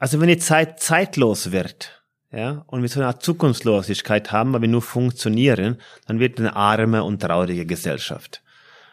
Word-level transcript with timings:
Also 0.00 0.20
wenn 0.20 0.28
die 0.28 0.38
Zeit 0.38 0.78
zeitlos 0.78 1.50
wird, 1.50 2.04
ja, 2.30 2.62
und 2.68 2.82
wir 2.82 2.88
so 2.88 3.00
eine 3.00 3.08
Art 3.08 3.22
Zukunftslosigkeit 3.22 4.30
haben, 4.30 4.52
weil 4.52 4.60
wir 4.60 4.68
nur 4.68 4.82
funktionieren, 4.82 5.78
dann 6.06 6.20
wird 6.20 6.38
eine 6.38 6.54
arme 6.54 7.02
und 7.02 7.20
traurige 7.20 7.66
Gesellschaft. 7.66 8.42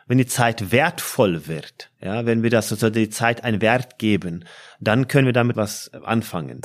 Wenn 0.08 0.18
die 0.18 0.26
Zeit 0.26 0.72
wertvoll 0.72 1.48
wird, 1.48 1.92
ja, 2.02 2.26
wenn 2.26 2.42
wir 2.42 2.50
das 2.50 2.72
also 2.72 2.90
die 2.90 3.10
Zeit 3.12 3.44
einen 3.44 3.62
Wert 3.62 4.00
geben, 4.00 4.46
dann 4.80 5.08
können 5.08 5.28
wir 5.28 5.34
damit 5.34 5.58
was 5.58 5.92
anfangen. 5.94 6.62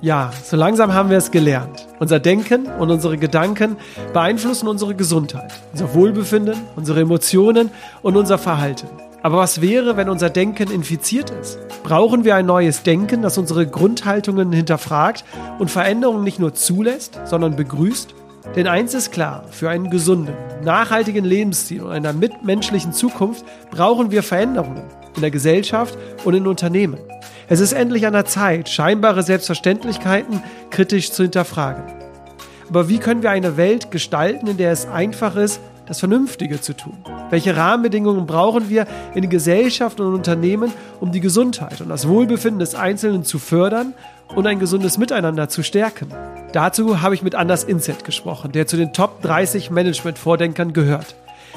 Ja, 0.00 0.32
so 0.44 0.56
langsam 0.56 0.94
haben 0.94 1.10
wir 1.10 1.18
es 1.18 1.30
gelernt. 1.30 1.88
Unser 1.98 2.20
Denken 2.20 2.66
und 2.66 2.90
unsere 2.90 3.18
Gedanken 3.18 3.76
beeinflussen 4.14 4.66
unsere 4.66 4.94
Gesundheit, 4.94 5.52
unser 5.72 5.92
Wohlbefinden, 5.94 6.58
unsere 6.74 7.00
Emotionen 7.00 7.70
und 8.00 8.16
unser 8.16 8.38
Verhalten. 8.38 8.88
Aber 9.22 9.38
was 9.38 9.60
wäre, 9.60 9.96
wenn 9.96 10.08
unser 10.08 10.30
Denken 10.30 10.70
infiziert 10.70 11.30
ist? 11.30 11.58
Brauchen 11.84 12.24
wir 12.24 12.34
ein 12.34 12.46
neues 12.46 12.82
Denken, 12.82 13.22
das 13.22 13.38
unsere 13.38 13.66
Grundhaltungen 13.68 14.52
hinterfragt 14.52 15.24
und 15.60 15.70
Veränderungen 15.70 16.24
nicht 16.24 16.40
nur 16.40 16.54
zulässt, 16.54 17.20
sondern 17.24 17.54
begrüßt? 17.54 18.14
Denn 18.56 18.66
eins 18.66 18.94
ist 18.94 19.12
klar, 19.12 19.44
für 19.50 19.70
einen 19.70 19.90
gesunden, 19.90 20.34
nachhaltigen 20.64 21.24
Lebensstil 21.24 21.82
und 21.82 21.92
einer 21.92 22.12
mitmenschlichen 22.12 22.92
Zukunft 22.92 23.44
brauchen 23.70 24.10
wir 24.10 24.24
Veränderungen 24.24 24.82
in 25.14 25.20
der 25.20 25.30
Gesellschaft 25.30 25.96
und 26.24 26.34
in 26.34 26.48
Unternehmen. 26.48 26.98
Es 27.48 27.60
ist 27.60 27.72
endlich 27.72 28.06
an 28.06 28.14
der 28.14 28.24
Zeit, 28.24 28.68
scheinbare 28.68 29.22
Selbstverständlichkeiten 29.22 30.42
kritisch 30.70 31.12
zu 31.12 31.22
hinterfragen. 31.22 31.84
Aber 32.68 32.88
wie 32.88 32.98
können 32.98 33.22
wir 33.22 33.30
eine 33.30 33.56
Welt 33.56 33.92
gestalten, 33.92 34.48
in 34.48 34.56
der 34.56 34.72
es 34.72 34.86
einfach 34.86 35.36
ist, 35.36 35.60
das 35.92 36.00
Vernünftige 36.00 36.58
zu 36.58 36.72
tun? 36.74 36.96
Welche 37.28 37.54
Rahmenbedingungen 37.54 38.24
brauchen 38.24 38.70
wir 38.70 38.86
in 39.14 39.28
Gesellschaft 39.28 40.00
und 40.00 40.14
Unternehmen, 40.14 40.72
um 41.00 41.12
die 41.12 41.20
Gesundheit 41.20 41.82
und 41.82 41.90
das 41.90 42.08
Wohlbefinden 42.08 42.60
des 42.60 42.74
Einzelnen 42.74 43.24
zu 43.24 43.38
fördern 43.38 43.92
und 44.34 44.46
ein 44.46 44.58
gesundes 44.58 44.96
Miteinander 44.96 45.50
zu 45.50 45.62
stärken? 45.62 46.08
Dazu 46.52 47.02
habe 47.02 47.14
ich 47.14 47.22
mit 47.22 47.34
Anders 47.34 47.64
Inset 47.64 48.04
gesprochen, 48.04 48.52
der 48.52 48.66
zu 48.66 48.78
den 48.78 48.94
Top 48.94 49.20
30 49.20 49.70
Management-Vordenkern 49.70 50.72
gehört. 50.72 51.14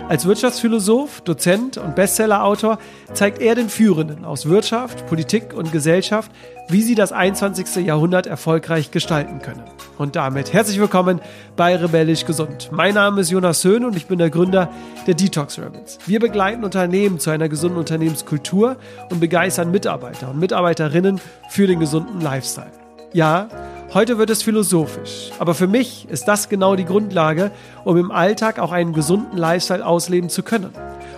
Als 0.10 0.26
Wirtschaftsphilosoph, 0.26 1.22
Dozent 1.22 1.78
und 1.78 1.96
Bestsellerautor 1.96 2.78
zeigt 3.14 3.42
er 3.42 3.56
den 3.56 3.70
Führenden 3.70 4.26
aus 4.26 4.48
Wirtschaft, 4.48 5.08
Politik 5.08 5.54
und 5.54 5.72
Gesellschaft, 5.72 6.32
wie 6.68 6.82
sie 6.82 6.96
das 6.96 7.12
21. 7.12 7.86
Jahrhundert 7.86 8.28
erfolgreich 8.28 8.92
gestalten 8.92 9.40
können. 9.42 9.64
Und 9.98 10.16
damit 10.16 10.52
herzlich 10.52 10.80
willkommen 10.80 11.22
bei 11.56 11.76
Rebellisch 11.76 12.26
Gesund. 12.26 12.70
Mein 12.72 12.94
Name 12.94 13.22
ist 13.22 13.32
Jonas 13.32 13.64
Höhn 13.64 13.86
und 13.86 13.96
ich 13.96 14.06
bin 14.08 14.20
der 14.20 14.30
Gründer 14.30 14.70
der 15.08 15.14
Detox 15.14 15.58
Rebels. 15.58 15.98
Wir 16.06 16.20
begleiten 16.20 16.64
Unternehmen 16.64 17.20
zu 17.20 17.30
einer 17.30 17.50
gesunden 17.50 17.80
Unternehmenskultur 17.80 18.76
und 19.10 19.20
begeistern 19.20 19.72
Mitarbeiter 19.72 20.30
und 20.30 20.40
Mitarbeiterinnen 20.40 21.22
für 21.50 21.68
den 21.68 21.80
gesunden 21.80 22.20
Lifestyle. 22.22 22.72
Ja, 23.14 23.48
Heute 23.96 24.18
wird 24.18 24.30
es 24.30 24.44
philosophisch, 24.44 25.32
aber 25.40 25.56
für 25.56 25.68
mich 25.68 26.06
ist 26.10 26.28
das 26.28 26.50
genau 26.50 26.76
die 26.76 26.84
Grundlage, 26.84 27.52
um 27.86 27.96
im 27.96 28.12
Alltag 28.12 28.60
auch 28.60 28.74
einen 28.74 28.92
gesunden 28.92 29.38
Lifestyle 29.38 29.86
ausleben 29.86 30.30
zu 30.30 30.44
können. 30.44 30.72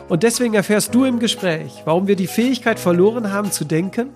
Und 0.10 0.22
deswegen 0.22 0.54
erfährst 0.54 0.94
du 0.94 1.04
im 1.04 1.18
Gespräch, 1.18 1.82
warum 1.86 2.06
wir 2.06 2.16
die 2.16 2.28
Fähigkeit 2.28 2.80
verloren 2.80 3.34
haben 3.34 3.52
zu 3.52 3.66
denken, 3.66 4.12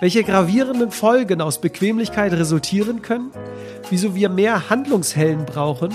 welche 0.00 0.24
gravierenden 0.24 0.92
Folgen 0.92 1.42
aus 1.42 1.60
Bequemlichkeit 1.60 2.32
resultieren 2.32 3.02
können, 3.02 3.32
wieso 3.90 4.14
wir 4.14 4.30
mehr 4.30 4.70
Handlungshelden 4.70 5.44
brauchen, 5.44 5.90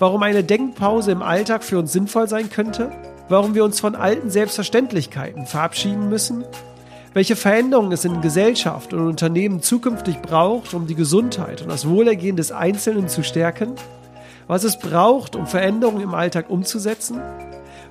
warum 0.00 0.24
eine 0.24 0.42
Denkpause 0.42 1.12
im 1.12 1.22
Alltag 1.22 1.62
für 1.62 1.78
uns 1.78 1.92
sinnvoll 1.92 2.28
sein 2.28 2.50
könnte, 2.50 2.90
warum 3.28 3.54
wir 3.54 3.62
uns 3.62 3.78
von 3.78 3.94
alten 3.94 4.30
Selbstverständlichkeiten 4.30 5.46
verabschieden 5.46 6.08
müssen 6.08 6.42
welche 7.18 7.34
Veränderungen 7.34 7.90
es 7.90 8.04
in 8.04 8.20
Gesellschaft 8.20 8.92
und 8.92 9.04
Unternehmen 9.04 9.60
zukünftig 9.60 10.22
braucht, 10.22 10.72
um 10.72 10.86
die 10.86 10.94
Gesundheit 10.94 11.62
und 11.62 11.68
das 11.68 11.88
Wohlergehen 11.88 12.36
des 12.36 12.52
Einzelnen 12.52 13.08
zu 13.08 13.24
stärken, 13.24 13.72
was 14.46 14.62
es 14.62 14.78
braucht, 14.78 15.34
um 15.34 15.48
Veränderungen 15.48 16.00
im 16.00 16.14
Alltag 16.14 16.48
umzusetzen, 16.48 17.20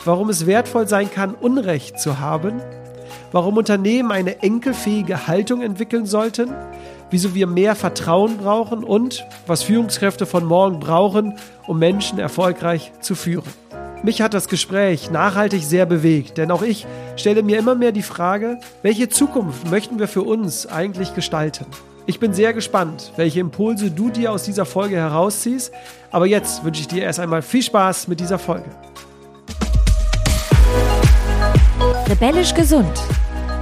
warum 0.06 0.30
es 0.30 0.46
wertvoll 0.46 0.88
sein 0.88 1.12
kann, 1.12 1.34
Unrecht 1.34 2.00
zu 2.00 2.22
haben, 2.22 2.62
warum 3.34 3.58
Unternehmen 3.58 4.14
eine 4.14 4.42
enkelfähige 4.44 5.28
Haltung 5.28 5.62
entwickeln 5.62 6.06
sollten, 6.06 6.54
wieso 7.10 7.36
wir 7.36 7.48
mehr 7.48 7.76
Vertrauen 7.76 8.38
brauchen 8.38 8.86
und 8.86 9.26
was 9.46 9.62
Führungskräfte 9.62 10.26
von 10.26 10.46
morgen 10.46 10.80
brauchen, 10.80 11.38
um 11.68 11.78
Menschen 11.80 12.18
erfolgreich 12.18 12.94
zu 13.02 13.14
führen. 13.14 13.67
Mich 14.04 14.22
hat 14.22 14.34
das 14.34 14.48
Gespräch 14.48 15.10
nachhaltig 15.10 15.64
sehr 15.64 15.86
bewegt, 15.86 16.38
denn 16.38 16.52
auch 16.52 16.62
ich 16.62 16.86
stelle 17.16 17.42
mir 17.42 17.58
immer 17.58 17.74
mehr 17.74 17.92
die 17.92 18.04
Frage, 18.04 18.60
welche 18.84 19.10
Zukunft 19.10 19.70
möchten 19.70 19.98
wir 19.98 20.08
für 20.08 20.22
uns 20.22 20.68
eigentlich 20.68 21.16
gestalten? 21.16 21.66
Ich 22.06 22.20
bin 22.20 22.34
sehr 22.34 22.54
gespannt, 22.54 23.12
welche 23.18 23.40
Impulse 23.40 23.92
du 23.92 24.10
dir 24.10 24.32
aus 24.32 24.44
dieser 24.44 24.66
Folge 24.66 24.96
herausziehst, 24.96 25.74
aber 26.12 26.28
jetzt 26.28 26.64
wünsche 26.64 26.82
ich 26.82 26.88
dir 26.88 27.04
erst 27.04 27.20
einmal 27.20 27.42
viel 27.42 27.64
Spaß 27.64 28.08
mit 28.08 28.20
dieser 28.20 28.40
Folge. 28.40 28.70
Rebellisch 32.08 32.54
gesund, 32.54 33.04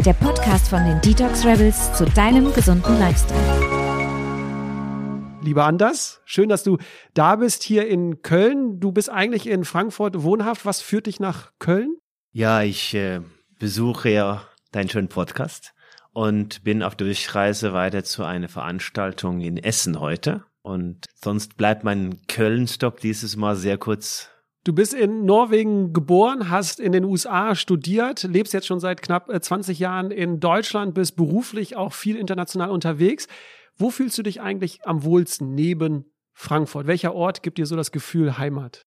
der 0.05 0.13
Podcast 0.13 0.67
von 0.67 0.83
den 0.83 1.01
Detox 1.01 1.45
Rebels 1.45 1.93
zu 1.93 2.05
deinem 2.05 2.53
gesunden 2.53 2.99
Lifestyle 2.99 3.64
lieber 5.45 5.65
Anders. 5.65 6.21
Schön, 6.25 6.49
dass 6.49 6.63
du 6.63 6.77
da 7.13 7.37
bist 7.37 7.63
hier 7.63 7.87
in 7.87 8.21
Köln. 8.21 8.79
Du 8.79 8.91
bist 8.91 9.09
eigentlich 9.09 9.47
in 9.47 9.63
Frankfurt 9.63 10.23
wohnhaft. 10.23 10.65
Was 10.65 10.81
führt 10.81 11.05
dich 11.05 11.19
nach 11.19 11.51
Köln? 11.59 11.95
Ja, 12.31 12.63
ich 12.63 12.93
äh, 12.93 13.21
besuche 13.59 14.09
ja 14.09 14.43
deinen 14.71 14.89
schönen 14.89 15.07
Podcast 15.07 15.73
und 16.11 16.63
bin 16.63 16.83
auf 16.83 16.95
Durchreise 16.95 17.73
weiter 17.73 18.03
zu 18.03 18.23
einer 18.23 18.49
Veranstaltung 18.49 19.39
in 19.39 19.57
Essen 19.57 19.99
heute. 19.99 20.43
Und 20.61 21.05
sonst 21.23 21.57
bleibt 21.57 21.83
mein 21.83 22.17
Köln-Stopp 22.27 22.99
dieses 22.99 23.35
Mal 23.35 23.55
sehr 23.55 23.77
kurz 23.77 24.29
Du 24.65 24.73
bist 24.73 24.95
in 24.95 25.25
Norwegen 25.25 25.93
geboren, 25.93 26.49
hast 26.49 26.79
in 26.79 26.91
den 26.91 27.03
USA 27.03 27.53
studiert, 27.53 28.23
lebst 28.23 28.51
jetzt 28.51 28.65
schon 28.65 28.79
seit 28.79 29.03
knapp 29.03 29.29
20 29.31 29.77
äh, 29.79 29.83
Jahren 29.83 30.09
in 30.09 30.39
Deutschland, 30.39 30.95
bist 30.95 31.15
beruflich 31.15 31.75
auch 31.75 31.93
viel 31.93 32.15
international 32.15 32.71
unterwegs. 32.71 33.27
Wo 33.77 33.89
fühlst 33.89 34.17
du 34.17 34.23
dich 34.23 34.41
eigentlich 34.41 34.85
am 34.85 35.03
wohlsten 35.03 35.53
neben 35.53 36.05
Frankfurt? 36.33 36.87
Welcher 36.87 37.13
Ort 37.13 37.43
gibt 37.43 37.57
dir 37.57 37.65
so 37.65 37.75
das 37.75 37.91
Gefühl 37.91 38.37
Heimat? 38.37 38.85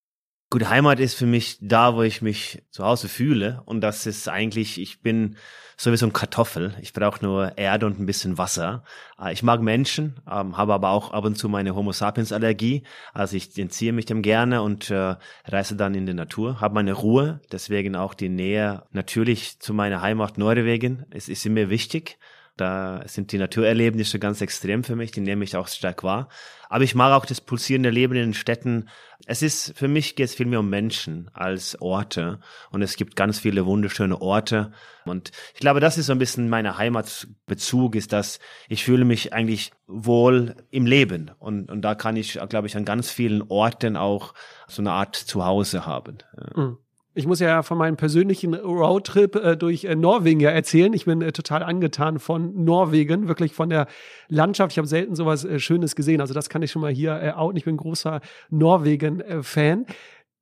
Gut, 0.51 0.67
Heimat 0.67 0.99
ist 0.99 1.13
für 1.13 1.27
mich 1.27 1.59
da, 1.61 1.95
wo 1.95 2.01
ich 2.01 2.23
mich 2.23 2.63
zu 2.71 2.83
Hause 2.83 3.07
fühle. 3.09 3.61
Und 3.67 3.83
das 3.83 4.07
ist 4.07 4.31
eigentlich, 4.31 4.81
ich 4.81 5.03
bin 5.03 5.37
sowieso 5.77 6.07
ein 6.07 6.15
Kartoffel. 6.15 6.75
Ich 6.81 6.95
brauche 6.95 7.23
nur 7.23 7.59
Erde 7.59 7.85
und 7.85 8.01
ein 8.01 8.07
bisschen 8.07 8.39
Wasser. 8.39 8.83
Äh, 9.21 9.35
ich 9.35 9.43
mag 9.43 9.61
Menschen, 9.61 10.21
ähm, 10.27 10.57
habe 10.57 10.73
aber 10.73 10.89
auch 10.89 11.11
ab 11.11 11.27
und 11.27 11.37
zu 11.37 11.51
meine 11.51 11.75
Homo 11.75 11.93
sapiens 11.93 12.33
Allergie. 12.33 12.83
Also 13.13 13.37
ich 13.37 13.59
entziehe 13.59 13.93
mich 13.93 14.07
dem 14.07 14.23
gerne 14.23 14.63
und 14.63 14.89
äh, 14.89 15.17
reise 15.45 15.77
dann 15.77 15.95
in 15.95 16.07
die 16.07 16.15
Natur, 16.15 16.63
habe 16.63 16.77
meine 16.77 16.95
Ruhe. 16.95 17.43
Deswegen 17.53 17.95
auch 17.95 18.15
die 18.15 18.31
Nähe 18.31 18.85
natürlich 18.91 19.61
zu 19.61 19.75
meiner 19.75 20.01
Heimat 20.01 20.39
Norwegen. 20.39 21.05
Es 21.11 21.29
ist 21.29 21.45
mir 21.45 21.69
wichtig. 21.69 22.19
Da 22.61 23.03
sind 23.07 23.33
die 23.33 23.39
Naturerlebnisse 23.39 24.19
ganz 24.19 24.41
extrem 24.41 24.85
für 24.85 24.97
mich, 24.97 25.13
die 25.13 25.21
nehme 25.21 25.45
ich 25.45 25.57
auch 25.57 25.69
stark 25.69 26.03
wahr. 26.03 26.29
Aber 26.69 26.85
ich 26.85 26.95
mag 26.95 27.13
auch 27.13 27.25
das 27.25 27.41
pulsierende 27.41 27.91
Leben 27.91 28.15
in 28.15 28.21
den 28.21 28.35
Städten. 28.35 28.89
Es 29.27 29.43
ist, 29.43 29.77
für 29.79 29.89
mich 29.89 30.17
geht 30.17 30.27
es 30.27 30.35
viel 30.35 30.47
mehr 30.47 30.61
um 30.61 30.69
Menschen 30.69 31.31
als 31.33 31.81
Orte. 31.81 32.41
Und 32.71 32.83
es 32.83 32.97
gibt 32.97 33.17
ganz 33.17 33.39
viele 33.39 33.65
wunderschöne 33.65 34.21
Orte. 34.21 34.73
Und 35.05 35.31
ich 35.55 35.61
glaube, 35.61 35.81
das 35.81 35.97
ist 35.97 36.07
so 36.07 36.13
ein 36.13 36.19
bisschen 36.19 36.49
mein 36.49 36.77
Heimatbezug, 36.77 37.95
ist, 37.95 38.13
dass 38.13 38.39
ich 38.69 38.85
fühle 38.85 39.05
mich 39.05 39.33
eigentlich 39.33 39.73
wohl 39.87 40.57
im 40.71 40.85
Leben. 40.85 41.31
Und, 41.39 41.71
und 41.71 41.83
da 41.83 41.95
kann 41.95 42.17
ich, 42.17 42.39
glaube 42.49 42.67
ich, 42.67 42.77
an 42.77 42.85
ganz 42.85 43.11
vielen 43.11 43.43
Orten 43.43 43.97
auch 43.97 44.35
so 44.67 44.83
eine 44.83 44.93
Art 44.93 45.17
Zuhause 45.17 45.87
haben. 45.87 46.19
Mhm. 46.55 46.79
Ich 47.19 47.27
muss 47.27 47.41
ja 47.41 47.65
von 47.65 47.79
meinem 47.79 47.97
persönlichen 47.97 48.55
Roadtrip 48.55 49.35
äh, 49.35 49.57
durch 49.57 49.83
äh, 49.83 49.97
Norwegen 49.97 50.39
ja 50.39 50.51
erzählen. 50.51 50.93
Ich 50.93 51.07
bin 51.07 51.21
äh, 51.21 51.33
total 51.33 51.65
angetan 51.65 52.21
von 52.21 52.65
Norwegen, 52.65 53.27
wirklich 53.27 53.55
von 53.55 53.71
der 53.71 53.89
Landschaft. 54.29 54.71
Ich 54.71 54.79
habe 54.79 54.87
selten 54.87 55.17
sowas 55.17 55.45
äh, 55.45 55.59
Schönes 55.59 55.97
gesehen. 55.97 56.21
Also 56.21 56.33
das 56.33 56.49
kann 56.49 56.63
ich 56.63 56.71
schon 56.71 56.81
mal 56.81 56.93
hier 56.93 57.21
äh, 57.21 57.33
outen. 57.33 57.57
Ich 57.57 57.65
bin 57.65 57.77
großer 57.77 58.21
Norwegen-Fan. 58.51 59.87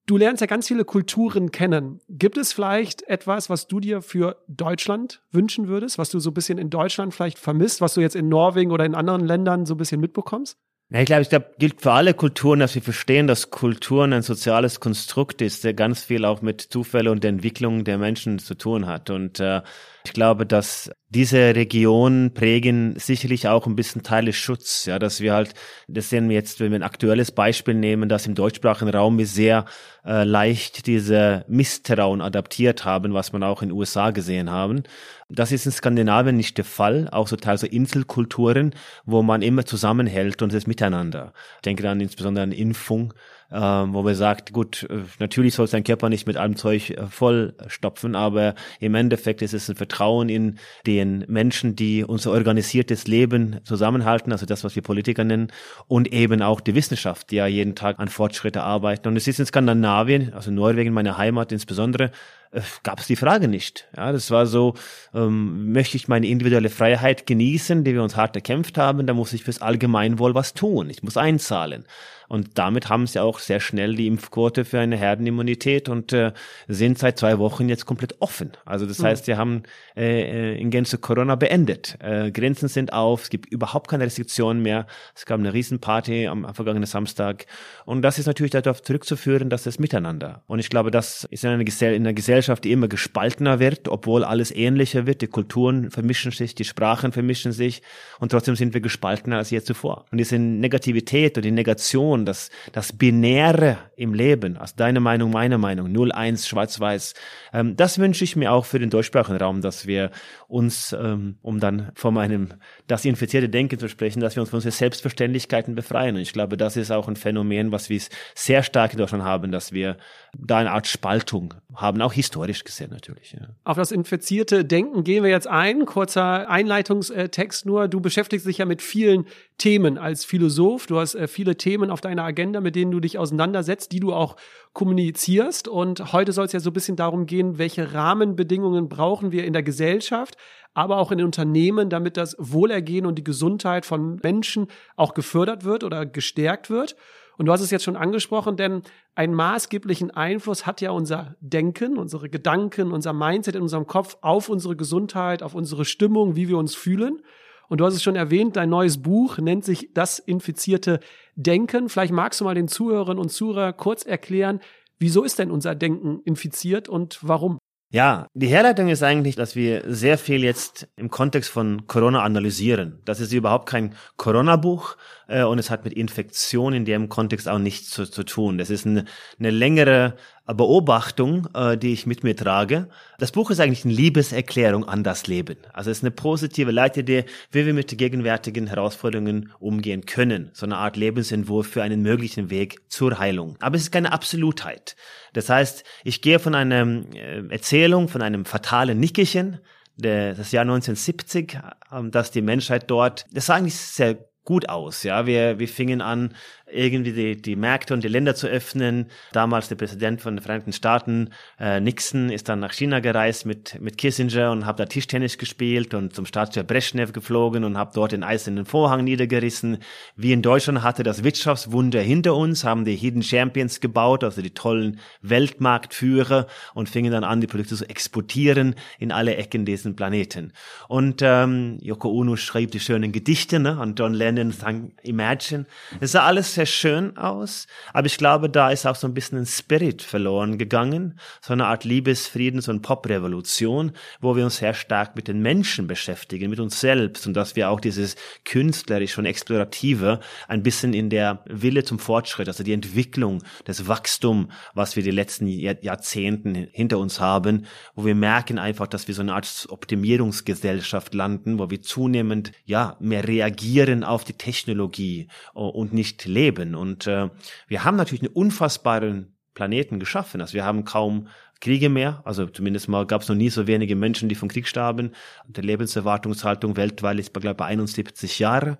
Du 0.04 0.18
lernst 0.18 0.42
ja 0.42 0.46
ganz 0.46 0.68
viele 0.68 0.84
Kulturen 0.84 1.50
kennen. 1.50 2.00
Gibt 2.10 2.36
es 2.36 2.52
vielleicht 2.52 3.08
etwas, 3.08 3.48
was 3.48 3.68
du 3.68 3.80
dir 3.80 4.02
für 4.02 4.36
Deutschland 4.46 5.22
wünschen 5.30 5.68
würdest, 5.68 5.96
was 5.96 6.10
du 6.10 6.18
so 6.18 6.28
ein 6.28 6.34
bisschen 6.34 6.58
in 6.58 6.68
Deutschland 6.68 7.14
vielleicht 7.14 7.38
vermisst, 7.38 7.80
was 7.80 7.94
du 7.94 8.02
jetzt 8.02 8.16
in 8.16 8.28
Norwegen 8.28 8.70
oder 8.70 8.84
in 8.84 8.94
anderen 8.94 9.24
Ländern 9.24 9.64
so 9.64 9.76
ein 9.76 9.78
bisschen 9.78 10.02
mitbekommst? 10.02 10.58
Ja, 10.88 11.00
ich 11.00 11.06
glaube, 11.06 11.22
ich 11.22 11.28
glaube, 11.30 11.50
gilt 11.58 11.80
für 11.82 11.90
alle 11.90 12.14
Kulturen, 12.14 12.60
dass 12.60 12.76
wir 12.76 12.82
verstehen, 12.82 13.26
dass 13.26 13.50
Kulturen 13.50 14.12
ein 14.12 14.22
soziales 14.22 14.78
Konstrukt 14.78 15.42
ist, 15.42 15.64
der 15.64 15.74
ganz 15.74 16.04
viel 16.04 16.24
auch 16.24 16.42
mit 16.42 16.60
Zufälle 16.60 17.10
und 17.10 17.24
der 17.24 17.30
Entwicklung 17.30 17.82
der 17.82 17.98
Menschen 17.98 18.38
zu 18.38 18.54
tun 18.54 18.86
hat. 18.86 19.10
Und 19.10 19.40
äh, 19.40 19.62
Ich 20.04 20.12
glaube, 20.12 20.46
dass 20.46 20.92
diese 21.08 21.56
Regionen 21.56 22.34
prägen 22.34 22.96
sicherlich 22.98 23.48
auch 23.48 23.66
ein 23.66 23.74
bisschen 23.74 24.04
Teile 24.04 24.32
Schutz, 24.32 24.84
ja, 24.86 25.00
dass 25.00 25.20
wir 25.20 25.34
halt, 25.34 25.54
das 25.88 26.08
sehen 26.10 26.28
wir 26.28 26.36
jetzt, 26.36 26.60
wenn 26.60 26.70
wir 26.70 26.78
ein 26.78 26.84
aktuelles 26.84 27.32
Beispiel 27.32 27.74
nehmen, 27.74 28.08
dass 28.08 28.26
im 28.26 28.36
deutschsprachigen 28.36 28.90
Raum 28.90 29.18
wir 29.18 29.26
sehr 29.26 29.64
äh, 30.04 30.22
leicht 30.22 30.86
diese 30.86 31.44
Misstrauen 31.48 32.20
adaptiert 32.20 32.84
haben, 32.84 33.12
was 33.14 33.32
man 33.32 33.42
auch 33.42 33.62
in 33.62 33.70
den 33.70 33.78
USA 33.78 34.12
gesehen 34.12 34.50
haben. 34.52 34.84
Das 35.28 35.50
ist 35.50 35.67
in 35.67 35.73
Skandinavien 35.73 36.37
nicht 36.37 36.56
der 36.56 36.64
Fall, 36.64 37.08
auch 37.11 37.26
so 37.26 37.34
teils 37.34 37.64
Inselkulturen, 37.64 38.75
wo 39.05 39.23
man 39.23 39.43
immer 39.43 39.64
zusammenhält 39.64 40.40
und 40.40 40.52
es 40.52 40.69
miteinander. 40.69 41.32
Ich 41.56 41.62
denke 41.62 41.82
dann 41.82 42.00
insbesondere 42.00 42.44
an 42.44 42.52
Impfung, 42.52 43.12
äh, 43.50 43.58
wo 43.58 44.02
man 44.02 44.14
sagt, 44.14 44.52
gut, 44.52 44.87
äh, 44.90 45.02
natürlich 45.19 45.54
soll 45.54 45.66
sein 45.66 45.84
Körper 45.84 46.08
nicht 46.08 46.26
mit 46.26 46.37
allem 46.37 46.56
Zeug 46.56 46.90
äh, 46.90 47.06
vollstopfen, 47.06 48.14
aber 48.14 48.54
im 48.81 48.94
Endeffekt 48.94 49.43
ist 49.43 49.54
es 49.54 49.69
ein 49.69 49.76
Vertrauen 49.76 50.28
in 50.28 50.58
den 50.87 51.25
Menschen, 51.28 51.76
die 51.76 52.04
unser 52.04 52.32
organisiertes 52.32 53.06
Leben 53.06 53.60
zusammenhalten, 53.64 54.32
also 54.32 54.46
das, 54.46 54.64
was 54.64 54.75
wir 54.75 54.82
Politiker 54.82 55.25
nennen, 55.25 55.48
und 55.87 56.12
eben 56.12 56.43
auch 56.43 56.60
die 56.60 56.75
Wissenschaft, 56.75 57.31
die 57.31 57.37
ja 57.37 57.46
jeden 57.46 57.75
Tag 57.75 57.98
an 57.98 58.08
Fortschritte 58.08 58.62
arbeiten. 58.62 59.08
Und 59.08 59.16
es 59.16 59.28
ist 59.28 59.38
in 59.38 59.46
Skandinavien, 59.46 60.32
also 60.34 60.50
Norwegen, 60.50 60.92
meine 60.92 61.16
Heimat 61.16 61.52
insbesondere, 61.52 62.10
äh, 62.50 62.60
gab 62.82 63.00
es 63.00 63.06
die 63.06 63.16
Frage 63.16 63.49
nicht. 63.49 63.88
Ja, 63.96 64.12
das 64.12 64.31
war 64.31 64.46
so, 64.46 64.75
ähm, 65.14 65.72
möchte 65.72 65.96
ich 65.96 66.08
meine 66.08 66.26
individuelle 66.26 66.70
Freiheit 66.70 67.26
genießen, 67.26 67.84
die 67.84 67.94
wir 67.94 68.02
uns 68.02 68.16
hart 68.16 68.34
erkämpft 68.37 68.78
haben, 68.78 69.06
dann 69.06 69.16
muss 69.16 69.32
ich 69.32 69.44
fürs 69.44 69.62
Allgemeinwohl 69.62 70.34
was 70.34 70.54
tun. 70.54 70.90
Ich 70.90 71.02
muss 71.02 71.16
einzahlen. 71.16 71.84
Und 72.28 72.58
damit 72.58 72.88
haben 72.88 73.06
sie 73.06 73.20
auch 73.20 73.38
sehr 73.38 73.61
schnell 73.61 73.94
die 73.94 74.06
Impfquote 74.06 74.64
für 74.64 74.81
eine 74.81 74.96
Herdenimmunität 74.96 75.88
und 75.88 76.12
äh, 76.12 76.32
sind 76.69 76.99
seit 76.99 77.19
zwei 77.19 77.38
Wochen 77.38 77.69
jetzt 77.69 77.87
komplett 77.87 78.17
offen. 78.20 78.52
Also 78.64 78.87
das 78.87 78.99
mhm. 78.99 79.05
heißt, 79.05 79.25
sie 79.26 79.37
haben 79.37 79.62
äh, 79.96 80.55
äh, 80.55 80.61
in 80.61 80.70
Gänze 80.70 80.99
Corona 80.99 81.37
beendet. 81.37 81.96
Äh, 82.00 82.31
Grenzen 82.31 82.69
sind 82.69 82.93
auf, 82.93 83.25
es 83.25 83.31
gibt 83.31 83.52
überhaupt 83.52 83.88
keine 83.88 84.05
Restriktionen 84.05 84.62
mehr. 84.62 84.87
Es 85.14 85.26
gab 85.26 85.38
eine 85.38 85.52
Riesenparty 85.52 86.26
am, 86.26 86.44
am 86.44 86.55
vergangenen 86.55 86.87
Samstag. 86.87 87.46
Und 87.84 88.02
das 88.02 88.19
ist 88.19 88.26
natürlich 88.26 88.52
darauf 88.52 88.82
zurückzuführen, 88.82 89.50
dass 89.50 89.67
es 89.67 89.78
miteinander. 89.78 90.43
Und 90.46 90.58
ich 90.58 90.70
glaube, 90.70 90.90
das 90.90 91.25
ist 91.31 91.44
in 91.44 91.50
einer, 91.50 91.64
Gesell 91.64 91.94
in 91.94 92.02
einer 92.02 92.14
Gesellschaft, 92.14 92.64
die 92.64 92.73
immer 92.73 92.88
gespaltener 92.88 93.61
wird, 93.61 93.88
obwohl 93.88 94.25
alles 94.25 94.50
ähnlicher 94.50 95.06
wird. 95.06 95.23
Die 95.23 95.26
Kulturen 95.26 95.90
vermischen 95.90 96.32
sich, 96.32 96.55
die 96.55 96.64
Sprachen 96.64 97.12
vermischen 97.12 97.52
sich 97.52 97.82
und 98.19 98.31
trotzdem 98.31 98.56
sind 98.56 98.75
wir 98.75 98.81
gespaltener 98.81 99.37
als 99.38 99.50
je 99.50 99.61
zuvor. 99.62 100.06
Und 100.11 100.19
diese 100.19 100.38
Negativität 100.38 101.37
und 101.37 101.44
die 101.44 101.50
Negation 101.50 102.15
Person, 102.16 102.26
das, 102.26 102.50
das 102.72 102.92
Binäre 102.92 103.78
im 103.96 104.14
Leben, 104.14 104.56
also 104.56 104.74
deine 104.76 105.00
Meinung, 105.00 105.30
meine 105.30 105.58
Meinung, 105.58 105.88
0-1, 105.88 106.48
schwarz-weiß, 106.48 107.14
ähm, 107.52 107.76
das 107.76 107.98
wünsche 107.98 108.24
ich 108.24 108.36
mir 108.36 108.52
auch 108.52 108.64
für 108.64 108.78
den 108.78 108.90
deutschsprachigen 108.90 109.38
Raum, 109.38 109.60
dass 109.60 109.86
wir 109.86 110.10
uns, 110.48 110.92
ähm, 110.98 111.36
um 111.42 111.60
dann 111.60 111.92
von 111.94 112.14
meinem, 112.14 112.54
das 112.86 113.04
infizierte 113.04 113.48
Denken 113.48 113.78
zu 113.78 113.88
sprechen, 113.88 114.20
dass 114.20 114.36
wir 114.36 114.42
uns 114.42 114.50
von 114.50 114.58
unseren 114.58 114.72
Selbstverständlichkeiten 114.72 115.74
befreien. 115.74 116.16
Und 116.16 116.22
ich 116.22 116.32
glaube, 116.32 116.56
das 116.56 116.76
ist 116.76 116.90
auch 116.90 117.08
ein 117.08 117.16
Phänomen, 117.16 117.72
was 117.72 117.88
wir 117.90 118.00
sehr 118.34 118.62
stark 118.62 118.92
in 118.92 118.98
Deutschland 118.98 119.24
haben, 119.24 119.50
dass 119.50 119.72
wir 119.72 119.96
da 120.38 120.58
eine 120.58 120.70
Art 120.70 120.86
Spaltung 120.86 121.54
haben, 121.74 122.00
auch 122.02 122.12
historisch 122.12 122.64
gesehen 122.64 122.90
natürlich. 122.90 123.32
Ja. 123.32 123.48
Auf 123.64 123.76
das 123.76 123.90
infizierte 123.90 124.64
Denken 124.64 125.04
gehen 125.04 125.22
wir 125.22 125.30
jetzt 125.30 125.46
ein. 125.46 125.86
Kurzer 125.86 126.48
Einleitungstext 126.48 127.66
nur. 127.66 127.88
Du 127.88 128.00
beschäftigst 128.00 128.46
dich 128.46 128.58
ja 128.58 128.66
mit 128.66 128.82
vielen 128.82 129.26
Themen 129.58 129.96
als 129.96 130.24
Philosoph. 130.24 130.86
Du 130.86 130.98
hast 130.98 131.14
äh, 131.14 131.28
viele 131.28 131.56
Themen 131.56 131.90
auf 131.90 132.00
deiner 132.00 132.24
Agenda, 132.24 132.60
mit 132.60 132.76
denen 132.76 132.90
du 132.90 133.00
dich 133.00 133.18
auseinandersetzt, 133.18 133.92
die 133.92 134.00
du 134.00 134.12
auch 134.12 134.36
kommunizierst. 134.74 135.66
Und 135.68 136.12
heute 136.12 136.32
soll 136.32 136.44
es 136.44 136.52
ja 136.52 136.60
so 136.60 136.70
ein 136.70 136.74
bisschen 136.74 136.96
darum 136.96 137.26
gehen, 137.26 137.58
welche 137.58 137.94
Rahmenbedingungen 137.94 138.88
brauchen 138.88 139.32
wir 139.32 139.44
in 139.44 139.52
der 139.54 139.62
Gesellschaft, 139.62 140.36
aber 140.74 140.98
auch 140.98 141.10
in 141.10 141.18
den 141.18 141.26
Unternehmen, 141.26 141.88
damit 141.88 142.18
das 142.18 142.36
Wohlergehen 142.38 143.06
und 143.06 143.16
die 143.16 143.24
Gesundheit 143.24 143.86
von 143.86 144.20
Menschen 144.22 144.66
auch 144.94 145.14
gefördert 145.14 145.64
wird 145.64 145.84
oder 145.84 146.04
gestärkt 146.04 146.68
wird. 146.68 146.96
Und 147.38 147.46
du 147.46 147.52
hast 147.52 147.60
es 147.60 147.70
jetzt 147.70 147.84
schon 147.84 147.96
angesprochen, 147.96 148.56
denn 148.56 148.82
einen 149.14 149.34
maßgeblichen 149.34 150.10
Einfluss 150.10 150.66
hat 150.66 150.80
ja 150.80 150.90
unser 150.90 151.36
Denken, 151.40 151.98
unsere 151.98 152.28
Gedanken, 152.28 152.92
unser 152.92 153.12
Mindset 153.12 153.56
in 153.56 153.62
unserem 153.62 153.86
Kopf 153.86 154.16
auf 154.20 154.48
unsere 154.48 154.76
Gesundheit, 154.76 155.42
auf 155.42 155.54
unsere 155.54 155.84
Stimmung, 155.84 156.36
wie 156.36 156.48
wir 156.48 156.58
uns 156.58 156.74
fühlen. 156.74 157.22
Und 157.68 157.80
du 157.80 157.84
hast 157.84 157.94
es 157.94 158.02
schon 158.02 158.16
erwähnt, 158.16 158.56
dein 158.56 158.70
neues 158.70 159.02
Buch 159.02 159.38
nennt 159.38 159.64
sich 159.64 159.90
Das 159.94 160.18
infizierte 160.18 161.00
Denken. 161.34 161.88
Vielleicht 161.88 162.12
magst 162.12 162.40
du 162.40 162.44
mal 162.44 162.54
den 162.54 162.68
Zuhörerinnen 162.68 163.20
und 163.20 163.30
Zuhörern 163.30 163.76
kurz 163.76 164.04
erklären, 164.04 164.60
wieso 164.98 165.24
ist 165.24 165.38
denn 165.38 165.50
unser 165.50 165.74
Denken 165.74 166.20
infiziert 166.24 166.88
und 166.88 167.18
warum? 167.22 167.58
Ja, 167.92 168.26
die 168.34 168.48
Herleitung 168.48 168.88
ist 168.88 169.02
eigentlich, 169.02 169.36
dass 169.36 169.54
wir 169.54 169.82
sehr 169.86 170.18
viel 170.18 170.42
jetzt 170.42 170.88
im 170.96 171.08
Kontext 171.08 171.50
von 171.50 171.86
Corona 171.86 172.22
analysieren. 172.22 173.00
Das 173.04 173.20
ist 173.20 173.32
überhaupt 173.32 173.68
kein 173.68 173.94
Corona-Buch 174.16 174.96
äh, 175.28 175.43
und 175.43 175.58
es 175.58 175.70
hat 175.70 175.84
mit 175.84 175.93
Infektion 175.94 176.73
in 176.73 176.84
dem 176.84 177.08
Kontext 177.08 177.49
auch 177.49 177.58
nichts 177.58 177.90
zu, 177.90 178.06
zu 178.06 178.25
tun. 178.25 178.58
Das 178.58 178.70
ist 178.70 178.87
eine, 178.87 179.05
eine 179.38 179.50
längere 179.50 180.17
Beobachtung, 180.46 181.49
äh, 181.55 181.76
die 181.76 181.93
ich 181.93 182.06
mit 182.06 182.23
mir 182.23 182.37
trage. 182.37 182.88
Das 183.19 183.32
Buch 183.32 183.50
ist 183.50 183.61
eigentlich 183.61 183.84
eine 183.84 183.94
Liebeserklärung 183.94 184.84
an 184.88 185.02
das 185.02 185.26
Leben. 185.26 185.56
Also 185.73 185.90
es 185.90 185.99
ist 185.99 186.05
eine 186.05 186.12
positive 186.12 186.70
Leitidee, 186.70 187.25
wie 187.50 187.67
wir 187.67 187.75
mit 187.75 187.90
den 187.90 187.99
gegenwärtigen 187.99 188.69
Herausforderungen 188.69 189.52
umgehen 189.58 190.06
können. 190.06 190.50
So 190.52 190.67
eine 190.67 190.76
Art 190.76 190.96
Lebensentwurf 190.96 191.67
für 191.67 191.82
einen 191.82 192.02
möglichen 192.02 192.50
Weg 192.50 192.81
zur 192.88 193.19
Heilung. 193.19 193.56
Aber 193.61 193.76
es 193.76 193.82
ist 193.82 193.90
keine 193.90 194.12
Absolutheit. 194.12 194.96
Das 195.32 195.49
heißt, 195.49 195.84
ich 196.05 196.23
gehe 196.23 196.38
von 196.38 196.55
einer 196.55 197.05
äh, 197.14 197.49
Erzählung, 197.49 198.08
von 198.08 198.23
einem 198.23 198.44
fatalen 198.44 199.00
Nickerchen, 199.00 199.58
das 199.99 200.52
Jahr 200.52 200.62
1970, 200.62 201.58
ähm, 201.90 202.11
dass 202.11 202.31
die 202.31 202.43
Menschheit 202.43 202.90
dort, 202.90 203.25
das 203.32 203.46
sah 203.46 203.55
eigentlich 203.55 203.76
sehr 203.76 204.28
gut 204.46 204.70
aus. 204.70 205.02
Ja, 205.02 205.26
wir, 205.26 205.58
wir 205.58 205.69
fingen 205.69 206.00
an, 206.00 206.34
irgendwie 206.70 207.12
die, 207.12 207.40
die 207.40 207.56
Märkte 207.56 207.94
und 207.94 208.02
die 208.02 208.08
Länder 208.08 208.34
zu 208.34 208.48
öffnen. 208.48 209.06
Damals 209.32 209.68
der 209.68 209.76
Präsident 209.76 210.20
von 210.20 210.36
den 210.36 210.42
Vereinigten 210.42 210.72
Staaten, 210.72 211.30
äh, 211.60 211.80
Nixon, 211.80 212.28
ist 212.30 212.48
dann 212.48 212.60
nach 212.60 212.72
China 212.72 213.00
gereist 213.00 213.46
mit, 213.46 213.80
mit 213.80 213.98
Kissinger 213.98 214.50
und 214.50 214.66
hat 214.66 214.80
da 214.80 214.86
Tischtennis 214.86 215.38
gespielt 215.38 215.94
und 215.94 216.14
zum 216.14 216.26
Staatschef 216.26 216.66
Brezhnev 216.66 217.12
geflogen 217.12 217.64
und 217.64 217.78
habe 217.78 217.92
dort 217.94 218.12
den 218.12 218.24
eisernen 218.24 218.64
Vorhang 218.64 219.04
niedergerissen. 219.04 219.78
Wie 220.16 220.32
in 220.32 220.42
Deutschland 220.42 220.82
hatte 220.82 221.04
das 221.04 221.22
Wirtschaftswunder 221.22 222.00
hinter 222.00 222.34
uns, 222.34 222.64
haben 222.64 222.84
die 222.84 222.96
Hidden 222.96 223.22
Champions 223.22 223.80
gebaut, 223.80 224.24
also 224.24 224.42
die 224.42 224.50
tollen 224.50 224.98
Weltmarktführer 225.22 226.48
und 226.74 226.88
fingen 226.88 227.12
dann 227.12 227.24
an, 227.24 227.40
die 227.40 227.46
Produkte 227.46 227.76
zu 227.76 227.88
exportieren 227.88 228.74
in 228.98 229.12
alle 229.12 229.36
Ecken 229.36 229.64
diesen 229.64 229.94
Planeten. 229.94 230.52
Und 230.88 231.20
ähm, 231.22 231.78
Yoko 231.80 232.10
Ono 232.10 232.34
schrieb 232.34 232.72
die 232.72 232.80
schönen 232.80 233.12
Gedichte 233.12 233.60
ne? 233.60 233.78
und 233.78 233.98
John 233.98 234.14
Lennon 234.14 234.50
sang 234.50 234.92
Imagine. 235.02 235.66
Es 236.00 236.12
sah 236.12 236.24
alles 236.24 236.55
sehr 236.56 236.66
schön 236.66 237.16
aus, 237.16 237.66
aber 237.92 238.06
ich 238.06 238.18
glaube, 238.18 238.50
da 238.50 238.70
ist 238.70 238.86
auch 238.86 238.96
so 238.96 239.06
ein 239.06 239.14
bisschen 239.14 239.38
ein 239.38 239.46
Spirit 239.46 240.02
verloren 240.02 240.58
gegangen, 240.58 241.20
so 241.40 241.52
eine 241.52 241.66
Art 241.66 241.84
Liebesfriedens- 241.84 242.68
und 242.68 242.82
Poprevolution, 242.82 243.92
wo 244.20 244.36
wir 244.36 244.44
uns 244.44 244.56
sehr 244.56 244.74
stark 244.74 245.14
mit 245.16 245.28
den 245.28 245.40
Menschen 245.40 245.86
beschäftigen, 245.86 246.50
mit 246.50 246.58
uns 246.58 246.80
selbst 246.80 247.26
und 247.26 247.34
dass 247.34 247.56
wir 247.56 247.70
auch 247.70 247.78
dieses 247.78 248.16
künstlerisch 248.44 249.18
und 249.18 249.26
explorative 249.26 250.20
ein 250.48 250.62
bisschen 250.62 250.94
in 250.94 251.10
der 251.10 251.44
Wille 251.46 251.84
zum 251.84 251.98
Fortschritt, 251.98 252.48
also 252.48 252.64
die 252.64 252.72
Entwicklung, 252.72 253.42
das 253.64 253.86
Wachstum, 253.86 254.50
was 254.75 254.96
wir 254.96 255.02
die 255.02 255.10
letzten 255.10 255.46
Jahrzehnten 255.46 256.68
hinter 256.72 256.98
uns 256.98 257.20
haben, 257.20 257.66
wo 257.94 258.06
wir 258.06 258.14
merken 258.14 258.58
einfach, 258.58 258.86
dass 258.86 259.08
wir 259.08 259.14
so 259.14 259.20
eine 259.20 259.34
Art 259.34 259.66
Optimierungsgesellschaft 259.68 261.12
landen, 261.12 261.58
wo 261.58 261.70
wir 261.70 261.82
zunehmend 261.82 262.52
ja 262.64 262.96
mehr 262.98 263.28
reagieren 263.28 264.04
auf 264.04 264.25
die 264.25 264.32
Technologie 264.32 265.28
und 265.52 265.92
nicht 265.92 266.25
leben 266.25 266.45
leben. 266.46 266.74
Und 266.74 267.06
äh, 267.06 267.28
wir 267.68 267.84
haben 267.84 267.96
natürlich 267.96 268.22
einen 268.22 268.32
unfassbaren 268.32 269.36
Planeten 269.54 269.98
geschaffen. 269.98 270.40
Also 270.40 270.54
wir 270.54 270.64
haben 270.64 270.84
kaum 270.84 271.28
Kriege 271.60 271.88
mehr. 271.88 272.20
Also 272.25 272.46
zumindest 272.46 272.88
mal 272.88 273.06
gab 273.06 273.22
es 273.22 273.28
noch 273.28 273.36
nie 273.36 273.50
so 273.50 273.66
wenige 273.66 273.96
Menschen, 273.96 274.28
die 274.28 274.34
vom 274.34 274.48
Krieg 274.48 274.68
starben. 274.68 275.12
Die 275.46 275.62
Lebenserwartungshaltung 275.62 276.76
weltweit 276.76 277.18
ist, 277.18 277.32
glaube 277.32 277.48
ich, 277.48 277.56
bei 277.56 277.64
71 277.66 278.38
Jahre. 278.38 278.78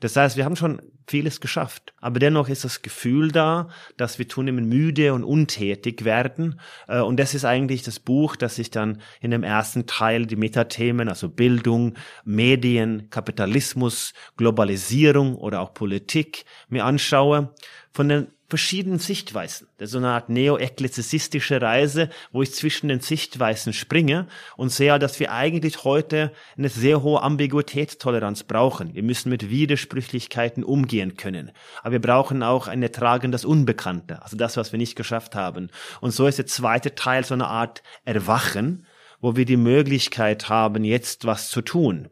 Das 0.00 0.14
heißt, 0.14 0.36
wir 0.36 0.44
haben 0.44 0.56
schon 0.56 0.80
vieles 1.06 1.40
geschafft. 1.40 1.94
Aber 2.00 2.18
dennoch 2.18 2.48
ist 2.48 2.64
das 2.64 2.82
Gefühl 2.82 3.32
da, 3.32 3.68
dass 3.96 4.18
wir 4.18 4.28
zunehmend 4.28 4.68
müde 4.68 5.14
und 5.14 5.24
untätig 5.24 6.04
werden. 6.04 6.60
Äh, 6.86 7.00
und 7.00 7.18
das 7.18 7.34
ist 7.34 7.44
eigentlich 7.44 7.82
das 7.82 7.98
Buch, 7.98 8.36
das 8.36 8.58
ich 8.58 8.70
dann 8.70 9.00
in 9.20 9.30
dem 9.30 9.42
ersten 9.42 9.86
Teil 9.86 10.26
die 10.26 10.36
Metathemen, 10.36 11.08
also 11.08 11.28
Bildung, 11.28 11.94
Medien, 12.24 13.08
Kapitalismus, 13.10 14.12
Globalisierung 14.36 15.34
oder 15.34 15.60
auch 15.60 15.74
Politik 15.74 16.44
mir 16.68 16.84
anschaue. 16.84 17.54
Von 17.90 18.08
den 18.08 18.28
verschiedenen 18.48 18.98
Sichtweisen. 18.98 19.68
Das 19.76 19.88
ist 19.88 19.92
so 19.92 19.98
eine 19.98 20.08
Art 20.08 20.30
neo-ekklesiastische 20.30 21.60
Reise, 21.60 22.08
wo 22.32 22.42
ich 22.42 22.54
zwischen 22.54 22.88
den 22.88 23.00
Sichtweisen 23.00 23.74
springe 23.74 24.26
und 24.56 24.70
sehe, 24.70 24.98
dass 24.98 25.20
wir 25.20 25.32
eigentlich 25.32 25.84
heute 25.84 26.32
eine 26.56 26.70
sehr 26.70 27.02
hohe 27.02 27.22
Ambiguitätstoleranz 27.22 28.44
brauchen. 28.44 28.94
Wir 28.94 29.02
müssen 29.02 29.28
mit 29.28 29.50
Widersprüchlichkeiten 29.50 30.64
umgehen 30.64 31.16
können. 31.16 31.52
Aber 31.82 31.92
wir 31.92 32.00
brauchen 32.00 32.42
auch 32.42 32.68
ein 32.68 32.82
Ertragen 32.82 33.32
das 33.32 33.44
Unbekannte, 33.44 34.22
also 34.22 34.36
das, 34.36 34.56
was 34.56 34.72
wir 34.72 34.78
nicht 34.78 34.96
geschafft 34.96 35.34
haben. 35.34 35.68
Und 36.00 36.12
so 36.12 36.26
ist 36.26 36.38
der 36.38 36.46
zweite 36.46 36.94
Teil 36.94 37.24
so 37.24 37.34
eine 37.34 37.48
Art 37.48 37.82
Erwachen, 38.06 38.86
wo 39.20 39.36
wir 39.36 39.44
die 39.44 39.56
Möglichkeit 39.56 40.48
haben, 40.48 40.84
jetzt 40.84 41.24
was 41.24 41.50
zu 41.50 41.62
tun. 41.62 42.08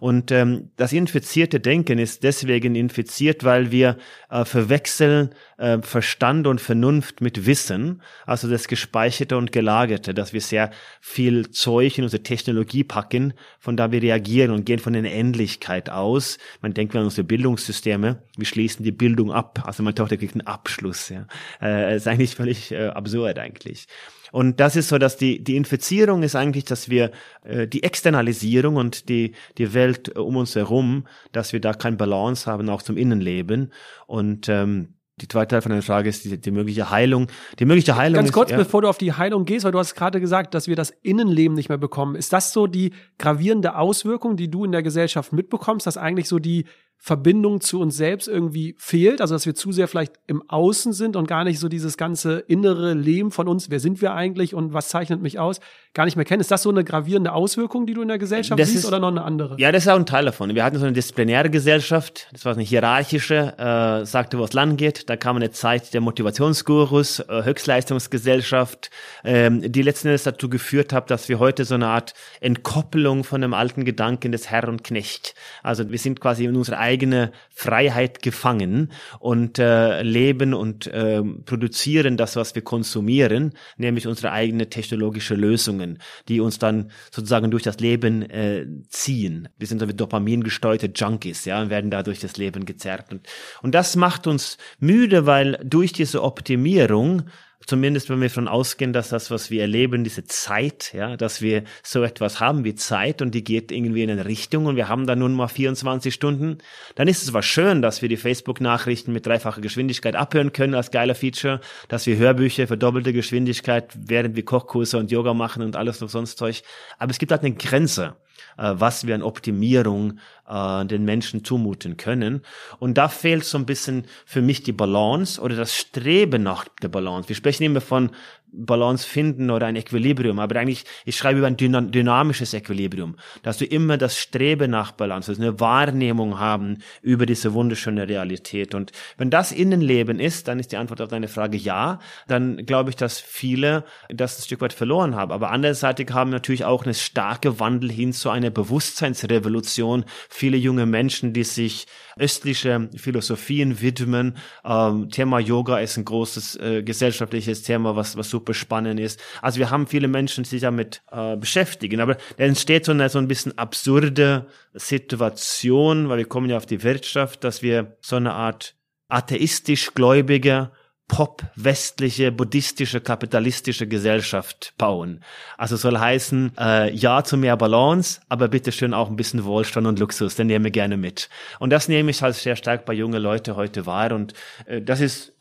Und 0.00 0.30
ähm, 0.30 0.70
das 0.76 0.92
infizierte 0.92 1.60
Denken 1.60 1.98
ist 1.98 2.22
deswegen 2.22 2.74
infiziert, 2.74 3.44
weil 3.44 3.70
wir 3.70 3.96
äh, 4.28 4.44
verwechseln 4.44 5.30
äh, 5.58 5.78
Verstand 5.82 6.46
und 6.46 6.60
Vernunft 6.60 7.20
mit 7.20 7.46
Wissen, 7.46 8.02
also 8.26 8.48
das 8.48 8.68
Gespeicherte 8.68 9.36
und 9.36 9.52
Gelagerte, 9.52 10.12
dass 10.14 10.32
wir 10.32 10.40
sehr 10.40 10.70
viel 11.00 11.50
Zeug 11.50 11.98
in 11.98 12.04
unsere 12.04 12.22
Technologie 12.22 12.84
packen, 12.84 13.34
von 13.58 13.76
da 13.76 13.92
wir 13.92 14.02
reagieren 14.02 14.50
und 14.50 14.64
gehen 14.64 14.78
von 14.78 14.92
der 14.92 15.04
Endlichkeit 15.04 15.90
aus. 15.90 16.38
Man 16.60 16.74
denkt 16.74 16.94
an 16.96 17.04
unsere 17.04 17.24
Bildungssysteme, 17.24 18.22
wir 18.36 18.46
schließen 18.46 18.84
die 18.84 18.92
Bildung 18.92 19.32
ab, 19.32 19.62
also 19.64 19.82
meine 19.82 19.94
Tochter 19.94 20.16
kriegt 20.16 20.34
einen 20.34 20.46
Abschluss. 20.46 21.08
Ja. 21.08 21.26
Äh, 21.60 21.96
ist 21.96 22.08
eigentlich 22.08 22.34
völlig 22.34 22.72
äh, 22.72 22.88
absurd 22.88 23.38
eigentlich. 23.38 23.86
Und 24.32 24.60
das 24.60 24.76
ist 24.76 24.88
so, 24.88 24.98
dass 24.98 25.16
die, 25.16 25.42
die 25.42 25.56
Infizierung 25.56 26.22
ist 26.22 26.36
eigentlich, 26.36 26.64
dass 26.64 26.88
wir 26.88 27.10
äh, 27.44 27.66
die 27.66 27.82
Externalisierung 27.82 28.76
und 28.76 29.08
die, 29.08 29.32
die 29.58 29.74
Welt 29.74 30.16
um 30.16 30.36
uns 30.36 30.54
herum, 30.54 31.06
dass 31.32 31.52
wir 31.52 31.60
da 31.60 31.72
kein 31.72 31.96
Balance 31.96 32.50
haben, 32.50 32.68
auch 32.68 32.82
zum 32.82 32.96
Innenleben. 32.96 33.72
Und 34.06 34.48
ähm, 34.48 34.94
die 35.20 35.28
zweite 35.28 35.48
Teil 35.48 35.62
von 35.62 35.72
der 35.72 35.82
Frage 35.82 36.08
ist 36.08 36.24
die, 36.24 36.40
die 36.40 36.50
mögliche 36.50 36.90
Heilung. 36.90 37.26
Die 37.58 37.64
mögliche 37.64 37.96
Heilung 37.96 38.16
Ganz 38.16 38.28
ist, 38.28 38.34
kurz, 38.34 38.50
ja, 38.50 38.56
bevor 38.56 38.82
du 38.82 38.88
auf 38.88 38.98
die 38.98 39.12
Heilung 39.12 39.44
gehst, 39.44 39.64
weil 39.64 39.72
du 39.72 39.78
hast 39.78 39.94
gerade 39.94 40.20
gesagt, 40.20 40.54
dass 40.54 40.66
wir 40.66 40.76
das 40.76 40.90
Innenleben 41.02 41.54
nicht 41.54 41.68
mehr 41.68 41.78
bekommen. 41.78 42.14
Ist 42.14 42.32
das 42.32 42.52
so 42.52 42.66
die 42.66 42.92
gravierende 43.18 43.76
Auswirkung, 43.76 44.36
die 44.36 44.50
du 44.50 44.64
in 44.64 44.72
der 44.72 44.82
Gesellschaft 44.82 45.32
mitbekommst, 45.32 45.86
dass 45.86 45.96
eigentlich 45.96 46.28
so 46.28 46.38
die 46.38 46.64
Verbindung 47.02 47.62
zu 47.62 47.80
uns 47.80 47.96
selbst 47.96 48.28
irgendwie 48.28 48.74
fehlt, 48.78 49.22
also 49.22 49.34
dass 49.34 49.46
wir 49.46 49.54
zu 49.54 49.72
sehr 49.72 49.88
vielleicht 49.88 50.12
im 50.26 50.42
Außen 50.48 50.92
sind 50.92 51.16
und 51.16 51.26
gar 51.26 51.44
nicht 51.44 51.58
so 51.58 51.68
dieses 51.68 51.96
ganze 51.96 52.40
innere 52.40 52.92
Leben 52.92 53.30
von 53.30 53.48
uns, 53.48 53.70
wer 53.70 53.80
sind 53.80 54.02
wir 54.02 54.12
eigentlich 54.12 54.54
und 54.54 54.74
was 54.74 54.90
zeichnet 54.90 55.22
mich 55.22 55.38
aus, 55.38 55.60
gar 55.94 56.04
nicht 56.04 56.16
mehr 56.16 56.26
kennen. 56.26 56.40
Ist 56.40 56.50
das 56.50 56.62
so 56.62 56.68
eine 56.68 56.84
gravierende 56.84 57.32
Auswirkung, 57.32 57.86
die 57.86 57.94
du 57.94 58.02
in 58.02 58.08
der 58.08 58.18
Gesellschaft 58.18 58.60
Das 58.60 58.68
siehst 58.68 58.84
ist- 58.84 58.88
oder 58.88 59.00
noch 59.00 59.08
eine 59.08 59.22
andere? 59.22 59.56
Ja, 59.58 59.72
das 59.72 59.84
ist 59.84 59.88
auch 59.88 59.96
ein 59.96 60.04
Teil 60.04 60.26
davon. 60.26 60.54
Wir 60.54 60.62
hatten 60.62 60.78
so 60.78 60.84
eine 60.84 60.92
disziplinäre 60.92 61.48
Gesellschaft, 61.48 62.28
das 62.32 62.44
war 62.44 62.52
eine 62.52 62.62
hierarchische, 62.62 63.54
äh, 63.58 64.04
sagte, 64.04 64.38
wo 64.38 64.44
es 64.44 64.52
lang 64.52 64.76
geht. 64.76 65.08
Da 65.08 65.16
kam 65.16 65.36
eine 65.36 65.50
Zeit 65.50 65.94
der 65.94 66.02
Motivationsgurus, 66.02 67.20
äh, 67.20 67.44
Höchstleistungsgesellschaft, 67.44 68.90
ähm, 69.24 69.72
die 69.72 69.82
letzten 69.82 70.08
Endes 70.08 70.24
dazu 70.24 70.48
geführt 70.50 70.92
hat, 70.92 71.10
dass 71.10 71.28
wir 71.28 71.38
heute 71.38 71.64
so 71.64 71.74
eine 71.76 71.86
Art 71.86 72.12
Entkoppelung 72.40 73.24
von 73.24 73.40
dem 73.40 73.54
alten 73.54 73.84
Gedanken 73.84 74.32
des 74.32 74.50
Herr 74.50 74.68
und 74.68 74.84
Knecht. 74.84 75.34
Also 75.62 75.90
wir 75.90 75.98
sind 75.98 76.20
quasi 76.20 76.44
in 76.44 76.56
unsere 76.56 76.78
eigene 76.90 77.30
Freiheit 77.50 78.20
gefangen 78.22 78.90
und 79.20 79.58
äh, 79.58 80.02
leben 80.02 80.54
und 80.54 80.88
äh, 80.88 81.22
produzieren 81.44 82.16
das, 82.16 82.36
was 82.36 82.54
wir 82.54 82.62
konsumieren, 82.62 83.54
nämlich 83.76 84.06
unsere 84.06 84.32
eigene 84.32 84.68
technologische 84.68 85.34
Lösungen, 85.34 85.98
die 86.28 86.40
uns 86.40 86.58
dann 86.58 86.90
sozusagen 87.10 87.50
durch 87.50 87.62
das 87.62 87.78
Leben 87.78 88.22
äh, 88.22 88.66
ziehen. 88.88 89.48
Wir 89.58 89.68
sind 89.68 89.78
so 89.78 89.88
wie 89.88 89.94
Dopamin 89.94 90.42
gesteuerte 90.42 90.90
Junkies, 90.94 91.44
ja, 91.44 91.62
und 91.62 91.70
werden 91.70 91.90
da 91.90 92.02
durch 92.02 92.18
das 92.18 92.36
Leben 92.36 92.64
gezerrt. 92.64 93.12
Und, 93.12 93.28
und 93.62 93.74
das 93.74 93.94
macht 93.94 94.26
uns 94.26 94.58
müde, 94.80 95.26
weil 95.26 95.60
durch 95.64 95.92
diese 95.92 96.22
Optimierung 96.22 97.22
Zumindest 97.66 98.08
wenn 98.08 98.20
wir 98.20 98.28
davon 98.28 98.48
ausgehen, 98.48 98.94
dass 98.94 99.10
das, 99.10 99.30
was 99.30 99.50
wir 99.50 99.60
erleben, 99.60 100.02
diese 100.02 100.24
Zeit, 100.24 100.92
ja, 100.94 101.16
dass 101.16 101.42
wir 101.42 101.64
so 101.82 102.02
etwas 102.02 102.40
haben 102.40 102.64
wie 102.64 102.74
Zeit 102.74 103.20
und 103.20 103.34
die 103.34 103.44
geht 103.44 103.70
irgendwie 103.70 104.02
in 104.02 104.10
eine 104.10 104.24
Richtung 104.24 104.64
und 104.64 104.76
wir 104.76 104.88
haben 104.88 105.06
da 105.06 105.14
nun 105.14 105.34
mal 105.34 105.46
24 105.46 106.12
Stunden, 106.12 106.58
dann 106.94 107.06
ist 107.06 107.20
es 107.20 107.28
zwar 107.28 107.42
schön, 107.42 107.82
dass 107.82 108.00
wir 108.00 108.08
die 108.08 108.16
Facebook-Nachrichten 108.16 109.12
mit 109.12 109.26
dreifacher 109.26 109.60
Geschwindigkeit 109.60 110.16
abhören 110.16 110.52
können 110.52 110.74
als 110.74 110.90
geiler 110.90 111.14
Feature, 111.14 111.60
dass 111.88 112.06
wir 112.06 112.16
Hörbücher 112.16 112.66
für 112.66 112.78
doppelte 112.78 113.12
Geschwindigkeit, 113.12 113.92
während 113.94 114.36
wir 114.36 114.44
Kochkurse 114.44 114.96
und 114.96 115.10
Yoga 115.10 115.34
machen 115.34 115.62
und 115.62 115.76
alles 115.76 116.00
noch 116.00 116.08
sonst 116.08 116.38
Zeug, 116.38 116.62
aber 116.98 117.10
es 117.10 117.18
gibt 117.18 117.30
halt 117.30 117.42
eine 117.42 117.54
Grenze 117.54 118.16
was 118.62 119.06
wir 119.06 119.14
an 119.14 119.22
Optimierung 119.22 120.18
äh, 120.48 120.84
den 120.84 121.04
Menschen 121.04 121.44
zumuten 121.44 121.96
können. 121.96 122.42
Und 122.78 122.98
da 122.98 123.08
fehlt 123.08 123.44
so 123.44 123.58
ein 123.58 123.66
bisschen 123.66 124.04
für 124.26 124.42
mich 124.42 124.62
die 124.62 124.72
Balance 124.72 125.40
oder 125.40 125.56
das 125.56 125.74
Streben 125.74 126.42
nach 126.42 126.66
der 126.82 126.88
Balance. 126.88 127.28
Wir 127.28 127.36
sprechen 127.36 127.64
immer 127.64 127.80
von 127.80 128.10
Balance 128.52 129.06
finden 129.06 129.50
oder 129.50 129.66
ein 129.66 129.76
Equilibrium, 129.76 130.38
aber 130.38 130.58
eigentlich, 130.58 130.84
ich 131.04 131.16
schreibe 131.16 131.38
über 131.38 131.46
ein 131.46 131.56
dyna 131.56 131.80
dynamisches 131.80 132.54
Equilibrium, 132.54 133.16
dass 133.42 133.58
du 133.58 133.64
immer 133.64 133.96
das 133.96 134.18
Streben 134.18 134.70
nach 134.70 134.92
Balance, 134.92 135.30
also 135.30 135.42
eine 135.42 135.60
Wahrnehmung 135.60 136.38
haben 136.38 136.78
über 137.02 137.26
diese 137.26 137.54
wunderschöne 137.54 138.08
Realität. 138.08 138.74
Und 138.74 138.92
wenn 139.16 139.30
das 139.30 139.52
Innenleben 139.52 140.20
ist, 140.20 140.48
dann 140.48 140.58
ist 140.58 140.72
die 140.72 140.76
Antwort 140.76 141.00
auf 141.00 141.08
deine 141.08 141.28
Frage 141.28 141.56
ja, 141.56 142.00
dann 142.26 142.64
glaube 142.66 142.90
ich, 142.90 142.96
dass 142.96 143.20
viele 143.20 143.84
das 144.08 144.38
ein 144.38 144.42
Stück 144.42 144.60
weit 144.60 144.72
verloren 144.72 145.14
haben. 145.14 145.32
Aber 145.32 145.50
anderseitig 145.50 146.10
haben 146.12 146.30
natürlich 146.30 146.64
auch 146.64 146.84
eine 146.84 146.94
starke 146.94 147.60
Wandel 147.60 147.90
hin 147.90 148.12
zu 148.12 148.30
einer 148.30 148.50
Bewusstseinsrevolution. 148.50 150.04
Viele 150.28 150.56
junge 150.56 150.86
Menschen, 150.86 151.32
die 151.32 151.44
sich 151.44 151.86
östliche 152.20 152.88
Philosophien 152.96 153.80
widmen. 153.80 154.36
Ähm, 154.64 155.08
Thema 155.10 155.38
Yoga 155.40 155.78
ist 155.78 155.96
ein 155.96 156.04
großes 156.04 156.56
äh, 156.56 156.82
gesellschaftliches 156.82 157.62
Thema, 157.62 157.96
was, 157.96 158.16
was 158.16 158.30
super 158.30 158.54
spannend 158.54 159.00
ist. 159.00 159.20
Also 159.42 159.58
wir 159.58 159.70
haben 159.70 159.86
viele 159.86 160.08
Menschen, 160.08 160.44
die 160.44 160.50
sich 160.50 160.60
damit 160.60 161.02
äh, 161.10 161.36
beschäftigen. 161.36 162.00
Aber 162.00 162.16
da 162.36 162.44
entsteht 162.44 162.84
so 162.84 162.92
eine 162.92 163.08
so 163.08 163.18
ein 163.18 163.28
bisschen 163.28 163.56
absurde 163.58 164.46
Situation, 164.74 166.08
weil 166.08 166.18
wir 166.18 166.26
kommen 166.26 166.50
ja 166.50 166.56
auf 166.56 166.66
die 166.66 166.82
Wirtschaft, 166.82 167.42
dass 167.44 167.62
wir 167.62 167.96
so 168.00 168.16
eine 168.16 168.34
Art 168.34 168.76
atheistisch 169.08 169.94
gläubige 169.94 170.70
pop-westliche, 171.10 172.30
buddhistische, 172.30 173.00
kapitalistische 173.00 173.88
Gesellschaft 173.88 174.74
bauen. 174.78 175.24
Also 175.58 175.76
soll 175.76 175.98
heißen, 175.98 176.52
äh, 176.56 176.94
ja 176.94 177.24
zu 177.24 177.36
mehr 177.36 177.56
Balance, 177.56 178.20
aber 178.28 178.46
bitte 178.46 178.70
schön 178.70 178.94
auch 178.94 179.10
ein 179.10 179.16
bisschen 179.16 179.44
Wohlstand 179.44 179.88
und 179.88 179.98
Luxus, 179.98 180.36
den 180.36 180.46
nehmen 180.46 180.66
wir 180.66 180.70
gerne 180.70 180.96
mit. 180.96 181.28
Und 181.58 181.70
das 181.70 181.88
nehme 181.88 182.12
ich 182.12 182.22
halt 182.22 182.36
sehr 182.36 182.54
stark 182.54 182.84
bei 182.84 182.92
jungen 182.92 183.20
Leuten 183.20 183.56
heute 183.56 183.86
wahr 183.86 184.12
und 184.12 184.34
äh, 184.66 184.80
das 184.80 185.00
ist 185.00 185.32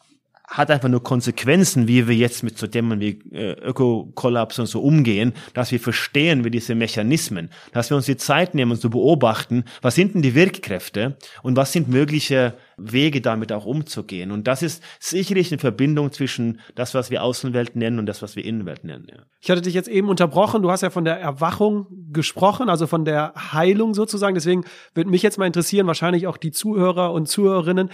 hat 0.50 0.72
einfach 0.72 0.90
nur 0.90 1.04
Konsequenzen, 1.04 1.88
wie 1.88 2.08
wir 2.08 2.16
jetzt 2.16 2.42
mit 2.44 2.58
so 2.58 2.66
Themen 2.66 3.00
wie 3.00 3.20
äh, 3.32 3.54
Ökokollaps 3.54 4.58
und 4.58 4.66
so 4.66 4.82
umgehen, 4.82 5.34
dass 5.54 5.72
wir 5.72 5.80
verstehen, 5.80 6.44
wie 6.44 6.50
diese 6.50 6.74
Mechanismen, 6.74 7.50
dass 7.72 7.92
wir 7.92 7.98
uns 7.98 8.08
die 8.08 8.18
Zeit 8.18 8.56
nehmen, 8.56 8.72
uns 8.72 8.82
zu 8.82 8.90
beobachten, 8.90 9.64
was 9.82 9.96
sind 9.96 10.16
denn 10.16 10.24
die 10.24 10.34
Wirkkräfte 10.34 11.18
und 11.44 11.56
was 11.56 11.72
sind 11.72 11.88
mögliche 11.88 12.56
Wege, 12.78 13.22
damit 13.22 13.52
auch 13.52 13.66
umzugehen. 13.66 14.32
Und 14.32 14.48
das 14.48 14.64
ist 14.64 14.84
sicherlich 15.00 15.52
eine 15.52 15.60
Verbindung 15.60 16.12
zwischen 16.12 16.60
das, 16.76 16.94
was 16.94 17.12
wir 17.12 17.24
Außenwelt 17.24 17.76
nennen 17.76 18.00
und 18.00 18.06
das, 18.06 18.22
was 18.22 18.36
wir 18.36 18.44
Innenwelt 18.44 18.84
nennen. 18.84 19.08
Ja. 19.10 19.18
Ich 19.42 19.52
hatte 19.52 19.62
dich 19.62 19.74
jetzt 19.74 19.90
eben 19.90 20.10
unterbrochen. 20.10 20.62
Du 20.62 20.72
hast 20.72 20.82
ja 20.82 20.90
von 20.90 21.06
der 21.06 21.20
Erwachung 21.20 21.88
gesprochen, 22.12 22.70
also 22.70 22.88
von 22.88 23.06
der 23.06 23.34
Heilung 23.54 23.94
sozusagen. 23.94 24.34
Deswegen 24.34 24.64
würde 24.96 25.10
mich 25.10 25.22
jetzt 25.22 25.38
mal 25.38 25.46
interessieren, 25.46 25.88
wahrscheinlich 25.88 26.26
auch 26.26 26.38
die 26.38 26.52
Zuhörer 26.52 27.14
und 27.14 27.28
Zuhörerinnen, 27.28 27.90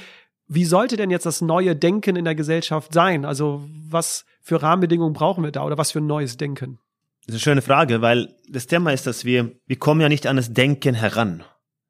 wie 0.48 0.66
sollte 0.66 0.98
denn 0.98 1.10
jetzt 1.10 1.26
das 1.26 1.42
neue 1.42 1.76
Denken 1.76 2.16
in 2.16 2.26
der 2.26 2.36
Gesellschaft 2.36 2.94
sein? 2.94 3.26
Also 3.26 3.68
was 3.90 4.26
für 4.42 4.62
Rahmenbedingungen 4.62 5.14
brauchen 5.14 5.44
wir 5.44 5.52
da 5.52 5.64
oder 5.64 5.78
was 5.78 5.92
für 5.92 6.00
ein 6.00 6.08
neues 6.08 6.38
Denken? 6.38 6.80
Das 7.26 7.36
ist 7.36 7.42
eine 7.48 7.54
schöne 7.54 7.62
Frage, 7.64 8.02
weil 8.02 8.36
das 8.48 8.68
Thema 8.68 8.94
ist, 8.94 9.08
dass 9.08 9.26
wir, 9.26 9.52
wir 9.66 9.80
kommen 9.80 10.02
ja 10.02 10.10
nicht 10.10 10.28
an 10.28 10.36
das 10.36 10.54
Denken 10.54 10.94
heran. 10.94 11.44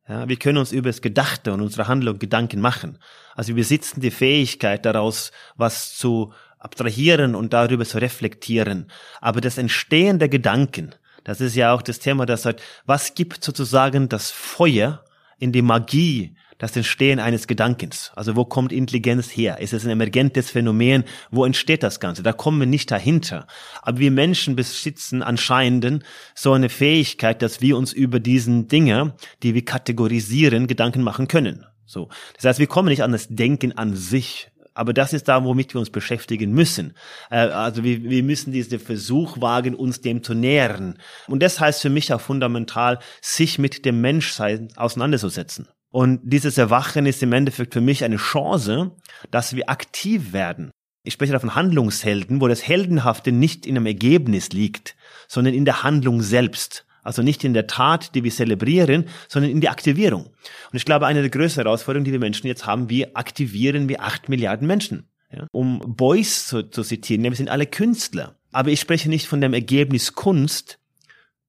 Ja, 0.08 0.30
wir 0.30 0.38
können 0.38 0.60
uns 0.60 0.72
über 0.72 0.90
das 0.90 1.02
Gedachte 1.02 1.52
und 1.52 1.62
unsere 1.62 1.88
Handlung 1.88 2.20
Gedanken 2.20 2.62
machen. 2.62 3.00
Also 3.34 3.50
wir 3.50 3.56
besitzen 3.56 4.02
die 4.02 4.12
Fähigkeit 4.12 4.86
daraus, 4.86 5.32
was 5.56 5.98
zu 5.98 6.32
abstrahieren 6.60 7.36
und 7.36 7.54
darüber 7.54 7.86
zu 7.86 7.98
reflektieren. 7.98 8.92
Aber 9.20 9.42
das 9.42 9.58
Entstehen 9.58 10.20
der 10.20 10.30
Gedanken, 10.30 10.94
das 11.24 11.42
ist 11.42 11.56
ja 11.56 11.74
auch 11.74 11.82
das 11.82 12.00
Thema, 12.00 12.26
das 12.26 12.44
sagt, 12.44 12.62
was 12.86 13.16
gibt 13.16 13.44
sozusagen 13.44 14.08
das 14.08 14.32
Feuer 14.32 15.04
in 15.40 15.52
die 15.52 15.64
Magie 15.64 16.38
das 16.58 16.76
Entstehen 16.76 17.20
eines 17.20 17.48
Gedankens. 17.48 18.12
Also 18.16 18.36
wo 18.36 18.46
kommt 18.46 18.72
Intelligenz 18.72 19.30
her? 19.30 19.60
Ist 19.60 19.74
es 19.74 19.86
ein 19.86 19.92
emergentes 19.92 20.50
Phänomen? 20.50 21.04
Wo 21.32 21.46
entsteht 21.46 21.84
das 21.84 22.00
Ganze? 22.00 22.24
Da 22.24 22.34
kommen 22.34 22.60
wir 22.60 22.68
nicht 22.68 22.92
dahinter. 22.92 23.48
Aber 23.82 24.00
wir 24.00 24.12
Menschen 24.12 24.56
besitzen 24.56 25.22
anscheinend 25.22 26.04
so 26.34 26.54
eine 26.54 26.70
Fähigkeit, 26.70 27.42
dass 27.42 27.62
wir 27.62 27.78
uns 27.78 27.92
über 27.94 28.20
diesen 28.20 28.68
Dinge, 28.68 29.16
die 29.44 29.54
wir 29.54 29.66
kategorisieren, 29.66 30.68
Gedanken 30.68 31.02
machen 31.02 31.28
können. 31.28 31.66
So. 31.86 32.10
Das 32.36 32.46
heißt, 32.46 32.60
wir 32.60 32.68
kommen 32.68 32.90
nicht 32.90 33.04
an 33.04 33.12
das 33.12 33.28
Denken 33.30 33.78
an 33.78 33.96
sich. 33.96 34.50
Aber 34.74 34.92
das 34.92 35.14
ist 35.14 35.30
da, 35.30 35.44
womit 35.44 35.74
wir 35.74 35.80
uns 35.80 35.90
beschäftigen 35.90 36.52
müssen. 36.52 36.96
Äh, 37.32 37.38
also 37.38 37.84
wir, 37.84 38.04
wir 38.04 38.24
müssen 38.24 38.52
diesen 38.52 38.80
Versuch 38.80 39.40
wagen, 39.40 39.74
uns 39.74 40.02
dem 40.02 40.22
zu 40.22 40.34
nähern. 40.34 41.00
Und 41.28 41.42
das 41.42 41.60
heißt 41.60 41.82
für 41.82 41.90
mich 41.90 42.14
auch 42.14 42.20
fundamental, 42.20 43.00
sich 43.22 43.58
mit 43.58 43.86
dem 43.86 44.02
Menschsein 44.02 44.68
auseinanderzusetzen. 44.76 45.70
Und 45.96 46.20
dieses 46.26 46.58
Erwachen 46.58 47.06
ist 47.06 47.24
im 47.24 47.32
Endeffekt 47.32 47.74
für 47.74 47.80
mich 47.80 48.04
eine 48.04 48.18
Chance, 48.18 48.92
dass 49.32 49.56
wir 49.56 49.70
aktiv 49.70 50.34
werden. 50.34 50.72
Ich 51.04 51.14
spreche 51.14 51.32
da 51.32 51.40
von 51.40 51.56
Handlungshelden, 51.56 52.42
wo 52.42 52.50
das 52.50 52.68
Heldenhafte 52.68 53.32
nicht 53.32 53.66
in 53.66 53.78
einem 53.78 53.86
Ergebnis 53.86 54.50
liegt, 54.50 54.98
sondern 55.30 55.54
in 55.54 55.64
der 55.64 55.84
Handlung 55.84 56.22
selbst. 56.22 56.86
Also 57.02 57.22
nicht 57.22 57.46
in 57.46 57.54
der 57.54 57.68
Tat, 57.68 58.14
die 58.14 58.26
wir 58.26 58.32
zelebrieren, 58.32 59.06
sondern 59.30 59.52
in 59.52 59.62
der 59.62 59.72
Aktivierung. 59.72 60.26
Und 60.26 60.74
ich 60.74 60.84
glaube, 60.84 61.08
eine 61.08 61.22
der 61.22 61.30
größten 61.30 61.64
Herausforderungen, 61.64 62.04
die 62.04 62.12
wir 62.12 62.20
Menschen 62.20 62.48
jetzt 62.48 62.66
haben, 62.66 62.90
wir 62.90 63.16
aktivieren 63.16 63.88
wir 63.88 64.02
acht 64.02 64.28
Milliarden 64.28 64.68
Menschen. 64.68 65.08
Ja? 65.32 65.48
Um 65.54 65.80
Beuys 65.96 66.48
zu, 66.48 66.64
zu 66.64 66.84
zitieren, 66.84 67.24
wir 67.24 67.34
sind 67.36 67.50
alle 67.50 67.68
Künstler. 67.68 68.36
Aber 68.52 68.70
ich 68.70 68.82
spreche 68.82 69.08
nicht 69.08 69.28
von 69.28 69.40
dem 69.40 69.54
Ergebnis 69.54 70.12
Kunst, 70.12 70.78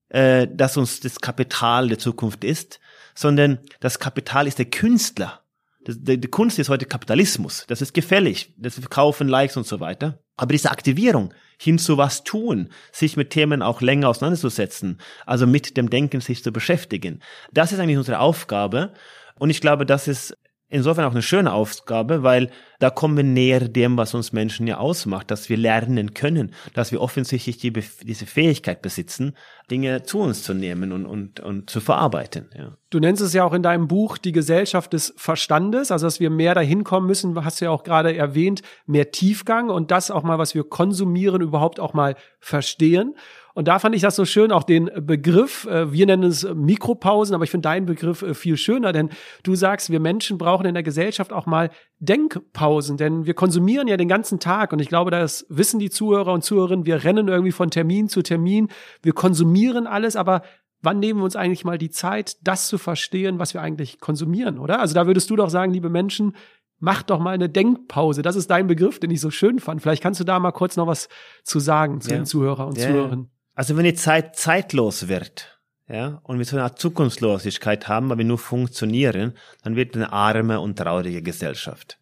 äh, 0.09 0.47
dass 0.47 0.77
uns 0.77 1.01
das 1.01 1.21
Kapital 1.21 1.89
der 1.89 1.99
Zukunft 1.99 2.45
ist, 2.45 2.79
sondern 3.17 3.59
das 3.81 3.99
Kapital 3.99 4.47
ist 4.47 4.59
der 4.59 4.67
Künstler. 4.67 5.43
Die 5.89 6.21
Kunst 6.29 6.59
ist 6.59 6.69
heute 6.69 6.85
Kapitalismus. 6.85 7.65
Das 7.69 7.81
ist 7.81 7.95
gefällig. 7.95 8.53
Das 8.57 8.75
Verkaufen, 8.75 9.29
Likes 9.29 9.57
und 9.57 9.67
so 9.67 9.81
weiter. 9.81 10.19
Aber 10.37 10.53
diese 10.53 10.71
Aktivierung 10.71 11.33
hin 11.59 11.79
zu 11.79 11.97
was 11.97 12.23
tun, 12.25 12.69
sich 12.93 13.17
mit 13.17 13.31
Themen 13.31 13.63
auch 13.63 13.81
länger 13.81 14.09
auseinanderzusetzen, 14.09 15.01
also 15.25 15.47
mit 15.47 15.77
dem 15.77 15.89
Denken 15.89 16.21
sich 16.21 16.43
zu 16.43 16.53
beschäftigen, 16.53 17.23
das 17.53 17.73
ist 17.73 17.79
eigentlich 17.79 17.97
unsere 17.97 18.19
Aufgabe. 18.19 18.93
Und 19.39 19.51
ich 19.51 19.61
glaube, 19.61 19.87
das 19.87 20.09
ist 20.09 20.37
insofern 20.69 21.05
auch 21.05 21.13
eine 21.13 21.23
schöne 21.23 21.53
Aufgabe, 21.53 22.23
weil 22.23 22.51
da 22.79 22.91
kommen 22.91 23.17
wir 23.17 23.25
näher 23.25 23.69
dem, 23.69 23.97
was 23.97 24.15
uns 24.15 24.33
Menschen 24.33 24.67
ja 24.67 24.79
ausmacht, 24.79 25.31
dass 25.31 25.49
wir 25.49 25.57
lernen 25.57 26.15
können, 26.15 26.53
dass 26.75 26.93
wir 26.93 27.01
offensichtlich 27.01 27.59
die, 27.59 27.73
diese 27.73 28.27
Fähigkeit 28.27 28.83
besitzen, 28.83 29.37
Dinge 29.71 30.03
zu 30.03 30.19
uns 30.19 30.43
zu 30.43 30.55
nehmen 30.55 30.93
und, 30.93 31.07
und, 31.07 31.41
und 31.41 31.71
zu 31.71 31.81
verarbeiten. 31.81 32.51
Ja. 32.57 32.77
Du 32.91 32.99
nennst 32.99 33.23
es 33.23 33.33
ja 33.33 33.45
auch 33.45 33.53
in 33.53 33.63
deinem 33.63 33.89
Buch 33.89 34.19
die 34.19 34.33
Gesellschaft 34.33 34.93
des 34.93 35.15
Verstandes, 35.17 35.91
also 35.91 36.07
dass 36.07 36.21
wir 36.21 36.31
mehr 36.31 36.55
dahin 36.55 36.85
kommen 36.85 37.07
müssen, 37.07 37.45
hast 37.45 37.61
du 37.61 37.67
ja 37.67 37.71
auch 37.71 37.85
gerade 37.85 38.17
erwähnt, 38.17 38.63
mehr 38.87 39.11
Tiefgang 39.11 39.71
und 39.71 39.91
das 39.91 40.11
auch 40.11 40.23
mal, 40.23 40.39
was 40.39 40.55
wir 40.55 40.65
konsumieren, 40.65 41.43
überhaupt 41.43 41.81
auch 41.81 41.95
mal 41.95 42.17
verstehen. 42.41 43.15
Und 43.57 43.69
da 43.69 43.79
fand 43.79 43.95
ich 43.95 44.03
das 44.03 44.15
so 44.15 44.27
schön, 44.27 44.53
auch 44.53 44.65
den 44.65 44.91
Begriff, 45.01 45.65
äh, 45.65 45.91
wir 45.91 46.05
nennen 46.05 46.25
es 46.25 46.47
Mikropausen, 46.55 47.35
aber 47.35 47.45
ich 47.45 47.51
finde 47.51 47.67
deinen 47.67 47.87
Begriff 47.87 48.21
äh, 48.21 48.35
viel 48.35 48.59
schöner, 48.59 48.93
denn 48.93 49.09
du 49.45 49.55
sagst, 49.55 49.89
wir 49.89 49.99
Menschen 49.99 50.37
brauchen 50.37 50.67
in 50.67 50.75
der 50.75 50.83
Gesellschaft 50.83 51.33
auch 51.33 51.47
mal 51.47 51.71
Denkpausen, 51.99 52.99
denn 52.99 53.25
wir 53.25 53.33
konsumieren 53.33 53.89
ja 53.89 53.97
den 53.97 54.09
ganzen 54.09 54.41
Tag 54.41 54.75
und 54.75 54.81
ich 54.81 54.91
glaube, 54.91 55.11
das 55.11 55.47
wissen 55.49 55.81
die 55.81 55.89
Zuhörer 55.89 56.35
und 56.35 56.45
Zuhörerinnen, 56.45 56.85
wir 56.85 57.03
rennen 57.03 57.29
irgendwie 57.29 57.51
von 57.51 57.71
Termin 57.71 58.11
zu 58.11 58.21
Termin, 58.21 58.69
wir 59.03 59.15
konsumieren 59.15 59.87
alles, 59.87 60.17
aber 60.17 60.43
wann 60.83 60.99
nehmen 60.99 61.21
wir 61.21 61.25
uns 61.25 61.35
eigentlich 61.35 61.65
mal 61.65 61.79
die 61.79 61.89
Zeit, 61.89 62.37
das 62.43 62.69
zu 62.69 62.77
verstehen, 62.77 63.39
was 63.39 63.55
wir 63.55 63.63
eigentlich 63.63 64.01
konsumieren, 64.01 64.59
oder? 64.59 64.81
Also 64.81 64.95
da 64.95 65.07
würdest 65.07 65.31
du 65.31 65.37
doch 65.37 65.49
sagen, 65.49 65.73
liebe 65.73 65.89
Menschen, 65.89 66.37
mach 66.79 67.03
doch 67.03 67.21
mal 67.21 67.31
eine 67.31 67.49
Denkpause. 67.49 68.21
Das 68.21 68.37
ist 68.37 68.51
dein 68.51 68.67
Begriff, 68.67 69.01
den 69.01 69.11
ich 69.11 69.23
so 69.23 69.31
schön 69.31 69.61
fand. 69.61 69.81
Vielleicht 69.81 70.03
kannst 70.03 70.21
du 70.21 70.25
da 70.25 70.39
mal 70.39 70.53
kurz 70.53 70.77
noch 70.77 70.87
was 70.87 71.09
zu 71.43 71.59
sagen 71.59 72.03
zu 72.03 72.11
ja. 72.11 72.17
den 72.17 72.27
Zuhörer 72.27 72.67
und 72.67 72.77
ja, 72.77 72.89
Zuhörerinnen. 72.89 73.31
Also 73.57 73.75
wenn 73.77 73.85
die 73.85 73.95
Zeit 73.95 74.37
zeitlos 74.37 75.09
wird, 75.09 75.59
ja, 75.89 76.21
und 76.25 76.39
wir 76.39 76.45
so 76.45 76.57
eine 76.57 76.65
Art 76.65 76.79
Zukunftslosigkeit 76.79 77.89
haben, 77.89 78.11
weil 78.11 78.19
wir 78.19 78.25
nur 78.27 78.39
funktionieren, 78.39 79.33
dann 79.63 79.77
wird 79.77 79.95
eine 79.95 80.13
arme 80.13 80.61
und 80.61 80.77
traurige 80.77 81.23
Gesellschaft. 81.23 81.99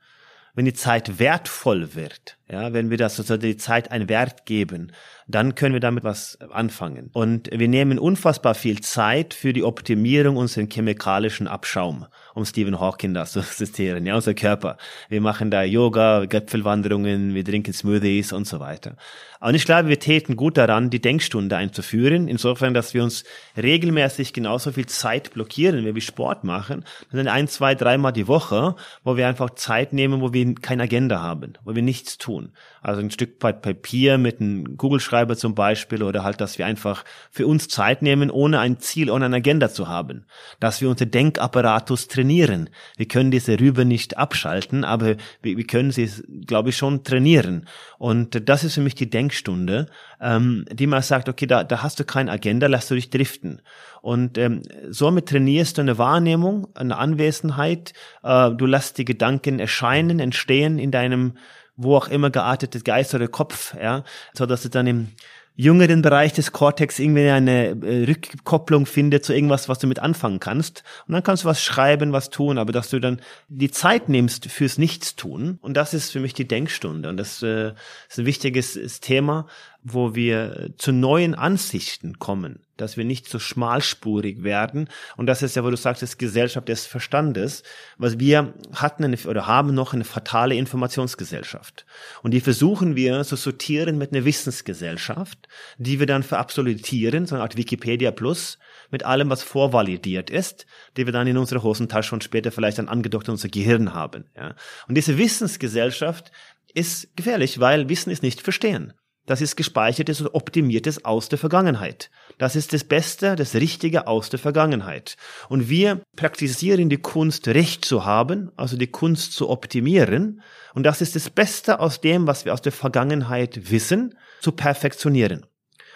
Wenn 0.54 0.64
die 0.64 0.74
Zeit 0.74 1.20
wertvoll 1.20 1.94
wird, 1.94 2.38
ja, 2.48 2.72
wenn 2.74 2.90
wir 2.90 2.98
das 2.98 3.16
sozusagen 3.16 3.40
die 3.40 3.56
Zeit 3.56 3.90
einen 3.90 4.08
Wert 4.08 4.44
geben, 4.44 4.92
dann 5.26 5.54
können 5.54 5.72
wir 5.72 5.80
damit 5.80 6.04
was 6.04 6.38
anfangen. 6.50 7.08
Und 7.14 7.48
wir 7.50 7.68
nehmen 7.68 7.98
unfassbar 7.98 8.54
viel 8.54 8.80
Zeit 8.82 9.32
für 9.32 9.54
die 9.54 9.64
Optimierung 9.64 10.36
unseres 10.36 10.68
chemikalischen 10.70 11.48
Abschaum, 11.48 12.06
um 12.34 12.44
Stephen 12.44 12.78
Hawking 12.78 13.14
das 13.14 13.32
zu 13.32 13.40
zitieren, 13.42 14.04
ja, 14.04 14.14
unser 14.14 14.34
Körper. 14.34 14.76
Wir 15.08 15.22
machen 15.22 15.50
da 15.50 15.62
Yoga, 15.62 16.26
Gipfelwanderungen, 16.26 17.34
wir 17.34 17.44
trinken 17.44 17.72
Smoothies 17.72 18.32
und 18.32 18.46
so 18.46 18.60
weiter. 18.60 18.96
Und 19.40 19.54
ich 19.54 19.66
glaube, 19.66 19.88
wir 19.90 19.98
täten 19.98 20.36
gut 20.36 20.56
daran, 20.56 20.88
die 20.88 21.02
Denkstunde 21.02 21.56
einzuführen, 21.56 22.28
insofern, 22.28 22.72
dass 22.72 22.94
wir 22.94 23.02
uns 23.02 23.24
regelmäßig 23.58 24.32
genauso 24.32 24.72
viel 24.72 24.86
Zeit 24.86 25.32
blockieren, 25.32 25.84
wie 25.84 25.94
wir 25.94 26.00
Sport 26.00 26.44
machen, 26.44 26.84
dann 27.12 27.28
ein, 27.28 27.46
zwei, 27.48 27.74
dreimal 27.74 28.12
die 28.12 28.26
Woche, 28.26 28.74
wo 29.02 29.18
wir 29.18 29.28
einfach 29.28 29.50
Zeit 29.50 29.92
nehmen, 29.92 30.22
wo 30.22 30.32
wir 30.32 30.54
keine 30.54 30.84
Agenda 30.84 31.20
haben, 31.20 31.54
wo 31.64 31.74
wir 31.74 31.82
nichts 31.82 32.16
tun. 32.16 32.33
Also 32.80 33.00
ein 33.00 33.10
Stück 33.10 33.38
Papier 33.38 34.18
mit 34.18 34.40
einem 34.40 34.76
Kugelschreiber 34.76 35.36
zum 35.36 35.54
Beispiel 35.54 36.02
oder 36.02 36.22
halt, 36.22 36.40
dass 36.40 36.58
wir 36.58 36.66
einfach 36.66 37.04
für 37.30 37.46
uns 37.46 37.68
Zeit 37.68 38.02
nehmen, 38.02 38.30
ohne 38.30 38.60
ein 38.60 38.78
Ziel, 38.78 39.10
ohne 39.10 39.24
eine 39.24 39.36
Agenda 39.36 39.70
zu 39.70 39.88
haben. 39.88 40.26
Dass 40.60 40.80
wir 40.80 40.88
unser 40.88 41.06
Denkapparatus 41.06 42.08
trainieren. 42.08 42.70
Wir 42.96 43.08
können 43.08 43.30
diese 43.30 43.58
Rübe 43.58 43.84
nicht 43.84 44.18
abschalten, 44.18 44.84
aber 44.84 45.16
wir, 45.42 45.56
wir 45.56 45.66
können 45.66 45.90
sie, 45.90 46.10
glaube 46.46 46.70
ich, 46.70 46.76
schon 46.76 47.04
trainieren. 47.04 47.66
Und 47.98 48.48
das 48.48 48.64
ist 48.64 48.74
für 48.74 48.80
mich 48.80 48.94
die 48.94 49.08
Denkstunde, 49.08 49.86
ähm, 50.20 50.64
die 50.70 50.86
mal 50.86 51.02
sagt, 51.02 51.28
okay, 51.28 51.46
da, 51.46 51.64
da 51.64 51.82
hast 51.82 52.00
du 52.00 52.04
keine 52.04 52.30
Agenda, 52.30 52.66
lass 52.66 52.88
du 52.88 52.94
dich 52.94 53.10
driften. 53.10 53.62
Und 54.04 54.36
ähm, 54.36 54.60
somit 54.90 55.30
trainierst 55.30 55.78
du 55.78 55.82
eine 55.82 55.96
Wahrnehmung, 55.96 56.68
eine 56.74 56.98
Anwesenheit, 56.98 57.94
äh, 58.22 58.50
du 58.50 58.66
lässt 58.66 58.98
die 58.98 59.06
Gedanken 59.06 59.58
erscheinen, 59.58 60.20
entstehen 60.20 60.78
in 60.78 60.90
deinem 60.90 61.38
wo 61.76 61.96
auch 61.96 62.08
immer 62.08 62.30
geartetes 62.30 62.84
Geist 62.84 63.14
oder 63.14 63.28
Kopf, 63.28 63.74
ja, 63.74 64.04
so 64.32 64.46
dass 64.46 64.62
du 64.62 64.68
dann 64.68 64.86
im 64.86 65.08
jüngeren 65.56 66.02
Bereich 66.02 66.32
des 66.32 66.50
Cortex 66.50 66.98
irgendwie 66.98 67.28
eine 67.28 67.68
äh, 67.68 68.04
Rückkopplung 68.06 68.86
findet 68.86 69.24
zu 69.24 69.32
irgendwas, 69.32 69.68
was 69.68 69.78
du 69.78 69.86
mit 69.86 70.00
anfangen 70.00 70.40
kannst. 70.40 70.82
Und 71.06 71.12
dann 71.12 71.22
kannst 71.22 71.44
du 71.44 71.48
was 71.48 71.62
schreiben, 71.62 72.12
was 72.12 72.30
tun, 72.30 72.58
aber 72.58 72.72
dass 72.72 72.90
du 72.90 72.98
dann 72.98 73.20
die 73.48 73.70
Zeit 73.70 74.08
nimmst 74.08 74.46
fürs 74.46 74.78
Nichtstun. 74.78 75.58
Und 75.62 75.76
das 75.76 75.94
ist 75.94 76.10
für 76.10 76.20
mich 76.20 76.34
die 76.34 76.48
Denkstunde. 76.48 77.08
Und 77.08 77.18
das 77.18 77.42
äh, 77.42 77.72
ist 78.08 78.18
ein 78.18 78.26
wichtiges 78.26 79.00
Thema, 79.00 79.46
wo 79.84 80.14
wir 80.14 80.70
zu 80.78 80.92
neuen 80.92 81.34
Ansichten 81.34 82.18
kommen, 82.18 82.60
dass 82.78 82.96
wir 82.96 83.04
nicht 83.04 83.28
so 83.28 83.38
schmalspurig 83.38 84.42
werden. 84.42 84.88
Und 85.18 85.26
das 85.26 85.42
ist 85.42 85.56
ja, 85.56 85.62
wo 85.62 85.68
du 85.68 85.76
sagst, 85.76 86.02
das 86.02 86.16
Gesellschaft 86.16 86.68
des 86.70 86.86
Verstandes. 86.86 87.62
Was 87.98 88.18
wir 88.18 88.54
hatten 88.72 89.04
eine, 89.04 89.18
oder 89.28 89.46
haben 89.46 89.74
noch 89.74 89.92
eine 89.92 90.04
fatale 90.04 90.54
Informationsgesellschaft. 90.54 91.84
Und 92.22 92.32
die 92.32 92.40
versuchen 92.40 92.96
wir 92.96 93.22
zu 93.24 93.36
sortieren 93.36 93.98
mit 93.98 94.12
einer 94.12 94.24
Wissensgesellschaft, 94.24 95.48
die 95.76 96.00
wir 96.00 96.06
dann 96.06 96.22
verabsolutieren, 96.22 97.26
so 97.26 97.34
eine 97.34 97.42
Art 97.42 97.58
Wikipedia 97.58 98.10
Plus, 98.10 98.58
mit 98.90 99.04
allem, 99.04 99.28
was 99.28 99.42
vorvalidiert 99.42 100.30
ist, 100.30 100.66
die 100.96 101.04
wir 101.04 101.12
dann 101.12 101.26
in 101.26 101.36
unserer 101.36 101.62
Hosentasche 101.62 102.14
und 102.14 102.24
später 102.24 102.52
vielleicht 102.52 102.78
dann 102.78 102.88
angedockt 102.88 103.28
in 103.28 103.32
unser 103.32 103.48
Gehirn 103.48 103.92
haben. 103.92 104.30
Ja. 104.34 104.54
Und 104.88 104.94
diese 104.94 105.18
Wissensgesellschaft 105.18 106.32
ist 106.72 107.14
gefährlich, 107.16 107.60
weil 107.60 107.88
Wissen 107.88 108.10
ist 108.10 108.22
nicht 108.22 108.40
verstehen. 108.40 108.94
Das 109.26 109.40
ist 109.40 109.56
gespeichertes 109.56 110.20
und 110.20 110.34
optimiertes 110.34 111.04
aus 111.04 111.30
der 111.30 111.38
Vergangenheit. 111.38 112.10
Das 112.36 112.56
ist 112.56 112.74
das 112.74 112.84
Beste, 112.84 113.36
das 113.36 113.54
Richtige 113.54 114.06
aus 114.06 114.28
der 114.28 114.38
Vergangenheit. 114.38 115.16
Und 115.48 115.70
wir 115.70 116.02
praktizieren 116.14 116.90
die 116.90 116.98
Kunst, 116.98 117.48
Recht 117.48 117.86
zu 117.86 118.04
haben, 118.04 118.52
also 118.56 118.76
die 118.76 118.86
Kunst 118.86 119.32
zu 119.32 119.48
optimieren. 119.48 120.42
Und 120.74 120.82
das 120.84 121.00
ist 121.00 121.16
das 121.16 121.30
Beste 121.30 121.80
aus 121.80 122.02
dem, 122.02 122.26
was 122.26 122.44
wir 122.44 122.52
aus 122.52 122.60
der 122.60 122.72
Vergangenheit 122.72 123.70
wissen, 123.70 124.14
zu 124.42 124.52
perfektionieren. 124.52 125.46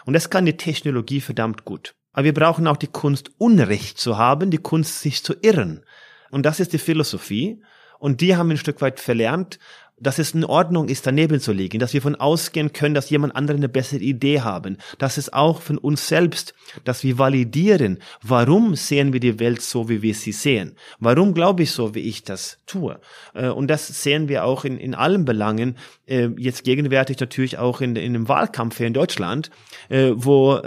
Und 0.07 0.15
das 0.15 0.31
kann 0.31 0.47
die 0.47 0.57
Technologie 0.57 1.21
verdammt 1.21 1.67
gut. 1.67 1.95
Aber 2.13 2.25
wir 2.25 2.35
brauchen 2.35 2.67
auch 2.67 2.79
die 2.79 2.87
Kunst, 2.87 3.31
Unrecht 3.37 3.99
zu 3.99 4.17
haben, 4.17 4.51
die 4.51 4.59
Kunst, 4.59 5.01
sich 5.01 5.23
zu 5.23 5.35
irren. 5.43 5.85
Und 6.31 6.47
das 6.47 6.61
ist 6.61 6.73
die 6.73 6.79
Philosophie. 6.79 7.63
Und 7.99 8.23
die 8.23 8.37
haben 8.37 8.49
wir 8.49 8.55
ein 8.55 8.59
Stück 8.59 8.81
weit 8.81 9.01
verlernt, 9.01 9.59
dass 10.01 10.19
es 10.19 10.33
in 10.33 10.45
Ordnung 10.45 10.89
ist, 10.89 11.07
daneben 11.07 11.41
zu 11.41 11.53
liegen, 11.53 11.79
dass 11.79 11.95
wir 11.95 12.03
von 12.03 12.17
ausgehen 12.17 12.73
können, 12.73 12.95
dass 12.95 13.11
jemand 13.11 13.37
andere 13.37 13.57
eine 13.57 13.69
bessere 13.69 14.01
Idee 14.01 14.41
haben, 14.41 14.79
dass 14.99 15.17
es 15.17 15.33
auch 15.33 15.61
von 15.63 15.79
uns 15.79 16.09
selbst, 16.09 16.55
dass 16.85 17.05
wir 17.05 17.19
validieren, 17.19 17.99
warum 18.23 18.75
sehen 18.75 19.13
wir 19.13 19.21
die 19.21 19.39
Welt 19.39 19.63
so, 19.63 19.89
wie 19.89 20.03
wir 20.03 20.15
sie 20.15 20.33
sehen, 20.33 20.77
warum 21.01 21.35
glaube 21.35 21.63
ich 21.63 21.73
so, 21.73 21.95
wie 21.95 22.01
ich 22.01 22.25
das 22.25 22.59
tue. 22.67 23.01
Äh, 23.35 23.49
und 23.49 23.69
das 23.69 23.87
sehen 24.03 24.29
wir 24.29 24.45
auch 24.45 24.65
in, 24.65 24.79
in 24.79 24.95
allen 24.95 25.25
Belangen, 25.25 25.77
äh, 26.07 26.29
jetzt 26.37 26.65
gegenwärtig 26.65 27.19
natürlich 27.21 27.59
auch 27.59 27.81
in, 27.81 27.97
in 27.97 28.13
dem 28.13 28.29
Wahlkampf 28.29 28.79
hier 28.79 28.87
in 28.87 28.95
Deutschland, 28.95 29.51
äh, 29.89 30.11
wo 30.15 30.61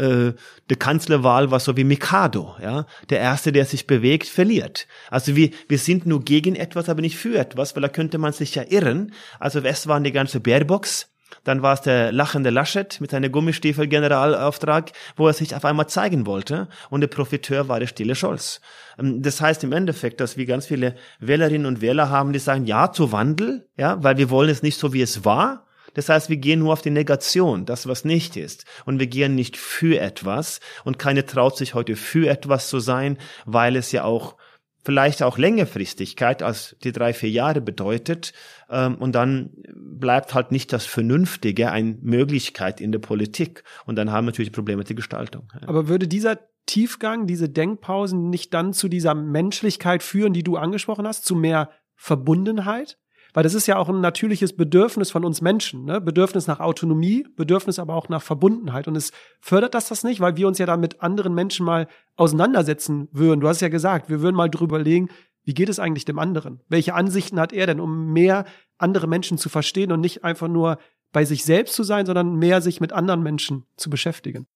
die 0.71 0.75
Kanzlerwahl 0.75 1.51
war 1.51 1.59
so 1.59 1.75
wie 1.75 1.83
Mikado, 1.83 2.55
ja, 2.61 2.85
der 3.09 3.19
Erste, 3.19 3.51
der 3.51 3.65
sich 3.65 3.87
bewegt, 3.87 4.27
verliert. 4.27 4.87
Also 5.09 5.35
wir, 5.35 5.49
wir 5.67 5.77
sind 5.77 6.05
nur 6.05 6.23
gegen 6.23 6.55
etwas, 6.55 6.87
aber 6.87 7.01
nicht 7.01 7.17
für 7.17 7.37
etwas, 7.37 7.75
weil 7.75 7.81
da 7.81 7.89
könnte 7.89 8.17
man 8.17 8.31
sich 8.31 8.55
ja 8.55 8.63
irren, 8.69 9.11
also 9.39 9.59
es 9.59 9.87
waren 9.87 10.03
die 10.03 10.11
ganze 10.11 10.39
Baerbox, 10.39 11.11
dann 11.43 11.61
war 11.61 11.73
es 11.73 11.81
der 11.81 12.11
lachende 12.11 12.49
Laschet 12.49 12.99
mit 13.01 13.11
seinem 13.11 13.31
Gummistiefel-Generalauftrag, 13.31 14.91
wo 15.15 15.27
er 15.27 15.33
sich 15.33 15.55
auf 15.55 15.65
einmal 15.65 15.87
zeigen 15.87 16.25
wollte. 16.25 16.67
Und 16.89 17.01
der 17.01 17.07
Profiteur 17.07 17.67
war 17.67 17.79
der 17.79 17.87
stille 17.87 18.15
Scholz. 18.15 18.61
Ähm, 18.99 19.21
das 19.21 19.41
heißt 19.41 19.63
im 19.63 19.71
Endeffekt, 19.71 20.19
dass 20.19 20.37
wir 20.37 20.45
ganz 20.45 20.67
viele 20.67 20.95
Wählerinnen 21.19 21.65
und 21.65 21.81
Wähler 21.81 22.09
haben, 22.09 22.33
die 22.33 22.39
sagen 22.39 22.65
Ja 22.65 22.91
zu 22.91 23.11
Wandel, 23.11 23.67
ja, 23.77 24.03
weil 24.03 24.17
wir 24.17 24.29
wollen 24.29 24.49
es 24.49 24.63
nicht 24.63 24.77
so, 24.77 24.93
wie 24.93 25.01
es 25.01 25.25
war. 25.25 25.65
Das 25.93 26.07
heißt, 26.07 26.29
wir 26.29 26.37
gehen 26.37 26.59
nur 26.59 26.71
auf 26.71 26.81
die 26.81 26.89
Negation, 26.89 27.65
das 27.65 27.85
was 27.85 28.05
nicht 28.05 28.37
ist. 28.37 28.65
Und 28.85 28.99
wir 28.99 29.07
gehen 29.07 29.35
nicht 29.35 29.57
für 29.57 29.99
etwas. 29.99 30.61
Und 30.85 30.99
keine 30.99 31.25
traut 31.25 31.57
sich 31.57 31.73
heute 31.73 31.97
für 31.97 32.29
etwas 32.29 32.69
zu 32.69 32.79
sein, 32.79 33.17
weil 33.45 33.75
es 33.75 33.91
ja 33.91 34.05
auch 34.05 34.37
vielleicht 34.83 35.23
auch 35.23 35.37
Längerfristigkeit 35.37 36.43
als 36.43 36.75
die 36.83 36.91
drei, 36.91 37.13
vier 37.13 37.29
Jahre 37.29 37.61
bedeutet. 37.61 38.33
Ähm, 38.69 38.95
und 38.95 39.13
dann 39.13 39.51
bleibt 39.73 40.33
halt 40.33 40.51
nicht 40.51 40.73
das 40.73 40.85
Vernünftige 40.85 41.71
eine 41.71 41.97
Möglichkeit 42.01 42.81
in 42.81 42.91
der 42.91 42.99
Politik. 42.99 43.63
Und 43.85 43.95
dann 43.95 44.11
haben 44.11 44.25
wir 44.25 44.31
natürlich 44.31 44.51
Probleme 44.51 44.79
mit 44.79 44.89
der 44.89 44.95
Gestaltung. 44.95 45.47
Aber 45.65 45.87
würde 45.87 46.07
dieser 46.07 46.39
Tiefgang, 46.65 47.27
diese 47.27 47.49
Denkpausen 47.49 48.29
nicht 48.29 48.53
dann 48.53 48.73
zu 48.73 48.87
dieser 48.87 49.13
Menschlichkeit 49.15 50.03
führen, 50.03 50.33
die 50.33 50.43
du 50.43 50.57
angesprochen 50.57 51.07
hast, 51.07 51.25
zu 51.25 51.35
mehr 51.35 51.69
Verbundenheit? 51.95 52.97
Weil 53.33 53.43
das 53.43 53.53
ist 53.53 53.67
ja 53.67 53.77
auch 53.77 53.89
ein 53.89 54.01
natürliches 54.01 54.55
Bedürfnis 54.55 55.11
von 55.11 55.23
uns 55.23 55.41
Menschen, 55.41 55.85
ne? 55.85 56.01
Bedürfnis 56.01 56.47
nach 56.47 56.59
Autonomie, 56.59 57.25
Bedürfnis 57.35 57.79
aber 57.79 57.95
auch 57.95 58.09
nach 58.09 58.21
Verbundenheit. 58.21 58.87
Und 58.87 58.95
es 58.95 59.11
fördert 59.39 59.73
das 59.73 59.87
das 59.87 60.03
nicht, 60.03 60.19
weil 60.19 60.37
wir 60.37 60.47
uns 60.47 60.57
ja 60.57 60.65
dann 60.65 60.79
mit 60.79 61.01
anderen 61.01 61.33
Menschen 61.33 61.65
mal 61.65 61.87
auseinandersetzen 62.15 63.07
würden. 63.11 63.41
Du 63.41 63.47
hast 63.47 63.61
ja 63.61 63.69
gesagt, 63.69 64.09
wir 64.09 64.21
würden 64.21 64.35
mal 64.35 64.49
drüber 64.49 64.79
legen, 64.79 65.09
wie 65.43 65.53
geht 65.53 65.69
es 65.69 65.79
eigentlich 65.79 66.05
dem 66.05 66.19
anderen? 66.19 66.61
Welche 66.67 66.93
Ansichten 66.93 67.39
hat 67.39 67.53
er 67.53 67.67
denn, 67.67 67.79
um 67.79 68.11
mehr 68.13 68.45
andere 68.77 69.07
Menschen 69.07 69.37
zu 69.37 69.49
verstehen 69.49 69.91
und 69.91 70.01
nicht 70.01 70.23
einfach 70.23 70.47
nur 70.47 70.77
bei 71.11 71.25
sich 71.25 71.43
selbst 71.43 71.73
zu 71.75 71.83
sein, 71.83 72.05
sondern 72.05 72.35
mehr 72.35 72.61
sich 72.61 72.79
mit 72.79 72.93
anderen 72.93 73.23
Menschen 73.23 73.65
zu 73.75 73.89
beschäftigen? 73.89 74.47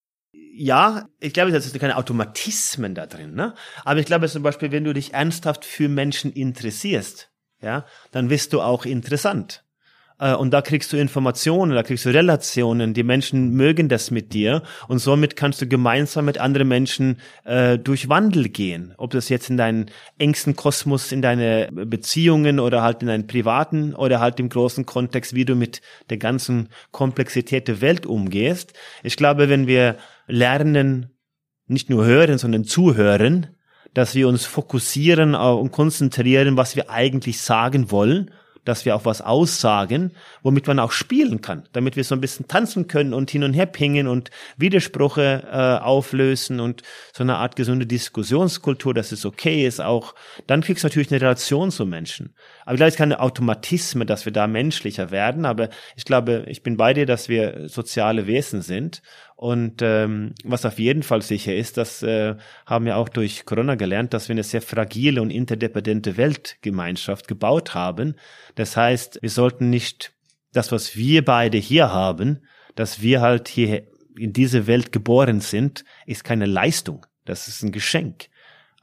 ja, 0.57 1.09
ich 1.19 1.33
glaube, 1.33 1.51
das 1.51 1.65
sind 1.65 1.79
keine 1.79 1.97
Automatismen 1.97 2.95
da 2.95 3.05
drin, 3.05 3.35
ne? 3.35 3.53
Aber 3.83 3.99
ich 3.99 4.05
glaube 4.05 4.29
zum 4.29 4.41
Beispiel, 4.41 4.71
wenn 4.71 4.85
du 4.85 4.93
dich 4.93 5.13
ernsthaft 5.13 5.65
für 5.65 5.89
Menschen 5.89 6.31
interessierst, 6.31 7.29
ja, 7.65 7.85
dann 8.11 8.29
wirst 8.29 8.53
du 8.53 8.61
auch 8.61 8.85
interessant. 8.85 9.65
Äh, 10.19 10.35
und 10.35 10.51
da 10.51 10.61
kriegst 10.61 10.93
du 10.93 10.97
Informationen, 10.97 11.73
da 11.73 11.81
kriegst 11.81 12.05
du 12.05 12.09
Relationen. 12.09 12.93
Die 12.93 13.03
Menschen 13.03 13.49
mögen 13.53 13.89
das 13.89 14.11
mit 14.11 14.33
dir 14.33 14.61
und 14.87 14.99
somit 14.99 15.35
kannst 15.35 15.61
du 15.61 15.67
gemeinsam 15.67 16.25
mit 16.25 16.37
anderen 16.37 16.67
Menschen 16.67 17.17
äh, 17.43 17.79
durch 17.79 18.07
Wandel 18.07 18.49
gehen. 18.49 18.93
Ob 18.97 19.11
das 19.11 19.29
jetzt 19.29 19.49
in 19.49 19.57
deinen 19.57 19.87
engsten 20.19 20.55
Kosmos, 20.55 21.11
in 21.11 21.23
deine 21.23 21.69
Beziehungen 21.71 22.59
oder 22.59 22.83
halt 22.83 23.01
in 23.01 23.07
deinen 23.07 23.25
privaten 23.27 23.95
oder 23.95 24.19
halt 24.19 24.39
im 24.39 24.49
großen 24.49 24.85
Kontext, 24.85 25.33
wie 25.33 25.45
du 25.45 25.55
mit 25.55 25.81
der 26.11 26.17
ganzen 26.17 26.69
Komplexität 26.91 27.67
der 27.67 27.81
Welt 27.81 28.05
umgehst. 28.05 28.73
Ich 29.01 29.17
glaube, 29.17 29.49
wenn 29.49 29.65
wir 29.65 29.97
lernen, 30.27 31.09
nicht 31.67 31.89
nur 31.89 32.05
hören, 32.05 32.37
sondern 32.37 32.63
zuhören, 32.63 33.54
dass 33.95 34.13
wir 34.13 34.27
uns 34.27 34.45
fokussieren 34.45 35.33
und 35.33 35.71
konzentrieren, 35.71 36.55
was 36.55 36.75
wir 36.75 36.91
eigentlich 36.91 37.41
sagen 37.41 37.89
wollen 37.89 38.29
dass 38.65 38.83
wir 38.83 38.95
auch 38.95 39.05
was 39.05 39.21
aussagen, 39.21 40.11
womit 40.41 40.67
man 40.67 40.79
auch 40.79 40.91
spielen 40.91 41.41
kann, 41.41 41.63
damit 41.71 41.95
wir 41.95 42.03
so 42.03 42.15
ein 42.15 42.21
bisschen 42.21 42.47
tanzen 42.47 42.87
können 42.87 43.13
und 43.13 43.31
hin 43.31 43.43
und 43.43 43.53
her 43.53 43.67
pingen 43.67 44.07
und 44.07 44.31
Widersprüche 44.57 45.43
äh, 45.49 45.83
auflösen 45.83 46.59
und 46.59 46.81
so 47.13 47.23
eine 47.23 47.37
Art 47.37 47.55
gesunde 47.55 47.85
Diskussionskultur, 47.85 48.93
dass 48.93 49.11
es 49.11 49.25
okay 49.25 49.65
ist 49.65 49.79
auch. 49.79 50.15
Dann 50.47 50.61
kriegst 50.61 50.83
du 50.83 50.87
natürlich 50.87 51.11
eine 51.11 51.21
Relation 51.21 51.71
zu 51.71 51.85
Menschen. 51.85 52.33
Aber 52.65 52.73
ich 52.73 52.77
glaube, 52.77 52.89
es 52.89 52.95
keine 52.95 53.19
Automatismen, 53.19 54.07
dass 54.07 54.25
wir 54.25 54.33
da 54.33 54.47
menschlicher 54.47 55.11
werden, 55.11 55.45
aber 55.45 55.69
ich 55.95 56.03
glaube, 56.03 56.45
ich 56.47 56.63
bin 56.63 56.75
bei 56.75 56.93
dir, 56.93 57.05
dass 57.05 57.29
wir 57.29 57.69
soziale 57.69 58.25
Wesen 58.25 58.61
sind 58.61 59.03
und 59.35 59.81
ähm, 59.81 60.33
was 60.45 60.65
auf 60.65 60.79
jeden 60.79 61.03
Fall 61.03 61.21
sicher 61.21 61.53
ist, 61.53 61.75
das 61.75 62.01
äh, 62.03 62.35
haben 62.65 62.85
wir 62.85 62.95
auch 62.95 63.09
durch 63.09 63.45
Corona 63.45 63.75
gelernt, 63.75 64.13
dass 64.13 64.29
wir 64.29 64.33
eine 64.33 64.43
sehr 64.43 64.61
fragile 64.61 65.21
und 65.21 65.29
interdependente 65.29 66.15
Weltgemeinschaft 66.15 67.27
gebaut 67.27 67.73
haben. 67.73 68.15
Das 68.55 68.77
heißt, 68.77 69.19
wir 69.21 69.29
sollten 69.29 69.69
nicht 69.69 70.13
das, 70.53 70.71
was 70.71 70.95
wir 70.95 71.25
beide 71.25 71.57
hier 71.57 71.91
haben, 71.91 72.45
dass 72.75 73.01
wir 73.01 73.19
halt 73.19 73.49
hier 73.49 73.87
in 74.17 74.31
diese 74.31 74.67
Welt 74.67 74.93
geboren 74.93 75.41
sind, 75.41 75.83
ist 76.05 76.23
keine 76.23 76.45
Leistung. 76.45 77.05
Das 77.25 77.49
ist 77.49 77.61
ein 77.61 77.73
Geschenk. 77.73 78.29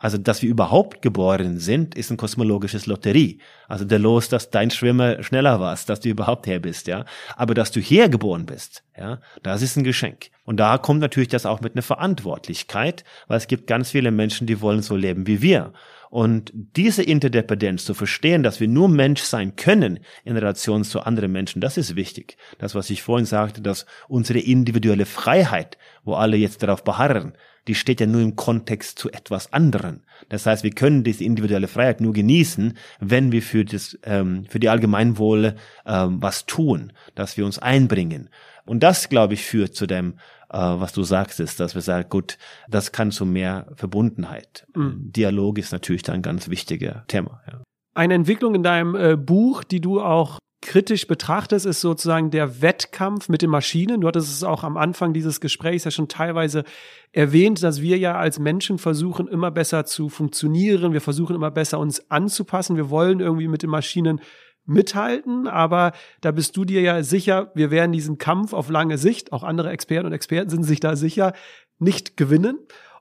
Also, 0.02 0.18
dass 0.18 0.42
wir 0.42 0.50
überhaupt 0.50 1.00
geboren 1.00 1.60
sind, 1.60 1.94
ist 1.94 2.10
ein 2.10 2.16
kosmologisches 2.16 2.86
Lotterie. 2.86 3.38
Also 3.68 3.84
der 3.84 4.00
Los, 4.00 4.28
dass 4.28 4.50
dein 4.50 4.72
Schwimmer 4.72 5.22
schneller 5.22 5.60
warst, 5.60 5.88
dass 5.88 6.00
du 6.00 6.08
überhaupt 6.08 6.48
her 6.48 6.58
bist, 6.58 6.88
ja. 6.88 7.04
Aber 7.36 7.54
dass 7.54 7.70
du 7.70 7.78
hier 7.78 8.08
geboren 8.08 8.44
bist, 8.44 8.82
ja, 8.98 9.20
das 9.44 9.62
ist 9.62 9.76
ein 9.76 9.84
Geschenk. 9.84 10.30
Und 10.44 10.56
da 10.56 10.76
kommt 10.76 10.98
natürlich 10.98 11.28
das 11.28 11.46
auch 11.46 11.60
mit 11.60 11.76
einer 11.76 11.82
Verantwortlichkeit, 11.82 13.04
weil 13.28 13.38
es 13.38 13.46
gibt 13.46 13.68
ganz 13.68 13.92
viele 13.92 14.10
Menschen, 14.10 14.48
die 14.48 14.60
wollen 14.60 14.82
so 14.82 14.96
leben 14.96 15.28
wie 15.28 15.40
wir. 15.40 15.72
Und 16.10 16.50
diese 16.52 17.04
Interdependenz 17.04 17.84
zu 17.84 17.94
verstehen, 17.94 18.42
dass 18.42 18.58
wir 18.58 18.66
nur 18.66 18.88
Mensch 18.88 19.22
sein 19.22 19.54
können 19.54 20.00
in 20.24 20.36
Relation 20.36 20.82
zu 20.82 21.00
anderen 21.02 21.30
Menschen, 21.30 21.60
das 21.60 21.76
ist 21.76 21.94
wichtig. 21.94 22.36
Das, 22.58 22.74
was 22.74 22.90
ich 22.90 23.02
vorhin 23.02 23.24
sagte, 23.24 23.62
dass 23.62 23.86
unsere 24.08 24.40
individuelle 24.40 25.06
Freiheit, 25.06 25.78
wo 26.02 26.14
alle 26.14 26.36
jetzt 26.36 26.64
darauf 26.64 26.82
beharren, 26.82 27.34
die 27.68 27.74
steht 27.74 28.00
ja 28.00 28.06
nur 28.06 28.20
im 28.20 28.36
Kontext 28.36 28.98
zu 28.98 29.10
etwas 29.10 29.52
anderem. 29.52 30.00
Das 30.28 30.46
heißt, 30.46 30.64
wir 30.64 30.72
können 30.72 31.04
diese 31.04 31.24
individuelle 31.24 31.68
Freiheit 31.68 32.00
nur 32.00 32.12
genießen, 32.12 32.76
wenn 33.00 33.32
wir 33.32 33.42
für 33.42 33.64
das, 33.64 33.98
ähm, 34.04 34.44
für 34.48 34.60
die 34.60 34.68
Allgemeinwohle 34.68 35.56
ähm, 35.86 36.22
was 36.22 36.46
tun, 36.46 36.92
dass 37.14 37.36
wir 37.36 37.44
uns 37.44 37.58
einbringen. 37.58 38.28
Und 38.64 38.82
das, 38.82 39.08
glaube 39.08 39.34
ich, 39.34 39.44
führt 39.44 39.74
zu 39.74 39.86
dem, 39.86 40.14
äh, 40.50 40.58
was 40.58 40.92
du 40.92 41.02
sagst, 41.02 41.40
ist, 41.40 41.60
dass 41.60 41.74
wir 41.74 41.82
sagen, 41.82 42.08
gut, 42.08 42.38
das 42.68 42.92
kann 42.92 43.10
zu 43.10 43.26
mehr 43.26 43.66
Verbundenheit. 43.74 44.66
Mhm. 44.74 45.12
Dialog 45.12 45.58
ist 45.58 45.72
natürlich 45.72 46.02
da 46.02 46.12
ein 46.12 46.22
ganz 46.22 46.48
wichtiger 46.48 47.04
Thema. 47.08 47.42
Ja. 47.46 47.62
Eine 47.94 48.14
Entwicklung 48.14 48.54
in 48.54 48.62
deinem 48.62 48.94
äh, 48.94 49.16
Buch, 49.16 49.64
die 49.64 49.80
du 49.80 50.00
auch 50.00 50.38
kritisch 50.62 51.06
betrachtest, 51.06 51.66
ist 51.66 51.80
sozusagen 51.80 52.30
der 52.30 52.62
Wettkampf 52.62 53.28
mit 53.28 53.42
den 53.42 53.50
Maschinen. 53.50 54.00
Du 54.00 54.08
hattest 54.08 54.32
es 54.32 54.44
auch 54.44 54.64
am 54.64 54.76
Anfang 54.76 55.12
dieses 55.12 55.40
Gesprächs 55.40 55.84
ja 55.84 55.90
schon 55.90 56.08
teilweise 56.08 56.64
erwähnt, 57.10 57.62
dass 57.62 57.82
wir 57.82 57.98
ja 57.98 58.16
als 58.16 58.38
Menschen 58.38 58.78
versuchen, 58.78 59.28
immer 59.28 59.50
besser 59.50 59.84
zu 59.84 60.08
funktionieren. 60.08 60.92
Wir 60.92 61.00
versuchen 61.00 61.36
immer 61.36 61.50
besser 61.50 61.78
uns 61.78 62.10
anzupassen. 62.10 62.76
Wir 62.76 62.88
wollen 62.88 63.20
irgendwie 63.20 63.48
mit 63.48 63.62
den 63.62 63.70
Maschinen 63.70 64.20
mithalten, 64.64 65.48
aber 65.48 65.92
da 66.20 66.30
bist 66.30 66.56
du 66.56 66.64
dir 66.64 66.80
ja 66.80 67.02
sicher, 67.02 67.50
wir 67.54 67.72
werden 67.72 67.92
diesen 67.92 68.18
Kampf 68.18 68.52
auf 68.52 68.70
lange 68.70 68.96
Sicht, 68.96 69.32
auch 69.32 69.42
andere 69.42 69.70
Experten 69.70 70.06
und 70.06 70.12
Experten 70.12 70.50
sind 70.50 70.62
sich 70.62 70.78
da 70.78 70.94
sicher, 70.94 71.32
nicht 71.78 72.16
gewinnen. 72.16 72.58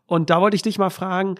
Und 0.08 0.32
da 0.32 0.42
wollte 0.42 0.56
ich 0.56 0.64
dich 0.64 0.80
mal 0.80 0.90
fragen, 0.90 1.36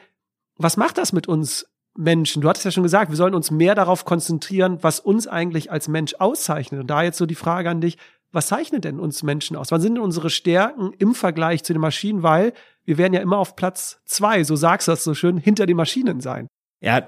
was 0.58 0.78
macht 0.78 1.00
das 1.00 1.12
mit 1.12 1.28
uns 1.28 1.68
Menschen. 1.96 2.42
Du 2.42 2.50
hattest 2.50 2.66
ja 2.66 2.72
schon 2.72 2.84
gesagt, 2.84 3.12
wir 3.12 3.18
sollen 3.18 3.36
uns 3.36 3.52
mehr 3.52 3.76
darauf 3.76 4.06
konzentrieren, 4.06 4.80
was 4.82 5.00
uns 5.00 5.28
eigentlich 5.28 5.72
als 5.72 5.88
Mensch 5.88 6.16
auszeichnet. 6.20 6.82
Und 6.82 6.88
da 6.88 7.04
jetzt 7.04 7.18
so 7.18 7.26
die 7.26 7.36
Frage 7.36 7.70
an 7.70 7.82
dich, 7.82 7.98
was 8.32 8.48
zeichnet 8.48 8.86
denn 8.86 9.00
uns 9.00 9.24
Menschen 9.24 9.58
aus? 9.58 9.72
Was 9.72 9.82
sind 9.82 9.96
denn 9.96 10.04
unsere 10.04 10.30
Stärken 10.30 10.94
im 10.98 11.14
Vergleich 11.14 11.64
zu 11.64 11.74
den 11.74 11.82
Maschinen? 11.82 12.24
Weil 12.24 12.54
wir 12.86 12.98
werden 12.98 13.14
ja 13.14 13.22
immer 13.22 13.38
auf 13.38 13.56
Platz 13.56 14.02
zwei, 14.06 14.44
so 14.44 14.56
sagst 14.56 14.88
du 14.88 14.94
das 14.94 15.04
so 15.04 15.14
schön, 15.14 15.38
hinter 15.38 15.66
den 15.66 15.78
Maschinen 15.78 16.22
sein. 16.22 16.48
Ja, 16.80 17.08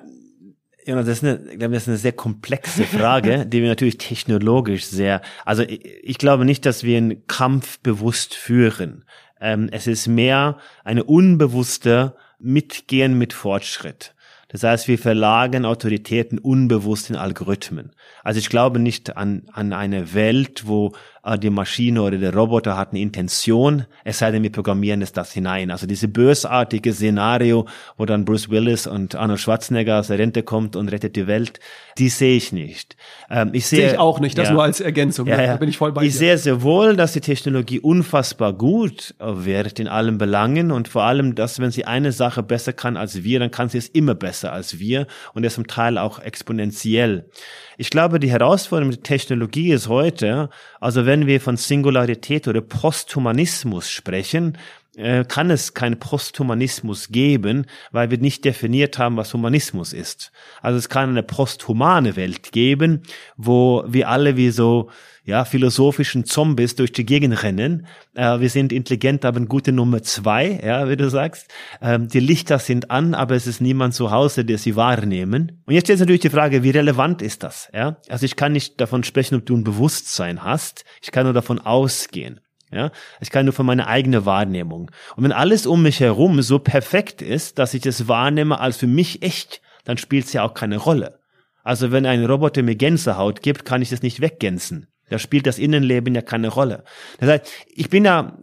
das 0.86 1.08
ist 1.08 1.24
eine, 1.24 1.52
ich 1.52 1.60
glaube, 1.60 1.74
das 1.74 1.84
ist 1.84 1.89
eine 1.89 1.98
sehr 1.98 2.12
komplexe 2.12 2.84
Frage, 2.84 3.46
die 3.48 3.62
wir 3.62 3.69
natürlich 3.69 3.98
technologisch 3.98 4.86
sehr, 4.86 5.22
also 5.46 5.63
ich, 5.63 6.17
glaube 6.17 6.43
nicht, 6.46 6.65
dass 6.65 6.84
wir 6.84 6.98
einen 6.98 7.26
Kampf 7.28 7.80
bewusst 7.80 8.34
führen. 8.34 9.06
Ähm, 9.39 9.69
es 9.72 9.88
ist 9.88 10.08
mehr 10.08 10.58
eine 10.84 11.06
unbewusste 11.06 12.15
Mitgehen 12.38 13.17
mit 13.17 13.32
Fortschritt. 13.32 14.13
Das 14.54 14.62
heißt, 14.62 14.88
wir 14.88 15.00
verlagern 15.00 15.66
Autoritäten 15.66 16.38
unbewusst 16.38 17.10
in 17.10 17.16
Algorithmen. 17.16 17.92
Also 18.24 18.38
ich 18.38 18.50
glaube 18.50 18.78
nicht 18.78 19.18
an, 19.18 19.48
an 19.52 19.74
eine 19.74 20.13
Welt, 20.13 20.68
wo 20.68 20.94
die 21.40 21.50
Maschine 21.50 22.02
oder 22.02 22.18
der 22.18 22.34
Roboter 22.36 22.76
hat 22.78 22.90
eine 22.92 23.00
Intention, 23.00 23.86
es 24.04 24.20
sei 24.20 24.32
denn, 24.32 24.44
wir 24.44 24.52
programmieren 24.52 25.02
es 25.02 25.14
das 25.14 25.32
hinein. 25.32 25.72
Also 25.72 25.88
diese 25.88 26.10
bösartige 26.10 26.94
Szenario, 26.94 27.66
wo 27.98 28.06
dann 28.06 28.26
Bruce 28.26 28.50
Willis 28.50 28.88
und 28.88 29.16
Arnold 29.16 29.40
Schwarzenegger 29.40 30.00
aus 30.00 30.08
der 30.08 30.20
Rente 30.20 30.44
kommt 30.44 30.76
und 30.76 30.90
rettet 30.90 31.16
die 31.16 31.26
Welt, 31.26 31.62
die 31.98 32.10
sehe 32.10 32.36
ich 32.36 32.52
nicht. 32.52 32.98
Ähm, 33.30 33.52
ich 33.54 33.68
sehe 33.68 33.88
seh 33.88 33.94
ich 33.94 34.00
auch 34.00 34.20
nicht, 34.20 34.38
das 34.38 34.48
ja, 34.50 34.54
nur 34.54 34.64
als 34.64 34.82
Ergänzung. 34.82 35.28
Ja, 35.28 35.42
ja. 35.42 35.48
Da 35.54 35.58
bin 35.58 35.70
ich 35.70 35.78
voll 35.78 35.94
bei 35.94 36.04
Ich 36.04 36.12
dir. 36.14 36.18
sehe 36.20 36.38
sehr 36.38 36.62
wohl, 36.62 36.98
dass 36.98 37.14
die 37.14 37.22
Technologie 37.22 37.80
unfassbar 37.80 38.52
gut 38.52 39.16
wird 39.20 39.80
in 39.80 39.88
allen 39.88 40.18
Belangen 40.18 40.72
und 40.72 40.90
vor 40.90 41.04
allem, 41.04 41.36
dass 41.36 41.60
wenn 41.60 41.72
sie 41.72 41.86
eine 41.86 42.12
Sache 42.12 42.44
besser 42.44 42.74
kann 42.74 42.98
als 42.98 43.24
wir, 43.24 43.40
dann 43.40 43.52
kann 43.52 43.70
sie 43.70 43.78
es 43.78 43.88
immer 43.88 44.16
besser 44.16 44.52
als 44.52 44.78
wir 44.80 45.08
und 45.34 45.44
das 45.44 45.54
zum 45.54 45.68
Teil 45.68 45.98
auch 45.98 46.20
exponentiell. 46.20 47.30
Ich 47.78 47.90
glaube, 47.90 48.20
die 48.20 48.30
Herausforderung 48.30 48.90
mit 48.92 49.04
Technologie 49.04 49.72
ist 49.72 49.88
heute, 49.88 50.50
also 50.80 51.06
wenn 51.06 51.12
wir 51.28 51.39
von 51.39 51.58
Singularität 51.58 52.47
oder 52.47 52.62
Posthumanismus 52.62 53.89
sprechen, 53.89 54.58
äh, 54.96 55.26
kann 55.26 55.50
es 55.50 55.74
keinen 55.74 56.00
Posthumanismus 56.00 57.10
geben, 57.10 57.66
weil 57.92 58.12
wir 58.12 58.18
nicht 58.18 58.46
definiert 58.46 58.98
haben, 59.00 59.18
was 59.18 59.34
Humanismus 59.34 59.94
ist. 59.94 60.32
Also 60.62 60.78
es 60.78 60.90
kann 60.90 61.10
eine 61.10 61.24
posthumane 61.24 62.16
Welt 62.16 62.52
geben, 62.52 63.04
wo 63.36 63.84
wir 63.88 64.10
alle 64.10 64.38
wie 64.38 64.52
so 64.52 64.90
ja, 65.26 65.46
philosophischen 65.46 66.26
Zombies 66.26 66.76
durch 66.76 66.92
die 66.92 67.06
Gegend 67.06 67.44
rennen. 67.44 67.88
Äh, 68.14 68.40
wir 68.40 68.50
sind 68.50 68.74
intelligent, 68.74 69.24
aber 69.26 69.38
eine 69.38 69.48
gute 69.48 69.72
Nummer 69.72 70.04
zwei, 70.04 70.60
ja, 70.64 70.90
wie 70.90 70.98
du 70.98 71.10
sagst. 71.10 71.48
Ähm, 71.82 72.10
die 72.10 72.20
Lichter 72.20 72.60
sind 72.60 72.92
an, 72.92 73.14
aber 73.14 73.36
es 73.36 73.48
ist 73.48 73.62
niemand 73.62 73.94
zu 73.94 74.12
Hause, 74.12 74.44
der 74.44 74.58
sie 74.58 74.76
wahrnehmen. 74.76 75.64
Und 75.66 75.74
jetzt 75.74 75.86
stellt 75.86 76.00
sich 76.00 76.06
natürlich 76.06 76.22
die 76.22 76.30
Frage, 76.30 76.64
wie 76.64 76.72
relevant 76.72 77.22
ist 77.22 77.44
das? 77.44 77.70
Ja? 77.74 77.98
Also 78.10 78.26
ich 78.26 78.36
kann 78.36 78.52
nicht 78.52 78.82
davon 78.82 79.04
sprechen, 79.04 79.36
ob 79.36 79.46
du 79.46 79.56
ein 79.56 79.64
Bewusstsein 79.64 80.44
hast. 80.44 80.84
Ich 81.02 81.12
kann 81.12 81.24
nur 81.24 81.34
davon 81.34 81.60
ausgehen. 81.60 82.42
Ja, 82.74 82.92
ich 83.22 83.30
kann 83.30 83.46
nur 83.46 83.54
von 83.54 83.68
meiner 83.68 83.88
eigenen 83.88 84.26
Wahrnehmung. 84.26 84.90
Und 85.16 85.24
wenn 85.24 85.32
alles 85.32 85.68
um 85.68 85.84
mich 85.84 86.00
herum 86.00 86.42
so 86.42 86.58
perfekt 86.58 87.22
ist, 87.22 87.60
dass 87.60 87.76
ich 87.76 87.82
das 87.84 88.08
wahrnehme 88.08 88.60
als 88.60 88.78
für 88.78 88.88
mich 88.88 89.22
echt, 89.22 89.62
dann 89.86 89.98
spielt 89.98 90.26
es 90.26 90.34
ja 90.34 90.44
auch 90.44 90.56
keine 90.56 90.78
Rolle. 90.78 91.20
Also 91.64 91.92
wenn 91.92 92.06
ein 92.06 92.26
Roboter 92.26 92.64
mir 92.64 92.76
Gänsehaut 92.76 93.44
gibt, 93.44 93.64
kann 93.64 93.82
ich 93.82 93.92
das 93.92 94.02
nicht 94.02 94.22
weggänsen. 94.22 94.88
Da 95.10 95.20
spielt 95.20 95.46
das 95.46 95.60
Innenleben 95.60 96.16
ja 96.16 96.22
keine 96.22 96.48
Rolle. 96.48 96.84
Das 97.20 97.30
heißt, 97.30 97.52
ich 97.68 97.90
bin 97.90 98.06
ja 98.06 98.38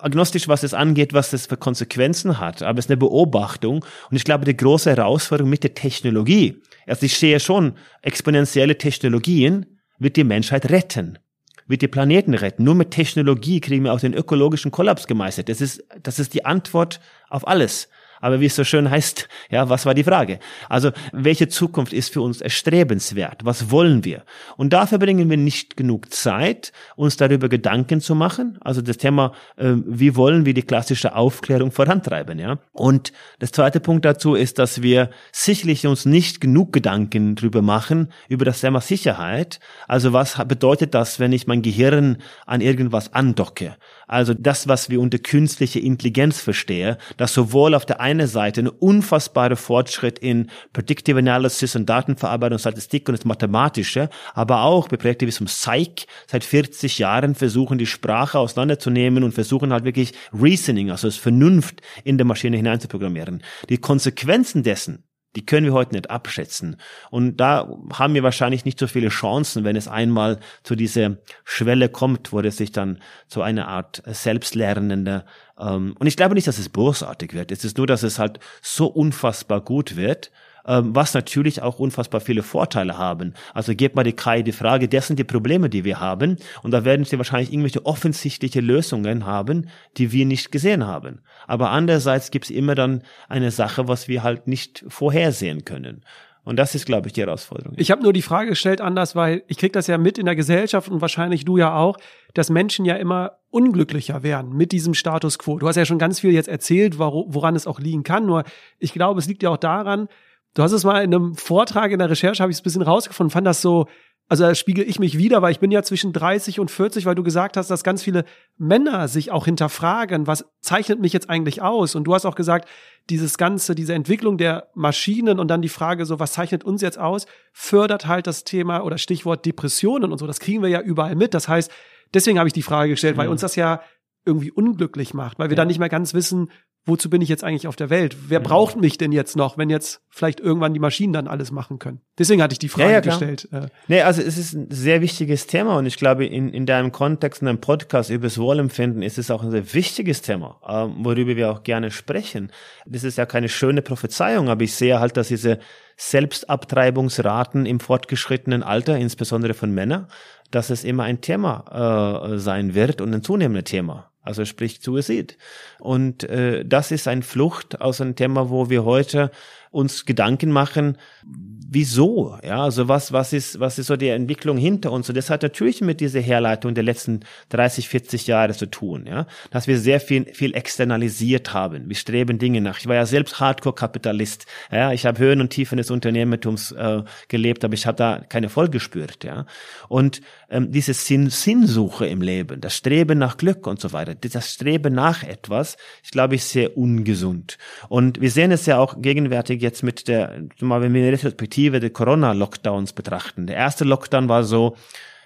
agnostisch, 0.00 0.48
was 0.48 0.62
es 0.62 0.72
angeht, 0.72 1.12
was 1.12 1.30
das 1.30 1.46
für 1.46 1.56
Konsequenzen 1.56 2.38
hat, 2.40 2.62
aber 2.62 2.78
es 2.78 2.86
ist 2.86 2.90
eine 2.90 2.96
Beobachtung. 2.96 3.84
Und 4.10 4.16
ich 4.16 4.24
glaube, 4.24 4.44
die 4.46 4.56
große 4.56 4.90
Herausforderung 4.96 5.50
mit 5.50 5.62
der 5.62 5.74
Technologie 5.74 6.62
Also 6.86 7.04
ich 7.04 7.18
sehe 7.18 7.40
schon, 7.40 7.74
exponentielle 8.00 8.78
Technologien 8.78 9.66
wird 9.98 10.16
die 10.16 10.24
Menschheit 10.24 10.70
retten, 10.70 11.18
wird 11.66 11.82
die 11.82 11.88
Planeten 11.88 12.34
retten. 12.34 12.64
Nur 12.64 12.74
mit 12.74 12.90
Technologie 12.90 13.60
kriegen 13.60 13.84
wir 13.84 13.92
auch 13.92 14.00
den 14.00 14.14
ökologischen 14.14 14.70
Kollaps 14.70 15.06
gemeistert. 15.06 15.48
Das 15.48 15.60
ist, 15.60 15.84
das 16.02 16.18
ist 16.18 16.34
die 16.34 16.44
Antwort 16.44 17.00
auf 17.28 17.46
alles. 17.46 17.88
Aber 18.20 18.40
wie 18.40 18.46
es 18.46 18.56
so 18.56 18.64
schön 18.64 18.90
heißt, 18.90 19.28
ja, 19.50 19.68
was 19.68 19.86
war 19.86 19.94
die 19.94 20.04
Frage? 20.04 20.38
Also, 20.68 20.90
welche 21.12 21.48
Zukunft 21.48 21.92
ist 21.92 22.12
für 22.12 22.20
uns 22.20 22.40
erstrebenswert? 22.40 23.44
Was 23.44 23.70
wollen 23.70 24.04
wir? 24.04 24.22
Und 24.56 24.72
dafür 24.72 24.98
bringen 24.98 25.30
wir 25.30 25.36
nicht 25.36 25.76
genug 25.76 26.12
Zeit, 26.12 26.72
uns 26.96 27.16
darüber 27.16 27.48
Gedanken 27.48 28.00
zu 28.00 28.14
machen. 28.14 28.58
Also 28.60 28.82
das 28.82 28.96
Thema, 28.96 29.32
äh, 29.56 29.72
wie 29.84 30.16
wollen 30.16 30.46
wir 30.46 30.54
die 30.54 30.62
klassische 30.62 31.14
Aufklärung 31.14 31.70
vorantreiben, 31.70 32.38
ja? 32.38 32.58
Und 32.72 33.12
das 33.38 33.52
zweite 33.52 33.80
Punkt 33.80 34.04
dazu 34.04 34.34
ist, 34.34 34.58
dass 34.58 34.82
wir 34.82 35.10
sicherlich 35.32 35.86
uns 35.86 36.04
nicht 36.04 36.40
genug 36.40 36.72
Gedanken 36.72 37.34
darüber 37.34 37.62
machen, 37.62 38.08
über 38.28 38.44
das 38.44 38.60
Thema 38.60 38.80
Sicherheit. 38.80 39.60
Also 39.88 40.12
was 40.12 40.38
bedeutet 40.46 40.94
das, 40.94 41.20
wenn 41.20 41.32
ich 41.32 41.46
mein 41.46 41.62
Gehirn 41.62 42.18
an 42.46 42.60
irgendwas 42.60 43.12
andocke? 43.12 43.76
Also 44.06 44.34
das, 44.34 44.68
was 44.68 44.90
wir 44.90 45.00
unter 45.00 45.18
künstliche 45.18 45.80
Intelligenz 45.80 46.40
verstehen, 46.40 46.96
dass 47.16 47.34
sowohl 47.34 47.74
auf 47.74 47.86
der 47.86 48.00
einen 48.00 48.26
Seite 48.26 48.62
ein 48.62 48.68
unfassbarer 48.68 49.56
Fortschritt 49.56 50.18
in 50.18 50.50
Predictive 50.72 51.18
Analysis 51.18 51.76
und 51.76 51.88
Datenverarbeitung, 51.88 52.58
Statistik 52.58 53.08
und 53.08 53.18
das 53.18 53.24
Mathematische, 53.24 54.10
aber 54.34 54.62
auch 54.62 54.88
bei 54.88 54.96
Projekten 54.96 55.26
wie 55.26 55.32
zum 55.32 55.46
Psych 55.46 56.06
seit 56.26 56.44
40 56.44 56.98
Jahren 56.98 57.34
versuchen, 57.34 57.78
die 57.78 57.86
Sprache 57.86 58.38
auseinanderzunehmen 58.38 59.24
und 59.24 59.32
versuchen 59.32 59.72
halt 59.72 59.84
wirklich 59.84 60.12
Reasoning, 60.32 60.90
also 60.90 61.08
das 61.08 61.16
Vernunft 61.16 61.80
in 62.04 62.18
der 62.18 62.26
Maschine 62.26 62.56
hineinzuprogrammieren. 62.56 63.42
Die 63.68 63.78
Konsequenzen 63.78 64.62
dessen, 64.62 65.04
die 65.36 65.46
können 65.46 65.66
wir 65.66 65.72
heute 65.72 65.94
nicht 65.94 66.10
abschätzen. 66.10 66.76
Und 67.10 67.36
da 67.38 67.68
haben 67.92 68.14
wir 68.14 68.22
wahrscheinlich 68.22 68.64
nicht 68.64 68.78
so 68.78 68.86
viele 68.86 69.08
Chancen, 69.08 69.64
wenn 69.64 69.76
es 69.76 69.88
einmal 69.88 70.38
zu 70.62 70.74
dieser 70.76 71.16
Schwelle 71.44 71.88
kommt, 71.88 72.32
wo 72.32 72.40
es 72.40 72.56
sich 72.56 72.72
dann 72.72 73.00
zu 73.28 73.42
einer 73.42 73.68
Art 73.68 74.02
selbstlernender 74.06 75.24
ähm, 75.58 75.94
und 75.98 76.06
ich 76.06 76.16
glaube 76.16 76.34
nicht, 76.34 76.46
dass 76.46 76.58
es 76.58 76.68
bösartig 76.68 77.32
wird. 77.32 77.52
Es 77.52 77.64
ist 77.64 77.78
nur, 77.78 77.86
dass 77.86 78.02
es 78.02 78.18
halt 78.18 78.40
so 78.60 78.86
unfassbar 78.86 79.60
gut 79.60 79.96
wird 79.96 80.30
ähm, 80.66 80.94
was 80.94 81.14
natürlich 81.14 81.62
auch 81.62 81.78
unfassbar 81.78 82.20
viele 82.20 82.42
Vorteile 82.42 82.98
haben. 82.98 83.34
Also 83.52 83.74
gebt 83.74 83.96
mal 83.96 84.04
die 84.04 84.12
KI 84.12 84.42
die 84.42 84.52
Frage, 84.52 84.88
das 84.88 85.06
sind 85.06 85.18
die 85.18 85.24
Probleme, 85.24 85.68
die 85.68 85.84
wir 85.84 86.00
haben 86.00 86.36
und 86.62 86.70
da 86.70 86.84
werden 86.84 87.04
sie 87.04 87.18
wahrscheinlich 87.18 87.52
irgendwelche 87.52 87.84
offensichtliche 87.86 88.60
Lösungen 88.60 89.26
haben, 89.26 89.68
die 89.96 90.12
wir 90.12 90.26
nicht 90.26 90.52
gesehen 90.52 90.86
haben. 90.86 91.20
Aber 91.46 91.70
andererseits 91.70 92.30
gibt 92.30 92.46
es 92.46 92.50
immer 92.50 92.74
dann 92.74 93.02
eine 93.28 93.50
Sache, 93.50 93.88
was 93.88 94.08
wir 94.08 94.22
halt 94.22 94.46
nicht 94.46 94.84
vorhersehen 94.88 95.64
können. 95.64 96.04
Und 96.44 96.58
das 96.58 96.74
ist, 96.74 96.84
glaube 96.84 97.08
ich, 97.08 97.14
die 97.14 97.22
Herausforderung. 97.22 97.72
Ich 97.78 97.90
habe 97.90 98.02
nur 98.02 98.12
die 98.12 98.22
Frage 98.22 98.50
gestellt 98.50 98.82
anders, 98.82 99.16
weil 99.16 99.42
ich 99.48 99.56
krieg 99.56 99.72
das 99.72 99.86
ja 99.86 99.96
mit 99.96 100.18
in 100.18 100.26
der 100.26 100.36
Gesellschaft 100.36 100.90
und 100.90 101.00
wahrscheinlich 101.00 101.46
du 101.46 101.56
ja 101.56 101.74
auch, 101.74 101.96
dass 102.34 102.50
Menschen 102.50 102.84
ja 102.84 102.96
immer 102.96 103.38
unglücklicher 103.50 104.22
werden 104.22 104.54
mit 104.54 104.72
diesem 104.72 104.92
Status 104.92 105.38
quo. 105.38 105.58
Du 105.58 105.66
hast 105.66 105.76
ja 105.76 105.86
schon 105.86 105.98
ganz 105.98 106.20
viel 106.20 106.32
jetzt 106.32 106.48
erzählt, 106.48 106.98
woran 106.98 107.56
es 107.56 107.66
auch 107.66 107.80
liegen 107.80 108.02
kann. 108.02 108.26
Nur 108.26 108.44
ich 108.78 108.92
glaube, 108.92 109.20
es 109.20 109.26
liegt 109.26 109.42
ja 109.42 109.50
auch 109.50 109.56
daran, 109.56 110.08
Du 110.54 110.62
hast 110.62 110.72
es 110.72 110.84
mal 110.84 111.02
in 111.02 111.14
einem 111.14 111.34
Vortrag 111.34 111.90
in 111.90 111.98
der 111.98 112.10
Recherche, 112.10 112.42
habe 112.42 112.52
ich 112.52 112.56
es 112.56 112.60
ein 112.60 112.64
bisschen 112.64 112.82
rausgefunden, 112.82 113.30
fand 113.30 113.46
das 113.46 113.60
so, 113.60 113.86
also 114.28 114.44
da 114.44 114.54
spiegel 114.54 114.88
ich 114.88 114.98
mich 114.98 115.18
wieder, 115.18 115.42
weil 115.42 115.52
ich 115.52 115.60
bin 115.60 115.70
ja 115.70 115.82
zwischen 115.82 116.12
30 116.12 116.58
und 116.58 116.70
40, 116.70 117.04
weil 117.04 117.14
du 117.14 117.22
gesagt 117.22 117.56
hast, 117.56 117.70
dass 117.70 117.84
ganz 117.84 118.02
viele 118.02 118.24
Männer 118.56 119.06
sich 119.08 119.30
auch 119.30 119.44
hinterfragen, 119.44 120.26
was 120.26 120.46
zeichnet 120.60 121.00
mich 121.00 121.12
jetzt 121.12 121.28
eigentlich 121.28 121.60
aus? 121.60 121.94
Und 121.94 122.04
du 122.04 122.14
hast 122.14 122.24
auch 122.24 122.34
gesagt, 122.34 122.68
dieses 123.10 123.36
ganze, 123.36 123.74
diese 123.74 123.92
Entwicklung 123.92 124.38
der 124.38 124.68
Maschinen 124.74 125.38
und 125.38 125.48
dann 125.48 125.60
die 125.60 125.68
Frage 125.68 126.06
so, 126.06 126.20
was 126.20 126.32
zeichnet 126.32 126.64
uns 126.64 126.80
jetzt 126.80 126.98
aus, 126.98 127.26
fördert 127.52 128.06
halt 128.06 128.26
das 128.26 128.44
Thema 128.44 128.80
oder 128.82 128.96
Stichwort 128.96 129.44
Depressionen 129.44 130.10
und 130.10 130.18
so. 130.18 130.26
Das 130.26 130.40
kriegen 130.40 130.62
wir 130.62 130.70
ja 130.70 130.80
überall 130.80 131.16
mit. 131.16 131.34
Das 131.34 131.48
heißt, 131.48 131.70
deswegen 132.14 132.38
habe 132.38 132.48
ich 132.48 132.54
die 132.54 132.62
Frage 132.62 132.90
gestellt, 132.90 133.18
weil 133.18 133.28
uns 133.28 133.42
das 133.42 133.56
ja 133.56 133.82
irgendwie 134.24 134.52
unglücklich 134.52 135.12
macht, 135.12 135.38
weil 135.38 135.50
wir 135.50 135.54
ja. 135.54 135.60
dann 135.60 135.68
nicht 135.68 135.80
mehr 135.80 135.90
ganz 135.90 136.14
wissen, 136.14 136.50
wozu 136.86 137.08
bin 137.08 137.22
ich 137.22 137.28
jetzt 137.28 137.44
eigentlich 137.44 137.66
auf 137.66 137.76
der 137.76 137.90
Welt? 137.90 138.16
Wer 138.28 138.40
mhm. 138.40 138.44
braucht 138.44 138.76
mich 138.76 138.98
denn 138.98 139.12
jetzt 139.12 139.36
noch, 139.36 139.56
wenn 139.56 139.70
jetzt 139.70 140.02
vielleicht 140.10 140.40
irgendwann 140.40 140.74
die 140.74 140.80
Maschinen 140.80 141.12
dann 141.12 141.28
alles 141.28 141.50
machen 141.50 141.78
können? 141.78 142.00
Deswegen 142.18 142.42
hatte 142.42 142.52
ich 142.52 142.58
die 142.58 142.68
Frage 142.68 142.90
ja, 142.90 142.94
ja, 142.96 143.00
gestellt. 143.00 143.48
Äh. 143.52 143.68
Nee, 143.88 144.02
also 144.02 144.20
es 144.20 144.36
ist 144.36 144.52
ein 144.52 144.70
sehr 144.70 145.00
wichtiges 145.00 145.46
Thema 145.46 145.76
und 145.78 145.86
ich 145.86 145.96
glaube, 145.96 146.26
in, 146.26 146.48
in 146.48 146.66
deinem 146.66 146.92
Kontext, 146.92 147.42
in 147.42 147.46
deinem 147.46 147.60
Podcast 147.60 148.10
über 148.10 148.24
das 148.24 148.38
Wohlempfinden 148.38 149.02
ist 149.02 149.18
es 149.18 149.30
auch 149.30 149.42
ein 149.42 149.50
sehr 149.50 149.72
wichtiges 149.72 150.22
Thema, 150.22 150.60
ähm, 150.68 151.04
worüber 151.04 151.36
wir 151.36 151.50
auch 151.50 151.62
gerne 151.62 151.90
sprechen. 151.90 152.52
Das 152.86 153.04
ist 153.04 153.18
ja 153.18 153.26
keine 153.26 153.48
schöne 153.48 153.82
Prophezeiung, 153.82 154.48
aber 154.48 154.62
ich 154.62 154.74
sehe 154.74 155.00
halt, 155.00 155.16
dass 155.16 155.28
diese 155.28 155.58
Selbstabtreibungsraten 155.96 157.66
im 157.66 157.80
fortgeschrittenen 157.80 158.62
Alter, 158.62 158.98
insbesondere 158.98 159.54
von 159.54 159.72
Männern, 159.72 160.08
dass 160.50 160.70
es 160.70 160.84
immer 160.84 161.04
ein 161.04 161.20
Thema 161.20 162.24
äh, 162.34 162.38
sein 162.38 162.74
wird 162.74 163.00
und 163.00 163.14
ein 163.14 163.22
zunehmendes 163.22 163.64
Thema 163.64 164.10
also 164.24 164.44
sprich 164.44 164.80
Suizid. 164.80 165.36
Und 165.78 166.24
äh, 166.24 166.64
das 166.64 166.90
ist 166.90 167.06
ein 167.06 167.22
Flucht 167.22 167.80
aus 167.80 168.00
einem 168.00 168.16
Thema, 168.16 168.50
wo 168.50 168.70
wir 168.70 168.84
heute 168.84 169.30
uns 169.74 170.04
Gedanken 170.04 170.52
machen, 170.52 170.96
wieso? 171.24 172.38
Ja, 172.44 172.62
also 172.62 172.86
was, 172.86 173.12
was 173.12 173.32
ist, 173.32 173.58
was 173.58 173.76
ist 173.80 173.88
so 173.88 173.96
die 173.96 174.08
Entwicklung 174.08 174.56
hinter 174.56 174.92
uns? 174.92 175.08
Und 175.08 175.16
das 175.16 175.30
hat 175.30 175.42
natürlich 175.42 175.80
mit 175.80 176.00
dieser 176.00 176.20
Herleitung 176.20 176.74
der 176.74 176.84
letzten 176.84 177.20
30, 177.48 177.88
40 177.88 178.28
Jahre 178.28 178.52
zu 178.52 178.66
tun, 178.66 179.04
ja, 179.08 179.26
dass 179.50 179.66
wir 179.66 179.78
sehr 179.78 179.98
viel, 179.98 180.26
viel 180.32 180.54
externalisiert 180.54 181.52
haben. 181.52 181.88
Wir 181.88 181.96
streben 181.96 182.38
Dinge 182.38 182.60
nach. 182.60 182.78
Ich 182.78 182.86
war 182.86 182.94
ja 182.94 183.04
selbst 183.04 183.40
Hardcore-Kapitalist. 183.40 184.46
Ja, 184.70 184.92
ich 184.92 185.06
habe 185.06 185.18
Höhen 185.18 185.40
und 185.40 185.50
Tiefen 185.50 185.76
des 185.76 185.90
Unternehmertums 185.90 186.70
äh, 186.70 187.02
gelebt, 187.26 187.64
aber 187.64 187.74
ich 187.74 187.86
habe 187.86 187.96
da 187.96 188.22
keine 188.28 188.46
Erfolg 188.46 188.70
gespürt, 188.70 189.24
ja. 189.24 189.44
Und 189.88 190.20
ähm, 190.54 190.70
diese 190.70 190.94
Sinn, 190.94 191.30
Sinnsuche 191.30 192.06
im 192.06 192.22
Leben, 192.22 192.60
das 192.60 192.76
Streben 192.76 193.18
nach 193.18 193.36
Glück 193.36 193.66
und 193.66 193.80
so 193.80 193.92
weiter, 193.92 194.14
das 194.14 194.52
Streben 194.52 194.94
nach 194.94 195.24
etwas, 195.24 195.76
ich 196.02 196.12
glaube, 196.12 196.36
ist 196.36 196.50
sehr 196.50 196.76
ungesund. 196.78 197.58
Und 197.88 198.20
wir 198.20 198.30
sehen 198.30 198.52
es 198.52 198.64
ja 198.66 198.78
auch 198.78 199.02
gegenwärtig 199.02 199.60
jetzt 199.60 199.82
mit 199.82 200.06
der, 200.06 200.44
mal 200.60 200.80
wenn 200.80 200.94
wir 200.94 201.02
eine 201.02 201.12
Retrospektive 201.12 201.80
der 201.80 201.90
Corona-Lockdowns 201.90 202.92
betrachten. 202.92 203.48
Der 203.48 203.56
erste 203.56 203.84
Lockdown 203.84 204.28
war 204.28 204.44
so, 204.44 204.76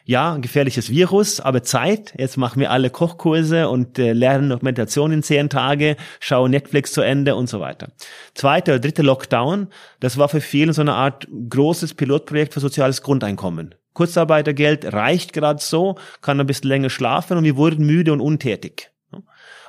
ja, 0.07 0.38
gefährliches 0.38 0.88
Virus, 0.88 1.38
aber 1.38 1.62
Zeit. 1.62 2.14
Jetzt 2.17 2.38
machen 2.38 2.61
wir 2.61 2.71
alle 2.71 2.88
Kochkurse 2.88 3.69
und 3.69 3.99
äh, 3.99 4.14
lernen 4.14 4.49
noch 4.49 4.62
in 4.62 5.23
zehn 5.23 5.51
Tage, 5.51 5.97
schauen 6.21 6.53
Netflix 6.53 6.93
zu 6.93 7.03
Ende 7.03 7.37
und 7.37 7.51
so 7.51 7.61
weiter. 7.61 7.88
Zweiter 8.33 8.73
oder 8.73 8.81
dritter 8.81 9.03
Lockdown, 9.03 9.67
das 10.01 10.17
war 10.17 10.31
für 10.31 10.41
viele 10.41 10.73
so 10.73 10.81
eine 10.81 10.95
Art 10.95 11.29
großes 11.51 11.93
Pilotprojekt 11.93 12.55
für 12.55 12.61
soziales 12.61 13.03
Grundeinkommen. 13.03 13.75
Kurzarbeitergeld 13.98 14.92
reicht 14.92 15.32
gerade 15.32 15.61
so, 15.61 15.96
kann 16.20 16.38
ein 16.38 16.46
bisschen 16.46 16.68
länger 16.68 16.88
schlafen 16.88 17.37
und 17.37 17.42
wir 17.42 17.56
wurden 17.56 17.84
müde 17.84 18.12
und 18.12 18.20
untätig. 18.20 18.92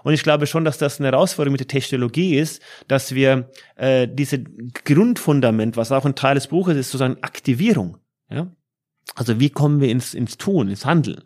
Und 0.03 0.13
ich 0.13 0.21
glaube 0.21 0.45
schon, 0.45 0.63
dass 0.63 0.77
das 0.77 0.99
eine 0.99 1.07
Herausforderung 1.07 1.53
mit 1.53 1.61
der 1.61 1.67
Technologie 1.67 2.37
ist, 2.37 2.61
dass 2.87 3.15
wir 3.15 3.49
äh, 3.75 4.07
diese 4.07 4.43
Grundfundament, 4.85 5.77
was 5.77 5.91
auch 5.91 6.05
ein 6.05 6.13
Teil 6.13 6.35
des 6.35 6.45
Buches 6.45 6.77
ist, 6.77 6.91
sozusagen 6.91 7.23
Aktivierung. 7.23 7.97
Ja? 8.29 8.51
Also 9.15 9.39
wie 9.39 9.49
kommen 9.49 9.81
wir 9.81 9.89
ins, 9.89 10.13
ins 10.13 10.37
Tun, 10.37 10.69
ins 10.69 10.85
Handeln? 10.85 11.23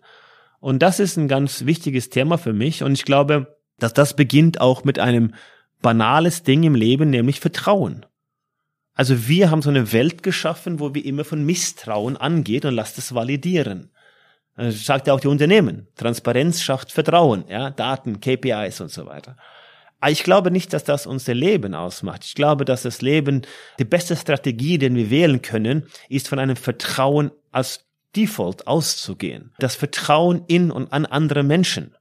Und 0.62 0.80
das 0.82 1.02
ist 1.02 1.18
ein 1.18 1.28
ganz 1.28 1.66
wichtiges 1.66 2.10
Thema 2.10 2.38
für 2.38 2.54
mich. 2.54 2.84
Und 2.84 2.94
ich 2.94 3.04
glaube, 3.04 3.58
dass 3.80 3.94
das 3.94 4.16
beginnt 4.16 4.62
auch 4.62 4.86
mit 4.86 4.98
einem 4.98 5.34
banales 5.82 6.44
Ding 6.44 6.64
im 6.64 6.76
Leben, 6.76 7.10
nämlich 7.10 7.42
Vertrauen. 7.42 8.06
Also 8.96 9.28
wir 9.28 9.50
haben 9.50 9.62
so 9.62 9.70
eine 9.70 9.92
Welt 9.92 10.22
geschaffen, 10.24 10.80
wo 10.80 10.94
wir 10.94 11.04
immer 11.04 11.24
von 11.24 11.44
Misstrauen 11.46 12.16
angeht 12.18 12.66
und 12.66 12.76
lasst 12.76 12.98
es 12.98 13.16
validieren. 13.16 13.90
Das 14.56 14.86
sagt 14.86 15.08
ja 15.08 15.14
auch 15.14 15.20
die 15.20 15.28
Unternehmen. 15.28 15.88
Transparenz 15.96 16.62
schafft 16.62 16.92
Vertrauen, 16.92 17.46
ja, 17.48 17.72
Daten, 17.72 18.20
KPIs 18.20 18.82
und 18.82 18.92
so 18.92 19.08
weiter. 19.08 19.36
Aber 20.00 20.12
ich 20.12 20.24
glaube 20.24 20.52
nicht, 20.52 20.74
dass 20.74 20.84
das 20.84 21.08
unser 21.08 21.34
Leben 21.34 21.74
ausmacht. 21.74 22.26
Ich 22.26 22.36
glaube, 22.36 22.66
dass 22.66 22.84
das 22.84 23.02
Leben, 23.02 23.44
die 23.80 23.86
beste 23.86 24.16
Strategie, 24.16 24.78
den 24.78 24.96
wir 24.96 25.10
wählen 25.10 25.42
können, 25.42 25.88
ist 26.10 26.28
von 26.28 26.40
einem 26.40 26.58
Vertrauen 26.58 27.32
als 27.52 27.86
Default 28.16 28.68
auszugehen. 28.68 29.54
Das 29.60 29.76
Vertrauen 29.76 30.44
in 30.48 30.72
und 30.72 30.92
an 30.92 31.06
andere 31.06 31.42
Menschen, 31.42 31.96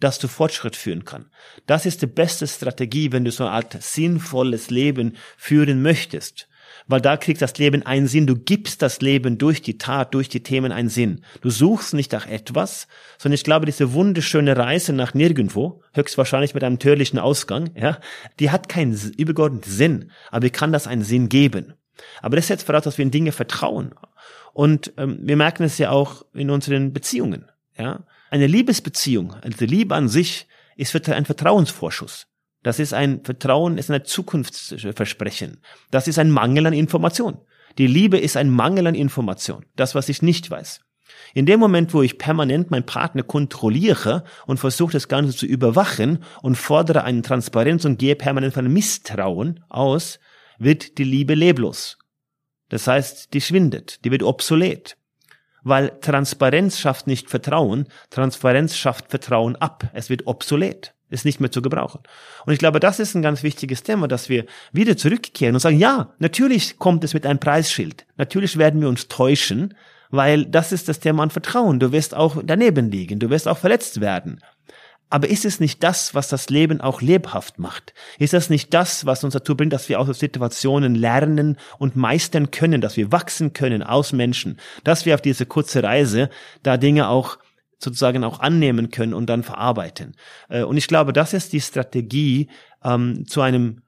das 0.00 0.18
zu 0.18 0.28
Fortschritt 0.28 0.76
führen 0.76 1.04
kann. 1.04 1.30
Das 1.66 1.86
ist 1.86 2.02
die 2.02 2.06
beste 2.06 2.46
Strategie, 2.46 3.12
wenn 3.12 3.24
du 3.24 3.30
so 3.30 3.44
eine 3.44 3.52
Art 3.52 3.82
sinnvolles 3.82 4.70
Leben 4.70 5.16
führen 5.36 5.82
möchtest 5.82 6.48
weil 6.90 7.00
da 7.00 7.16
kriegt 7.16 7.40
das 7.40 7.56
Leben 7.58 7.84
einen 7.84 8.08
Sinn. 8.08 8.26
Du 8.26 8.36
gibst 8.36 8.82
das 8.82 9.00
Leben 9.00 9.38
durch 9.38 9.62
die 9.62 9.78
Tat, 9.78 10.12
durch 10.12 10.28
die 10.28 10.42
Themen 10.42 10.72
einen 10.72 10.88
Sinn. 10.88 11.22
Du 11.40 11.50
suchst 11.50 11.94
nicht 11.94 12.12
nach 12.12 12.26
etwas, 12.26 12.88
sondern 13.16 13.34
ich 13.34 13.44
glaube, 13.44 13.66
diese 13.66 13.92
wunderschöne 13.92 14.56
Reise 14.56 14.92
nach 14.92 15.14
nirgendwo, 15.14 15.82
höchstwahrscheinlich 15.94 16.54
mit 16.54 16.64
einem 16.64 16.78
tödlichen 16.78 17.18
Ausgang, 17.18 17.70
ja, 17.76 17.98
die 18.40 18.50
hat 18.50 18.68
keinen 18.68 18.98
übergeordneten 19.16 19.70
Sinn, 19.70 20.10
aber 20.30 20.46
wie 20.46 20.50
kann 20.50 20.72
das 20.72 20.86
einen 20.86 21.04
Sinn 21.04 21.28
geben? 21.28 21.74
Aber 22.22 22.36
das 22.36 22.48
setzt 22.48 22.66
voraus, 22.66 22.84
dass 22.84 22.98
wir 22.98 23.04
in 23.04 23.10
Dinge 23.10 23.32
vertrauen. 23.32 23.94
Und 24.52 24.92
ähm, 24.96 25.18
wir 25.22 25.36
merken 25.36 25.62
es 25.62 25.78
ja 25.78 25.90
auch 25.90 26.24
in 26.34 26.50
unseren 26.50 26.92
Beziehungen. 26.92 27.46
Ja, 27.78 28.04
eine 28.30 28.46
Liebesbeziehung, 28.46 29.34
also 29.34 29.64
Liebe 29.64 29.94
an 29.94 30.08
sich, 30.08 30.46
ist 30.76 31.08
ein 31.10 31.26
Vertrauensvorschuss. 31.26 32.26
Das 32.62 32.78
ist 32.78 32.94
ein 32.94 33.24
Vertrauen, 33.24 33.78
ist 33.78 33.90
ein 33.90 34.04
Zukunftsversprechen. 34.04 35.60
Das 35.90 36.08
ist 36.08 36.18
ein 36.18 36.30
Mangel 36.30 36.66
an 36.66 36.72
Information. 36.72 37.38
Die 37.78 37.86
Liebe 37.86 38.18
ist 38.18 38.36
ein 38.36 38.50
Mangel 38.50 38.86
an 38.86 38.94
Information, 38.94 39.64
das, 39.76 39.94
was 39.94 40.08
ich 40.08 40.22
nicht 40.22 40.50
weiß. 40.50 40.80
In 41.34 41.46
dem 41.46 41.60
Moment, 41.60 41.94
wo 41.94 42.02
ich 42.02 42.18
permanent 42.18 42.70
meinen 42.70 42.86
Partner 42.86 43.22
kontrolliere 43.22 44.24
und 44.46 44.58
versuche 44.58 44.92
das 44.92 45.08
Ganze 45.08 45.36
zu 45.36 45.46
überwachen 45.46 46.24
und 46.42 46.56
fordere 46.56 47.04
eine 47.04 47.22
Transparenz 47.22 47.84
und 47.84 47.98
gehe 47.98 48.16
permanent 48.16 48.54
von 48.54 48.72
Misstrauen 48.72 49.64
aus, 49.68 50.18
wird 50.58 50.98
die 50.98 51.04
Liebe 51.04 51.34
leblos. 51.34 51.98
Das 52.68 52.86
heißt, 52.86 53.34
die 53.34 53.40
schwindet, 53.40 54.04
die 54.04 54.10
wird 54.10 54.22
obsolet. 54.22 54.96
Weil 55.62 55.90
Transparenz 56.00 56.78
schafft 56.78 57.06
nicht 57.06 57.28
Vertrauen, 57.28 57.86
Transparenz 58.10 58.76
schafft 58.76 59.10
Vertrauen 59.10 59.56
ab, 59.56 59.90
es 59.92 60.08
wird 60.10 60.26
obsolet, 60.26 60.94
ist 61.10 61.24
nicht 61.24 61.40
mehr 61.40 61.50
zu 61.50 61.60
gebrauchen. 61.62 62.00
Und 62.46 62.52
ich 62.52 62.58
glaube, 62.58 62.80
das 62.80 62.98
ist 62.98 63.14
ein 63.14 63.22
ganz 63.22 63.42
wichtiges 63.42 63.82
Thema, 63.82 64.08
dass 64.08 64.28
wir 64.28 64.46
wieder 64.72 64.96
zurückkehren 64.96 65.54
und 65.54 65.60
sagen, 65.60 65.78
ja, 65.78 66.14
natürlich 66.18 66.78
kommt 66.78 67.04
es 67.04 67.14
mit 67.14 67.26
einem 67.26 67.40
Preisschild, 67.40 68.06
natürlich 68.16 68.56
werden 68.56 68.80
wir 68.80 68.88
uns 68.88 69.08
täuschen, 69.08 69.74
weil 70.10 70.44
das 70.46 70.72
ist 70.72 70.88
das 70.88 71.00
Thema 71.00 71.22
an 71.22 71.30
Vertrauen. 71.30 71.78
Du 71.78 71.92
wirst 71.92 72.14
auch 72.14 72.42
daneben 72.44 72.90
liegen, 72.90 73.18
du 73.18 73.30
wirst 73.30 73.46
auch 73.46 73.58
verletzt 73.58 74.00
werden. 74.00 74.40
Aber 75.10 75.28
ist 75.28 75.44
es 75.44 75.58
nicht 75.58 75.82
das, 75.82 76.14
was 76.14 76.28
das 76.28 76.48
Leben 76.50 76.80
auch 76.80 77.02
lebhaft 77.02 77.58
macht? 77.58 77.92
Ist 78.18 78.32
das 78.32 78.48
nicht 78.48 78.72
das, 78.72 79.04
was 79.04 79.24
uns 79.24 79.34
dazu 79.34 79.56
bringt, 79.56 79.72
dass 79.72 79.88
wir 79.88 79.98
aus 80.00 80.18
Situationen 80.18 80.94
lernen 80.94 81.58
und 81.78 81.96
meistern 81.96 82.52
können, 82.52 82.80
dass 82.80 82.96
wir 82.96 83.10
wachsen 83.10 83.52
können 83.52 83.82
aus 83.82 84.12
Menschen, 84.12 84.58
dass 84.84 85.04
wir 85.04 85.14
auf 85.14 85.20
diese 85.20 85.46
kurze 85.46 85.82
Reise 85.82 86.30
da 86.62 86.76
Dinge 86.76 87.08
auch 87.08 87.38
sozusagen 87.78 88.22
auch 88.22 88.38
annehmen 88.38 88.90
können 88.90 89.12
und 89.12 89.26
dann 89.26 89.42
verarbeiten? 89.42 90.14
Äh, 90.48 90.62
und 90.62 90.76
ich 90.76 90.86
glaube, 90.86 91.12
das 91.12 91.34
ist 91.34 91.52
die 91.52 91.60
Strategie 91.60 92.48
ähm, 92.84 93.26
zu 93.26 93.40
einem 93.40 93.82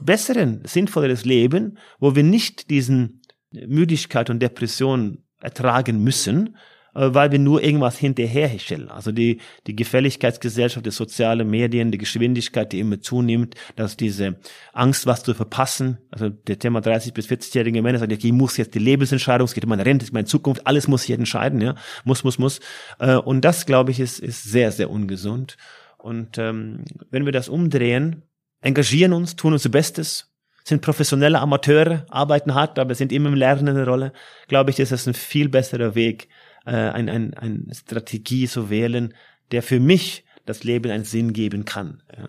besseren, 0.00 0.60
sinnvolleres 0.64 1.24
Leben, 1.24 1.78
wo 1.98 2.14
wir 2.14 2.22
nicht 2.22 2.70
diesen 2.70 3.22
Müdigkeit 3.52 4.28
und 4.28 4.40
Depression 4.40 5.24
ertragen 5.40 6.04
müssen, 6.04 6.56
weil 7.00 7.30
wir 7.30 7.38
nur 7.38 7.62
irgendwas 7.62 7.96
hinterherstellen. 7.98 8.88
Also 8.88 9.12
die, 9.12 9.40
die 9.66 9.76
Gefälligkeitsgesellschaft, 9.76 10.84
die 10.84 10.90
sozialen 10.90 11.48
Medien, 11.48 11.92
die 11.92 11.98
Geschwindigkeit, 11.98 12.72
die 12.72 12.80
immer 12.80 13.00
zunimmt, 13.00 13.54
dass 13.76 13.96
diese 13.96 14.36
Angst, 14.72 15.06
was 15.06 15.22
zu 15.22 15.34
verpassen, 15.34 15.98
also 16.10 16.28
der 16.28 16.58
Thema 16.58 16.80
30 16.80 17.14
bis 17.14 17.28
40-jährige 17.28 17.82
Männer 17.82 17.98
sagt, 17.98 18.12
ich 18.12 18.32
muss 18.32 18.56
jetzt 18.56 18.74
die 18.74 18.80
Lebensentscheidung, 18.80 19.46
es 19.46 19.54
geht 19.54 19.64
um 19.64 19.70
meine 19.70 19.86
Rente, 19.86 20.06
meine 20.12 20.26
Zukunft, 20.26 20.66
alles 20.66 20.88
muss 20.88 21.04
ich 21.04 21.10
entscheiden, 21.10 21.60
ja, 21.60 21.74
muss, 22.04 22.24
muss, 22.24 22.38
muss. 22.38 22.60
Äh, 22.98 23.16
und 23.16 23.44
das, 23.44 23.66
glaube 23.66 23.90
ich, 23.90 24.00
ist, 24.00 24.18
ist 24.18 24.44
sehr, 24.44 24.72
sehr 24.72 24.90
ungesund. 24.90 25.56
Und 25.98 26.38
ähm, 26.38 26.84
wenn 27.10 27.24
wir 27.24 27.32
das 27.32 27.48
umdrehen, 27.48 28.22
engagieren 28.60 29.12
uns, 29.12 29.36
tun 29.36 29.52
unser 29.52 29.68
Bestes, 29.68 30.32
sind 30.68 30.82
professionelle 30.82 31.40
Amateure, 31.40 32.04
arbeiten 32.10 32.54
hart, 32.54 32.78
aber 32.78 32.94
sind 32.94 33.12
immer 33.12 33.28
im 33.28 33.34
Lernen 33.34 33.68
eine 33.68 33.86
Rolle, 33.86 34.12
glaube 34.48 34.70
ich, 34.70 34.78
ist 34.78 34.92
das 34.92 35.06
ein 35.06 35.14
viel 35.14 35.48
besserer 35.48 35.94
Weg, 35.94 36.28
äh, 36.68 36.90
ein, 36.90 37.08
ein, 37.34 37.70
Strategie 37.72 38.46
zu 38.46 38.70
wählen, 38.70 39.14
der 39.50 39.62
für 39.62 39.80
mich 39.80 40.24
das 40.44 40.64
Leben 40.64 40.90
einen 40.90 41.04
Sinn 41.04 41.32
geben 41.32 41.64
kann. 41.64 42.02
Ja. 42.16 42.28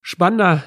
Spannender 0.00 0.64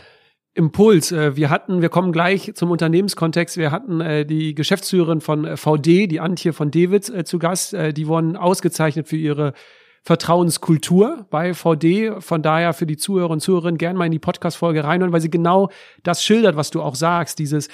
Impuls. 0.54 1.12
Äh, 1.12 1.36
wir 1.36 1.50
hatten, 1.50 1.82
wir 1.82 1.90
kommen 1.90 2.12
gleich 2.12 2.54
zum 2.56 2.72
Unternehmenskontext. 2.72 3.58
Wir 3.58 3.72
hatten 3.72 4.00
äh, 4.00 4.26
die 4.26 4.56
Geschäftsführerin 4.56 5.22
von 5.22 5.46
äh, 5.46 5.58
VD, 5.58 6.08
die 6.08 6.20
Antje 6.20 6.54
von 6.54 6.72
Dewitz, 6.72 7.12
zu 7.26 7.40
Gast. 7.40 7.74
Die 7.74 8.08
wurden 8.08 8.38
ausgezeichnet 8.38 9.08
für 9.08 9.18
ihre 9.18 9.54
Vertrauenskultur 10.04 11.26
bei 11.30 11.54
VD. 11.54 12.22
Von 12.22 12.42
daher 12.42 12.74
für 12.74 12.86
die 12.86 12.96
Zuhörer 12.96 13.32
und 13.32 13.42
Zuhörerinnen 13.42 13.78
gerne 13.78 14.00
mal 14.00 14.06
in 14.06 14.12
die 14.12 14.20
Podcast-Folge 14.20 14.84
reinhören, 14.84 15.12
weil 15.12 15.22
sie 15.22 15.32
genau 15.32 15.70
das 16.04 16.24
schildert, 16.24 16.56
was 16.56 16.72
du 16.72 16.82
auch 16.82 16.96
sagst, 16.96 17.40
dieses 17.40 17.70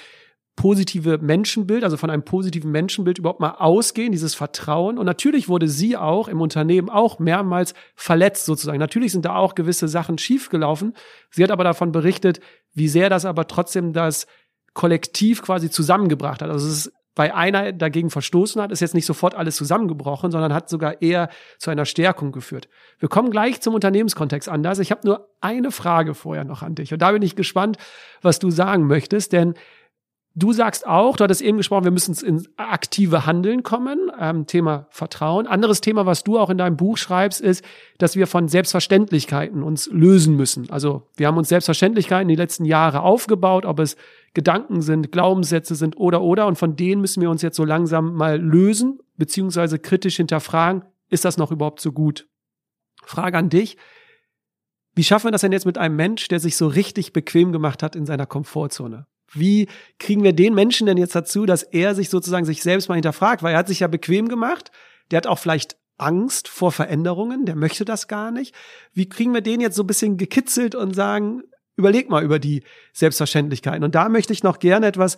positive 0.61 1.17
Menschenbild, 1.17 1.83
also 1.83 1.97
von 1.97 2.11
einem 2.11 2.21
positiven 2.21 2.69
Menschenbild 2.71 3.17
überhaupt 3.17 3.39
mal 3.39 3.55
ausgehen, 3.57 4.11
dieses 4.11 4.35
Vertrauen. 4.35 4.99
Und 4.99 5.07
natürlich 5.07 5.49
wurde 5.49 5.67
sie 5.67 5.97
auch 5.97 6.27
im 6.27 6.39
Unternehmen 6.39 6.87
auch 6.87 7.17
mehrmals 7.17 7.73
verletzt 7.95 8.45
sozusagen. 8.45 8.77
Natürlich 8.77 9.11
sind 9.11 9.25
da 9.25 9.37
auch 9.37 9.55
gewisse 9.55 9.87
Sachen 9.87 10.19
schiefgelaufen. 10.19 10.93
Sie 11.31 11.43
hat 11.43 11.49
aber 11.49 11.63
davon 11.63 11.91
berichtet, 11.91 12.41
wie 12.75 12.89
sehr 12.89 13.09
das 13.09 13.25
aber 13.25 13.47
trotzdem 13.47 13.91
das 13.91 14.27
Kollektiv 14.75 15.41
quasi 15.41 15.71
zusammengebracht 15.71 16.43
hat. 16.43 16.51
Also 16.51 16.67
es 16.67 16.85
ist 16.85 16.93
weil 17.15 17.31
einer 17.31 17.73
dagegen 17.73 18.09
verstoßen 18.09 18.61
hat, 18.61 18.71
ist 18.71 18.79
jetzt 18.79 18.93
nicht 18.93 19.05
sofort 19.05 19.35
alles 19.35 19.57
zusammengebrochen, 19.57 20.31
sondern 20.31 20.53
hat 20.53 20.69
sogar 20.69 21.01
eher 21.01 21.29
zu 21.57 21.69
einer 21.69 21.85
Stärkung 21.85 22.31
geführt. 22.31 22.69
Wir 22.99 23.09
kommen 23.09 23.31
gleich 23.31 23.59
zum 23.59 23.73
Unternehmenskontext 23.73 24.47
anders. 24.47 24.79
Ich 24.79 24.91
habe 24.91 25.05
nur 25.05 25.27
eine 25.41 25.71
Frage 25.71 26.13
vorher 26.13 26.45
noch 26.45 26.61
an 26.61 26.75
dich 26.75 26.93
und 26.93 27.01
da 27.01 27.11
bin 27.11 27.21
ich 27.21 27.35
gespannt, 27.35 27.77
was 28.21 28.39
du 28.39 28.49
sagen 28.49 28.87
möchtest, 28.87 29.33
denn 29.33 29.55
Du 30.33 30.53
sagst 30.53 30.87
auch, 30.87 31.17
du 31.17 31.25
hattest 31.25 31.41
eben 31.41 31.57
gesprochen, 31.57 31.83
wir 31.83 31.91
müssen 31.91 32.15
ins 32.25 32.49
aktive 32.55 33.25
Handeln 33.25 33.63
kommen, 33.63 34.09
ähm, 34.17 34.47
Thema 34.47 34.87
Vertrauen. 34.89 35.45
Anderes 35.45 35.81
Thema, 35.81 36.05
was 36.05 36.23
du 36.23 36.39
auch 36.39 36.49
in 36.49 36.57
deinem 36.57 36.77
Buch 36.77 36.97
schreibst, 36.97 37.41
ist, 37.41 37.65
dass 37.97 38.15
wir 38.15 38.27
von 38.27 38.47
Selbstverständlichkeiten 38.47 39.61
uns 39.61 39.89
lösen 39.91 40.37
müssen. 40.37 40.69
Also 40.69 41.09
wir 41.17 41.27
haben 41.27 41.37
uns 41.37 41.49
Selbstverständlichkeiten 41.49 42.29
die 42.29 42.35
letzten 42.35 42.63
Jahre 42.63 43.01
aufgebaut, 43.01 43.65
ob 43.65 43.79
es 43.79 43.97
Gedanken 44.33 44.81
sind, 44.81 45.11
Glaubenssätze 45.11 45.75
sind 45.75 45.97
oder 45.97 46.21
oder. 46.21 46.47
Und 46.47 46.57
von 46.57 46.77
denen 46.77 47.01
müssen 47.01 47.21
wir 47.21 47.29
uns 47.29 47.41
jetzt 47.41 47.57
so 47.57 47.65
langsam 47.65 48.13
mal 48.13 48.39
lösen, 48.39 48.99
beziehungsweise 49.17 49.79
kritisch 49.79 50.15
hinterfragen, 50.15 50.85
ist 51.09 51.25
das 51.25 51.37
noch 51.37 51.51
überhaupt 51.51 51.81
so 51.81 51.91
gut? 51.91 52.29
Frage 53.03 53.37
an 53.37 53.49
dich. 53.49 53.75
Wie 54.95 55.03
schaffen 55.03 55.27
wir 55.27 55.31
das 55.31 55.41
denn 55.41 55.51
jetzt 55.51 55.65
mit 55.65 55.77
einem 55.77 55.97
Mensch, 55.97 56.29
der 56.29 56.39
sich 56.39 56.55
so 56.55 56.67
richtig 56.67 57.11
bequem 57.11 57.51
gemacht 57.51 57.83
hat 57.83 57.97
in 57.97 58.05
seiner 58.05 58.25
Komfortzone? 58.25 59.07
Wie 59.33 59.67
kriegen 59.99 60.23
wir 60.23 60.33
den 60.33 60.53
Menschen 60.53 60.87
denn 60.87 60.97
jetzt 60.97 61.15
dazu, 61.15 61.45
dass 61.45 61.63
er 61.63 61.95
sich 61.95 62.09
sozusagen 62.09 62.45
sich 62.45 62.63
selbst 62.63 62.89
mal 62.89 62.95
hinterfragt? 62.95 63.43
Weil 63.43 63.53
er 63.53 63.59
hat 63.59 63.67
sich 63.67 63.79
ja 63.79 63.87
bequem 63.87 64.27
gemacht. 64.27 64.71
Der 65.09 65.17
hat 65.17 65.27
auch 65.27 65.39
vielleicht 65.39 65.77
Angst 65.97 66.47
vor 66.47 66.71
Veränderungen. 66.71 67.45
Der 67.45 67.55
möchte 67.55 67.85
das 67.85 68.07
gar 68.07 68.31
nicht. 68.31 68.55
Wie 68.93 69.07
kriegen 69.07 69.33
wir 69.33 69.41
den 69.41 69.61
jetzt 69.61 69.75
so 69.75 69.83
ein 69.83 69.87
bisschen 69.87 70.17
gekitzelt 70.17 70.75
und 70.75 70.95
sagen, 70.95 71.43
überleg 71.75 72.09
mal 72.09 72.23
über 72.23 72.39
die 72.39 72.63
Selbstverständlichkeiten. 72.93 73.83
Und 73.83 73.95
da 73.95 74.09
möchte 74.09 74.33
ich 74.33 74.43
noch 74.43 74.59
gerne 74.59 74.87
etwas 74.87 75.17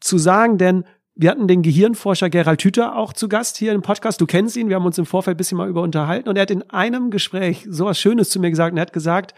zu 0.00 0.18
sagen, 0.18 0.58
denn 0.58 0.84
wir 1.14 1.30
hatten 1.30 1.48
den 1.48 1.62
Gehirnforscher 1.62 2.30
Gerald 2.30 2.62
Hüther 2.62 2.96
auch 2.96 3.12
zu 3.12 3.28
Gast 3.28 3.58
hier 3.58 3.72
im 3.72 3.82
Podcast. 3.82 4.20
Du 4.20 4.26
kennst 4.26 4.56
ihn, 4.56 4.68
wir 4.68 4.76
haben 4.76 4.86
uns 4.86 4.98
im 4.98 5.06
Vorfeld 5.06 5.34
ein 5.34 5.38
bisschen 5.38 5.58
mal 5.58 5.68
über 5.68 5.82
unterhalten 5.82 6.28
und 6.28 6.36
er 6.36 6.42
hat 6.42 6.50
in 6.50 6.68
einem 6.70 7.10
Gespräch 7.10 7.66
sowas 7.68 7.98
Schönes 7.98 8.30
zu 8.30 8.40
mir 8.40 8.50
gesagt. 8.50 8.72
Und 8.72 8.78
er 8.78 8.82
hat 8.82 8.92
gesagt, 8.92 9.34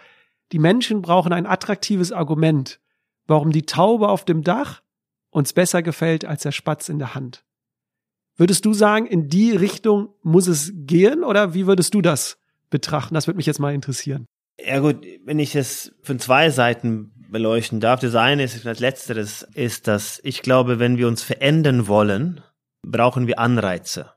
die 0.52 0.58
Menschen 0.58 1.02
brauchen 1.02 1.32
ein 1.32 1.46
attraktives 1.46 2.12
Argument, 2.12 2.78
warum 3.32 3.50
die 3.50 3.66
Taube 3.66 4.08
auf 4.08 4.24
dem 4.24 4.44
Dach 4.44 4.82
uns 5.30 5.54
besser 5.54 5.82
gefällt 5.82 6.24
als 6.26 6.42
der 6.42 6.52
Spatz 6.52 6.88
in 6.90 6.98
der 6.98 7.14
Hand. 7.14 7.44
Würdest 8.36 8.64
du 8.66 8.74
sagen, 8.74 9.06
in 9.06 9.28
die 9.28 9.52
Richtung 9.52 10.10
muss 10.22 10.46
es 10.46 10.72
gehen 10.74 11.24
oder 11.24 11.54
wie 11.54 11.66
würdest 11.66 11.94
du 11.94 12.02
das 12.02 12.38
betrachten? 12.70 13.14
Das 13.14 13.26
würde 13.26 13.38
mich 13.38 13.46
jetzt 13.46 13.58
mal 13.58 13.74
interessieren. 13.74 14.26
Ja 14.60 14.80
gut, 14.80 15.04
wenn 15.24 15.38
ich 15.38 15.56
es 15.56 15.94
von 16.02 16.18
zwei 16.18 16.50
Seiten 16.50 17.12
beleuchten 17.30 17.80
darf, 17.80 18.00
das 18.00 18.14
eine 18.14 18.44
ist, 18.44 18.64
das 18.66 18.80
letzteres 18.80 19.46
ist, 19.54 19.88
dass 19.88 20.20
ich 20.22 20.42
glaube, 20.42 20.78
wenn 20.78 20.98
wir 20.98 21.08
uns 21.08 21.22
verändern 21.22 21.88
wollen, 21.88 22.42
brauchen 22.82 23.26
wir 23.26 23.38
Anreize. 23.38 24.12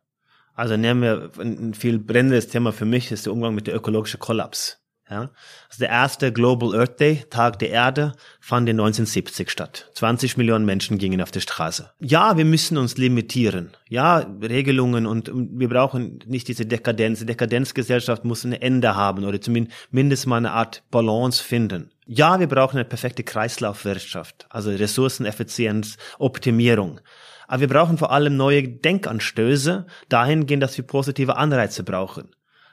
Also 0.53 0.75
nehmen 0.75 1.01
wir 1.01 1.31
ein 1.39 1.73
viel 1.73 1.99
brennendes 1.99 2.49
Thema 2.49 2.73
für 2.73 2.85
mich 2.85 3.11
ist 3.11 3.25
der 3.25 3.33
Umgang 3.33 3.55
mit 3.55 3.67
der 3.67 3.75
ökologischen 3.75 4.19
Kollaps. 4.19 4.84
Ja? 5.09 5.29
Also 5.69 5.79
der 5.79 5.89
erste 5.89 6.31
Global 6.31 6.75
Earth 6.75 6.99
Day, 6.99 7.23
Tag 7.29 7.59
der 7.59 7.69
Erde, 7.69 8.13
fand 8.39 8.67
in 8.67 8.79
1970 8.79 9.49
statt. 9.49 9.89
20 9.93 10.37
Millionen 10.37 10.65
Menschen 10.65 10.97
gingen 10.97 11.21
auf 11.21 11.31
die 11.31 11.41
Straße. 11.41 11.91
Ja, 11.99 12.37
wir 12.37 12.45
müssen 12.45 12.77
uns 12.77 12.97
limitieren. 12.97 13.71
Ja, 13.87 14.25
Regelungen 14.41 15.05
und 15.05 15.31
wir 15.33 15.69
brauchen 15.69 16.19
nicht 16.25 16.47
diese 16.47 16.65
Dekadenz. 16.65 17.19
Die 17.19 17.25
Dekadenzgesellschaft 17.25 18.25
muss 18.25 18.43
ein 18.43 18.53
Ende 18.53 18.95
haben 18.95 19.25
oder 19.25 19.39
zumindest 19.39 20.27
mal 20.27 20.37
eine 20.37 20.51
Art 20.51 20.83
Balance 20.89 21.43
finden. 21.43 21.91
Ja, 22.07 22.39
wir 22.39 22.47
brauchen 22.47 22.77
eine 22.77 22.85
perfekte 22.85 23.23
Kreislaufwirtschaft, 23.23 24.45
also 24.49 24.69
Ressourceneffizienz, 24.69 25.97
Optimierung. 26.19 26.99
Aber 27.47 27.61
wir 27.61 27.67
brauchen 27.67 27.97
vor 27.97 28.11
allem 28.11 28.37
neue 28.37 28.63
Denkanstöße 28.67 29.85
dahingehend, 30.09 30.63
dass 30.63 30.77
wir 30.77 30.85
positive 30.85 31.37
Anreize 31.37 31.83
brauchen 31.83 32.29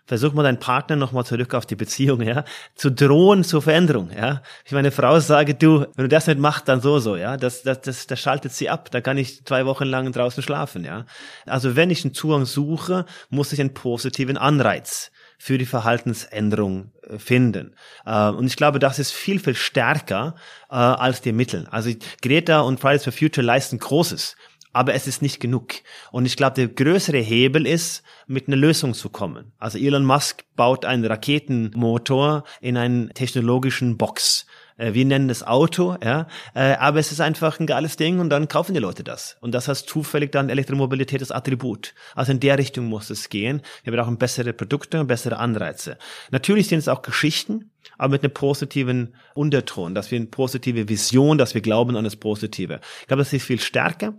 versuch 0.07 0.33
mal 0.33 0.43
deinen 0.43 0.59
Partner 0.59 0.97
nochmal 0.97 1.25
zurück 1.25 1.55
auf 1.55 1.67
die 1.67 1.77
Beziehung, 1.77 2.23
ja, 2.23 2.45
zu 2.75 2.91
drohen 2.91 3.45
zur 3.45 3.63
Veränderung, 3.63 4.11
ja. 4.15 4.43
Ich 4.65 4.73
meine 4.73 4.91
Frau 4.91 5.19
sage, 5.21 5.55
du, 5.55 5.87
wenn 5.95 6.05
du 6.05 6.09
das 6.09 6.27
nicht 6.27 6.41
machst, 6.41 6.69
dann 6.69 6.81
so, 6.81 6.99
so, 6.99 7.17
ja, 7.17 7.37
das, 7.37 7.63
das, 7.63 7.81
das, 7.83 8.07
das 8.07 8.21
schaltet 8.21 8.53
sie 8.53 8.69
ab, 8.69 8.91
da 8.91 9.01
kann 9.01 9.19
ich 9.19 9.45
zwei 9.45 9.67
Wochen 9.67 9.85
lang 9.85 10.11
draußen 10.13 10.43
schlafen, 10.43 10.85
ja. 10.85 11.07
Also 11.47 11.77
wenn 11.77 11.91
ich 11.91 12.05
einen 12.05 12.15
Zugang 12.15 12.45
suche, 12.45 13.07
muss 13.31 13.53
ich 13.53 13.61
einen 13.61 13.75
positiven 13.75 14.37
Anreiz 14.37 15.13
für 15.43 15.59
die 15.59 15.67
Verhaltensänderung 15.67 16.93
äh, 17.03 17.19
finden. 17.19 17.75
Äh, 18.07 18.29
und 18.29 18.47
ich 18.47 18.55
glaube, 18.55 18.79
das 18.79 19.01
ist 19.01 19.11
viel, 19.11 19.41
viel 19.41 19.57
stärker 19.57 20.37
äh, 20.71 20.75
als 20.75 21.21
die 21.21 21.33
Mittel. 21.33 21.67
Also 21.69 21.91
Greta 22.23 22.61
und 22.61 22.79
Fridays 22.79 23.03
for 23.03 23.13
Future 23.13 23.45
leisten 23.45 23.81
Großes 23.81 24.37
aber 24.73 24.95
es 24.95 25.07
ist 25.07 25.23
nicht 25.23 25.41
genug. 25.41 25.75
Und 26.11 26.27
ich 26.27 26.37
glaube, 26.37 26.55
der 26.55 26.69
größere 26.69 27.19
Hebel 27.19 27.67
ist, 27.67 28.03
mit 28.27 28.49
einer 28.49 28.57
Lösung 28.57 28.95
zu 28.95 29.11
kommen. 29.11 29.53
Also 29.59 29.79
Elon 29.79 30.05
Musk 30.05 30.45
baut 30.57 30.85
einen 30.85 31.05
Raketenmotor 31.05 32.45
in 32.61 32.77
einen 32.77 33.11
technologischen 33.15 33.99
Box. 33.99 34.47
Äh, 34.77 34.95
wir 34.95 35.05
nennen 35.05 35.31
es 35.31 35.43
Auto, 35.43 35.97
ja, 36.03 36.27
äh, 36.55 36.75
aber 36.75 36.99
es 36.99 37.13
ist 37.13 37.21
einfach 37.21 37.61
ein 37.61 37.67
geiles 37.67 37.97
Ding 37.97 38.19
und 38.19 38.31
dann 38.31 38.49
kaufen 38.49 38.75
die 38.75 38.81
Leute 38.81 39.05
das. 39.05 39.37
Und 39.41 39.53
das 39.53 39.69
heißt 39.69 39.89
zufällig 39.89 40.33
dann 40.33 40.51
Elektromobilität 40.51 41.21
das 41.21 41.31
Attribut. 41.31 41.95
Also 42.15 42.33
in 42.33 42.41
der 42.41 42.59
Richtung 42.59 42.87
muss 42.87 43.11
es 43.11 43.29
gehen. 43.29 43.63
Wir 43.85 43.93
brauchen 43.93 44.19
bessere 44.19 44.53
Produkte 44.53 45.01
und 45.01 45.07
bessere 45.07 45.39
Anreize. 45.39 45.99
Natürlich 46.31 46.69
sind 46.69 46.79
es 46.79 46.89
auch 46.89 47.03
Geschichten, 47.03 47.71
aber 47.99 48.13
mit 48.13 48.25
einem 48.25 48.35
positiven 48.35 49.15
Unterton, 49.35 49.95
dass 49.95 50.11
wir 50.11 50.17
eine 50.17 50.27
positive 50.27 50.89
Vision, 50.89 51.39
dass 51.39 51.55
wir 51.55 51.61
glauben 51.61 51.97
an 51.97 52.05
das 52.05 52.17
Positive. 52.17 52.81
Ich 53.01 53.07
glaube, 53.07 53.23
das 53.23 53.33
ist 53.33 53.45
viel 53.45 53.61
stärker. 53.61 54.15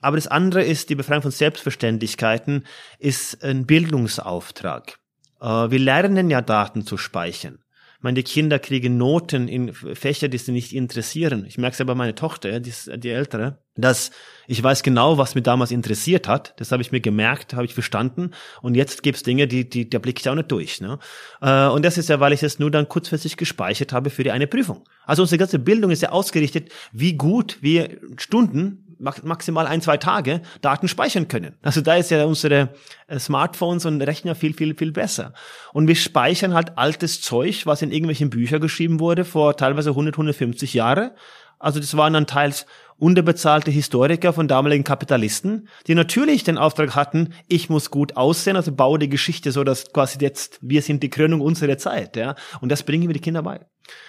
Aber 0.00 0.16
das 0.16 0.26
andere 0.26 0.64
ist, 0.64 0.90
die 0.90 0.94
Befreiung 0.94 1.22
von 1.22 1.30
Selbstverständlichkeiten 1.30 2.66
ist 2.98 3.44
ein 3.44 3.66
Bildungsauftrag. 3.66 4.98
Äh, 5.40 5.46
wir 5.46 5.78
lernen 5.78 6.30
ja 6.30 6.40
Daten 6.40 6.84
zu 6.84 6.96
speichern. 6.96 7.58
Ich 8.00 8.04
meine, 8.04 8.14
die 8.14 8.22
Kinder 8.22 8.58
kriegen 8.58 8.96
Noten 8.96 9.46
in 9.46 9.74
Fächer, 9.74 10.28
die 10.28 10.38
sie 10.38 10.52
nicht 10.52 10.74
interessieren. 10.74 11.44
Ich 11.46 11.58
merke 11.58 11.74
es 11.74 11.80
ja 11.80 11.84
bei 11.84 11.94
meiner 11.94 12.14
Tochter, 12.14 12.58
die, 12.58 12.70
ist, 12.70 12.90
die 12.96 13.10
ältere, 13.10 13.58
dass 13.76 14.10
ich 14.46 14.62
weiß 14.62 14.82
genau, 14.82 15.18
was 15.18 15.34
mich 15.34 15.44
damals 15.44 15.70
interessiert 15.70 16.26
hat. 16.26 16.54
Das 16.56 16.72
habe 16.72 16.80
ich 16.80 16.92
mir 16.92 17.02
gemerkt, 17.02 17.52
habe 17.52 17.66
ich 17.66 17.74
verstanden. 17.74 18.30
Und 18.62 18.74
jetzt 18.74 19.02
gibt's 19.02 19.22
Dinge, 19.22 19.46
die, 19.46 19.68
die, 19.68 19.90
da 19.90 19.98
blicke 19.98 20.20
ich 20.20 20.30
auch 20.30 20.34
nicht 20.34 20.50
durch. 20.50 20.80
Ne? 20.80 20.98
Äh, 21.42 21.66
und 21.66 21.84
das 21.84 21.98
ist 21.98 22.08
ja, 22.08 22.20
weil 22.20 22.32
ich 22.32 22.42
es 22.42 22.58
nur 22.58 22.70
dann 22.70 22.88
kurzfristig 22.88 23.36
gespeichert 23.36 23.92
habe 23.92 24.08
für 24.08 24.24
die 24.24 24.30
eine 24.30 24.46
Prüfung. 24.46 24.88
Also 25.04 25.20
unsere 25.20 25.38
ganze 25.38 25.58
Bildung 25.58 25.90
ist 25.90 26.00
ja 26.00 26.08
ausgerichtet, 26.08 26.72
wie 26.92 27.18
gut 27.18 27.58
wir 27.60 28.00
Stunden 28.16 28.89
maximal 29.00 29.66
ein, 29.66 29.80
zwei 29.80 29.96
Tage 29.96 30.42
Daten 30.60 30.88
speichern 30.88 31.28
können. 31.28 31.56
Also 31.62 31.80
da 31.80 31.96
ist 31.96 32.10
ja 32.10 32.24
unsere 32.24 32.70
äh, 33.08 33.18
Smartphones 33.18 33.86
und 33.86 34.00
Rechner 34.02 34.34
viel, 34.34 34.54
viel, 34.54 34.76
viel 34.76 34.92
besser. 34.92 35.32
Und 35.72 35.88
wir 35.88 35.96
speichern 35.96 36.54
halt 36.54 36.78
altes 36.78 37.20
Zeug, 37.22 37.66
was 37.66 37.82
in 37.82 37.92
irgendwelchen 37.92 38.30
Büchern 38.30 38.60
geschrieben 38.60 39.00
wurde 39.00 39.24
vor 39.24 39.56
teilweise 39.56 39.90
100, 39.90 40.14
150 40.14 40.74
Jahre. 40.74 41.14
Also 41.58 41.78
das 41.78 41.96
waren 41.96 42.14
dann 42.14 42.26
teils 42.26 42.66
unterbezahlte 43.00 43.70
Historiker 43.70 44.32
von 44.32 44.46
damaligen 44.46 44.84
Kapitalisten, 44.84 45.68
die 45.86 45.94
natürlich 45.94 46.44
den 46.44 46.58
Auftrag 46.58 46.94
hatten, 46.94 47.34
ich 47.48 47.70
muss 47.70 47.90
gut 47.90 48.16
aussehen, 48.16 48.56
also 48.56 48.72
baue 48.72 48.98
die 48.98 49.08
Geschichte 49.08 49.52
so, 49.52 49.64
dass 49.64 49.92
quasi 49.92 50.18
jetzt 50.20 50.58
wir 50.62 50.82
sind 50.82 51.02
die 51.02 51.10
Krönung 51.10 51.40
unserer 51.40 51.78
Zeit, 51.78 52.16
ja. 52.16 52.34
Und 52.60 52.70
das 52.70 52.82
bringen 52.82 53.08
wir 53.08 53.14
die 53.14 53.20
Kinder 53.20 53.42
bei. 53.42 53.60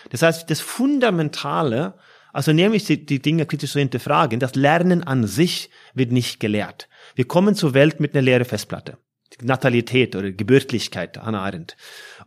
Das 0.10 0.22
heißt, 0.22 0.50
das 0.50 0.60
Fundamentale 0.60 1.96
also 2.34 2.54
nämlich 2.54 2.86
die, 2.86 3.06
die 3.06 3.22
Dinge 3.22 3.46
kritisch 3.46 3.72
zu 3.72 3.80
hinterfragen. 3.80 4.40
Das 4.40 4.56
Lernen 4.56 5.04
an 5.04 5.28
sich 5.28 5.70
wird 5.94 6.12
nicht 6.12 6.40
gelehrt. 6.40 6.88
Wir 7.16 7.26
kommen 7.26 7.56
zur 7.56 7.74
Welt 7.74 8.00
mit 8.00 8.14
einer 8.14 8.22
leeren 8.22 8.46
Festplatte. 8.46 8.98
Natalität 9.42 10.16
oder 10.16 10.32
Gebürtlichkeit, 10.32 11.18
Hannah 11.18 11.44
Arendt. 11.44 11.78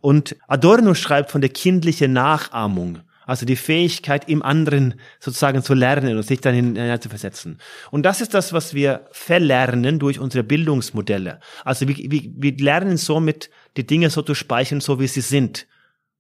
Und 0.01 0.37
Adorno 0.49 0.95
schreibt 0.95 1.31
von 1.31 1.41
der 1.41 1.51
kindlichen 1.51 2.13
Nachahmung, 2.13 3.01
also 3.27 3.47
die 3.47 3.57
Fähigkeit, 3.57 4.29
im 4.29 4.43
anderen 4.43 4.95
sozusagen 5.19 5.63
zu 5.63 5.75
lernen 5.75 6.17
und 6.17 6.23
sich 6.25 6.41
dann 6.41 6.55
hinein 6.55 7.01
zu 7.01 7.09
versetzen. 7.09 7.59
Und 7.91 8.05
das 8.05 8.21
ist 8.21 8.35
das, 8.35 8.53
was 8.53 8.75
wir 8.75 9.07
verlernen 9.13 9.99
durch 9.99 10.19
unsere 10.19 10.45
Bildungsmodelle. 10.45 11.41
Also 11.65 11.89
wir, 11.89 11.97
wir, 11.97 12.23
wir 12.37 12.57
lernen 12.59 12.97
somit, 12.97 13.51
die 13.77 13.87
Dinge 13.87 14.11
so 14.11 14.23
zu 14.23 14.35
speichern, 14.35 14.81
so 14.81 15.01
wie 15.01 15.07
sie 15.07 15.23
sind. 15.23 15.67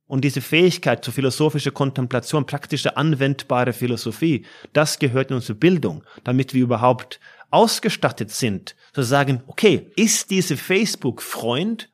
Und 0.06 0.22
diese 0.22 0.42
Fähigkeit 0.42 1.04
zur 1.04 1.14
philosophischen 1.14 1.72
Kontemplation, 1.72 2.44
praktische 2.46 2.96
anwendbare 2.96 3.72
Philosophie, 3.72 4.44
das 4.72 4.98
gehört 4.98 5.30
in 5.30 5.36
unsere 5.36 5.54
Bildung, 5.54 6.04
damit 6.24 6.52
wir 6.52 6.62
überhaupt 6.62 7.20
ausgestattet 7.50 8.30
sind, 8.30 8.74
zu 8.92 9.02
sagen, 9.02 9.42
okay, 9.46 9.90
ist 9.96 10.30
diese 10.30 10.56
Facebook-Freund, 10.56 11.88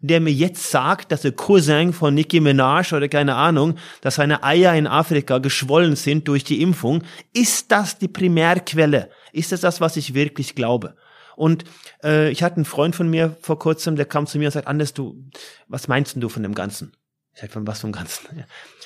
der 0.00 0.20
mir 0.20 0.32
jetzt 0.32 0.70
sagt, 0.70 1.10
dass 1.10 1.22
der 1.22 1.32
Cousin 1.32 1.92
von 1.92 2.14
Nicki 2.14 2.38
Minaj 2.38 2.92
oder 2.92 3.08
keine 3.08 3.34
Ahnung, 3.34 3.76
dass 4.02 4.16
seine 4.16 4.44
Eier 4.44 4.74
in 4.74 4.86
Afrika 4.86 5.38
geschwollen 5.38 5.96
sind 5.96 6.28
durch 6.28 6.44
die 6.44 6.60
Impfung, 6.62 7.02
ist 7.32 7.72
das 7.72 7.98
die 7.98 8.08
Primärquelle? 8.08 9.10
Ist 9.32 9.52
das 9.52 9.62
das, 9.62 9.80
was 9.80 9.96
ich 9.96 10.14
wirklich 10.14 10.54
glaube? 10.54 10.96
Und 11.34 11.64
äh, 12.04 12.30
ich 12.30 12.42
hatte 12.42 12.56
einen 12.56 12.64
Freund 12.64 12.94
von 12.94 13.08
mir 13.08 13.36
vor 13.40 13.58
kurzem, 13.58 13.96
der 13.96 14.06
kam 14.06 14.26
zu 14.26 14.38
mir 14.38 14.46
und 14.46 14.52
sagt, 14.52 14.68
Anders, 14.68 14.94
du, 14.94 15.24
was 15.66 15.88
meinst 15.88 16.14
denn 16.14 16.20
du 16.20 16.28
von 16.28 16.42
dem 16.42 16.54
Ganzen? 16.54 16.92
Ich 17.36 17.42
sag, 17.42 17.52
von 17.52 17.66
was 17.66 17.80
vom 17.80 17.92
Ganzen? 17.92 18.44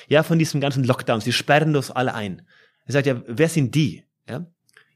Ja, 0.09 0.23
von 0.23 0.37
diesem 0.37 0.59
ganzen 0.59 0.83
Lockdown. 0.83 1.21
Sie 1.21 1.31
sperren 1.31 1.73
uns 1.73 1.89
alle 1.89 2.13
ein. 2.13 2.41
Er 2.85 2.91
sagt, 2.91 3.07
ja, 3.07 3.21
wer 3.25 3.47
sind 3.47 3.73
die? 3.73 4.03
Ja, 4.27 4.45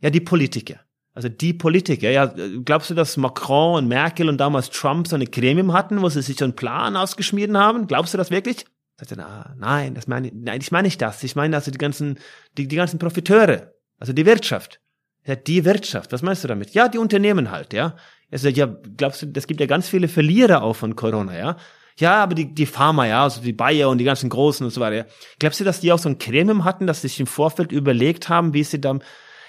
ja 0.02 0.10
die 0.10 0.20
Politiker. 0.20 0.82
Also 1.14 1.30
die 1.30 1.54
Politiker, 1.54 2.10
ja, 2.10 2.26
glaubst 2.66 2.90
du, 2.90 2.94
dass 2.94 3.16
Macron 3.16 3.78
und 3.78 3.88
Merkel 3.88 4.28
und 4.28 4.38
damals 4.40 4.70
Trump 4.72 5.08
so 5.08 5.16
eine 5.16 5.26
Gremium 5.26 5.72
hatten, 5.72 6.02
wo 6.02 6.10
sie 6.10 6.22
sich 6.22 6.38
so 6.38 6.44
einen 6.44 6.58
Plan 6.58 6.98
ausgeschmieden 6.98 7.58
haben? 7.58 7.88
Glaubst 7.88 8.14
du 8.14 8.18
das 8.18 8.30
wirklich? 8.30 8.66
Sagt 8.98 9.12
er, 9.12 9.18
na, 9.18 9.56
nein, 9.58 9.96
das 9.96 10.08
meine, 10.08 10.30
nein, 10.34 10.60
ich 10.60 10.74
meine 10.74 10.88
nicht 10.88 11.02
das. 11.02 11.24
Ich 11.24 11.38
meine 11.38 11.56
also 11.56 11.72
die 11.72 11.78
ganzen, 11.78 12.20
die, 12.58 12.68
die 12.68 12.76
ganzen 12.76 13.00
Profiteure, 13.00 13.74
also 14.00 14.12
die 14.12 14.26
Wirtschaft. 14.26 14.82
Ja, 15.26 15.38
die 15.38 15.64
Wirtschaft, 15.64 16.12
was 16.12 16.22
meinst 16.22 16.44
du 16.44 16.50
damit? 16.50 16.72
Ja, 16.72 16.90
die 16.90 16.98
Unternehmen 16.98 17.52
halt, 17.52 17.72
ja. 17.72 17.96
Er 18.30 18.40
sagt, 18.40 18.58
ja, 18.58 18.66
glaubst 18.98 19.22
du, 19.22 19.28
das 19.28 19.48
gibt 19.48 19.62
ja 19.62 19.66
ganz 19.66 19.88
viele 19.88 20.10
Verlierer 20.10 20.62
auch 20.62 20.76
von 20.76 20.98
Corona, 20.98 21.38
ja 21.38 21.58
ja, 21.98 22.22
aber 22.24 22.36
die, 22.36 22.54
die 22.54 22.66
Pharma, 22.66 23.06
ja, 23.06 23.24
also 23.24 23.42
die 23.42 23.54
Bayer 23.54 23.90
und 23.90 24.00
die 24.00 24.04
ganzen 24.04 24.30
Großen 24.30 24.66
und 24.66 24.72
so 24.72 24.82
weiter. 24.82 25.08
Glaubst 25.40 25.60
du, 25.60 25.64
dass 25.64 25.80
die 25.80 25.92
auch 25.92 26.00
so 26.00 26.10
ein 26.10 26.18
Gremium 26.18 26.66
hatten, 26.66 26.88
dass 26.88 27.02
sie 27.02 27.08
sich 27.08 27.20
im 27.20 27.28
Vorfeld 27.28 27.72
überlegt 27.72 28.28
haben, 28.28 28.54
wie 28.54 28.64
sie 28.64 28.82
dann, 28.82 29.02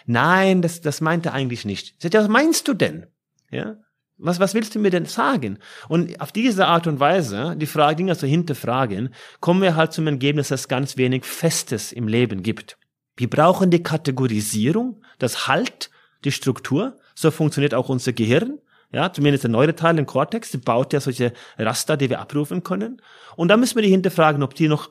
nein, 0.06 0.62
das, 0.62 0.80
das 0.80 1.00
meinte 1.00 1.32
eigentlich 1.32 1.64
nicht. 1.64 2.00
Sagt, 2.00 2.14
ja, 2.14 2.20
was 2.20 2.28
meinst 2.28 2.68
du 2.68 2.74
denn? 2.74 3.06
Ja. 3.50 3.76
Was, 4.18 4.40
was 4.40 4.54
willst 4.54 4.74
du 4.74 4.78
mir 4.78 4.90
denn 4.90 5.04
sagen? 5.04 5.58
Und 5.88 6.20
auf 6.20 6.32
diese 6.32 6.66
Art 6.66 6.86
und 6.86 7.00
Weise, 7.00 7.54
die 7.56 7.66
Frage, 7.66 7.96
Dinge 7.96 8.16
zu 8.16 8.26
hinterfragen, 8.26 9.12
kommen 9.40 9.60
wir 9.60 9.76
halt 9.76 9.92
zum 9.92 10.06
Ergebnis, 10.06 10.48
dass 10.48 10.60
es 10.60 10.68
ganz 10.68 10.96
wenig 10.96 11.24
Festes 11.24 11.92
im 11.92 12.08
Leben 12.08 12.42
gibt. 12.42 12.78
Wir 13.16 13.28
brauchen 13.28 13.70
die 13.70 13.82
Kategorisierung, 13.82 15.02
das 15.18 15.48
Halt, 15.48 15.90
die 16.24 16.32
Struktur. 16.32 16.96
So 17.14 17.30
funktioniert 17.30 17.74
auch 17.74 17.88
unser 17.88 18.12
Gehirn. 18.12 18.58
Ja, 18.96 19.12
zumindest 19.12 19.44
der 19.44 19.50
neuere 19.50 19.76
Teil, 19.76 19.96
den 19.96 20.06
Cortex, 20.06 20.52
der 20.52 20.58
baut 20.60 20.94
ja 20.94 21.00
solche 21.00 21.34
Raster, 21.58 21.98
die 21.98 22.08
wir 22.08 22.18
abrufen 22.18 22.62
können. 22.62 23.02
Und 23.36 23.48
da 23.48 23.58
müssen 23.58 23.74
wir 23.74 23.82
die 23.82 23.90
hinterfragen, 23.90 24.42
ob 24.42 24.54
die 24.54 24.68
noch 24.68 24.90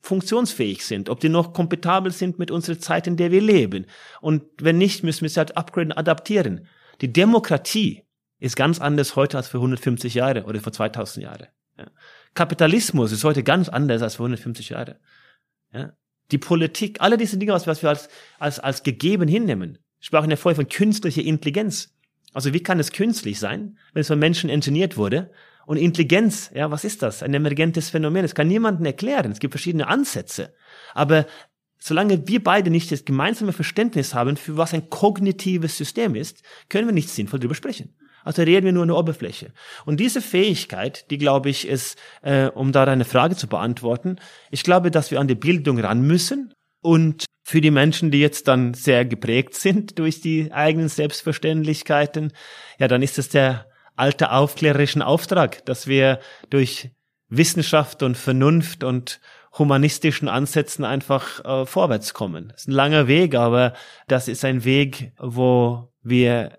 funktionsfähig 0.00 0.86
sind, 0.86 1.10
ob 1.10 1.20
die 1.20 1.28
noch 1.28 1.52
kompetabel 1.52 2.12
sind 2.12 2.38
mit 2.38 2.50
unserer 2.50 2.78
Zeit, 2.78 3.06
in 3.06 3.18
der 3.18 3.30
wir 3.30 3.42
leben. 3.42 3.84
Und 4.22 4.44
wenn 4.58 4.78
nicht, 4.78 5.04
müssen 5.04 5.20
wir 5.20 5.28
sie 5.28 5.38
halt 5.38 5.54
upgraden, 5.58 5.92
adaptieren. 5.92 6.66
Die 7.02 7.12
Demokratie 7.12 8.04
ist 8.38 8.56
ganz 8.56 8.80
anders 8.80 9.16
heute 9.16 9.36
als 9.36 9.48
vor 9.48 9.60
150 9.60 10.14
Jahre 10.14 10.44
oder 10.44 10.58
vor 10.60 10.72
2000 10.72 11.22
Jahre. 11.22 11.48
Ja. 11.76 11.90
Kapitalismus 12.32 13.12
ist 13.12 13.22
heute 13.22 13.42
ganz 13.42 13.68
anders 13.68 14.00
als 14.00 14.14
vor 14.14 14.24
150 14.24 14.70
Jahre. 14.70 14.98
Ja. 15.74 15.92
Die 16.30 16.38
Politik, 16.38 17.02
alle 17.02 17.18
diese 17.18 17.36
Dinge, 17.36 17.52
was 17.52 17.82
wir 17.82 17.90
als, 17.90 18.08
als, 18.38 18.58
als 18.60 18.82
gegeben 18.82 19.28
hinnehmen. 19.28 19.76
Ich 20.00 20.06
sprach 20.06 20.26
ja 20.26 20.36
vorher 20.36 20.56
von 20.56 20.70
künstlicher 20.70 21.20
Intelligenz. 21.20 21.92
Also 22.32 22.52
wie 22.52 22.62
kann 22.62 22.80
es 22.80 22.92
künstlich 22.92 23.38
sein, 23.38 23.78
wenn 23.92 24.00
es 24.00 24.08
von 24.08 24.18
Menschen 24.18 24.50
ingeniert 24.50 24.96
wurde? 24.96 25.30
Und 25.66 25.76
Intelligenz, 25.76 26.50
ja, 26.54 26.70
was 26.70 26.84
ist 26.84 27.02
das? 27.02 27.22
Ein 27.22 27.34
emergentes 27.34 27.90
Phänomen. 27.90 28.24
Es 28.24 28.34
kann 28.34 28.48
niemandem 28.48 28.86
erklären. 28.86 29.30
Es 29.30 29.38
gibt 29.38 29.52
verschiedene 29.52 29.86
Ansätze. 29.86 30.54
Aber 30.92 31.26
solange 31.78 32.26
wir 32.26 32.42
beide 32.42 32.70
nicht 32.70 32.90
das 32.90 33.04
gemeinsame 33.04 33.52
Verständnis 33.52 34.14
haben, 34.14 34.36
für 34.36 34.56
was 34.56 34.74
ein 34.74 34.90
kognitives 34.90 35.76
System 35.76 36.14
ist, 36.14 36.42
können 36.68 36.88
wir 36.88 36.94
nicht 36.94 37.10
sinnvoll 37.10 37.40
darüber 37.40 37.54
sprechen. 37.54 37.96
Also 38.24 38.42
reden 38.42 38.66
wir 38.66 38.72
nur 38.72 38.86
der 38.86 38.96
Oberfläche. 38.96 39.52
Und 39.84 39.98
diese 39.98 40.20
Fähigkeit, 40.20 41.10
die 41.10 41.18
glaube 41.18 41.50
ich 41.50 41.66
ist, 41.66 41.98
äh, 42.22 42.46
um 42.46 42.72
da 42.72 42.84
eine 42.84 43.04
Frage 43.04 43.36
zu 43.36 43.48
beantworten, 43.48 44.16
ich 44.50 44.62
glaube, 44.62 44.90
dass 44.90 45.10
wir 45.10 45.20
an 45.20 45.28
die 45.28 45.34
Bildung 45.34 45.78
ran 45.80 46.02
müssen 46.02 46.54
und 46.82 47.24
für 47.42 47.60
die 47.60 47.70
Menschen, 47.70 48.10
die 48.10 48.20
jetzt 48.20 48.48
dann 48.48 48.74
sehr 48.74 49.04
geprägt 49.04 49.54
sind 49.54 49.98
durch 49.98 50.20
die 50.20 50.52
eigenen 50.52 50.88
Selbstverständlichkeiten, 50.88 52.32
ja, 52.78 52.88
dann 52.88 53.02
ist 53.02 53.18
es 53.18 53.28
der 53.28 53.66
alte 53.96 54.32
aufklärerischen 54.32 55.02
Auftrag, 55.02 55.64
dass 55.66 55.86
wir 55.86 56.20
durch 56.50 56.90
Wissenschaft 57.28 58.02
und 58.02 58.16
Vernunft 58.16 58.84
und 58.84 59.20
humanistischen 59.58 60.28
Ansätzen 60.28 60.84
einfach 60.84 61.44
äh, 61.44 61.66
vorwärts 61.66 62.14
kommen. 62.14 62.48
Das 62.48 62.62
ist 62.62 62.68
ein 62.68 62.72
langer 62.72 63.06
Weg, 63.06 63.34
aber 63.34 63.74
das 64.08 64.28
ist 64.28 64.44
ein 64.44 64.64
Weg, 64.64 65.12
wo 65.18 65.92
wir 66.02 66.58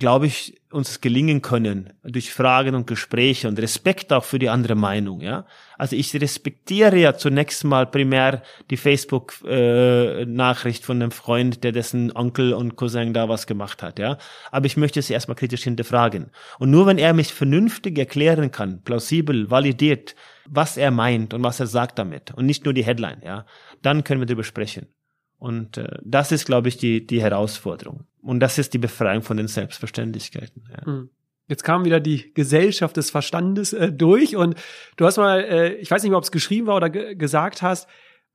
glaube 0.00 0.26
ich, 0.26 0.60
uns 0.72 1.00
gelingen 1.00 1.42
können 1.42 1.92
durch 2.02 2.32
Fragen 2.32 2.74
und 2.74 2.86
Gespräche 2.86 3.46
und 3.46 3.60
Respekt 3.60 4.12
auch 4.12 4.24
für 4.24 4.38
die 4.38 4.48
andere 4.48 4.74
Meinung, 4.74 5.20
ja. 5.20 5.46
Also 5.78 5.94
ich 5.94 6.14
respektiere 6.14 6.96
ja 6.96 7.16
zunächst 7.16 7.64
mal 7.64 7.86
primär 7.86 8.42
die 8.70 8.76
Facebook-Nachricht 8.76 10.82
äh, 10.82 10.86
von 10.86 11.02
einem 11.02 11.10
Freund, 11.10 11.62
der 11.62 11.72
dessen 11.72 12.14
Onkel 12.16 12.54
und 12.54 12.76
Cousin 12.76 13.12
da 13.12 13.28
was 13.28 13.46
gemacht 13.46 13.82
hat, 13.82 13.98
ja. 13.98 14.16
Aber 14.50 14.66
ich 14.66 14.76
möchte 14.76 15.02
sie 15.02 15.12
erstmal 15.12 15.36
kritisch 15.36 15.64
hinterfragen. 15.64 16.30
Und 16.58 16.70
nur 16.70 16.86
wenn 16.86 16.98
er 16.98 17.12
mich 17.12 17.32
vernünftig 17.32 17.98
erklären 17.98 18.50
kann, 18.50 18.82
plausibel, 18.82 19.50
validiert, 19.50 20.16
was 20.46 20.76
er 20.76 20.90
meint 20.90 21.34
und 21.34 21.44
was 21.44 21.60
er 21.60 21.66
sagt 21.66 21.98
damit 21.98 22.32
und 22.32 22.46
nicht 22.46 22.64
nur 22.64 22.74
die 22.74 22.84
Headline, 22.84 23.20
ja, 23.22 23.44
dann 23.82 24.02
können 24.02 24.20
wir 24.20 24.26
darüber 24.26 24.44
sprechen. 24.44 24.86
Und 25.36 25.76
äh, 25.76 25.98
das 26.02 26.32
ist, 26.32 26.46
glaube 26.46 26.68
ich, 26.68 26.78
die, 26.78 27.06
die 27.06 27.20
Herausforderung. 27.20 28.06
Und 28.22 28.40
das 28.40 28.58
ist 28.58 28.74
die 28.74 28.78
Befreiung 28.78 29.22
von 29.22 29.36
den 29.36 29.48
Selbstverständlichkeiten. 29.48 30.64
Ja. 30.70 30.86
Hm. 30.86 31.10
Jetzt 31.48 31.64
kam 31.64 31.84
wieder 31.84 31.98
die 31.98 32.32
Gesellschaft 32.32 32.96
des 32.96 33.10
Verstandes 33.10 33.72
äh, 33.72 33.92
durch 33.92 34.36
und 34.36 34.54
du 34.96 35.04
hast 35.04 35.16
mal, 35.16 35.40
äh, 35.40 35.74
ich 35.74 35.90
weiß 35.90 36.02
nicht 36.02 36.10
mehr, 36.10 36.18
ob 36.18 36.24
es 36.24 36.30
geschrieben 36.30 36.68
war 36.68 36.76
oder 36.76 36.90
gesagt 36.90 37.60
hast, 37.60 37.88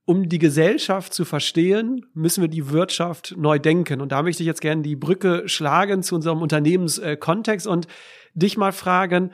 um 0.04 0.28
die 0.28 0.38
Gesellschaft 0.38 1.14
zu 1.14 1.24
verstehen, 1.24 2.06
müssen 2.14 2.42
wir 2.42 2.48
die 2.48 2.70
Wirtschaft 2.70 3.34
neu 3.36 3.58
denken. 3.58 4.00
Und 4.00 4.12
da 4.12 4.22
möchte 4.22 4.42
ich 4.42 4.46
jetzt 4.46 4.60
gerne 4.60 4.82
die 4.82 4.96
Brücke 4.96 5.48
schlagen 5.48 6.02
zu 6.02 6.14
unserem 6.14 6.42
Unternehmenskontext 6.42 7.66
und 7.66 7.88
dich 8.34 8.56
mal 8.56 8.72
fragen, 8.72 9.32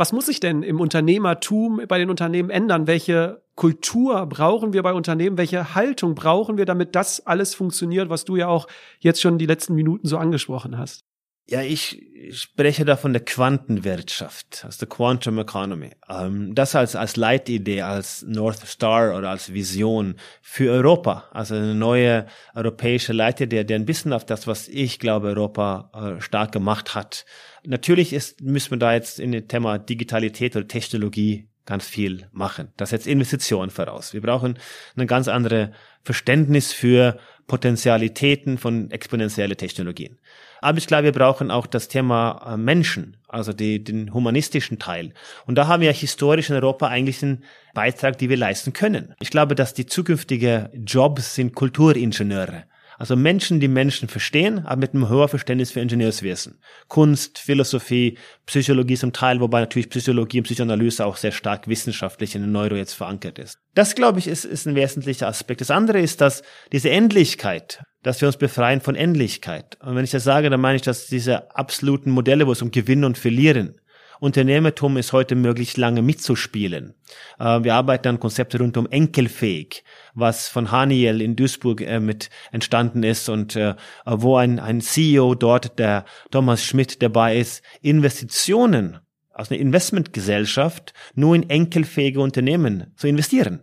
was 0.00 0.14
muss 0.14 0.24
sich 0.24 0.40
denn 0.40 0.62
im 0.62 0.80
Unternehmertum 0.80 1.82
bei 1.86 1.98
den 1.98 2.08
Unternehmen 2.08 2.48
ändern? 2.48 2.86
Welche 2.86 3.42
Kultur 3.54 4.24
brauchen 4.24 4.72
wir 4.72 4.82
bei 4.82 4.94
Unternehmen? 4.94 5.36
Welche 5.36 5.74
Haltung 5.74 6.14
brauchen 6.14 6.56
wir, 6.56 6.64
damit 6.64 6.94
das 6.96 7.26
alles 7.26 7.54
funktioniert, 7.54 8.08
was 8.08 8.24
du 8.24 8.36
ja 8.36 8.48
auch 8.48 8.66
jetzt 9.00 9.20
schon 9.20 9.36
die 9.36 9.44
letzten 9.44 9.74
Minuten 9.74 10.06
so 10.06 10.16
angesprochen 10.16 10.78
hast? 10.78 11.04
Ja, 11.46 11.62
ich 11.62 12.00
spreche 12.30 12.84
da 12.84 12.96
von 12.96 13.12
der 13.12 13.24
Quantenwirtschaft, 13.24 14.64
aus 14.68 14.78
der 14.78 14.88
Quantum 14.88 15.38
Economy. 15.38 15.90
Ähm, 16.08 16.54
das 16.54 16.76
als, 16.76 16.94
als 16.94 17.16
Leitidee, 17.16 17.82
als 17.82 18.22
North 18.22 18.64
Star 18.66 19.16
oder 19.18 19.30
als 19.30 19.52
Vision 19.52 20.14
für 20.42 20.70
Europa. 20.70 21.24
Also 21.32 21.56
eine 21.56 21.74
neue 21.74 22.26
europäische 22.54 23.12
Leitidee, 23.12 23.64
der 23.64 23.80
ein 23.80 23.84
bisschen 23.84 24.12
auf 24.12 24.24
das, 24.24 24.46
was 24.46 24.68
ich 24.68 25.00
glaube, 25.00 25.28
Europa 25.28 25.90
äh, 25.92 26.20
stark 26.20 26.52
gemacht 26.52 26.94
hat. 26.94 27.24
Natürlich 27.64 28.12
ist, 28.12 28.40
müssen 28.40 28.70
wir 28.70 28.78
da 28.78 28.94
jetzt 28.94 29.18
in 29.18 29.32
dem 29.32 29.48
Thema 29.48 29.78
Digitalität 29.78 30.54
oder 30.54 30.68
Technologie 30.68 31.48
ganz 31.66 31.86
viel 31.86 32.28
machen. 32.32 32.72
Das 32.76 32.90
setzt 32.90 33.06
Investitionen 33.06 33.70
voraus. 33.70 34.12
Wir 34.12 34.20
brauchen 34.20 34.58
ein 34.96 35.06
ganz 35.06 35.28
anderes 35.28 35.70
Verständnis 36.02 36.72
für 36.72 37.18
Potentialitäten 37.46 38.58
von 38.58 38.90
exponentielle 38.90 39.56
Technologien. 39.56 40.18
Aber 40.60 40.78
ich 40.78 40.86
glaube, 40.86 41.04
wir 41.04 41.12
brauchen 41.12 41.50
auch 41.50 41.66
das 41.66 41.88
Thema 41.88 42.54
äh, 42.54 42.56
Menschen, 42.56 43.16
also 43.28 43.52
die, 43.52 43.82
den 43.82 44.12
humanistischen 44.12 44.78
Teil. 44.78 45.12
Und 45.46 45.56
da 45.56 45.66
haben 45.66 45.82
wir 45.82 45.92
historisch 45.92 46.50
in 46.50 46.56
Europa 46.56 46.88
eigentlich 46.88 47.22
einen 47.22 47.44
Beitrag, 47.74 48.18
den 48.18 48.28
wir 48.28 48.36
leisten 48.36 48.72
können. 48.72 49.14
Ich 49.20 49.30
glaube, 49.30 49.54
dass 49.54 49.74
die 49.74 49.86
zukünftigen 49.86 50.68
Jobs 50.84 51.34
sind 51.34 51.54
Kulturingenieure. 51.54 52.64
Also 53.00 53.16
Menschen, 53.16 53.60
die 53.60 53.68
Menschen 53.68 54.08
verstehen, 54.10 54.66
aber 54.66 54.76
mit 54.76 54.92
einem 54.92 55.08
hohen 55.08 55.26
Verständnis 55.26 55.70
für 55.70 55.80
Ingenieurswesen. 55.80 56.58
Kunst, 56.86 57.38
Philosophie, 57.38 58.18
Psychologie 58.44 58.96
zum 58.98 59.14
Teil, 59.14 59.40
wobei 59.40 59.60
natürlich 59.60 59.88
Psychologie 59.88 60.40
und 60.40 60.44
Psychoanalyse 60.44 61.06
auch 61.06 61.16
sehr 61.16 61.32
stark 61.32 61.66
wissenschaftlich 61.66 62.34
in 62.34 62.42
den 62.42 62.52
Neuro 62.52 62.74
jetzt 62.74 62.92
verankert 62.92 63.38
ist. 63.38 63.56
Das, 63.74 63.94
glaube 63.94 64.18
ich, 64.18 64.26
ist, 64.26 64.44
ist 64.44 64.66
ein 64.66 64.74
wesentlicher 64.74 65.28
Aspekt. 65.28 65.62
Das 65.62 65.70
andere 65.70 65.98
ist, 65.98 66.20
dass 66.20 66.42
diese 66.72 66.90
Endlichkeit, 66.90 67.82
dass 68.02 68.20
wir 68.20 68.28
uns 68.28 68.36
befreien 68.36 68.82
von 68.82 68.94
Endlichkeit. 68.96 69.78
Und 69.80 69.96
wenn 69.96 70.04
ich 70.04 70.10
das 70.10 70.24
sage, 70.24 70.50
dann 70.50 70.60
meine 70.60 70.76
ich, 70.76 70.82
dass 70.82 71.06
diese 71.06 71.56
absoluten 71.56 72.10
Modelle, 72.10 72.46
wo 72.46 72.52
es 72.52 72.60
um 72.60 72.70
Gewinnen 72.70 73.04
und 73.04 73.16
Verlieren 73.16 73.80
Unternehmertum 74.20 74.98
ist 74.98 75.12
heute 75.12 75.34
möglich, 75.34 75.76
lange 75.76 76.02
mitzuspielen. 76.02 76.94
Äh, 77.38 77.64
wir 77.64 77.74
arbeiten 77.74 78.08
an 78.08 78.20
Konzepte 78.20 78.58
rund 78.58 78.76
um 78.76 78.86
enkelfähig, 78.86 79.82
was 80.14 80.48
von 80.48 80.70
Haniel 80.70 81.20
in 81.20 81.36
Duisburg 81.36 81.80
äh, 81.80 82.00
mit 82.00 82.30
entstanden 82.52 83.02
ist 83.02 83.28
und 83.28 83.56
äh, 83.56 83.74
wo 84.04 84.36
ein, 84.36 84.60
ein 84.60 84.80
CEO 84.80 85.34
dort, 85.34 85.78
der 85.78 86.04
Thomas 86.30 86.64
Schmidt 86.64 87.02
dabei 87.02 87.38
ist, 87.38 87.62
Investitionen 87.80 88.98
aus 89.32 89.50
einer 89.50 89.60
Investmentgesellschaft 89.60 90.92
nur 91.14 91.34
in 91.34 91.48
enkelfähige 91.48 92.20
Unternehmen 92.20 92.92
zu 92.96 93.08
investieren. 93.08 93.62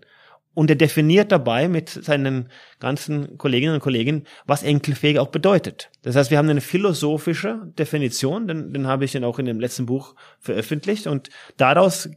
Und 0.58 0.72
er 0.72 0.76
definiert 0.76 1.32
dabei 1.32 1.68
mit 1.68 1.88
seinen 1.88 2.50
ganzen 2.80 3.38
Kolleginnen 3.38 3.76
und 3.76 3.80
Kollegen, 3.80 4.24
was 4.48 4.64
enkelfähig 4.64 5.20
auch 5.20 5.28
bedeutet. 5.28 5.92
Das 6.02 6.16
heißt, 6.16 6.32
wir 6.32 6.40
haben 6.40 6.50
eine 6.50 6.62
philosophische 6.62 7.62
Definition, 7.78 8.48
den, 8.48 8.74
den 8.74 8.88
habe 8.88 9.06
ich 9.06 9.12
dann 9.12 9.24
auch 9.24 9.38
in 9.38 9.46
dem 9.46 9.60
letzten 9.60 9.86
Buch 9.86 10.16
veröffentlicht 10.40 11.06
und 11.06 11.30
daraus 11.58 12.10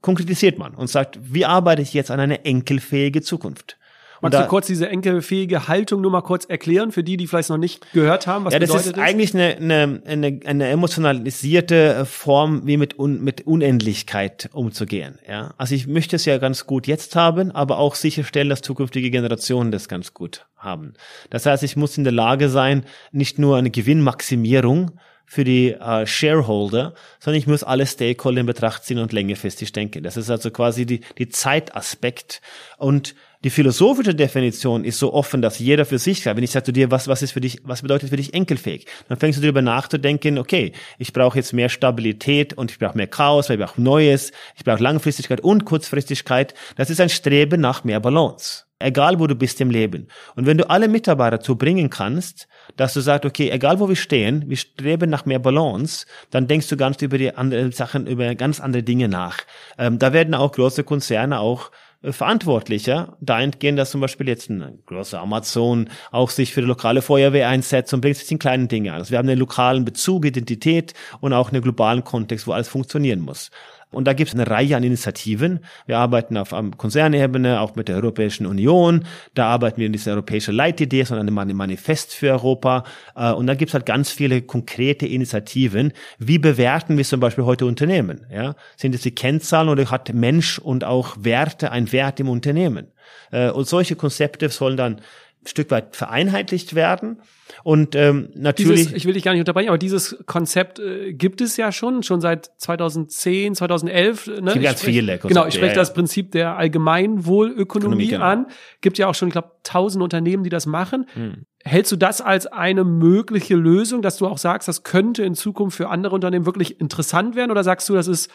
konkretisiert 0.00 0.58
man 0.58 0.74
und 0.74 0.88
sagt, 0.88 1.20
wie 1.22 1.44
arbeite 1.44 1.80
ich 1.80 1.94
jetzt 1.94 2.10
an 2.10 2.18
eine 2.18 2.44
enkelfähige 2.44 3.22
Zukunft? 3.22 3.77
Magst 4.20 4.34
da, 4.34 4.42
du 4.42 4.48
kurz 4.48 4.66
diese 4.66 4.88
enkelfähige 4.88 5.68
Haltung 5.68 6.00
nur 6.00 6.10
mal 6.10 6.22
kurz 6.22 6.44
erklären, 6.44 6.92
für 6.92 7.04
die, 7.04 7.16
die 7.16 7.26
vielleicht 7.26 7.50
noch 7.50 7.58
nicht 7.58 7.92
gehört 7.92 8.26
haben, 8.26 8.44
was 8.44 8.52
ja, 8.52 8.58
das 8.58 8.74
ist, 8.74 8.98
eigentlich 8.98 9.34
eine, 9.34 9.56
eine, 9.56 10.02
eine, 10.06 10.40
eine 10.44 10.68
emotionalisierte 10.68 12.04
Form, 12.04 12.66
wie 12.66 12.76
mit, 12.76 12.98
un, 12.98 13.22
mit 13.22 13.46
Unendlichkeit 13.46 14.50
umzugehen. 14.52 15.18
Ja? 15.28 15.54
Also 15.56 15.74
ich 15.74 15.86
möchte 15.86 16.16
es 16.16 16.24
ja 16.24 16.38
ganz 16.38 16.66
gut 16.66 16.86
jetzt 16.86 17.16
haben, 17.16 17.50
aber 17.52 17.78
auch 17.78 17.94
sicherstellen, 17.94 18.48
dass 18.48 18.62
zukünftige 18.62 19.10
Generationen 19.10 19.70
das 19.70 19.88
ganz 19.88 20.14
gut 20.14 20.46
haben. 20.56 20.94
Das 21.30 21.46
heißt, 21.46 21.62
ich 21.62 21.76
muss 21.76 21.96
in 21.98 22.04
der 22.04 22.12
Lage 22.12 22.48
sein, 22.48 22.84
nicht 23.12 23.38
nur 23.38 23.56
eine 23.56 23.70
Gewinnmaximierung 23.70 24.92
für 25.28 25.44
die 25.44 25.72
äh, 25.72 26.06
Shareholder, 26.06 26.94
sondern 27.20 27.38
ich 27.38 27.46
muss 27.46 27.62
alle 27.62 27.86
Stakeholder 27.86 28.40
in 28.40 28.46
Betracht 28.46 28.84
ziehen 28.84 28.98
und 28.98 29.12
längerfristig 29.12 29.72
denken. 29.72 30.02
Das 30.02 30.16
ist 30.16 30.30
also 30.30 30.50
quasi 30.50 30.86
die, 30.86 31.02
die 31.18 31.28
Zeitaspekt. 31.28 32.40
Und 32.78 33.14
die 33.44 33.50
philosophische 33.50 34.16
Definition 34.16 34.84
ist 34.84 34.98
so 34.98 35.12
offen, 35.12 35.42
dass 35.42 35.60
jeder 35.60 35.84
für 35.84 35.98
sich 35.98 36.22
kann. 36.22 36.36
Wenn 36.36 36.42
ich 36.42 36.50
sage 36.50 36.66
zu 36.66 36.72
dir, 36.72 36.90
was, 36.90 37.06
was 37.06 37.22
ist 37.22 37.32
für 37.32 37.40
dich, 37.40 37.60
was 37.62 37.82
bedeutet 37.82 38.10
für 38.10 38.16
dich 38.16 38.34
enkelfähig? 38.34 38.86
Dann 39.08 39.18
fängst 39.18 39.38
du 39.38 39.42
darüber 39.42 39.62
nachzudenken, 39.62 40.38
okay, 40.38 40.72
ich 40.98 41.12
brauche 41.12 41.38
jetzt 41.38 41.52
mehr 41.52 41.68
Stabilität 41.68 42.54
und 42.54 42.72
ich 42.72 42.78
brauche 42.80 42.96
mehr 42.96 43.06
Chaos, 43.06 43.48
weil 43.48 43.60
ich 43.60 43.64
brauche 43.64 43.80
Neues, 43.80 44.32
ich 44.56 44.64
brauche 44.64 44.82
Langfristigkeit 44.82 45.40
und 45.40 45.64
Kurzfristigkeit. 45.64 46.54
Das 46.76 46.90
ist 46.90 47.00
ein 47.00 47.10
Streben 47.10 47.60
nach 47.60 47.84
mehr 47.84 48.00
Balance. 48.00 48.64
Egal 48.80 49.18
wo 49.18 49.26
du 49.26 49.34
bist 49.34 49.60
im 49.60 49.70
Leben. 49.70 50.06
Und 50.36 50.46
wenn 50.46 50.56
du 50.56 50.70
alle 50.70 50.86
Mitarbeiter 50.86 51.38
dazu 51.38 51.56
bringen 51.56 51.90
kannst, 51.90 52.46
dass 52.76 52.94
du 52.94 53.00
sagst, 53.00 53.24
okay, 53.24 53.50
egal 53.50 53.80
wo 53.80 53.88
wir 53.88 53.96
stehen, 53.96 54.44
wir 54.48 54.56
streben 54.56 55.10
nach 55.10 55.26
mehr 55.26 55.40
Balance, 55.40 56.06
dann 56.30 56.46
denkst 56.46 56.68
du 56.68 56.76
ganz 56.76 57.02
über 57.02 57.18
die 57.18 57.34
anderen 57.34 57.72
Sachen, 57.72 58.06
über 58.06 58.36
ganz 58.36 58.60
andere 58.60 58.84
Dinge 58.84 59.08
nach. 59.08 59.38
Ähm, 59.78 59.98
da 59.98 60.12
werden 60.12 60.34
auch 60.34 60.52
große 60.52 60.84
Konzerne 60.84 61.40
auch 61.40 61.72
verantwortlicher, 62.02 63.16
dahingehend, 63.20 63.78
dass 63.78 63.90
zum 63.90 64.00
Beispiel 64.00 64.28
jetzt 64.28 64.50
ein 64.50 64.78
großer 64.86 65.20
Amazon 65.20 65.88
auch 66.12 66.30
sich 66.30 66.54
für 66.54 66.60
die 66.60 66.66
lokale 66.68 67.02
Feuerwehr 67.02 67.48
einsetzt 67.48 67.92
und 67.92 68.00
bringt 68.00 68.16
sich 68.16 68.30
in 68.30 68.38
kleinen 68.38 68.68
Dinge 68.68 68.92
an. 68.92 68.98
Also 68.98 69.10
wir 69.10 69.18
haben 69.18 69.28
einen 69.28 69.38
lokalen 69.38 69.84
Bezug, 69.84 70.24
Identität 70.24 70.94
und 71.20 71.32
auch 71.32 71.50
einen 71.50 71.62
globalen 71.62 72.04
Kontext, 72.04 72.46
wo 72.46 72.52
alles 72.52 72.68
funktionieren 72.68 73.20
muss. 73.20 73.50
Und 73.90 74.04
da 74.04 74.12
gibt 74.12 74.28
es 74.28 74.34
eine 74.34 74.46
Reihe 74.48 74.76
an 74.76 74.82
Initiativen. 74.82 75.60
Wir 75.86 75.98
arbeiten 75.98 76.36
auf 76.36 76.54
Konzernebene, 76.76 77.60
auch 77.60 77.74
mit 77.74 77.88
der 77.88 77.96
Europäischen 77.96 78.44
Union. 78.44 79.04
Da 79.34 79.46
arbeiten 79.46 79.78
wir 79.78 79.86
in 79.86 79.92
dieser 79.92 80.12
europäischen 80.12 80.54
Leitidee, 80.54 81.04
sondern 81.04 81.26
ein 81.38 81.56
Manifest 81.56 82.14
für 82.14 82.32
Europa. 82.32 82.84
Äh, 83.16 83.32
und 83.32 83.46
da 83.46 83.54
gibt 83.54 83.70
es 83.70 83.74
halt 83.74 83.86
ganz 83.86 84.10
viele 84.10 84.42
konkrete 84.42 85.06
Initiativen. 85.06 85.92
Wie 86.18 86.38
bewerten 86.38 86.98
wir 86.98 87.04
zum 87.04 87.20
Beispiel 87.20 87.44
heute 87.44 87.64
Unternehmen? 87.64 88.26
Ja? 88.30 88.56
Sind 88.76 88.94
es 88.94 89.00
die 89.02 89.14
Kennzahlen 89.14 89.70
oder 89.70 89.90
hat 89.90 90.12
Mensch 90.12 90.58
und 90.58 90.84
auch 90.84 91.16
Werte 91.18 91.72
ein 91.72 91.90
Wert 91.90 92.20
im 92.20 92.28
Unternehmen? 92.28 92.88
Äh, 93.30 93.50
und 93.50 93.66
solche 93.66 93.96
Konzepte 93.96 94.48
sollen 94.50 94.76
dann 94.76 95.00
Stück 95.44 95.70
weit 95.70 95.96
vereinheitlicht 95.96 96.74
werden. 96.74 97.20
Und 97.64 97.94
ähm, 97.94 98.30
natürlich. 98.34 98.80
Dieses, 98.80 98.92
ich 98.92 99.04
will 99.06 99.14
dich 99.14 99.22
gar 99.22 99.32
nicht 99.32 99.40
unterbrechen, 99.40 99.68
aber 99.68 99.78
dieses 99.78 100.18
Konzept 100.26 100.78
äh, 100.78 101.12
gibt 101.12 101.40
es 101.40 101.56
ja 101.56 101.72
schon, 101.72 102.02
schon 102.02 102.20
seit 102.20 102.50
2010, 102.58 103.54
2011. 103.54 104.26
Ne? 104.26 104.32
Es 104.32 104.52
gibt 104.54 104.64
ganz 104.64 104.82
viele 104.82 105.12
Konzepte. 105.12 105.28
Genau, 105.28 105.46
ich 105.46 105.54
spreche 105.54 105.72
ja, 105.72 105.78
das 105.78 105.94
Prinzip 105.94 106.32
der 106.32 106.56
Allgemeinwohlökonomie 106.56 108.08
genau. 108.08 108.24
an. 108.24 108.46
Gibt 108.80 108.98
ja 108.98 109.06
auch 109.06 109.14
schon, 109.14 109.28
ich 109.28 109.32
glaube, 109.32 109.52
tausend 109.62 110.02
Unternehmen, 110.02 110.44
die 110.44 110.50
das 110.50 110.66
machen. 110.66 111.06
Hm. 111.14 111.46
Hältst 111.64 111.92
du 111.92 111.96
das 111.96 112.20
als 112.20 112.46
eine 112.46 112.84
mögliche 112.84 113.56
Lösung, 113.56 114.02
dass 114.02 114.18
du 114.18 114.26
auch 114.26 114.38
sagst, 114.38 114.68
das 114.68 114.82
könnte 114.82 115.24
in 115.24 115.34
Zukunft 115.34 115.76
für 115.76 115.88
andere 115.88 116.14
Unternehmen 116.14 116.46
wirklich 116.46 116.80
interessant 116.80 117.36
werden? 117.36 117.50
Oder 117.50 117.64
sagst 117.64 117.88
du, 117.88 117.94
das 117.94 118.08
ist 118.08 118.30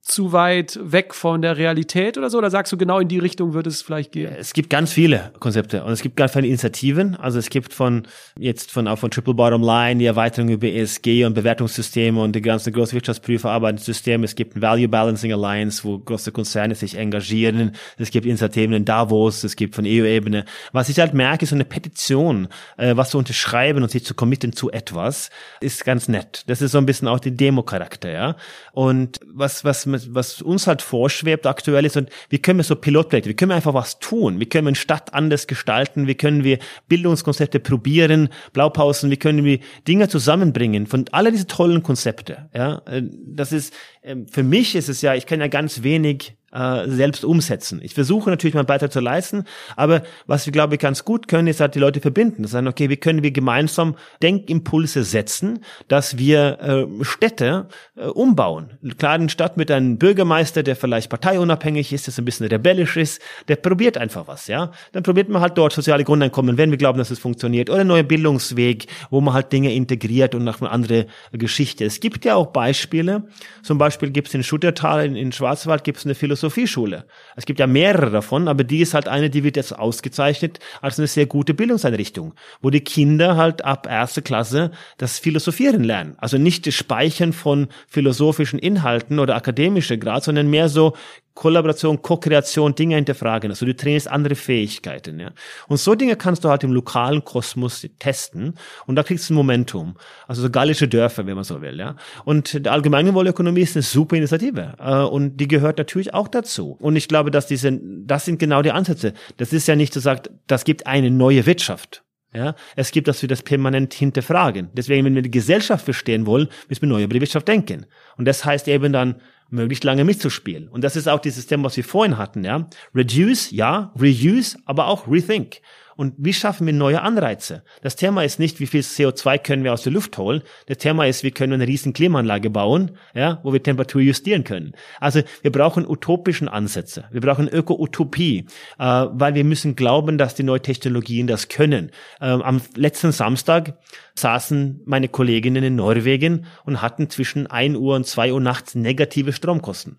zu 0.00 0.32
weit 0.32 0.78
weg 0.82 1.14
von 1.14 1.42
der 1.42 1.56
Realität 1.56 2.16
oder 2.16 2.30
so? 2.30 2.38
Oder 2.38 2.50
sagst 2.50 2.72
du, 2.72 2.76
genau 2.76 2.98
in 2.98 3.08
die 3.08 3.18
Richtung 3.18 3.52
wird 3.52 3.66
es 3.66 3.82
vielleicht 3.82 4.12
gehen? 4.12 4.32
Es 4.38 4.52
gibt 4.52 4.70
ganz 4.70 4.92
viele 4.92 5.32
Konzepte 5.38 5.84
und 5.84 5.92
es 5.92 6.00
gibt 6.00 6.16
ganz 6.16 6.32
viele 6.32 6.46
Initiativen. 6.46 7.14
Also 7.16 7.38
es 7.38 7.50
gibt 7.50 7.74
von 7.74 8.06
jetzt 8.38 8.70
von 8.72 8.88
auch 8.88 8.98
von 8.98 9.10
Triple 9.10 9.34
Bottom 9.34 9.62
Line 9.62 9.98
die 9.98 10.06
Erweiterung 10.06 10.48
über 10.48 10.66
ESG 10.66 11.24
und 11.24 11.34
Bewertungssysteme 11.34 12.20
und 12.20 12.34
die 12.34 12.40
ganzen 12.40 12.72
großen 12.72 12.94
Wirtschaftsprüfer 12.94 13.50
arbeiten 13.50 13.78
Systeme. 13.78 14.24
Es 14.24 14.34
gibt 14.34 14.56
ein 14.56 14.62
Value 14.62 14.88
Balancing 14.88 15.32
Alliance, 15.32 15.84
wo 15.84 15.98
große 15.98 16.32
Konzerne 16.32 16.74
sich 16.74 16.96
engagieren. 16.96 17.72
Es 17.98 18.10
gibt 18.10 18.24
Initiativen 18.24 18.74
in 18.74 18.84
Davos, 18.84 19.44
es 19.44 19.56
gibt 19.56 19.74
von 19.74 19.84
EU-Ebene. 19.84 20.44
Was 20.72 20.88
ich 20.88 20.98
halt 20.98 21.12
merke, 21.12 21.42
ist 21.42 21.50
so 21.50 21.56
eine 21.56 21.64
Petition, 21.64 22.48
äh, 22.76 22.96
was 22.96 23.10
zu 23.10 23.18
unterschreiben 23.18 23.82
und 23.82 23.90
sich 23.90 24.04
zu 24.04 24.14
committen 24.14 24.52
zu 24.52 24.70
etwas, 24.70 25.30
ist 25.60 25.84
ganz 25.84 26.08
nett. 26.08 26.44
Das 26.46 26.62
ist 26.62 26.72
so 26.72 26.78
ein 26.78 26.86
bisschen 26.86 27.08
auch 27.08 27.20
die 27.20 27.36
Demo-Charakter, 27.36 28.10
ja. 28.10 28.36
Und 28.72 29.20
was, 29.26 29.64
was 29.64 29.86
was 29.92 30.42
uns 30.42 30.66
halt 30.66 30.82
vorschwebt 30.82 31.46
aktuell 31.46 31.84
ist, 31.84 31.96
und 31.96 32.10
wie 32.28 32.38
können 32.38 32.58
wir 32.58 32.64
so 32.64 32.76
Pilotprojekte, 32.76 33.30
wie 33.30 33.34
können 33.34 33.50
wir 33.50 33.56
einfach 33.56 33.74
was 33.74 33.98
tun? 33.98 34.40
Wie 34.40 34.46
können 34.46 34.66
wir 34.66 34.70
eine 34.70 34.76
Stadt 34.76 35.14
anders 35.14 35.46
gestalten? 35.46 36.06
Wie 36.06 36.14
können 36.14 36.44
wir 36.44 36.58
Bildungskonzepte 36.88 37.60
probieren, 37.60 38.28
Blaupausen? 38.52 39.10
Wie 39.10 39.16
können 39.16 39.44
wir 39.44 39.58
Dinge 39.86 40.08
zusammenbringen 40.08 40.86
von 40.86 41.04
alle 41.12 41.30
diese 41.32 41.46
tollen 41.46 41.82
Konzepte? 41.82 42.48
Ja, 42.54 42.82
äh, 42.86 43.02
das 43.02 43.52
ist, 43.52 43.74
ähm, 44.02 44.26
für 44.28 44.42
mich 44.42 44.74
ist 44.74 44.88
es 44.88 45.02
ja, 45.02 45.14
ich 45.14 45.26
kenne 45.26 45.44
ja 45.44 45.48
ganz 45.48 45.82
wenig 45.82 46.37
äh, 46.52 46.88
selbst 46.88 47.24
umsetzen. 47.24 47.80
Ich 47.82 47.92
versuche 47.92 48.30
natürlich 48.30 48.54
meinen 48.54 48.64
Beitrag 48.64 48.90
zu 48.90 49.00
leisten, 49.00 49.44
aber 49.76 50.02
was 50.26 50.46
wir, 50.46 50.52
glaube 50.52 50.74
ich, 50.74 50.80
ganz 50.80 51.04
gut 51.04 51.28
können, 51.28 51.46
ist 51.46 51.60
halt 51.60 51.74
die 51.74 51.78
Leute 51.78 52.00
verbinden. 52.00 52.42
Das 52.42 52.52
sagen, 52.52 52.68
okay, 52.68 52.88
wie 52.88 52.96
können 52.96 53.22
wir 53.22 53.32
gemeinsam 53.32 53.96
Denkimpulse 54.22 55.04
setzen, 55.04 55.60
dass 55.88 56.16
wir 56.16 56.58
äh, 56.60 57.04
Städte 57.04 57.68
äh, 57.96 58.06
umbauen. 58.06 58.78
Klar, 58.96 59.12
eine 59.12 59.28
Stadt 59.28 59.58
mit 59.58 59.70
einem 59.70 59.98
Bürgermeister, 59.98 60.62
der 60.62 60.74
vielleicht 60.74 61.10
parteiunabhängig 61.10 61.92
ist, 61.92 62.06
der 62.06 62.14
ein 62.16 62.24
bisschen 62.24 62.46
rebellisch 62.46 62.96
ist, 62.96 63.20
der 63.48 63.56
probiert 63.56 63.98
einfach 63.98 64.26
was, 64.26 64.46
ja. 64.46 64.72
Dann 64.92 65.02
probiert 65.02 65.28
man 65.28 65.42
halt 65.42 65.58
dort 65.58 65.74
soziale 65.74 66.04
Grundeinkommen, 66.04 66.56
wenn 66.56 66.70
wir 66.70 66.78
glauben, 66.78 66.98
dass 66.98 67.10
es 67.10 67.18
funktioniert, 67.18 67.68
oder 67.68 67.80
einen 67.80 67.88
neuen 67.88 68.08
Bildungsweg, 68.08 68.86
wo 69.10 69.20
man 69.20 69.34
halt 69.34 69.52
Dinge 69.52 69.74
integriert 69.74 70.34
und 70.34 70.44
nach 70.44 70.62
eine 70.62 70.70
andere 70.70 71.06
Geschichte. 71.32 71.84
Es 71.84 72.00
gibt 72.00 72.24
ja 72.24 72.36
auch 72.36 72.46
Beispiele, 72.46 73.24
zum 73.62 73.76
Beispiel 73.76 74.10
gibt 74.10 74.28
es 74.28 74.34
in 74.34 74.42
Schuttertal 74.42 75.04
in, 75.04 75.14
in 75.14 75.30
Schwarzwald 75.30 75.84
gibt 75.84 75.98
es 75.98 76.06
eine 76.06 76.14
Philosophie 76.14 76.37
Philosophieschule. 76.38 77.04
Es 77.36 77.46
gibt 77.46 77.58
ja 77.58 77.66
mehrere 77.66 78.10
davon, 78.10 78.48
aber 78.48 78.64
die 78.64 78.80
ist 78.80 78.94
halt 78.94 79.08
eine, 79.08 79.28
die 79.28 79.44
wird 79.44 79.56
jetzt 79.56 79.76
ausgezeichnet 79.76 80.60
als 80.80 80.98
eine 80.98 81.06
sehr 81.06 81.26
gute 81.26 81.52
Bildungseinrichtung, 81.52 82.34
wo 82.62 82.70
die 82.70 82.80
Kinder 82.80 83.36
halt 83.36 83.64
ab 83.64 83.86
erste 83.88 84.22
Klasse 84.22 84.70
das 84.96 85.18
Philosophieren 85.18 85.82
lernen. 85.82 86.14
Also 86.18 86.38
nicht 86.38 86.66
das 86.66 86.74
Speichern 86.74 87.32
von 87.32 87.68
philosophischen 87.88 88.58
Inhalten 88.58 89.18
oder 89.18 89.34
akademische 89.34 89.98
Grad, 89.98 90.24
sondern 90.24 90.48
mehr 90.48 90.68
so 90.68 90.94
Kollaboration, 91.38 92.02
Co-Kreation, 92.02 92.74
Dinge 92.74 92.96
hinterfragen. 92.96 93.52
Also 93.52 93.64
du 93.64 93.72
trainierst 93.72 94.08
andere 94.08 94.34
Fähigkeiten. 94.34 95.20
Ja. 95.20 95.30
Und 95.68 95.76
so 95.76 95.94
Dinge 95.94 96.16
kannst 96.16 96.42
du 96.42 96.48
halt 96.48 96.64
im 96.64 96.72
lokalen 96.72 97.24
Kosmos 97.24 97.86
testen 98.00 98.54
und 98.86 98.96
da 98.96 99.04
kriegst 99.04 99.30
du 99.30 99.34
ein 99.34 99.36
Momentum. 99.36 99.96
Also 100.26 100.42
so 100.42 100.50
gallische 100.50 100.88
Dörfer, 100.88 101.26
wenn 101.26 101.36
man 101.36 101.44
so 101.44 101.62
will. 101.62 101.78
Ja. 101.78 101.94
Und 102.24 102.66
die 102.66 102.68
Allgemeinwohlökonomie 102.68 103.60
ist 103.60 103.76
eine 103.76 103.84
super 103.84 104.16
Initiative 104.16 104.74
äh, 104.80 104.94
und 104.96 105.36
die 105.36 105.46
gehört 105.46 105.78
natürlich 105.78 106.12
auch 106.12 106.26
dazu. 106.26 106.76
Und 106.80 106.96
ich 106.96 107.06
glaube, 107.06 107.30
dass 107.30 107.46
diese, 107.46 107.78
das 108.04 108.24
sind 108.24 108.40
genau 108.40 108.62
die 108.62 108.72
Ansätze. 108.72 109.12
Das 109.36 109.52
ist 109.52 109.68
ja 109.68 109.76
nicht 109.76 109.94
so 109.94 110.00
sagt, 110.00 110.30
das 110.48 110.64
gibt 110.64 110.88
eine 110.88 111.08
neue 111.08 111.46
Wirtschaft. 111.46 112.02
Ja, 112.34 112.56
es 112.76 112.90
gibt, 112.90 113.06
dass 113.06 113.22
wir 113.22 113.28
das 113.28 113.42
permanent 113.42 113.94
hinterfragen. 113.94 114.68
Deswegen, 114.74 115.04
wenn 115.06 115.14
wir 115.14 115.22
die 115.22 115.30
Gesellschaft 115.30 115.84
verstehen 115.84 116.26
wollen, 116.26 116.48
müssen 116.68 116.82
wir 116.82 116.88
neu 116.88 117.02
über 117.04 117.14
die 117.14 117.20
Wirtschaft 117.20 117.48
denken. 117.48 117.86
Und 118.16 118.26
das 118.26 118.44
heißt 118.44 118.68
eben 118.68 118.92
dann, 118.92 119.22
möglichst 119.50 119.84
lange 119.84 120.04
mitzuspielen. 120.04 120.68
Und 120.68 120.84
das 120.84 120.96
ist 120.96 121.08
auch 121.08 121.20
dieses 121.20 121.46
Thema, 121.46 121.64
was 121.64 121.76
wir 121.76 121.84
vorhin 121.84 122.18
hatten, 122.18 122.44
ja. 122.44 122.68
Reduce, 122.94 123.50
ja, 123.50 123.92
reuse, 123.98 124.58
aber 124.64 124.86
auch 124.86 125.08
rethink. 125.08 125.60
Und 125.98 126.14
wie 126.16 126.32
schaffen 126.32 126.64
wir 126.64 126.72
neue 126.72 127.02
Anreize? 127.02 127.64
Das 127.82 127.96
Thema 127.96 128.22
ist 128.22 128.38
nicht, 128.38 128.60
wie 128.60 128.68
viel 128.68 128.82
CO2 128.82 129.36
können 129.38 129.64
wir 129.64 129.72
aus 129.72 129.82
der 129.82 129.92
Luft 129.92 130.16
holen. 130.16 130.42
Das 130.66 130.78
Thema 130.78 131.08
ist, 131.08 131.24
wie 131.24 131.32
können 131.32 131.50
wir 131.50 131.56
eine 131.56 131.66
riesen 131.66 131.92
Klimaanlage 131.92 132.50
bauen, 132.50 132.92
ja, 133.14 133.40
wo 133.42 133.52
wir 133.52 133.60
Temperatur 133.60 134.00
justieren 134.00 134.44
können. 134.44 134.74
Also 135.00 135.22
wir 135.42 135.50
brauchen 135.50 135.84
utopischen 135.84 136.48
Ansätze. 136.48 137.06
Wir 137.10 137.20
brauchen 137.20 137.48
Öko-Utopie, 137.48 138.46
äh, 138.78 138.84
weil 139.10 139.34
wir 139.34 139.42
müssen 139.42 139.74
glauben, 139.74 140.18
dass 140.18 140.36
die 140.36 140.44
neuen 140.44 140.62
Technologien 140.62 141.26
das 141.26 141.48
können. 141.48 141.90
Ähm, 142.20 142.42
am 142.42 142.60
letzten 142.76 143.10
Samstag 143.10 143.76
saßen 144.14 144.82
meine 144.84 145.08
Kolleginnen 145.08 145.64
in 145.64 145.74
Norwegen 145.74 146.46
und 146.64 146.80
hatten 146.80 147.10
zwischen 147.10 147.48
1 147.48 147.76
Uhr 147.76 147.96
und 147.96 148.06
2 148.06 148.34
Uhr 148.34 148.40
nachts 148.40 148.76
negative 148.76 149.32
Stromkosten. 149.32 149.98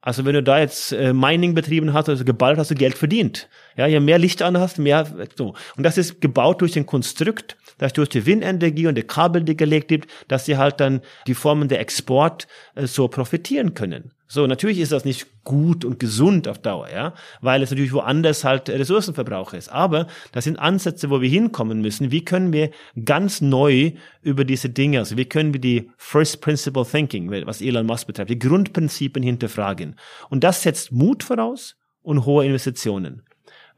Also 0.00 0.24
wenn 0.24 0.34
du 0.34 0.42
da 0.42 0.60
jetzt 0.60 0.92
äh, 0.92 1.12
Mining 1.12 1.54
betrieben 1.54 1.92
hast, 1.92 2.08
also 2.08 2.24
geballt 2.24 2.58
hast 2.58 2.70
du 2.70 2.74
Geld 2.76 2.96
verdient. 2.96 3.48
Ja, 3.76 3.86
je 3.86 3.98
mehr 3.98 4.18
Licht 4.18 4.42
an 4.42 4.56
hast, 4.56 4.78
mehr 4.78 5.06
so. 5.36 5.54
Und 5.76 5.82
das 5.82 5.98
ist 5.98 6.20
gebaut 6.20 6.60
durch 6.60 6.72
den 6.72 6.86
Konstrukt, 6.86 7.56
dass 7.78 7.92
durch 7.92 8.08
die 8.08 8.24
Windenergie 8.24 8.86
und 8.86 8.94
die 8.94 9.02
Kabel, 9.02 9.42
die 9.42 9.56
gelegt 9.56 9.88
gibt, 9.88 10.08
dass 10.28 10.44
sie 10.44 10.56
halt 10.56 10.80
dann 10.80 11.00
die 11.26 11.34
Formen 11.34 11.68
der 11.68 11.80
Export 11.80 12.46
äh, 12.76 12.86
so 12.86 13.08
profitieren 13.08 13.74
können. 13.74 14.12
So, 14.30 14.46
natürlich 14.46 14.78
ist 14.78 14.92
das 14.92 15.06
nicht 15.06 15.26
gut 15.42 15.86
und 15.86 15.98
gesund 15.98 16.48
auf 16.48 16.58
Dauer, 16.58 16.90
ja, 16.90 17.14
weil 17.40 17.62
es 17.62 17.70
natürlich 17.70 17.94
woanders 17.94 18.44
halt 18.44 18.68
Ressourcenverbrauch 18.68 19.54
ist. 19.54 19.70
Aber 19.70 20.06
das 20.32 20.44
sind 20.44 20.58
Ansätze, 20.58 21.08
wo 21.08 21.22
wir 21.22 21.30
hinkommen 21.30 21.80
müssen. 21.80 22.10
Wie 22.10 22.22
können 22.22 22.52
wir 22.52 22.70
ganz 23.06 23.40
neu 23.40 23.92
über 24.20 24.44
diese 24.44 24.68
Dinge, 24.68 24.98
also 24.98 25.16
wie 25.16 25.24
können 25.24 25.54
wir 25.54 25.60
die 25.60 25.90
First 25.96 26.42
Principle 26.42 26.84
Thinking, 26.84 27.30
was 27.46 27.62
Elon 27.62 27.86
Musk 27.86 28.06
betreibt, 28.06 28.28
die 28.28 28.38
Grundprinzipien 28.38 29.22
hinterfragen. 29.22 29.96
Und 30.28 30.44
das 30.44 30.62
setzt 30.62 30.92
Mut 30.92 31.24
voraus 31.24 31.76
und 32.02 32.26
hohe 32.26 32.44
Investitionen. 32.44 33.22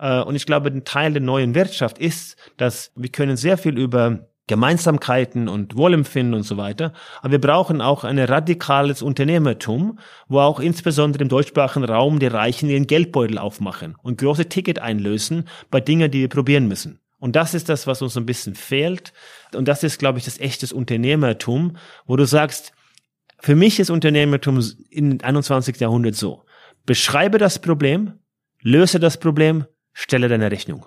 Äh, 0.00 0.20
und 0.22 0.34
ich 0.34 0.46
glaube, 0.46 0.70
ein 0.70 0.84
Teil 0.84 1.12
der 1.12 1.22
neuen 1.22 1.54
Wirtschaft 1.54 1.98
ist, 1.98 2.36
dass 2.56 2.90
wir 2.96 3.10
können 3.10 3.36
sehr 3.36 3.56
viel 3.56 3.78
über 3.78 4.29
Gemeinsamkeiten 4.50 5.48
und 5.48 5.76
Wohlempfinden 5.76 6.34
und 6.34 6.42
so 6.42 6.56
weiter. 6.56 6.92
Aber 7.22 7.30
wir 7.30 7.40
brauchen 7.40 7.80
auch 7.80 8.02
ein 8.02 8.18
radikales 8.18 9.00
Unternehmertum, 9.00 10.00
wo 10.26 10.40
auch 10.40 10.58
insbesondere 10.58 11.22
im 11.22 11.28
deutschsprachigen 11.28 11.84
Raum 11.84 12.18
die 12.18 12.26
Reichen 12.26 12.68
ihren 12.68 12.88
Geldbeutel 12.88 13.38
aufmachen 13.38 13.94
und 14.02 14.18
große 14.18 14.48
Ticket 14.48 14.80
einlösen 14.80 15.44
bei 15.70 15.80
Dingen, 15.80 16.10
die 16.10 16.22
wir 16.22 16.28
probieren 16.28 16.66
müssen. 16.66 16.98
Und 17.20 17.36
das 17.36 17.54
ist 17.54 17.68
das, 17.68 17.86
was 17.86 18.02
uns 18.02 18.16
ein 18.16 18.26
bisschen 18.26 18.56
fehlt. 18.56 19.12
Und 19.54 19.68
das 19.68 19.84
ist, 19.84 20.00
glaube 20.00 20.18
ich, 20.18 20.24
das 20.24 20.40
echtes 20.40 20.72
Unternehmertum, 20.72 21.76
wo 22.06 22.16
du 22.16 22.24
sagst, 22.24 22.72
für 23.38 23.54
mich 23.54 23.78
ist 23.78 23.88
Unternehmertum 23.88 24.60
im 24.90 25.18
21. 25.22 25.78
Jahrhundert 25.78 26.16
so. 26.16 26.42
Beschreibe 26.86 27.38
das 27.38 27.60
Problem, 27.60 28.14
löse 28.62 28.98
das 28.98 29.16
Problem, 29.16 29.64
stelle 29.92 30.28
deine 30.28 30.50
Rechnung. 30.50 30.86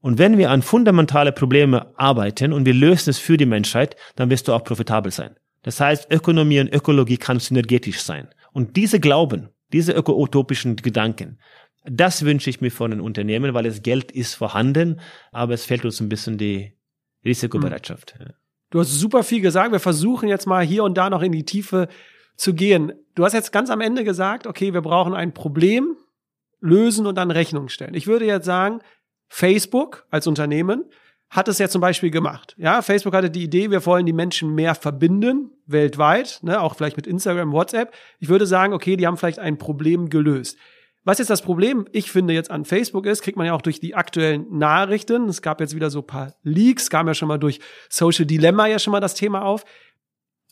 Und 0.00 0.18
wenn 0.18 0.38
wir 0.38 0.50
an 0.50 0.62
fundamentale 0.62 1.32
Probleme 1.32 1.92
arbeiten 1.96 2.52
und 2.52 2.64
wir 2.64 2.74
lösen 2.74 3.10
es 3.10 3.18
für 3.18 3.36
die 3.36 3.46
Menschheit, 3.46 3.96
dann 4.16 4.30
wirst 4.30 4.48
du 4.48 4.52
auch 4.52 4.62
profitabel 4.62 5.10
sein. 5.10 5.36
Das 5.62 5.80
heißt, 5.80 6.12
Ökonomie 6.12 6.60
und 6.60 6.72
Ökologie 6.72 7.16
kann 7.16 7.40
synergetisch 7.40 8.00
sein. 8.00 8.28
Und 8.52 8.76
diese 8.76 9.00
Glauben, 9.00 9.48
diese 9.72 9.92
öko-utopischen 9.92 10.76
Gedanken, 10.76 11.38
das 11.84 12.24
wünsche 12.24 12.50
ich 12.50 12.60
mir 12.60 12.70
von 12.70 12.90
den 12.90 13.00
Unternehmen, 13.00 13.54
weil 13.54 13.64
das 13.64 13.82
Geld 13.82 14.12
ist 14.12 14.34
vorhanden, 14.34 15.00
aber 15.32 15.54
es 15.54 15.64
fehlt 15.64 15.84
uns 15.84 16.00
ein 16.00 16.08
bisschen 16.08 16.38
die 16.38 16.72
Risikobereitschaft. 17.24 18.18
Hm. 18.18 18.32
Du 18.70 18.80
hast 18.80 18.92
super 18.92 19.22
viel 19.22 19.40
gesagt. 19.40 19.72
Wir 19.72 19.80
versuchen 19.80 20.28
jetzt 20.28 20.46
mal 20.46 20.64
hier 20.64 20.84
und 20.84 20.96
da 20.98 21.08
noch 21.10 21.22
in 21.22 21.32
die 21.32 21.44
Tiefe 21.44 21.88
zu 22.36 22.54
gehen. 22.54 22.92
Du 23.14 23.24
hast 23.24 23.32
jetzt 23.32 23.52
ganz 23.52 23.70
am 23.70 23.80
Ende 23.80 24.04
gesagt, 24.04 24.46
okay, 24.46 24.74
wir 24.74 24.82
brauchen 24.82 25.14
ein 25.14 25.32
Problem 25.32 25.96
lösen 26.60 27.06
und 27.06 27.16
dann 27.16 27.30
Rechnung 27.30 27.68
stellen. 27.68 27.94
Ich 27.94 28.06
würde 28.06 28.26
jetzt 28.26 28.44
sagen, 28.44 28.80
Facebook 29.28 30.06
als 30.10 30.26
Unternehmen 30.26 30.84
hat 31.30 31.48
es 31.48 31.58
ja 31.58 31.68
zum 31.68 31.80
Beispiel 31.80 32.10
gemacht. 32.10 32.54
Ja, 32.58 32.80
Facebook 32.80 33.14
hatte 33.14 33.30
die 33.30 33.44
Idee, 33.44 33.70
wir 33.70 33.84
wollen 33.84 34.06
die 34.06 34.14
Menschen 34.14 34.54
mehr 34.54 34.74
verbinden, 34.74 35.50
weltweit, 35.66 36.40
ne, 36.42 36.60
auch 36.60 36.74
vielleicht 36.74 36.96
mit 36.96 37.06
Instagram, 37.06 37.52
WhatsApp. 37.52 37.92
Ich 38.18 38.28
würde 38.28 38.46
sagen, 38.46 38.72
okay, 38.72 38.96
die 38.96 39.06
haben 39.06 39.18
vielleicht 39.18 39.38
ein 39.38 39.58
Problem 39.58 40.08
gelöst. 40.08 40.56
Was 41.04 41.18
jetzt 41.18 41.30
das 41.30 41.42
Problem, 41.42 41.86
ich 41.92 42.10
finde, 42.10 42.34
jetzt 42.34 42.50
an 42.50 42.64
Facebook 42.64 43.06
ist, 43.06 43.22
kriegt 43.22 43.38
man 43.38 43.46
ja 43.46 43.54
auch 43.54 43.62
durch 43.62 43.80
die 43.80 43.94
aktuellen 43.94 44.58
Nachrichten. 44.58 45.28
Es 45.28 45.42
gab 45.42 45.60
jetzt 45.60 45.74
wieder 45.74 45.90
so 45.90 46.00
ein 46.00 46.06
paar 46.06 46.34
Leaks, 46.42 46.90
kam 46.90 47.06
ja 47.06 47.14
schon 47.14 47.28
mal 47.28 47.38
durch 47.38 47.60
Social 47.88 48.26
Dilemma 48.26 48.66
ja 48.66 48.78
schon 48.78 48.92
mal 48.92 49.00
das 49.00 49.14
Thema 49.14 49.42
auf. 49.42 49.64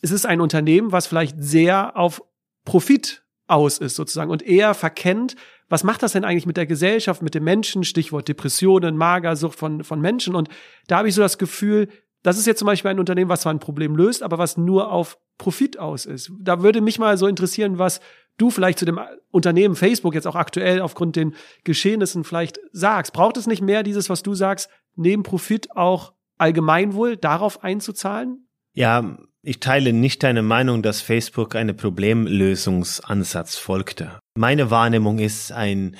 Es 0.01 0.11
ist 0.11 0.25
ein 0.25 0.41
Unternehmen, 0.41 0.91
was 0.91 1.07
vielleicht 1.07 1.35
sehr 1.39 1.97
auf 1.97 2.23
Profit 2.65 3.23
aus 3.47 3.77
ist 3.77 3.95
sozusagen 3.95 4.31
und 4.31 4.43
eher 4.43 4.73
verkennt, 4.73 5.35
was 5.69 5.83
macht 5.83 6.03
das 6.03 6.13
denn 6.13 6.23
eigentlich 6.23 6.45
mit 6.45 6.57
der 6.57 6.65
Gesellschaft, 6.65 7.21
mit 7.21 7.35
den 7.35 7.43
Menschen, 7.43 7.83
Stichwort 7.83 8.27
Depressionen, 8.27 8.97
Magersucht 8.97 9.57
von, 9.57 9.83
von 9.83 9.99
Menschen. 9.99 10.35
Und 10.35 10.49
da 10.87 10.97
habe 10.97 11.09
ich 11.09 11.15
so 11.15 11.21
das 11.21 11.37
Gefühl, 11.37 11.89
das 12.23 12.37
ist 12.37 12.47
jetzt 12.47 12.59
zum 12.59 12.65
Beispiel 12.65 12.91
ein 12.91 12.99
Unternehmen, 12.99 13.29
was 13.29 13.41
zwar 13.41 13.53
ein 13.53 13.59
Problem 13.59 13.95
löst, 13.95 14.23
aber 14.23 14.37
was 14.37 14.57
nur 14.57 14.91
auf 14.91 15.17
Profit 15.37 15.77
aus 15.79 16.05
ist. 16.05 16.31
Da 16.39 16.63
würde 16.63 16.81
mich 16.81 16.99
mal 16.99 17.17
so 17.17 17.27
interessieren, 17.27 17.77
was 17.77 17.99
du 18.37 18.49
vielleicht 18.49 18.79
zu 18.79 18.85
dem 18.85 18.99
Unternehmen 19.31 19.75
Facebook 19.75 20.13
jetzt 20.13 20.27
auch 20.27 20.35
aktuell 20.35 20.81
aufgrund 20.81 21.15
den 21.15 21.35
Geschehnissen 21.63 22.23
vielleicht 22.23 22.59
sagst. 22.71 23.13
Braucht 23.13 23.37
es 23.37 23.47
nicht 23.47 23.61
mehr 23.61 23.83
dieses, 23.83 24.09
was 24.09 24.23
du 24.23 24.35
sagst, 24.35 24.69
neben 24.95 25.23
Profit 25.23 25.75
auch 25.75 26.13
Allgemeinwohl 26.37 27.17
darauf 27.17 27.63
einzuzahlen? 27.63 28.46
Ja, 28.77 29.17
ich 29.41 29.59
teile 29.59 29.91
nicht 29.91 30.21
deine 30.21 30.43
Meinung, 30.43 30.83
dass 30.83 31.01
Facebook 31.01 31.55
einen 31.55 31.75
Problemlösungsansatz 31.75 33.55
folgte. 33.55 34.19
Meine 34.35 34.69
Wahrnehmung 34.69 35.17
ist 35.17 35.51
ein 35.51 35.95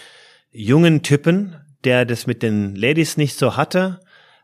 jungen 0.52 1.02
Typen, 1.02 1.56
der 1.86 2.06
das 2.06 2.28
mit 2.28 2.44
den 2.44 2.76
Ladies 2.76 3.18
nicht 3.18 3.36
so 3.36 3.58
hatte, 3.58 4.00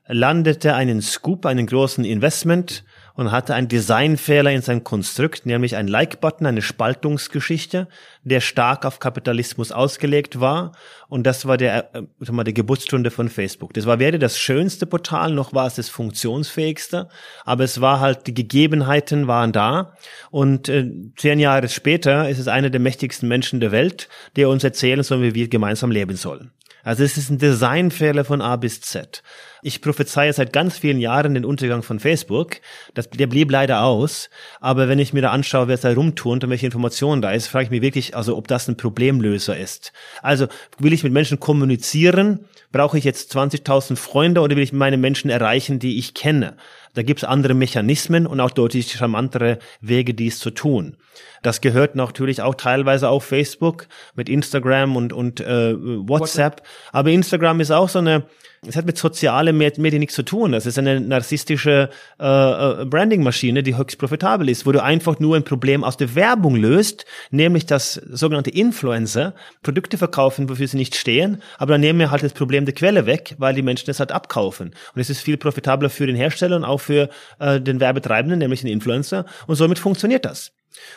landete 0.08 0.74
einen 0.74 1.04
Scoop, 1.04 1.46
einen 1.46 1.68
großen 1.68 2.04
Investment 2.06 2.84
und 3.16 3.32
hatte 3.32 3.54
einen 3.54 3.68
Designfehler 3.68 4.52
in 4.52 4.62
seinem 4.62 4.84
Konstrukt, 4.84 5.46
nämlich 5.46 5.76
ein 5.76 5.88
Like-Button, 5.88 6.48
eine 6.48 6.62
Spaltungsgeschichte, 6.62 7.88
der 8.24 8.42
stark 8.42 8.86
auf 8.86 9.00
Kapitalismus 9.00 9.72
ausgelegt 9.72 10.40
war. 10.40 10.72
Und 11.10 11.24
das 11.24 11.46
war 11.46 11.58
der, 11.58 11.94
äh, 11.96 12.32
mal, 12.32 12.44
die 12.44 12.54
Geburtsstunde 12.54 13.12
von 13.12 13.30
Facebook. 13.30 13.74
Das 13.74 13.86
war 13.86 14.00
weder 14.00 14.18
das 14.18 14.40
schönste 14.40 14.86
Portal, 14.88 15.32
noch 15.34 15.54
war 15.54 15.68
es 15.68 15.76
das 15.76 15.90
funktionsfähigste, 15.90 17.08
aber 17.46 17.64
es 17.64 17.82
war 17.82 18.00
halt, 18.00 18.26
die 18.26 18.34
Gegebenheiten 18.34 19.28
waren 19.28 19.52
da. 19.52 19.94
Und 20.32 20.70
äh, 20.70 20.90
zehn 21.16 21.40
Jahre 21.40 21.70
später 21.70 22.30
ist 22.30 22.40
es 22.40 22.48
einer 22.48 22.72
der 22.72 22.82
mächtigsten 22.82 23.28
Menschen 23.28 23.60
der 23.60 23.72
Welt, 23.72 24.10
der 24.36 24.50
uns 24.50 24.64
erzählen 24.64 25.04
soll, 25.04 25.22
wie 25.22 25.36
wir 25.36 25.48
gemeinsam 25.50 25.92
leben 25.92 26.16
sollen. 26.16 26.52
Also 26.84 27.04
es 27.04 27.18
ist 27.18 27.30
ein 27.30 27.38
Designfehler 27.38 28.26
von 28.26 28.42
A 28.42 28.58
bis 28.58 28.82
Z. 28.82 29.24
Ich 29.62 29.82
prophezeie 29.82 30.34
seit 30.34 30.52
ganz 30.52 30.78
vielen 30.78 31.00
Jahren 31.00 31.34
den 31.34 31.46
Untergang 31.46 31.82
von 31.82 32.02
Facebook. 32.02 32.58
Das, 32.94 33.10
der 33.10 33.28
blieb 33.28 33.50
leider 33.50 33.84
aus. 33.84 34.30
Aber 34.60 34.90
wenn 34.90 35.00
ich 35.00 35.14
mir 35.14 35.22
da 35.22 35.32
anschaue, 35.32 35.70
wer 35.70 35.76
es 35.76 35.82
da 35.82 35.94
rumturnt 35.94 36.44
und 36.44 36.50
welche 36.50 36.66
Informationen 36.66 37.22
da 37.22 37.32
ist, 37.32 37.48
frage 37.48 37.66
ich 37.66 37.72
mich 37.72 37.82
wirklich, 37.82 38.18
also 38.18 38.36
ob 38.36 38.50
das 38.50 38.68
ein 38.68 38.76
Problemlöser 38.76 39.58
ist. 39.58 39.94
Also 40.22 40.48
will 40.78 40.92
ich 40.92 41.06
mit 41.06 41.14
Menschen 41.14 41.40
kommunizieren? 41.40 42.46
Brauche 42.74 42.98
ich 42.98 43.06
jetzt 43.06 43.34
20.000 43.34 43.96
Freunde 43.96 44.42
oder 44.42 44.58
will 44.58 44.64
ich 44.64 44.74
meine 44.74 44.98
Menschen 44.98 45.30
erreichen, 45.30 45.80
die 45.80 45.98
ich 45.98 46.14
kenne? 46.14 46.58
Da 46.94 47.02
gibt 47.02 47.22
es 47.22 47.24
andere 47.24 47.54
Mechanismen 47.54 48.28
und 48.28 48.40
auch 48.40 48.52
deutlich 48.52 48.92
charmantere 48.92 49.60
Wege, 49.82 50.14
dies 50.14 50.40
zu 50.40 50.52
tun. 50.52 50.98
Das 51.42 51.62
gehört 51.62 51.96
natürlich 51.96 52.42
auch 52.42 52.56
teilweise 52.56 53.10
auf 53.10 53.26
Facebook 53.26 53.88
mit 54.16 54.30
Instagram 54.30 54.96
und, 54.96 55.12
und 55.14 55.40
äh, 55.42 55.76
WhatsApp. 55.76 56.62
Aber 56.92 57.10
Instagram 57.10 57.60
ist 57.60 57.72
auch 57.72 57.90
so 57.90 58.00
eine 58.00 58.26
es 58.68 58.76
hat 58.76 58.86
mit 58.86 58.98
sozialen 58.98 59.58
Medien 59.58 60.00
nichts 60.00 60.16
zu 60.16 60.24
tun. 60.24 60.52
Das 60.52 60.66
ist 60.66 60.78
eine 60.78 61.00
narzisstische 61.00 61.90
äh, 62.20 62.26
äh, 62.26 62.86
Branding-Maschine, 62.86 63.64
die 63.64 63.78
höchst 63.78 63.98
profitabel 63.98 64.50
ist, 64.50 64.66
wo 64.66 64.72
du 64.72 64.82
einfach 64.82 65.20
nur 65.20 65.36
ein 65.36 65.44
Problem 65.44 65.84
aus 65.84 65.98
der 65.98 66.16
Werbung 66.16 66.56
löst, 66.56 67.06
nämlich 67.32 67.66
dass 67.66 67.94
sogenannte 67.94 68.50
Influencer 68.50 69.34
Produkte 69.62 69.98
verkaufen, 69.98 70.50
wofür 70.50 70.68
sie 70.68 70.78
nicht 70.78 70.96
stehen, 70.96 71.42
aber 71.58 71.74
dann 71.74 71.82
nehmen 71.82 72.00
wir 72.00 72.12
halt 72.12 72.24
das 72.24 72.34
Problem 72.34 72.66
der 72.66 72.74
Quelle 72.74 73.06
weg, 73.06 73.36
weil 73.38 73.54
die 73.54 73.62
Menschen 73.62 73.90
es 73.90 74.00
halt 74.00 74.12
abkaufen. 74.12 74.74
Und 74.96 75.02
es 75.02 75.10
ist 75.10 75.22
viel 75.22 75.38
profitabler 75.38 75.90
für 75.90 76.08
den 76.08 76.16
Hersteller 76.16 76.56
und 76.56 76.66
auch 76.66 76.80
für 76.80 77.10
äh, 77.40 77.60
den 77.60 77.80
Werbetreibenden, 77.80 78.40
nämlich 78.40 78.62
den 78.62 78.70
Influencer. 78.70 79.26
Und 79.48 79.56
somit 79.56 79.80
funktioniert 79.80 80.26
das. 80.26 80.52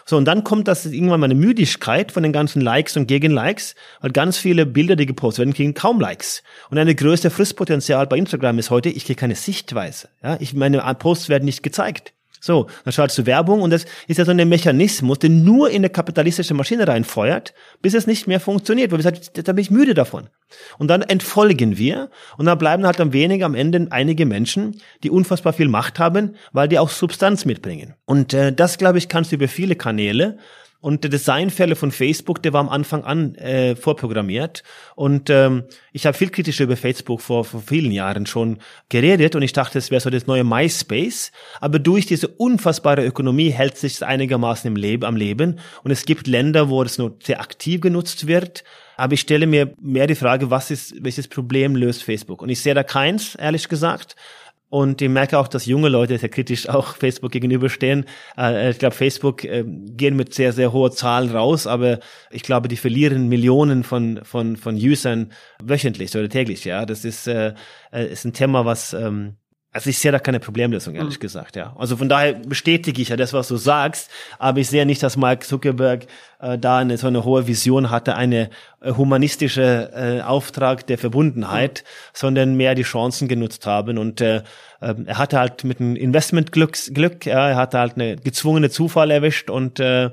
So, 0.04 0.16
und 0.16 0.24
dann 0.24 0.44
kommt 0.44 0.68
das 0.68 0.86
irgendwann 0.86 1.20
mal 1.20 1.26
eine 1.26 1.34
Müdigkeit 1.34 2.12
von 2.12 2.22
den 2.22 2.32
ganzen 2.32 2.60
Likes 2.60 2.96
und 2.96 3.06
Gegenlikes, 3.06 3.74
weil 4.00 4.12
ganz 4.12 4.38
viele 4.38 4.66
Bilder, 4.66 4.96
die 4.96 5.06
gepostet 5.06 5.40
werden, 5.40 5.54
kriegen 5.54 5.74
kaum 5.74 6.00
Likes. 6.00 6.42
Und 6.70 6.78
eine 6.78 6.94
größte 6.94 7.30
Fristpotenzial 7.30 8.06
bei 8.06 8.16
Instagram 8.16 8.58
ist 8.58 8.70
heute, 8.70 8.88
ich 8.88 9.04
kriege 9.04 9.18
keine 9.20 9.34
Sichtweise. 9.34 10.08
Ja, 10.22 10.36
ich, 10.40 10.54
meine 10.54 10.82
Posts 10.98 11.28
werden 11.28 11.44
nicht 11.44 11.62
gezeigt. 11.62 12.15
So, 12.46 12.68
dann 12.84 12.92
schaltest 12.92 13.18
du 13.18 13.26
Werbung 13.26 13.60
und 13.60 13.70
das 13.70 13.86
ist 14.06 14.18
ja 14.18 14.24
so 14.24 14.30
ein 14.30 14.48
Mechanismus, 14.48 15.18
der 15.18 15.30
nur 15.30 15.68
in 15.68 15.78
eine 15.78 15.90
kapitalistische 15.90 16.54
Maschine 16.54 16.86
reinfeuert, 16.86 17.54
bis 17.82 17.92
es 17.92 18.06
nicht 18.06 18.28
mehr 18.28 18.38
funktioniert, 18.38 18.92
weil 18.92 19.00
wir 19.00 19.02
sagen, 19.02 19.18
da 19.34 19.52
bin 19.52 19.62
ich 19.62 19.72
müde 19.72 19.94
davon. 19.94 20.28
Und 20.78 20.86
dann 20.86 21.02
entfolgen 21.02 21.76
wir 21.76 22.08
und 22.38 22.46
dann 22.46 22.56
bleiben 22.56 22.86
halt 22.86 23.00
am 23.00 23.12
weniger 23.12 23.46
am 23.46 23.56
Ende 23.56 23.88
einige 23.90 24.26
Menschen, 24.26 24.80
die 25.02 25.10
unfassbar 25.10 25.54
viel 25.54 25.66
Macht 25.66 25.98
haben, 25.98 26.36
weil 26.52 26.68
die 26.68 26.78
auch 26.78 26.88
Substanz 26.88 27.46
mitbringen. 27.46 27.94
Und 28.04 28.32
äh, 28.32 28.52
das, 28.52 28.78
glaube 28.78 28.98
ich, 28.98 29.08
kannst 29.08 29.32
du 29.32 29.36
über 29.36 29.48
viele 29.48 29.74
Kanäle 29.74 30.38
und 30.86 31.02
der 31.02 31.10
Designfälle 31.10 31.74
von 31.74 31.90
Facebook, 31.90 32.44
der 32.44 32.52
war 32.52 32.60
am 32.60 32.68
Anfang 32.68 33.02
an 33.02 33.34
äh, 33.34 33.74
vorprogrammiert. 33.74 34.62
Und 34.94 35.30
ähm, 35.30 35.64
ich 35.92 36.06
habe 36.06 36.16
viel 36.16 36.30
kritischer 36.30 36.62
über 36.62 36.76
Facebook 36.76 37.20
vor, 37.20 37.44
vor 37.44 37.60
vielen 37.60 37.90
Jahren 37.90 38.24
schon 38.24 38.58
geredet 38.88 39.34
und 39.34 39.42
ich 39.42 39.52
dachte, 39.52 39.78
es 39.78 39.90
wäre 39.90 40.00
so 40.00 40.10
das 40.10 40.28
neue 40.28 40.44
MySpace. 40.44 41.32
Aber 41.60 41.80
durch 41.80 42.06
diese 42.06 42.28
unfassbare 42.28 43.04
Ökonomie 43.04 43.50
hält 43.50 43.76
sich 43.76 43.94
es 43.94 44.04
einigermaßen 44.04 44.68
im 44.68 44.76
Leben, 44.76 45.02
am 45.02 45.16
Leben. 45.16 45.58
Und 45.82 45.90
es 45.90 46.04
gibt 46.04 46.28
Länder, 46.28 46.68
wo 46.68 46.80
es 46.84 46.98
nur 46.98 47.16
sehr 47.20 47.40
aktiv 47.40 47.80
genutzt 47.80 48.28
wird. 48.28 48.62
Aber 48.96 49.14
ich 49.14 49.20
stelle 49.22 49.48
mir 49.48 49.74
mehr 49.80 50.06
die 50.06 50.14
Frage, 50.14 50.50
was 50.50 50.70
ist, 50.70 51.02
welches 51.02 51.26
Problem 51.26 51.74
löst 51.74 52.04
Facebook? 52.04 52.42
Und 52.42 52.48
ich 52.48 52.60
sehe 52.60 52.74
da 52.74 52.84
keins, 52.84 53.34
ehrlich 53.34 53.68
gesagt. 53.68 54.14
Und 54.68 55.00
ich 55.00 55.08
merke 55.08 55.38
auch, 55.38 55.46
dass 55.48 55.66
junge 55.66 55.88
Leute 55.88 56.18
sehr 56.18 56.28
kritisch 56.28 56.68
auch 56.68 56.96
Facebook 56.96 57.30
gegenüberstehen. 57.30 58.04
Äh, 58.36 58.70
ich 58.70 58.78
glaube, 58.78 58.94
Facebook 58.94 59.44
äh, 59.44 59.64
gehen 59.64 60.16
mit 60.16 60.34
sehr, 60.34 60.52
sehr 60.52 60.72
hoher 60.72 60.90
Zahlen 60.90 61.30
raus, 61.30 61.66
aber 61.66 62.00
ich 62.30 62.42
glaube, 62.42 62.68
die 62.68 62.76
verlieren 62.76 63.28
Millionen 63.28 63.84
von, 63.84 64.20
von, 64.24 64.56
von 64.56 64.74
Usern 64.74 65.32
wöchentlich 65.62 66.14
oder 66.16 66.28
täglich. 66.28 66.64
Ja, 66.64 66.84
das 66.84 67.04
ist, 67.04 67.28
äh, 67.28 67.54
ist 67.92 68.24
ein 68.24 68.32
Thema, 68.32 68.64
was, 68.64 68.92
ähm, 68.92 69.36
also 69.76 69.90
ich 69.90 69.98
sehe 69.98 70.10
da 70.10 70.18
keine 70.18 70.40
Problemlösung, 70.40 70.94
ehrlich 70.94 71.18
mhm. 71.18 71.20
gesagt, 71.20 71.54
ja. 71.54 71.76
Also 71.78 71.98
von 71.98 72.08
daher 72.08 72.32
bestätige 72.32 73.02
ich 73.02 73.10
ja 73.10 73.16
das, 73.16 73.34
was 73.34 73.48
du 73.48 73.56
sagst, 73.56 74.10
aber 74.38 74.58
ich 74.58 74.70
sehe 74.70 74.86
nicht, 74.86 75.02
dass 75.02 75.18
Mark 75.18 75.44
Zuckerberg 75.44 76.06
äh, 76.40 76.56
da 76.56 76.78
eine 76.78 76.96
so 76.96 77.08
eine 77.08 77.24
hohe 77.24 77.46
Vision 77.46 77.90
hatte, 77.90 78.16
eine 78.16 78.48
äh, 78.80 78.92
humanistische 78.92 79.90
äh, 79.94 80.22
Auftrag 80.22 80.86
der 80.86 80.96
Verbundenheit, 80.96 81.84
mhm. 81.84 82.10
sondern 82.14 82.54
mehr 82.56 82.74
die 82.74 82.84
Chancen 82.84 83.28
genutzt 83.28 83.66
haben 83.66 83.98
und 83.98 84.22
äh, 84.22 84.42
ähm, 84.80 85.04
er 85.06 85.18
hatte 85.18 85.38
halt 85.38 85.62
mit 85.64 85.78
einem 85.78 85.94
Investmentglück, 85.94 86.78
Glück, 86.94 87.26
ja, 87.26 87.50
er 87.50 87.56
hatte 87.56 87.78
halt 87.78 87.96
eine 87.96 88.16
gezwungene 88.16 88.70
Zufall 88.70 89.10
erwischt 89.10 89.50
und 89.50 89.78
äh, 89.78 90.08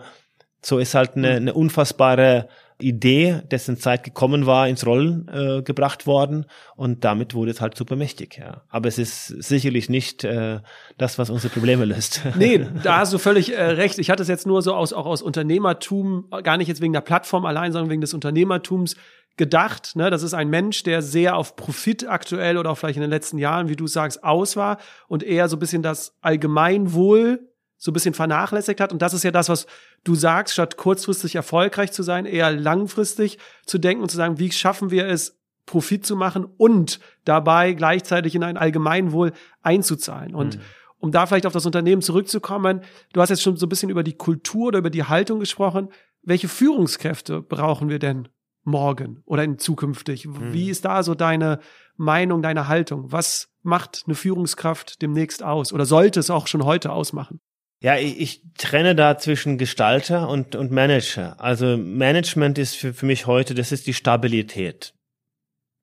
so 0.62 0.78
ist 0.78 0.94
halt 0.94 1.16
eine, 1.16 1.30
mhm. 1.30 1.36
eine 1.36 1.54
unfassbare 1.54 2.50
Idee, 2.80 3.42
dessen 3.52 3.78
Zeit 3.78 4.04
gekommen 4.04 4.46
war, 4.46 4.68
ins 4.68 4.86
Rollen 4.86 5.28
äh, 5.28 5.62
gebracht 5.62 6.06
worden 6.08 6.46
und 6.76 7.04
damit 7.04 7.34
wurde 7.34 7.52
es 7.52 7.62
halt 7.62 7.78
super 7.78 7.96
mächtig. 7.96 8.38
Ja. 8.38 8.64
Aber 8.70 8.88
es 8.88 8.98
ist 8.98 9.28
sicherlich 9.28 9.90
nicht 9.90 10.24
äh, 10.24 10.60
das, 10.98 11.18
was 11.18 11.30
unsere 11.30 11.54
Probleme 11.54 11.86
löst. 11.86 12.22
Nee, 12.36 12.66
da 12.84 12.98
hast 13.00 13.14
du 13.14 13.20
völlig 13.20 13.54
äh, 13.54 13.62
recht. 13.62 14.00
Ich 14.00 14.10
hatte 14.10 14.24
es 14.24 14.28
jetzt 14.28 14.48
nur 14.48 14.62
so 14.62 14.74
aus, 14.74 14.92
auch 14.92 15.06
aus 15.06 15.22
Unternehmertum, 15.22 16.30
gar 16.44 16.58
nicht 16.58 16.68
jetzt 16.68 16.82
wegen 16.82 16.94
der 16.94 17.02
Plattform 17.02 17.46
allein, 17.46 17.72
sondern 17.72 17.90
wegen 17.90 18.02
des 18.02 18.14
Unternehmertums 18.14 18.96
gedacht. 19.38 19.96
Ne? 19.96 20.10
Das 20.10 20.24
ist 20.24 20.34
ein 20.34 20.50
Mensch, 20.50 20.84
der 20.84 21.02
sehr 21.02 21.38
auf 21.38 21.56
Profit 21.56 22.08
aktuell 22.08 22.58
oder 22.58 22.72
auch 22.72 22.78
vielleicht 22.78 22.98
in 22.98 23.02
den 23.02 23.10
letzten 23.10 23.38
Jahren, 23.38 23.70
wie 23.70 23.76
du 23.76 23.88
sagst, 23.88 24.24
aus 24.24 24.56
war 24.56 24.78
und 25.08 25.24
eher 25.24 25.48
so 25.50 25.58
ein 25.58 25.60
bisschen 25.60 25.82
das 25.84 26.16
Allgemeinwohl 26.22 27.53
so 27.84 27.92
ein 27.92 27.94
bisschen 27.94 28.14
vernachlässigt 28.14 28.80
hat. 28.80 28.94
Und 28.94 29.02
das 29.02 29.14
ist 29.14 29.24
ja 29.24 29.32
das, 29.32 29.50
was 29.50 29.68
du 30.06 30.16
sagst, 30.16 30.54
statt 30.54 30.78
kurzfristig 30.78 31.36
erfolgreich 31.36 31.92
zu 31.92 32.02
sein, 32.02 32.26
eher 32.26 32.50
langfristig 32.50 33.40
zu 33.66 33.78
denken 33.78 34.04
und 34.04 34.10
zu 34.10 34.16
sagen, 34.16 34.40
wie 34.40 34.50
schaffen 34.54 34.90
wir 34.90 35.06
es, 35.06 35.38
Profit 35.66 36.06
zu 36.06 36.16
machen 36.16 36.46
und 36.46 37.02
dabei 37.26 37.74
gleichzeitig 37.74 38.36
in 38.36 38.44
ein 38.44 38.56
Allgemeinwohl 38.56 39.34
einzuzahlen. 39.64 40.34
Und 40.34 40.56
mhm. 40.56 40.62
um 41.00 41.12
da 41.12 41.26
vielleicht 41.26 41.46
auf 41.46 41.52
das 41.52 41.66
Unternehmen 41.66 42.02
zurückzukommen, 42.02 42.82
du 43.12 43.20
hast 43.20 43.30
jetzt 43.30 43.42
schon 43.42 43.58
so 43.58 43.66
ein 43.66 43.70
bisschen 43.70 43.90
über 43.90 44.04
die 44.04 44.16
Kultur 44.16 44.68
oder 44.68 44.80
über 44.80 44.90
die 44.90 45.04
Haltung 45.04 45.42
gesprochen. 45.42 45.90
Welche 46.22 46.48
Führungskräfte 46.48 47.42
brauchen 47.42 47.90
wir 47.90 48.00
denn 48.00 48.30
morgen 48.64 49.24
oder 49.26 49.44
in 49.44 49.60
zukünftig? 49.60 50.26
Mhm. 50.26 50.54
Wie 50.54 50.70
ist 50.70 50.86
da 50.86 51.04
so 51.04 51.16
deine 51.16 51.60
Meinung, 51.98 52.42
deine 52.42 52.70
Haltung? 52.70 53.12
Was 53.12 53.50
macht 53.62 54.04
eine 54.06 54.16
Führungskraft 54.16 55.02
demnächst 55.02 55.44
aus 55.44 55.74
oder 55.74 55.86
sollte 55.86 56.22
es 56.22 56.30
auch 56.30 56.48
schon 56.48 56.64
heute 56.64 56.94
ausmachen? 56.94 57.42
Ja, 57.84 57.98
ich, 57.98 58.20
ich 58.20 58.42
trenne 58.58 58.96
da 58.96 59.18
zwischen 59.18 59.58
Gestalter 59.58 60.30
und, 60.30 60.56
und 60.56 60.72
Manager. 60.72 61.36
Also 61.42 61.76
Management 61.76 62.58
ist 62.58 62.78
für, 62.78 62.94
für 62.94 63.06
mich 63.06 63.28
heute, 63.28 63.56
das 63.56 63.74
ist 63.74 63.88
die 63.88 63.94
Stabilität. 63.94 64.94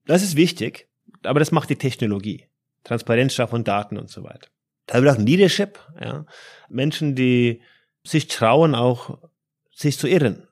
Das 0.06 0.22
ist 0.22 0.34
wichtig, 0.34 0.88
aber 1.22 1.40
das 1.40 1.52
macht 1.52 1.68
die 1.68 1.76
Technologie. 1.76 2.46
Transparenz 2.84 3.34
schaffen 3.34 3.64
Daten 3.64 3.98
und 3.98 4.08
so 4.08 4.24
weiter. 4.24 4.48
Da 4.86 5.02
wird 5.02 5.14
auch 5.14 5.20
Leadership, 5.20 5.78
ja. 6.00 6.24
Menschen, 6.70 7.14
die 7.14 7.60
sich 8.02 8.28
trauen, 8.28 8.74
auch 8.74 9.18
sich 9.70 9.98
zu 9.98 10.08
irren, 10.08 10.48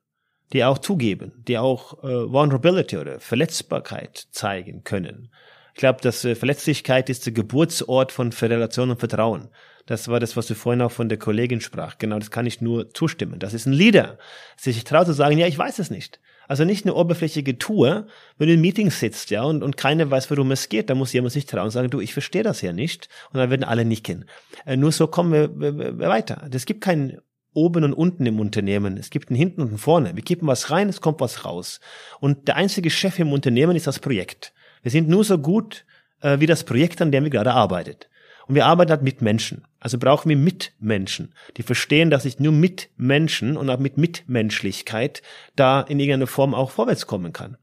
die 0.53 0.65
auch 0.65 0.77
zugeben, 0.77 1.33
die 1.49 1.57
auch 1.57 2.05
äh, 2.05 2.31
Vulnerability 2.31 2.99
oder 2.99 3.21
Verletzbarkeit 3.21 4.29
zeigen 4.33 4.85
können. 4.85 5.33
Ich 5.73 5.81
glaube, 5.81 6.03
dass 6.03 6.27
äh, 6.27 6.35
Verletzlichkeit 6.35 7.09
ist 7.09 7.25
der 7.25 7.33
Geburtsort 7.33 8.13
von 8.13 8.33
Relation 8.33 8.91
und 8.91 9.01
Vertrauen. 9.01 9.49
Das 9.89 10.07
war 10.09 10.21
das, 10.21 10.37
was 10.37 10.47
du 10.47 10.55
vorhin 10.55 10.83
auch 10.83 10.93
von 10.93 11.09
der 11.09 11.17
Kollegin 11.17 11.63
sprach. 11.63 11.97
Genau, 11.97 12.19
das 12.19 12.31
kann 12.31 12.45
ich 12.45 12.61
nur 12.61 12.93
zustimmen. 12.93 13.39
Das 13.39 13.55
ist 13.55 13.65
ein 13.65 13.73
Leader. 13.73 14.19
Sich 14.59 14.85
traut 14.85 15.07
zu 15.07 15.15
sagen, 15.15 15.39
ja, 15.39 15.47
ich 15.47 15.57
weiß 15.57 15.79
es 15.79 15.89
nicht. 15.89 16.21
Also 16.47 16.67
nicht 16.67 16.85
eine 16.85 16.95
oberflächliche 16.95 17.57
Tour, 17.57 18.07
wenn 18.37 18.49
du 18.49 18.53
in 18.53 18.61
Meetings 18.61 19.01
sitzt, 19.01 19.31
ja, 19.31 19.45
und, 19.45 19.63
und 19.63 19.79
keiner 19.79 20.11
weiß, 20.11 20.31
worum 20.31 20.51
es 20.51 20.69
geht, 20.69 20.91
dann 20.91 20.99
muss 20.99 21.15
jemand 21.15 21.33
sich 21.33 21.47
trauen 21.47 21.65
und 21.65 21.71
sagen, 21.71 21.89
du, 21.89 22.01
ich 22.01 22.13
verstehe 22.13 22.43
das 22.43 22.61
ja 22.61 22.75
nicht. 22.75 23.09
Und 23.33 23.39
dann 23.39 23.49
werden 23.49 23.65
alle 23.65 23.87
nicken. 23.87 24.27
Äh, 24.67 24.77
nur 24.77 24.93
so 24.93 25.07
kommen 25.07 25.33
wir, 25.33 25.99
weiter. 25.99 26.47
Es 26.53 26.67
gibt 26.67 26.83
keinen 26.83 27.23
oben 27.55 27.83
und 27.85 27.95
unten 27.95 28.27
im 28.27 28.41
Unternehmen. 28.41 28.99
Es 28.99 29.09
gibt 29.09 29.31
einen 29.31 29.39
hinten 29.39 29.63
und 29.63 29.69
einen 29.69 29.79
vorne. 29.79 30.17
Wir 30.17 30.23
kippen 30.23 30.47
was 30.47 30.71
rein, 30.71 30.91
es 30.91 31.01
kommt 31.01 31.21
was 31.21 31.47
raus. 31.47 31.81
Und 32.21 32.47
der 32.47 32.57
einzige 32.57 32.91
Chef 32.91 33.19
im 33.19 33.33
Unternehmen 33.33 33.75
ist 33.75 33.87
das 33.87 34.01
Projekt. 34.01 34.53
Wir 34.83 34.91
sind 34.91 35.09
nur 35.09 35.25
so 35.25 35.39
gut 35.39 35.87
äh, 36.21 36.41
wie 36.41 36.47
das 36.47 36.65
Projekt, 36.65 37.01
an 37.01 37.11
dem 37.11 37.25
wir 37.25 37.31
gerade 37.31 37.55
arbeitet. 37.55 38.11
Und 38.49 38.55
wir 38.55 38.67
arbeiten 38.67 38.91
halt 38.91 39.03
mit 39.03 39.21
Menschen. 39.21 39.65
Also 39.79 39.99
brauchen 39.99 40.29
wir 40.31 40.37
Mitmenschen, 40.37 41.35
die 41.57 41.63
verstehen, 41.63 42.11
dass 42.11 42.25
ich 42.25 42.41
nur 42.41 42.53
mit 42.53 42.89
Menschen 42.97 43.57
und 43.57 43.71
auch 43.71 43.79
mit 43.79 43.99
Mitmenschlichkeit 43.99 45.23
da 45.55 45.83
in 45.83 46.01
irgendeiner 46.01 46.27
Form 46.27 46.55
auch 46.55 46.71
vorwärts 46.71 47.07
kommen 47.07 47.33
kann. 47.33 47.59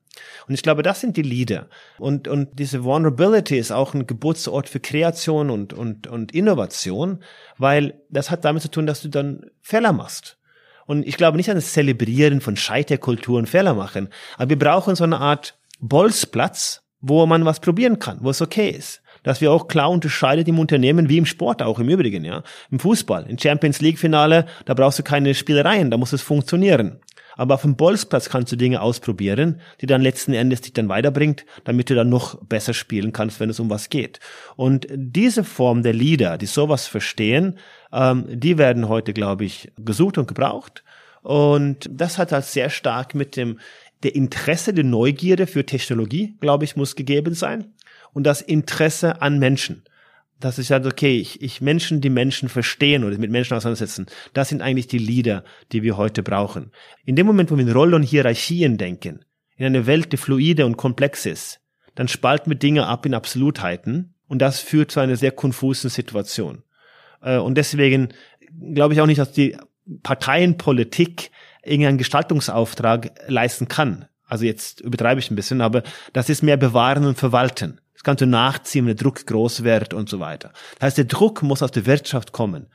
Und 0.48 0.54
ich 0.54 0.64
glaube, 0.64 0.84
das 0.84 1.02
sind 1.02 1.18
die 1.18 1.24
Leader. 1.24 1.68
Und, 1.98 2.28
und 2.28 2.60
diese 2.60 2.84
Vulnerability 2.84 3.58
ist 3.58 3.72
auch 3.72 3.94
ein 3.94 4.08
Geburtsort 4.08 4.70
für 4.70 4.80
Kreation 4.80 5.50
und, 5.50 5.74
und, 5.74 6.08
und 6.08 6.34
Innovation, 6.34 7.24
weil 7.58 8.00
das 8.10 8.32
hat 8.32 8.46
damit 8.46 8.62
zu 8.62 8.72
tun, 8.72 8.86
dass 8.86 9.02
du 9.02 9.10
dann 9.10 9.50
Fehler 9.62 9.92
machst. 9.92 10.38
Und 10.86 11.06
ich 11.06 11.18
glaube 11.18 11.38
nicht 11.38 11.50
an 11.50 11.56
das 11.56 11.74
Zelebrieren 11.74 12.42
von 12.42 12.56
Scheiterkulturen, 12.56 13.48
Fehler 13.48 13.74
machen. 13.74 14.10
Aber 14.38 14.52
wir 14.52 14.60
brauchen 14.60 14.96
so 14.96 15.04
eine 15.04 15.20
Art 15.20 15.58
Bolzplatz, 15.80 16.84
wo 17.02 17.26
man 17.26 17.44
was 17.44 17.60
probieren 17.60 18.00
kann, 18.00 18.20
wo 18.22 18.30
es 18.30 18.42
okay 18.42 18.70
ist. 18.70 19.02
Dass 19.26 19.42
wir 19.42 19.52
auch 19.52 19.68
klar 19.68 19.90
unterscheiden 19.90 20.46
im 20.46 20.60
Unternehmen 20.60 21.10
wie 21.10 21.18
im 21.18 21.26
Sport 21.26 21.62
auch 21.62 21.80
im 21.80 21.90
Übrigen, 21.90 22.24
ja. 22.24 22.44
Im 22.72 22.80
Fußball, 22.80 23.26
im 23.28 23.38
Champions 23.38 23.82
League 23.82 24.00
Finale, 24.00 24.46
da 24.64 24.74
brauchst 24.74 25.00
du 25.00 25.04
keine 25.04 25.34
Spielereien, 25.34 25.92
da 25.92 25.98
muss 25.98 26.14
es 26.14 26.22
funktionieren. 26.22 27.00
Aber 27.36 27.56
auf 27.56 27.64
dem 27.64 27.76
Bolzplatz 27.76 28.30
kannst 28.30 28.52
du 28.52 28.56
Dinge 28.56 28.82
ausprobieren, 28.82 29.60
die 29.82 29.88
dann 29.88 30.02
letzten 30.02 30.34
Endes 30.34 30.62
dich 30.62 30.74
dann 30.74 30.88
weiterbringt, 30.88 31.46
damit 31.66 31.90
du 31.90 31.96
dann 31.96 32.08
noch 32.08 32.42
besser 32.46 32.74
spielen 32.74 33.12
kannst, 33.12 33.40
wenn 33.40 33.50
es 33.50 33.60
um 33.60 33.70
was 33.70 33.90
geht. 33.90 34.20
Und 34.56 34.88
diese 34.90 35.44
Form 35.44 35.84
der 35.84 35.94
Leader, 35.94 36.38
die 36.38 36.46
sowas 36.46 36.88
verstehen, 36.88 37.58
ähm, 37.92 38.26
die 38.30 38.58
werden 38.58 38.88
heute, 38.88 39.12
glaube 39.12 39.44
ich, 39.44 39.72
gesucht 39.78 40.18
und 40.18 40.28
gebraucht. 40.28 40.84
Und 41.24 41.90
das 41.92 42.18
hat 42.18 42.32
halt 42.32 42.46
sehr 42.46 42.70
stark 42.70 43.16
mit 43.16 43.36
dem 43.36 43.60
der 44.04 44.14
Interesse, 44.14 44.74
der 44.74 44.84
Neugierde 44.84 45.48
für 45.48 45.66
Technologie, 45.66 46.36
glaube 46.40 46.64
ich, 46.64 46.76
muss 46.76 46.96
gegeben 46.96 47.34
sein. 47.34 47.74
Und 48.16 48.24
das 48.24 48.42
Interesse 48.42 49.22
an 49.22 49.38
Menschen 49.38 49.84
dass 50.40 50.58
ich 50.58 50.68
sage, 50.68 50.88
okay, 50.88 51.18
ich, 51.18 51.42
ich 51.42 51.62
Menschen, 51.62 52.02
die 52.02 52.10
Menschen 52.10 52.50
verstehen 52.50 53.04
oder 53.04 53.18
mit 53.18 53.32
Menschen 53.32 53.56
auseinandersetzen, 53.56 54.08
das 54.34 54.50
sind 54.50 54.62
eigentlich 54.62 54.88
die 54.88 54.98
Leader, 54.98 55.44
die 55.72 55.84
wir 55.84 55.98
heute 55.98 56.24
brauchen. 56.24 56.72
In 57.06 57.16
dem 57.16 57.26
Moment, 57.26 57.52
wo 57.52 57.56
wir 57.56 57.66
in 57.66 57.72
Rollen 57.72 57.94
und 57.94 58.04
Hierarchien 58.04 58.78
denken, 58.78 59.24
in 59.56 59.66
einer 59.66 59.86
Welt, 59.86 60.12
die 60.12 60.18
fluide 60.18 60.66
und 60.66 60.78
komplex 60.78 61.26
ist, 61.26 61.62
dann 61.96 62.08
spalten 62.08 62.52
wir 62.52 62.58
Dinge 62.58 62.88
ab 62.88 63.06
in 63.06 63.14
Absolutheiten 63.14 64.16
und 64.28 64.40
das 64.40 64.60
führt 64.60 64.92
zu 64.92 65.00
einer 65.00 65.16
sehr 65.16 65.32
konfusen 65.32 65.90
Situation. 65.90 66.64
Äh, 67.22 67.38
und 67.38 67.56
deswegen 67.56 68.10
glaube 68.74 68.94
ich 68.94 69.02
auch 69.02 69.06
nicht, 69.06 69.20
dass 69.20 69.32
die 69.32 69.56
Parteienpolitik 70.04 71.32
irgendeinen 71.64 71.98
Gestaltungsauftrag 71.98 73.12
leisten 73.28 73.68
kann. 73.68 74.06
Also 74.28 74.44
jetzt 74.44 74.82
übertreibe 74.82 75.20
ich 75.20 75.32
ein 75.32 75.36
bisschen, 75.36 75.62
aber 75.62 75.84
das 76.12 76.30
ist 76.30 76.44
mehr 76.44 76.58
bewahren 76.58 77.06
und 77.06 77.18
verwalten 77.18 77.80
kannst 78.06 78.22
du 78.22 78.28
nachziehen, 78.28 78.86
wenn 78.86 78.96
der 78.96 79.04
Druck 79.04 79.26
groß 79.26 79.64
wird 79.64 79.94
und 79.94 80.08
so 80.08 80.22
weiter. 80.22 80.54
Das 80.80 80.88
heißt, 80.88 80.98
der 81.00 81.06
Druck 81.06 81.44
muss 81.44 81.62
aus 81.62 81.72
der 81.72 81.86
Wirtschaft 81.86 82.32
kommen. 82.32 82.68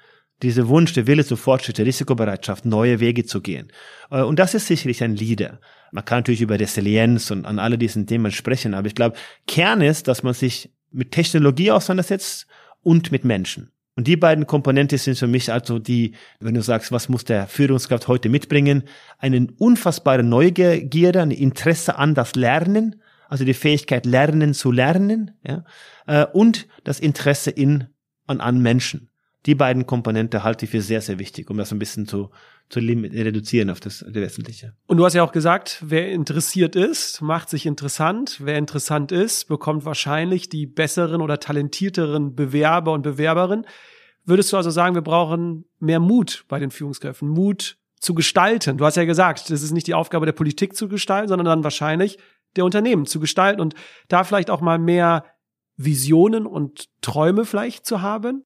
Dieser 0.43 0.69
Wunsch, 0.69 0.93
der 0.93 1.07
Wille 1.07 1.25
zum 1.25 1.37
Fortschritt, 1.37 1.79
der 1.79 1.87
Risikobereitschaft, 1.87 2.65
neue 2.65 2.99
Wege 3.01 3.25
zu 3.25 3.41
gehen. 3.41 3.71
Äh, 4.11 4.23
und 4.23 4.39
das 4.39 4.55
ist 4.55 4.67
sicherlich 4.67 5.03
ein 5.03 5.15
Leader. 5.15 5.61
Man 5.93 6.05
kann 6.05 6.19
natürlich 6.19 6.41
über 6.41 6.59
Resilienz 6.59 7.31
und 7.31 7.47
an 7.47 7.59
alle 7.59 7.79
diesen 7.79 8.07
Themen 8.07 8.33
sprechen, 8.33 8.75
aber 8.75 8.87
ich 8.87 8.95
glaube, 8.95 9.17
Kern 9.47 9.81
ist, 9.81 10.09
dass 10.09 10.23
man 10.23 10.35
sich 10.35 10.71
mit 10.91 11.13
Technologie 11.13 11.71
auseinandersetzt 11.71 12.47
und 12.83 13.13
mit 13.13 13.25
Menschen. 13.25 13.71
Und 13.97 14.07
die 14.07 14.17
beiden 14.17 14.47
Komponenten 14.47 14.99
sind 14.99 15.19
für 15.19 15.27
mich 15.27 15.53
also 15.53 15.79
die, 15.79 16.15
wenn 16.39 16.55
du 16.55 16.63
sagst, 16.63 16.91
was 16.91 17.09
muss 17.09 17.25
der 17.25 17.47
Führungskraft 17.47 18.09
heute 18.09 18.29
mitbringen, 18.29 18.85
eine 19.19 19.49
unfassbare 19.59 20.23
Neugierde, 20.23 21.21
ein 21.21 21.31
Interesse 21.31 21.99
an 21.99 22.15
das 22.15 22.35
Lernen, 22.35 23.00
also 23.31 23.45
die 23.45 23.55
Fähigkeit 23.55 24.07
lernen 24.07 24.55
zu 24.55 24.73
lernen, 24.73 25.31
ja, 25.47 25.65
äh, 26.07 26.27
und 26.27 26.67
das 26.85 26.99
Interesse 26.99 27.51
in 27.51 27.87
und 28.27 28.41
an 28.41 28.61
Menschen. 28.61 29.09
Die 29.47 29.55
beiden 29.55 29.87
Komponente 29.87 30.45
halte 30.45 30.67
ich 30.67 30.71
für 30.71 30.83
sehr, 30.83 31.01
sehr 31.01 31.19
wichtig, 31.19 31.49
um 31.49 31.57
das 31.57 31.73
ein 31.73 31.79
bisschen 31.79 32.07
zu, 32.07 32.31
zu 32.69 32.81
reduzieren 32.81 33.71
auf 33.71 33.81
das, 33.81 34.01
das 34.01 34.15
Wesentliche. 34.15 34.75
Und 34.87 34.99
du 34.99 35.05
hast 35.05 35.15
ja 35.15 35.23
auch 35.23 35.33
gesagt, 35.33 35.83
wer 35.87 36.11
interessiert 36.11 36.77
ist, 36.77 37.23
macht 37.23 37.49
sich 37.49 37.65
interessant. 37.65 38.41
Wer 38.41 38.59
interessant 38.59 39.13
ist, 39.13 39.49
bekommt 39.49 39.87
wahrscheinlich 39.87 40.51
die 40.51 40.67
besseren 40.67 41.23
oder 41.23 41.41
talentierteren 41.41 42.35
Bewerber 42.35 42.93
und 42.93 43.03
Bewerberinnen. 43.03 43.65
Würdest 44.25 44.53
du 44.53 44.59
also 44.59 44.69
sagen, 44.69 44.95
wir 44.95 45.03
brauchen 45.03 45.65
mehr 45.79 46.01
Mut 46.01 46.45
bei 46.49 46.59
den 46.59 46.71
Führungskräften, 46.71 47.29
Mut 47.29 47.79
zu 47.99 48.13
gestalten? 48.13 48.77
Du 48.77 48.85
hast 48.85 48.97
ja 48.97 49.05
gesagt, 49.05 49.49
das 49.49 49.63
ist 49.63 49.71
nicht 49.71 49.87
die 49.87 49.95
Aufgabe 49.95 50.27
der 50.27 50.33
Politik 50.33 50.77
zu 50.77 50.89
gestalten, 50.89 51.29
sondern 51.29 51.47
dann 51.47 51.65
wahrscheinlich 51.65 52.19
der 52.57 52.65
Unternehmen 52.65 53.07
zu 53.07 53.21
gestalten 53.21 53.61
und 53.61 53.75
da 54.09 54.25
vielleicht 54.25 54.51
auch 54.51 54.61
mal 54.61 54.79
mehr 54.79 55.25
Visionen 55.77 56.47
und 56.47 56.87
Träume 57.01 57.45
vielleicht 57.45 57.87
zu 57.87 58.03
haben? 58.03 58.45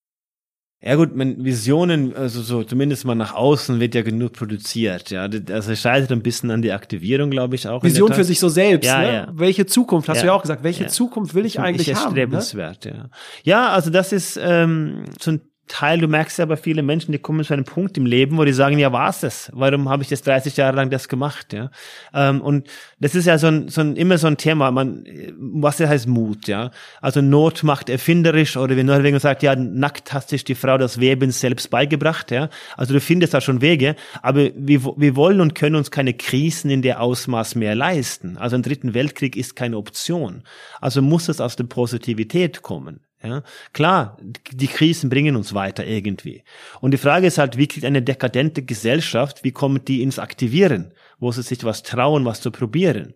Ja 0.87 0.97
gut, 0.97 1.13
Visionen, 1.15 2.15
also 2.15 2.43
so 2.43 2.63
zumindest 2.63 3.07
mal 3.07 3.15
nach 3.15 3.33
außen 3.35 3.81
wird 3.81 3.95
ja 3.95 4.03
genug 4.03 4.35
produziert. 4.35 5.09
Ja, 5.09 5.23
also 5.23 5.73
es 5.73 5.81
scheitert 5.81 6.13
ein 6.13 6.23
bisschen 6.23 6.51
an 6.51 6.61
die 6.61 6.73
Aktivierung, 6.73 7.31
glaube 7.31 7.55
ich 7.55 7.67
auch. 7.67 7.83
Vision 7.83 8.13
für 8.13 8.23
sich 8.23 8.39
so 8.39 8.51
selbst. 8.51 8.87
Ja, 8.87 9.01
ne? 9.01 9.13
ja. 9.13 9.29
Welche 9.33 9.65
Zukunft 9.65 10.11
hast 10.11 10.19
ja. 10.19 10.23
du 10.25 10.27
ja 10.27 10.33
auch 10.35 10.43
gesagt? 10.43 10.63
Welche 10.63 10.85
ja. 10.85 10.89
Zukunft 10.91 11.35
will 11.35 11.47
ich 11.47 11.59
eigentlich 11.59 11.89
ich 11.89 11.97
haben? 11.97 12.15
Ne? 12.15 12.43
Ja. 12.85 13.09
ja, 13.45 13.69
also 13.71 13.89
das 13.89 14.13
ist 14.13 14.39
ähm, 14.39 15.05
so 15.19 15.31
ein 15.31 15.41
Teil, 15.67 15.99
du 15.99 16.09
merkst 16.09 16.39
ja 16.39 16.45
aber 16.45 16.59
viele 16.59 16.83
Menschen, 16.83 17.13
die 17.13 17.19
kommen 17.19 17.43
zu 17.43 17.55
einem 17.55 17.65
Punkt 17.65 17.97
im 17.97 18.05
Leben, 18.05 18.37
wo 18.37 18.45
die 18.45 18.53
sagen, 18.53 18.79
ja, 18.79 18.93
war's 18.93 19.21
das? 19.21 19.51
Warum 19.55 19.89
habe 19.89 20.03
ich 20.03 20.11
das 20.11 20.21
30 20.23 20.57
Jahre 20.59 20.77
lang 20.77 20.91
das 20.91 21.09
gemacht? 21.09 21.53
Ja, 21.55 21.71
ähm, 22.13 22.43
und 22.43 22.69
das 23.01 23.15
ist 23.15 23.25
ja 23.25 23.39
so 23.39 23.47
ein, 23.47 23.69
so 23.69 23.81
ein, 23.81 23.97
immer 23.97 24.19
so 24.19 24.27
ein 24.27 24.37
Thema. 24.37 24.71
Man, 24.71 25.05
was 25.39 25.81
heißt 25.81 26.07
Mut? 26.07 26.49
Ja, 26.49 26.71
also 27.01 27.23
Not 27.23 27.63
macht 27.63 27.89
erfinderisch 27.89 28.59
oder 28.59 28.77
wie 28.77 28.85
Norwegen 28.85 29.19
sagt, 29.19 29.43
ja, 29.43 29.57
nackt 29.57 30.13
hat 30.13 30.29
sich 30.29 30.45
die 30.45 30.55
Frau 30.55 30.77
das 30.77 31.01
Weben 31.01 31.31
selbst 31.31 31.71
beigebracht. 31.71 32.31
Ja, 32.31 32.51
also 32.77 32.93
du 32.93 33.01
findest 33.01 33.33
da 33.33 33.41
schon 33.41 33.63
Wege, 33.63 33.97
aber 34.21 34.51
wir, 34.55 34.85
wir 34.85 35.17
wollen 35.17 35.41
und 35.41 35.55
können 35.55 35.77
uns 35.77 35.91
keine 35.91 36.13
Krisen 36.13 36.71
in 36.71 36.83
der 36.83 37.01
Ausmaß 37.01 37.55
mehr 37.55 37.75
leisten. 37.75 38.37
Also 38.37 38.57
ein 38.57 38.63
dritten 38.63 38.93
Weltkrieg 38.93 39.35
ist 39.35 39.57
keine 39.57 39.79
Option. 39.79 40.43
Also 40.81 41.01
muss 41.01 41.29
es 41.29 41.41
aus 41.41 41.57
der 41.57 41.65
Positivität 41.65 42.61
kommen. 42.61 43.01
Ja, 43.25 43.43
klar, 43.73 44.19
die 44.53 44.67
Krisen 44.67 45.09
bringen 45.09 45.35
uns 45.35 45.55
weiter 45.55 45.87
irgendwie. 45.87 46.45
Und 46.81 46.91
die 46.91 46.99
Frage 46.99 47.27
ist 47.27 47.39
halt 47.39 47.57
wirklich 47.57 47.87
eine 47.87 48.03
dekadente 48.03 48.63
Gesellschaft, 48.63 49.45
wie 49.45 49.53
kommt 49.53 49.89
die 49.89 50.03
ins 50.03 50.19
Aktivieren? 50.19 50.93
Wo 51.19 51.33
sie 51.33 51.43
sich 51.43 51.65
was 51.65 51.83
trauen, 51.83 52.27
was 52.27 52.43
zu 52.43 52.51
probieren? 52.51 53.15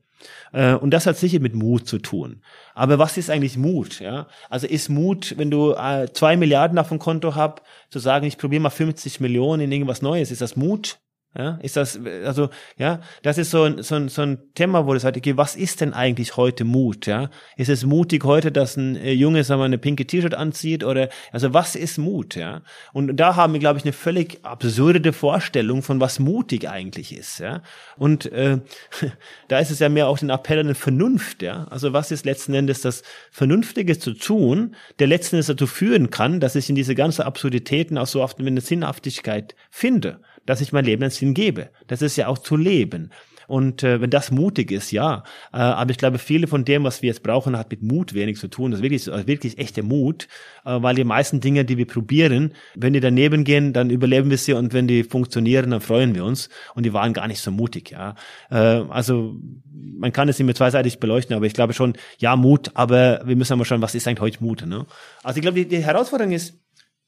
Äh, 0.52 0.74
und 0.74 0.90
das 0.92 1.06
hat 1.06 1.16
sicher 1.16 1.40
mit 1.40 1.54
Mut 1.54 1.86
zu 1.86 1.98
tun. 1.98 2.42
Aber 2.74 2.98
was 2.98 3.16
ist 3.18 3.28
eigentlich 3.28 3.56
Mut? 3.56 4.00
Ja, 4.00 4.28
also 4.48 4.66
ist 4.66 4.88
Mut, 4.88 5.34
wenn 5.36 5.50
du 5.50 5.74
äh, 5.74 6.10
zwei 6.12 6.36
Milliarden 6.36 6.78
auf 6.78 6.88
dem 6.88 6.98
Konto 6.98 7.34
hast, 7.34 7.62
zu 7.90 7.98
sagen, 7.98 8.26
ich 8.26 8.38
probiere 8.38 8.62
mal 8.62 8.70
50 8.70 9.20
Millionen 9.20 9.62
in 9.62 9.72
irgendwas 9.72 10.02
Neues, 10.02 10.30
ist 10.30 10.40
das 10.40 10.56
Mut? 10.56 10.98
Ja, 11.38 11.56
ist 11.62 11.76
das, 11.76 12.00
also, 12.24 12.50
ja, 12.78 13.00
das 13.22 13.38
ist 13.38 13.52
so 13.52 13.62
ein, 13.62 13.80
so 13.84 13.94
ein, 13.94 14.08
so 14.08 14.22
ein 14.22 14.38
Thema, 14.54 14.88
wo 14.88 14.94
das 14.94 15.04
halt, 15.04 15.16
okay, 15.16 15.36
was 15.36 15.54
ist 15.54 15.80
denn 15.80 15.94
eigentlich 15.94 16.36
heute 16.36 16.64
Mut, 16.64 17.06
ja? 17.06 17.30
Ist 17.56 17.68
es 17.68 17.84
mutig 17.84 18.24
heute, 18.24 18.50
dass 18.50 18.76
ein 18.76 18.96
äh, 18.96 19.12
Junge, 19.12 19.44
sagen 19.44 19.60
wir, 19.60 19.66
eine 19.66 19.78
pinke 19.78 20.04
T-Shirt 20.04 20.34
anzieht 20.34 20.82
oder, 20.82 21.10
also 21.30 21.54
was 21.54 21.76
ist 21.76 21.96
Mut, 21.96 22.34
ja? 22.34 22.62
Und 22.92 23.16
da 23.16 23.36
haben 23.36 23.52
wir, 23.52 23.60
glaube 23.60 23.78
ich, 23.78 23.84
eine 23.84 23.92
völlig 23.92 24.44
absurde 24.44 25.12
Vorstellung 25.12 25.82
von 25.82 26.00
was 26.00 26.18
mutig 26.18 26.68
eigentlich 26.68 27.16
ist, 27.16 27.38
ja? 27.38 27.62
Und, 27.96 28.32
äh, 28.32 28.58
da 29.46 29.60
ist 29.60 29.70
es 29.70 29.78
ja 29.78 29.88
mehr 29.88 30.08
auch 30.08 30.20
ein 30.20 30.30
Appell 30.30 30.58
an 30.58 30.66
eine 30.66 30.74
Vernunft, 30.74 31.42
ja? 31.42 31.68
Also 31.70 31.92
was 31.92 32.10
ist 32.10 32.24
letzten 32.24 32.52
Endes 32.52 32.80
das 32.80 33.04
Vernünftige 33.30 33.96
zu 33.96 34.12
tun, 34.14 34.74
der 34.98 35.06
letzten 35.06 35.36
Endes 35.36 35.46
dazu 35.46 35.68
führen 35.68 36.10
kann, 36.10 36.40
dass 36.40 36.56
ich 36.56 36.68
in 36.68 36.74
diese 36.74 36.96
ganze 36.96 37.26
Absurditäten 37.26 37.96
auch 37.96 38.08
so 38.08 38.24
oft 38.24 38.40
eine 38.40 38.60
Sinnhaftigkeit 38.60 39.54
finde 39.70 40.18
dass 40.48 40.62
ich 40.62 40.72
mein 40.72 40.86
Leben 40.86 41.02
einen 41.02 41.10
Sinn 41.10 41.34
gebe. 41.34 41.68
Das 41.88 42.00
ist 42.00 42.16
ja 42.16 42.26
auch 42.26 42.38
zu 42.38 42.56
leben. 42.56 43.10
Und 43.48 43.82
äh, 43.82 44.00
wenn 44.00 44.10
das 44.10 44.30
mutig 44.30 44.70
ist, 44.70 44.92
ja. 44.92 45.24
Äh, 45.52 45.56
aber 45.56 45.90
ich 45.90 45.98
glaube, 45.98 46.18
viele 46.18 46.46
von 46.46 46.64
dem, 46.64 46.84
was 46.84 47.02
wir 47.02 47.08
jetzt 47.08 47.22
brauchen, 47.22 47.56
hat 47.56 47.70
mit 47.70 47.82
Mut 47.82 48.12
wenig 48.12 48.38
zu 48.38 48.48
tun. 48.48 48.70
Das 48.70 48.80
ist 48.80 48.82
wirklich, 48.82 49.10
also 49.10 49.26
wirklich 49.26 49.58
echter 49.58 49.82
Mut, 49.82 50.28
äh, 50.64 50.82
weil 50.82 50.94
die 50.94 51.04
meisten 51.04 51.40
Dinge, 51.40 51.64
die 51.64 51.76
wir 51.78 51.86
probieren, 51.86 52.52
wenn 52.74 52.92
die 52.92 53.00
daneben 53.00 53.44
gehen, 53.44 53.72
dann 53.72 53.90
überleben 53.90 54.28
wir 54.28 54.38
sie 54.38 54.52
und 54.52 54.74
wenn 54.74 54.86
die 54.86 55.02
funktionieren, 55.02 55.70
dann 55.70 55.80
freuen 55.80 56.14
wir 56.14 56.24
uns. 56.24 56.50
Und 56.74 56.84
die 56.84 56.92
waren 56.92 57.14
gar 57.14 57.26
nicht 57.26 57.40
so 57.40 57.50
mutig, 57.50 57.90
ja. 57.90 58.14
Äh, 58.50 58.56
also 58.56 59.36
man 59.74 60.12
kann 60.12 60.28
es 60.28 60.40
immer 60.40 60.54
zweiseitig 60.54 60.98
beleuchten, 61.00 61.34
aber 61.34 61.46
ich 61.46 61.54
glaube 61.54 61.72
schon, 61.72 61.94
ja, 62.18 62.36
Mut, 62.36 62.70
aber 62.74 63.22
wir 63.24 63.36
müssen 63.36 63.58
mal 63.58 63.64
schauen, 63.64 63.82
was 63.82 63.94
ist 63.94 64.06
eigentlich 64.06 64.20
heute 64.20 64.44
Mut. 64.44 64.66
Ne? 64.66 64.86
Also 65.22 65.38
ich 65.38 65.42
glaube, 65.42 65.58
die, 65.58 65.68
die 65.68 65.82
Herausforderung 65.82 66.32
ist, 66.32 66.58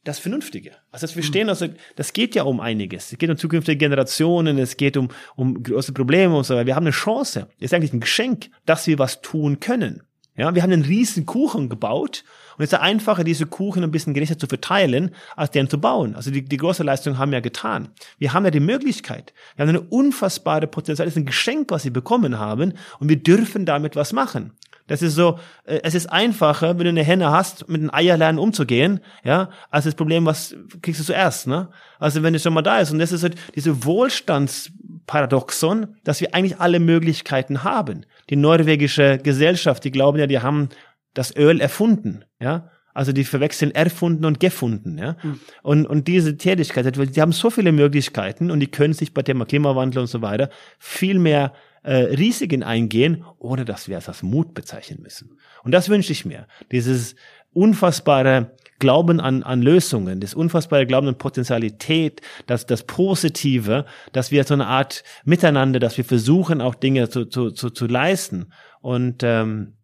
das 0.05 0.18
Vernünftige. 0.18 0.72
Also 0.90 1.05
das 1.05 1.12
Verstehen, 1.12 1.44
mhm. 1.44 1.51
also 1.51 1.66
das 1.96 2.12
geht 2.12 2.34
ja 2.34 2.44
um 2.44 2.61
einiges. 2.61 3.12
Es 3.12 3.18
geht 3.18 3.30
um 3.30 3.36
zukünftige 3.36 3.76
Generationen, 3.76 4.59
es 4.59 4.76
geht 4.76 4.96
um, 4.96 5.09
um 5.36 5.62
große 5.62 5.92
Probleme 5.92 6.36
und 6.36 6.44
so 6.44 6.55
weiter. 6.55 6.66
Wir 6.66 6.76
haben 6.76 6.86
eine 6.86 6.92
Chance. 6.92 7.48
Es 7.59 7.66
ist 7.66 7.74
eigentlich 7.74 7.92
ein 7.92 8.01
Geschenk, 8.01 8.51
dass 8.64 8.86
wir 8.86 8.98
was 8.98 9.20
tun 9.20 9.61
können. 9.61 10.03
Ja, 10.36 10.55
wir 10.55 10.62
haben 10.62 10.72
einen 10.72 10.84
riesen 10.84 11.26
Kuchen 11.26 11.68
gebaut 11.68 12.24
und 12.57 12.64
es 12.64 12.72
ist 12.72 12.78
einfacher, 12.78 13.24
diese 13.24 13.44
Kuchen 13.44 13.82
ein 13.84 13.90
bisschen 13.90 14.14
gerechter 14.14 14.38
zu 14.38 14.46
verteilen, 14.46 15.14
als 15.36 15.51
den 15.51 15.68
zu 15.68 15.78
bauen. 15.78 16.14
Also 16.14 16.30
die, 16.30 16.42
die 16.42 16.57
große 16.57 16.82
Leistung 16.82 17.18
haben 17.18 17.32
wir 17.32 17.42
getan. 17.42 17.88
Wir 18.18 18.32
haben 18.32 18.44
ja 18.44 18.51
die 18.51 18.61
Möglichkeit. 18.61 19.34
Wir 19.57 19.64
haben 19.64 19.68
eine 19.68 19.82
unfassbare 19.82 20.66
Potenzial. 20.66 21.07
Es 21.07 21.14
ist 21.14 21.18
ein 21.18 21.26
Geschenk, 21.26 21.70
was 21.70 21.82
sie 21.82 21.90
bekommen 21.90 22.38
haben 22.38 22.72
und 23.01 23.11
wir 23.11 23.16
dürfen 23.16 23.66
damit 23.66 23.96
was 23.96 24.14
machen. 24.14 24.53
Das 24.91 25.01
ist 25.03 25.14
so, 25.14 25.38
äh, 25.64 25.80
es 25.84 25.95
ist 25.95 26.11
einfacher, 26.11 26.76
wenn 26.76 26.84
du 26.84 26.88
eine 26.88 27.05
Henne 27.05 27.30
hast, 27.30 27.68
mit 27.68 27.80
den 27.80 27.95
Eier 27.95 28.16
lernen 28.16 28.41
umzugehen, 28.41 28.99
ja, 29.22 29.51
als 29.70 29.84
das 29.84 29.95
Problem, 29.95 30.26
was 30.26 30.57
kriegst 30.82 30.99
du 31.01 31.05
zuerst, 31.05 31.47
ne? 31.47 31.68
Also 32.01 32.24
wenn 32.24 32.34
es 32.34 32.43
schon 32.43 32.55
mal 32.55 32.62
da 32.62 32.80
ist. 32.80 32.91
Und 32.91 32.99
das 32.99 33.12
ist 33.12 33.22
halt 33.22 33.36
diese 33.55 33.84
Wohlstandsparadoxon, 33.84 35.95
dass 36.03 36.20
wir 36.20 36.34
eigentlich 36.34 36.59
alle 36.59 36.80
Möglichkeiten 36.80 37.62
haben. 37.62 38.05
Die 38.30 38.36
norwegische 38.36 39.18
Gesellschaft, 39.18 39.84
die 39.84 39.93
glauben 39.93 40.18
ja, 40.18 40.26
die 40.26 40.41
haben 40.41 40.70
das 41.14 41.36
Öl 41.36 41.61
erfunden, 41.61 42.24
ja. 42.41 42.68
Also 42.93 43.12
die 43.12 43.22
verwechseln 43.22 43.72
erfunden 43.72 44.24
und 44.24 44.41
gefunden, 44.41 44.99
ja. 44.99 45.16
Mhm. 45.22 45.38
Und, 45.62 45.86
und 45.86 46.09
diese 46.09 46.36
Tätigkeit, 46.36 47.14
die 47.14 47.20
haben 47.20 47.30
so 47.30 47.49
viele 47.49 47.70
Möglichkeiten 47.70 48.51
und 48.51 48.59
die 48.59 48.66
können 48.66 48.95
sich 48.95 49.14
bei 49.14 49.22
Thema 49.22 49.45
Klimawandel 49.45 50.01
und 50.01 50.09
so 50.09 50.20
weiter 50.20 50.51
viel 50.80 51.20
mehr 51.20 51.53
äh, 51.83 51.95
Risiken 51.95 52.62
eingehen, 52.62 53.24
ohne 53.39 53.64
dass 53.64 53.89
wir 53.89 53.99
es 53.99 54.09
als 54.09 54.22
Mut 54.22 54.55
bezeichnen 54.55 55.01
müssen. 55.03 55.39
Und 55.62 55.72
das 55.72 55.89
wünsche 55.89 56.12
ich 56.12 56.24
mir. 56.24 56.47
Dieses 56.70 57.14
unfassbare 57.53 58.57
Glauben 58.78 59.20
an, 59.20 59.43
an 59.43 59.61
Lösungen, 59.61 60.20
das 60.20 60.35
unfassbare 60.35 60.87
Glauben 60.87 61.09
an 61.09 61.18
Potenzialität, 61.18 62.22
das, 62.47 62.66
das 62.66 62.85
Positive, 62.85 63.85
dass 64.12 64.31
wir 64.31 64.45
so 64.45 64.55
eine 64.55 64.66
Art 64.66 65.05
Miteinander, 65.24 65.78
dass 65.78 65.97
wir 65.97 66.05
versuchen, 66.05 66.61
auch 66.61 66.74
Dinge 66.74 67.09
zu, 67.09 67.26
zu, 67.26 67.51
zu, 67.51 67.70
zu 67.70 67.87
leisten 67.87 68.53
und 68.81 69.22
ähm, 69.22 69.76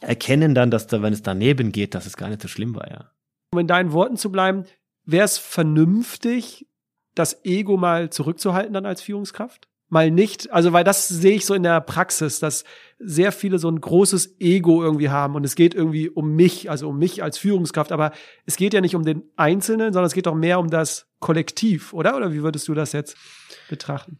erkennen 0.00 0.54
dann, 0.54 0.70
dass 0.70 0.86
da, 0.86 1.02
wenn 1.02 1.12
es 1.12 1.22
daneben 1.22 1.72
geht, 1.72 1.94
dass 1.94 2.06
es 2.06 2.16
gar 2.16 2.28
nicht 2.28 2.40
so 2.40 2.48
schlimm 2.48 2.74
war, 2.74 2.90
ja. 2.90 3.10
Um 3.52 3.58
in 3.58 3.66
deinen 3.66 3.92
Worten 3.92 4.16
zu 4.16 4.30
bleiben, 4.30 4.64
wäre 5.04 5.24
es 5.24 5.36
vernünftig, 5.36 6.66
das 7.14 7.44
Ego 7.44 7.76
mal 7.76 8.10
zurückzuhalten 8.10 8.72
dann 8.72 8.86
als 8.86 9.02
Führungskraft? 9.02 9.68
Mal 9.90 10.10
nicht, 10.10 10.50
also 10.52 10.72
weil 10.72 10.84
das 10.84 11.08
sehe 11.08 11.34
ich 11.34 11.44
so 11.44 11.54
in 11.54 11.62
der 11.62 11.80
Praxis, 11.80 12.38
dass 12.38 12.64
sehr 12.98 13.32
viele 13.32 13.58
so 13.58 13.68
ein 13.68 13.80
großes 13.80 14.36
Ego 14.40 14.82
irgendwie 14.82 15.10
haben 15.10 15.34
und 15.34 15.44
es 15.44 15.56
geht 15.56 15.74
irgendwie 15.74 16.08
um 16.08 16.34
mich, 16.34 16.70
also 16.70 16.88
um 16.88 16.98
mich 16.98 17.22
als 17.22 17.38
Führungskraft, 17.38 17.92
aber 17.92 18.12
es 18.46 18.56
geht 18.56 18.72
ja 18.72 18.80
nicht 18.80 18.94
um 18.94 19.04
den 19.04 19.24
Einzelnen, 19.36 19.92
sondern 19.92 20.06
es 20.06 20.14
geht 20.14 20.28
auch 20.28 20.34
mehr 20.34 20.58
um 20.58 20.70
das 20.70 21.06
Kollektiv, 21.18 21.92
oder? 21.92 22.16
Oder 22.16 22.32
wie 22.32 22.42
würdest 22.42 22.68
du 22.68 22.74
das 22.74 22.92
jetzt 22.92 23.16
betrachten? 23.68 24.18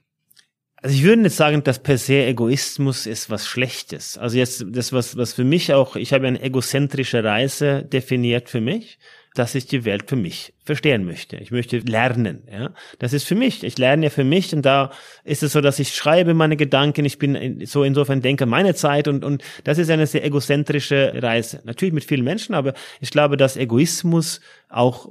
Also 0.83 0.97
ich 0.97 1.05
würde 1.05 1.23
nicht 1.23 1.37
sagen, 1.37 1.63
dass 1.63 1.79
per 1.79 1.99
se 1.99 2.25
Egoismus 2.25 3.07
ist 3.07 3.29
was 3.29 3.47
Schlechtes. 3.47 4.17
Also 4.17 4.39
jetzt 4.39 4.65
das 4.69 4.93
was 4.93 5.17
was 5.17 5.35
für 5.35 5.45
mich 5.45 5.73
auch, 5.75 5.95
ich 5.95 6.13
habe 6.13 6.27
eine 6.27 6.41
egozentrische 6.41 7.23
Reise 7.23 7.85
definiert 7.85 8.49
für 8.49 8.61
mich 8.61 8.99
dass 9.35 9.55
ich 9.55 9.67
die 9.67 9.85
Welt 9.85 10.09
für 10.09 10.17
mich 10.17 10.53
verstehen 10.65 11.05
möchte. 11.05 11.37
Ich 11.37 11.51
möchte 11.51 11.79
lernen, 11.79 12.43
ja. 12.51 12.71
Das 12.99 13.13
ist 13.13 13.25
für 13.25 13.35
mich. 13.35 13.63
Ich 13.63 13.79
lerne 13.79 14.07
ja 14.07 14.11
für 14.11 14.25
mich 14.25 14.53
und 14.55 14.63
da 14.63 14.91
ist 15.25 15.43
es 15.43 15.53
so, 15.53 15.61
dass 15.61 15.79
ich 15.79 15.95
schreibe 15.95 16.35
meine 16.35 16.57
Gedanken. 16.57 17.05
Ich 17.05 17.19
bin 17.19 17.65
so 17.67 17.85
insofern 17.85 18.23
denke 18.23 18.47
meine 18.47 18.75
Zeit 18.75 19.07
und, 19.09 19.25
und 19.25 19.43
das 19.65 19.79
ist 19.79 19.91
eine 19.91 20.07
sehr 20.07 20.25
egozentrische 20.25 21.13
Reise. 21.17 21.61
Natürlich 21.65 21.95
mit 21.95 22.05
vielen 22.05 22.25
Menschen, 22.25 22.55
aber 22.55 22.75
ich 23.01 23.11
glaube, 23.11 23.37
dass 23.37 23.57
Egoismus 23.57 24.41
auch 24.69 25.11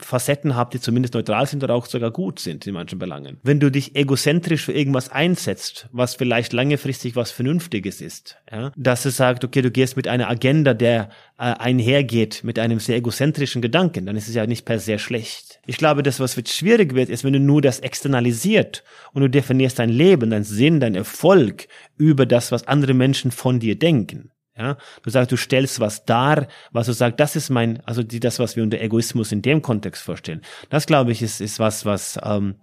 Facetten 0.00 0.56
habt, 0.56 0.74
die 0.74 0.80
zumindest 0.80 1.14
neutral 1.14 1.46
sind 1.46 1.62
oder 1.64 1.74
auch 1.74 1.86
sogar 1.86 2.10
gut 2.10 2.38
sind 2.38 2.66
in 2.66 2.74
manchen 2.74 2.98
Belangen. 2.98 3.38
Wenn 3.42 3.60
du 3.60 3.70
dich 3.70 3.96
egozentrisch 3.96 4.64
für 4.64 4.72
irgendwas 4.72 5.10
einsetzt, 5.10 5.88
was 5.92 6.14
vielleicht 6.14 6.52
langfristig 6.52 7.16
was 7.16 7.30
Vernünftiges 7.30 8.00
ist, 8.00 8.38
ja, 8.50 8.72
dass 8.76 9.02
du 9.02 9.10
sagst, 9.10 9.44
okay, 9.44 9.62
du 9.62 9.70
gehst 9.70 9.96
mit 9.96 10.08
einer 10.08 10.28
Agenda, 10.28 10.74
der 10.74 11.10
äh, 11.38 11.42
einhergeht 11.42 12.42
mit 12.44 12.58
einem 12.58 12.80
sehr 12.80 12.96
egozentrischen 12.96 13.62
Gedanken, 13.62 14.06
dann 14.06 14.16
ist 14.16 14.28
es 14.28 14.34
ja 14.34 14.46
nicht 14.46 14.64
per 14.64 14.78
se 14.78 14.98
schlecht. 14.98 15.60
Ich 15.66 15.76
glaube, 15.76 16.02
das, 16.02 16.20
was 16.20 16.36
wird 16.36 16.48
schwierig 16.48 16.94
wird, 16.94 17.08
ist, 17.08 17.24
wenn 17.24 17.32
du 17.32 17.40
nur 17.40 17.62
das 17.62 17.80
externalisiert 17.80 18.84
und 19.12 19.22
du 19.22 19.30
definierst 19.30 19.78
dein 19.78 19.90
Leben, 19.90 20.30
dein 20.30 20.44
Sinn, 20.44 20.80
dein 20.80 20.94
Erfolg 20.94 21.68
über 21.96 22.26
das, 22.26 22.52
was 22.52 22.66
andere 22.66 22.94
Menschen 22.94 23.30
von 23.30 23.60
dir 23.60 23.78
denken. 23.78 24.30
Ja, 24.58 24.76
du 25.02 25.10
sagst, 25.10 25.30
du 25.30 25.36
stellst 25.36 25.78
was 25.78 26.04
dar, 26.04 26.48
was 26.72 26.86
du 26.86 26.92
sagst, 26.92 27.20
das 27.20 27.36
ist 27.36 27.48
mein, 27.48 27.80
also 27.86 28.02
die, 28.02 28.18
das, 28.18 28.38
was 28.38 28.56
wir 28.56 28.62
unter 28.64 28.80
Egoismus 28.80 29.30
in 29.30 29.40
dem 29.40 29.62
Kontext 29.62 30.02
vorstellen. 30.02 30.42
Das 30.68 30.86
glaube 30.86 31.12
ich 31.12 31.22
ist, 31.22 31.40
ist 31.40 31.60
was, 31.60 31.84
was, 31.86 32.18
ähm, 32.24 32.56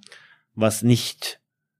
was 0.55 0.83
nicht 0.83 1.39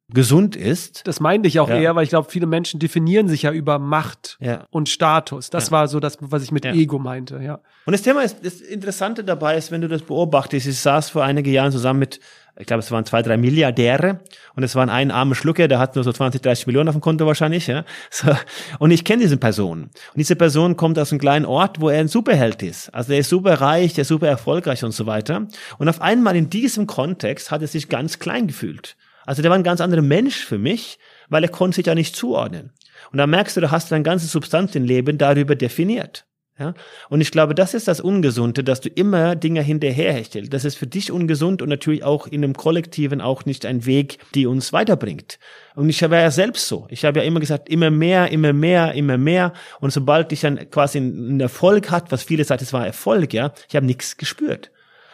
gesund 0.10 0.56
ist. 0.56 1.08
Das 1.08 1.20
meinte 1.20 1.48
ich 1.48 1.60
auch 1.60 1.70
ja. 1.70 1.78
eher, 1.78 1.96
weil 1.96 2.04
ich 2.04 2.10
glaube, 2.10 2.30
viele 2.30 2.46
Menschen 2.46 2.80
definieren 2.80 3.28
sich 3.28 3.42
ja 3.42 3.52
über 3.52 3.80
Macht 3.80 4.38
ja. 4.40 4.68
und 4.70 4.88
Status. 4.88 5.50
Das 5.50 5.68
ja. 5.68 5.72
war 5.72 5.88
so 5.88 6.00
das, 6.00 6.18
was 6.22 6.44
ich 6.44 6.52
mit 6.52 6.66
Ego 6.66 7.00
meinte, 7.00 7.42
ja. 7.42 7.60
Und 7.86 7.92
das 7.92 8.04
Thema 8.04 8.22
ist, 8.22 8.46
das 8.46 8.62
Interessante 8.62 9.24
dabei 9.24 9.58
ist, 9.58 9.72
wenn 9.72 9.82
du 9.82 9.88
das 9.88 10.04
beobachtest, 10.04 10.68
ich 10.68 10.80
saß 10.80 11.10
vor 11.10 11.24
einigen 11.24 11.52
Jahren 11.52 11.72
zusammen 11.72 12.00
mit 12.00 12.20
ich 12.58 12.68
glaube, 12.68 12.80
es 12.80 12.92
waren 12.92 13.06
zwei, 13.06 13.22
drei 13.22 13.38
Milliardäre 13.38 14.22
und 14.56 14.64
es 14.64 14.76
waren 14.76 14.90
ein 14.90 15.12
armer 15.12 15.36
Schlucker, 15.36 15.68
der 15.68 15.80
hat 15.80 15.96
nur 15.96 16.04
so 16.04 16.14
20, 16.14 16.42
30 16.42 16.68
Millionen 16.68 16.88
auf 16.88 16.96
dem 16.96 17.02
Konto 17.02 17.26
wahrscheinlich, 17.26 17.68
ja. 17.68 17.84
So. 18.10 18.32
Und 18.80 18.92
ich 18.92 19.04
kenne 19.04 19.24
diese 19.24 19.38
Person. 19.38 19.84
Und 19.84 19.92
diese 20.16 20.36
Person 20.36 20.78
kommt 20.78 20.98
aus 20.98 21.12
einem 21.12 21.20
kleinen 21.20 21.46
Ort, 21.46 21.82
wo 21.82 21.90
er 21.90 22.00
ein 22.00 22.08
Superheld 22.08 22.64
ist. 22.64 22.94
Also 22.94 23.12
er 23.12 23.20
ist 23.20 23.30
super 23.30 23.60
reich, 23.60 23.94
der 23.94 24.04
ist 24.04 24.08
super 24.08 24.28
erfolgreich 24.28 24.84
und 24.84 24.92
so 24.92 25.06
weiter. 25.06 25.48
Und 25.78 25.90
auf 25.90 26.02
einmal 26.02 26.36
in 26.36 26.50
diesem 26.50 26.88
Kontext 26.88 27.52
hat 27.52 27.62
er 27.62 27.68
sich 27.68 27.90
ganz 27.90 28.20
klein 28.20 28.48
gefühlt. 28.48 28.96
Also 29.26 29.42
der 29.42 29.52
war 29.52 29.58
ein 29.58 29.64
ganz 29.64 29.82
anderer 29.82 30.02
Mensch 30.02 30.46
für 30.46 30.58
mich, 30.58 31.00
weil 31.28 31.44
er 31.44 31.50
konnte 31.50 31.76
sich 31.76 31.88
ja 31.88 31.96
nicht 31.96 32.16
zuordnen. 32.16 32.72
Und 33.12 33.18
da 33.18 33.28
merkst 33.28 33.58
du, 33.58 33.62
da 33.62 33.72
hast 33.72 33.90
du 33.90 33.96
dein 33.96 34.04
ganzes 34.04 34.32
Substanz 34.32 34.76
im 34.76 34.84
Leben 34.84 35.18
darüber 35.18 35.56
definiert. 35.56 36.26
Ja? 36.58 36.74
Und 37.10 37.20
ich 37.20 37.32
glaube, 37.32 37.54
das 37.54 37.74
ist 37.74 37.88
das 37.88 38.00
Ungesunde, 38.00 38.64
dass 38.64 38.80
du 38.80 38.90
immer 38.90 39.36
Dinge 39.36 39.62
hinterherhechelst. 39.62 40.54
Das 40.54 40.64
ist 40.64 40.76
für 40.76 40.88
dich 40.88 41.12
ungesund 41.12 41.62
und 41.62 41.70
natürlich 41.70 42.04
auch 42.04 42.28
in 42.28 42.44
einem 42.44 42.54
Kollektiven 42.54 43.20
auch 43.20 43.46
nicht 43.46 43.66
ein 43.66 43.86
Weg, 43.86 44.20
die 44.34 44.46
uns 44.46 44.72
weiterbringt. 44.72 45.38
Und 45.76 45.90
ich 45.90 46.02
war 46.02 46.20
ja 46.20 46.32
selbst 46.32 46.68
so. 46.68 46.88
Ich 46.90 47.04
habe 47.04 47.20
ja 47.20 47.26
immer 47.26 47.42
gesagt, 47.42 47.68
immer 47.68 47.92
mehr, 47.92 48.32
immer 48.32 48.54
mehr, 48.54 48.94
immer 48.94 49.18
mehr. 49.18 49.52
Und 49.82 49.92
sobald 49.92 50.32
ich 50.32 50.42
dann 50.42 50.70
quasi 50.70 51.00
einen 51.00 51.42
Erfolg 51.42 51.92
hat, 51.92 52.12
was 52.12 52.24
viele 52.24 52.46
sagen, 52.46 52.64
es 52.64 52.72
war 52.72 52.86
Erfolg, 52.86 53.34
ja, 53.34 53.52
ich 53.68 53.76
habe 53.76 53.86
nichts 53.86 54.16
gespürt. 54.16 54.72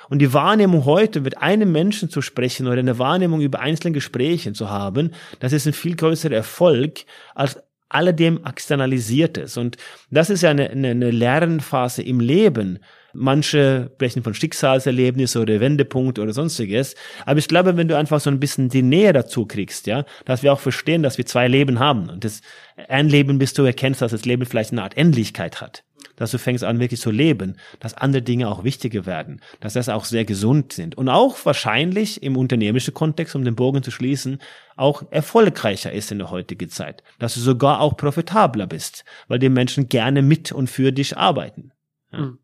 Und 0.09 0.19
die 0.19 0.33
Wahrnehmung 0.33 0.83
heute, 0.83 1.21
mit 1.21 1.37
einem 1.37 1.71
Menschen 1.71 2.09
zu 2.09 2.21
sprechen 2.21 2.67
oder 2.67 2.79
eine 2.79 2.99
Wahrnehmung 2.99 3.39
über 3.39 3.61
einzelne 3.61 3.93
Gespräche 3.93 4.51
zu 4.51 4.69
haben, 4.69 5.11
das 5.39 5.53
ist 5.53 5.65
ein 5.65 5.73
viel 5.73 5.95
größerer 5.95 6.35
Erfolg, 6.35 7.05
als 7.33 7.63
alledem 7.93 8.39
externalisiertes. 8.45 9.57
Und 9.57 9.77
das 10.09 10.29
ist 10.29 10.41
ja 10.41 10.49
eine, 10.49 10.69
eine, 10.69 10.89
eine 10.89 11.11
Lernphase 11.11 12.01
im 12.01 12.19
Leben. 12.19 12.79
Manche 13.13 13.91
sprechen 13.95 14.23
von 14.23 14.33
Schicksalserlebnis 14.33 15.35
oder 15.35 15.59
Wendepunkt 15.59 16.17
oder 16.17 16.31
sonstiges. 16.31 16.95
Aber 17.25 17.39
ich 17.39 17.47
glaube, 17.47 17.75
wenn 17.75 17.89
du 17.89 17.97
einfach 17.97 18.21
so 18.21 18.29
ein 18.29 18.39
bisschen 18.39 18.69
die 18.69 18.83
Nähe 18.83 19.11
dazu 19.11 19.45
kriegst, 19.45 19.87
ja, 19.87 20.05
dass 20.23 20.43
wir 20.43 20.53
auch 20.53 20.61
verstehen, 20.61 21.03
dass 21.03 21.17
wir 21.17 21.25
zwei 21.25 21.47
Leben 21.47 21.79
haben 21.79 22.09
und 22.09 22.23
das 22.23 22.41
ein 22.87 23.09
Leben, 23.09 23.37
bis 23.37 23.53
du 23.53 23.63
erkennst, 23.63 24.01
dass 24.01 24.11
das 24.11 24.25
Leben 24.25 24.45
vielleicht 24.45 24.71
eine 24.71 24.83
Art 24.83 24.95
Endlichkeit 24.95 25.59
hat 25.59 25.83
dass 26.21 26.29
du 26.29 26.37
fängst 26.37 26.63
an 26.63 26.79
wirklich 26.79 27.01
zu 27.01 27.09
leben, 27.09 27.55
dass 27.79 27.95
andere 27.95 28.21
Dinge 28.21 28.47
auch 28.47 28.63
wichtiger 28.63 29.07
werden, 29.07 29.41
dass 29.59 29.73
das 29.73 29.89
auch 29.89 30.05
sehr 30.05 30.23
gesund 30.23 30.71
sind 30.71 30.95
und 30.95 31.09
auch 31.09 31.43
wahrscheinlich 31.45 32.21
im 32.21 32.37
unternehmerischen 32.37 32.93
Kontext, 32.93 33.35
um 33.35 33.43
den 33.43 33.55
Bogen 33.55 33.81
zu 33.81 33.89
schließen, 33.89 34.37
auch 34.75 35.01
erfolgreicher 35.09 35.91
ist 35.91 36.11
in 36.11 36.19
der 36.19 36.29
heutigen 36.29 36.69
Zeit, 36.69 37.01
dass 37.17 37.33
du 37.33 37.39
sogar 37.39 37.81
auch 37.81 37.97
profitabler 37.97 38.67
bist, 38.67 39.03
weil 39.29 39.39
die 39.39 39.49
Menschen 39.49 39.89
gerne 39.89 40.21
mit 40.21 40.51
und 40.51 40.69
für 40.69 40.91
dich 40.91 41.17
arbeiten. 41.17 41.71
Ja. 42.11 42.19
Hm. 42.19 42.37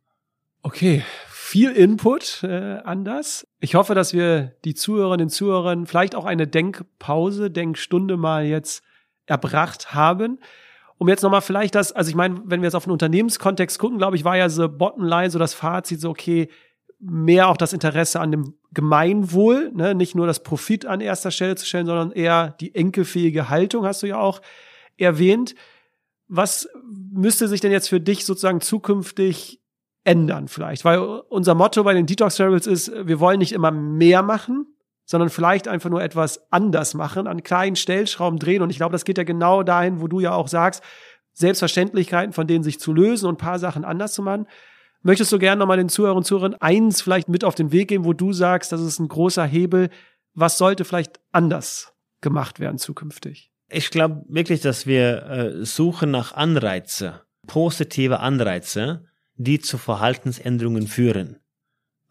Okay, 0.63 1.03
viel 1.29 1.71
Input 1.71 2.43
äh, 2.43 2.79
an 2.83 3.05
das. 3.05 3.47
Ich 3.59 3.75
hoffe, 3.75 3.93
dass 3.93 4.11
wir 4.11 4.55
die 4.65 4.73
Zuhörerinnen 4.73 5.27
und 5.27 5.29
Zuhörern 5.29 5.85
vielleicht 5.85 6.15
auch 6.15 6.25
eine 6.25 6.47
Denkpause, 6.47 7.51
Denkstunde 7.51 8.17
mal 8.17 8.43
jetzt 8.43 8.83
erbracht 9.27 9.93
haben 9.93 10.39
um 10.97 11.07
jetzt 11.07 11.21
nochmal 11.21 11.41
vielleicht 11.41 11.75
das, 11.75 11.91
also 11.91 12.09
ich 12.09 12.15
meine, 12.15 12.41
wenn 12.45 12.61
wir 12.61 12.67
jetzt 12.67 12.75
auf 12.75 12.85
den 12.85 12.91
Unternehmenskontext 12.91 13.77
gucken, 13.79 13.97
glaube 13.97 14.15
ich, 14.15 14.23
war 14.23 14.37
ja 14.37 14.49
so 14.49 14.67
Bottomline 14.67 15.29
so 15.29 15.39
das 15.39 15.53
Fazit 15.53 16.01
so, 16.01 16.09
okay, 16.09 16.49
mehr 16.99 17.47
auch 17.49 17.57
das 17.57 17.73
Interesse 17.73 18.19
an 18.19 18.31
dem 18.31 18.53
Gemeinwohl, 18.73 19.71
ne? 19.73 19.93
nicht 19.93 20.15
nur 20.15 20.27
das 20.27 20.41
Profit 20.41 20.85
an 20.85 21.01
erster 21.01 21.31
Stelle 21.31 21.55
zu 21.55 21.65
stellen, 21.65 21.85
sondern 21.85 22.11
eher 22.11 22.55
die 22.59 22.73
enkelfähige 22.73 23.49
Haltung, 23.49 23.85
hast 23.85 24.03
du 24.03 24.07
ja 24.07 24.17
auch 24.17 24.41
erwähnt. 24.97 25.55
Was 26.27 26.67
müsste 26.83 27.47
sich 27.47 27.61
denn 27.61 27.71
jetzt 27.71 27.87
für 27.87 28.01
dich 28.01 28.25
sozusagen 28.25 28.61
zukünftig 28.61 29.61
ändern 30.03 30.47
vielleicht? 30.47 30.83
Weil 30.83 30.99
unser 30.99 31.53
Motto 31.53 31.83
bei 31.83 31.93
den 31.93 32.07
Detox 32.07 32.39
Rebels 32.39 32.67
ist, 32.67 32.91
wir 32.91 33.19
wollen 33.19 33.39
nicht 33.39 33.53
immer 33.53 33.71
mehr 33.71 34.23
machen, 34.23 34.65
sondern 35.07 35.29
vielleicht 35.29 35.67
einfach 35.67 35.89
nur 35.89 36.03
etwas 36.03 36.51
anders 36.51 36.93
machen, 36.93 37.27
an 37.27 37.41
kleinen 37.41 37.77
Stellschrauben 37.77 38.39
drehen. 38.39 38.61
Und 38.61 38.69
ich 38.69 38.77
glaube, 38.77 38.91
das 38.91 39.05
geht 39.05 39.17
ja 39.17 39.23
genau 39.23 39.63
dahin, 39.63 40.01
wo 40.01 40.07
du 40.07 40.19
ja 40.19 40.33
auch 40.33 40.49
sagst, 40.49 40.83
Selbstverständlichkeiten, 41.33 42.33
von 42.33 42.45
denen 42.45 42.63
sich 42.63 42.79
zu 42.79 42.93
lösen 42.93 43.27
und 43.27 43.35
ein 43.35 43.37
paar 43.37 43.57
Sachen 43.57 43.85
anders 43.85 44.13
zu 44.13 44.21
machen. 44.21 44.47
Möchtest 45.01 45.31
du 45.31 45.39
gerne 45.39 45.59
nochmal 45.59 45.77
den 45.77 45.87
Zuhörern 45.87 46.17
und 46.17 46.25
Zuhörern 46.25 46.55
eins 46.55 47.01
vielleicht 47.01 47.29
mit 47.29 47.45
auf 47.45 47.55
den 47.55 47.71
Weg 47.71 47.87
geben, 47.87 48.03
wo 48.03 48.13
du 48.13 48.33
sagst, 48.33 48.73
das 48.73 48.81
ist 48.81 48.99
ein 48.99 49.07
großer 49.07 49.45
Hebel. 49.45 49.89
Was 50.33 50.57
sollte 50.57 50.83
vielleicht 50.83 51.21
anders 51.31 51.93
gemacht 52.19 52.59
werden 52.59 52.77
zukünftig? 52.77 53.51
Ich 53.69 53.91
glaube 53.91 54.25
wirklich, 54.27 54.59
dass 54.59 54.85
wir 54.87 55.23
äh, 55.23 55.65
suchen 55.65 56.11
nach 56.11 56.33
Anreize, 56.33 57.21
positive 57.45 58.19
Anreize, 58.19 59.05
die 59.35 59.59
zu 59.59 59.77
Verhaltensänderungen 59.77 60.87
führen. 60.87 61.37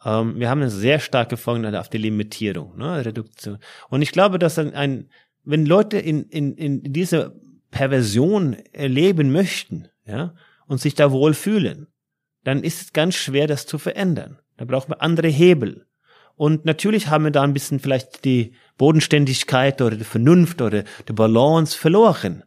Ähm, 0.07 0.39
wir 0.39 0.49
haben 0.49 0.61
eine 0.61 0.71
sehr 0.71 1.01
starke 1.01 1.37
Folge 1.37 1.79
auf 1.79 1.89
die 1.89 1.99
Limitierung, 1.99 2.79
ne, 2.79 3.05
Reduktion. 3.05 3.59
Und 3.89 4.03
ich 4.03 4.13
glaube, 4.13 4.39
dass 4.39 4.59
ein, 4.59 4.73
ein 4.75 5.11
wenn 5.45 5.67
Leute 5.67 5.99
in, 5.99 6.25
in, 6.25 6.55
in 6.55 6.93
dieser 6.93 7.33
Perversion 7.71 8.57
leben 8.75 9.33
möchten, 9.33 9.89
ja, 10.07 10.35
und 10.67 10.81
sich 10.81 10.95
da 10.95 11.11
wohl 11.11 11.35
fühlen, 11.35 11.89
dann 12.45 12.63
ist 12.63 12.81
es 12.81 12.93
ganz 12.93 13.17
schwer, 13.17 13.47
das 13.47 13.67
zu 13.67 13.79
verändern. 13.79 14.39
Da 14.57 14.65
braucht 14.65 14.89
man 14.89 15.01
andere 15.01 15.29
Hebel. 15.29 15.87
Und 16.37 16.65
natürlich 16.65 17.09
haben 17.09 17.25
wir 17.25 17.31
da 17.31 17.43
ein 17.43 17.55
bisschen 17.55 17.81
vielleicht 17.81 18.25
die 18.25 18.53
Bodenständigkeit 18.77 19.81
oder 19.81 19.97
die 19.97 20.05
Vernunft 20.05 20.61
oder 20.63 20.85
die 21.09 21.13
Balance 21.13 21.77
verloren. 21.77 22.45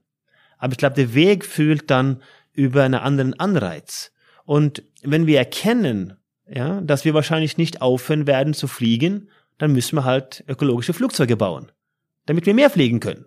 Aber 0.57 0.73
ich 0.73 0.77
glaube, 0.77 0.95
der 0.95 1.13
Weg 1.13 1.45
fühlt 1.45 1.89
dann 1.89 2.21
über 2.53 2.83
einen 2.83 2.95
anderen 2.99 3.39
Anreiz. 3.39 4.11
Und 4.45 4.83
wenn 5.03 5.25
wir 5.25 5.37
erkennen, 5.37 6.18
ja, 6.53 6.81
dass 6.81 7.05
wir 7.05 7.13
wahrscheinlich 7.13 7.57
nicht 7.57 7.81
aufhören 7.81 8.27
werden 8.27 8.53
zu 8.53 8.67
fliegen, 8.67 9.29
dann 9.57 9.73
müssen 9.73 9.95
wir 9.95 10.03
halt 10.03 10.43
ökologische 10.47 10.93
Flugzeuge 10.93 11.37
bauen, 11.37 11.71
damit 12.25 12.45
wir 12.45 12.53
mehr 12.53 12.69
fliegen 12.69 12.99
können. 12.99 13.25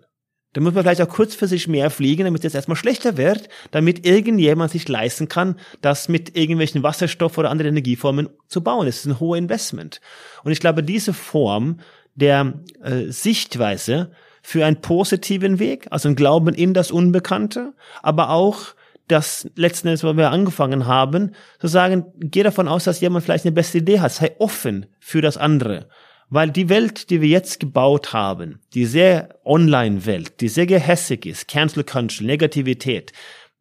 Dann 0.53 0.63
muss 0.63 0.73
man 0.73 0.83
vielleicht 0.83 1.01
auch 1.01 1.09
kurzfristig 1.09 1.67
mehr 1.67 1.89
fliegen, 1.89 2.25
damit 2.25 2.45
es 2.45 2.53
erstmal 2.53 2.77
schlechter 2.77 3.17
wird, 3.17 3.49
damit 3.71 4.05
irgendjemand 4.05 4.71
sich 4.71 4.87
leisten 4.87 5.27
kann, 5.27 5.59
das 5.81 6.09
mit 6.09 6.37
irgendwelchen 6.37 6.83
Wasserstoff 6.83 7.37
oder 7.37 7.49
anderen 7.49 7.71
Energieformen 7.71 8.29
zu 8.47 8.61
bauen. 8.61 8.85
Das 8.85 8.97
ist 8.97 9.05
ein 9.05 9.19
hoher 9.19 9.37
Investment. 9.37 9.99
Und 10.43 10.51
ich 10.51 10.59
glaube, 10.59 10.83
diese 10.83 11.13
Form 11.13 11.79
der 12.13 12.53
äh, 12.83 13.05
Sichtweise 13.09 14.11
für 14.43 14.65
einen 14.65 14.81
positiven 14.81 15.57
Weg, 15.57 15.87
also 15.89 16.09
ein 16.09 16.15
Glauben 16.15 16.53
in 16.53 16.75
das 16.75 16.91
Unbekannte, 16.91 17.73
aber 18.03 18.29
auch 18.29 18.75
das 19.07 19.49
letzten 19.55 19.87
Endes, 19.87 20.03
wo 20.03 20.15
wir 20.15 20.31
angefangen 20.31 20.85
haben, 20.87 21.31
zu 21.59 21.67
sagen, 21.67 22.05
geh 22.19 22.43
davon 22.43 22.67
aus, 22.67 22.85
dass 22.85 23.01
jemand 23.01 23.23
vielleicht 23.23 23.45
eine 23.45 23.53
beste 23.53 23.79
Idee 23.79 23.99
hat, 23.99 24.11
sei 24.11 24.35
offen 24.39 24.85
für 24.99 25.21
das 25.21 25.37
andere. 25.37 25.87
Weil 26.29 26.49
die 26.49 26.69
Welt, 26.69 27.09
die 27.09 27.21
wir 27.21 27.27
jetzt 27.27 27.59
gebaut 27.59 28.13
haben, 28.13 28.59
die 28.73 28.85
sehr 28.85 29.39
Online-Welt, 29.45 30.41
die 30.41 30.47
sehr 30.47 30.65
gehässig 30.65 31.25
ist, 31.25 31.47
Cancel 31.47 31.83
Culture, 31.83 32.25
Negativität, 32.25 33.11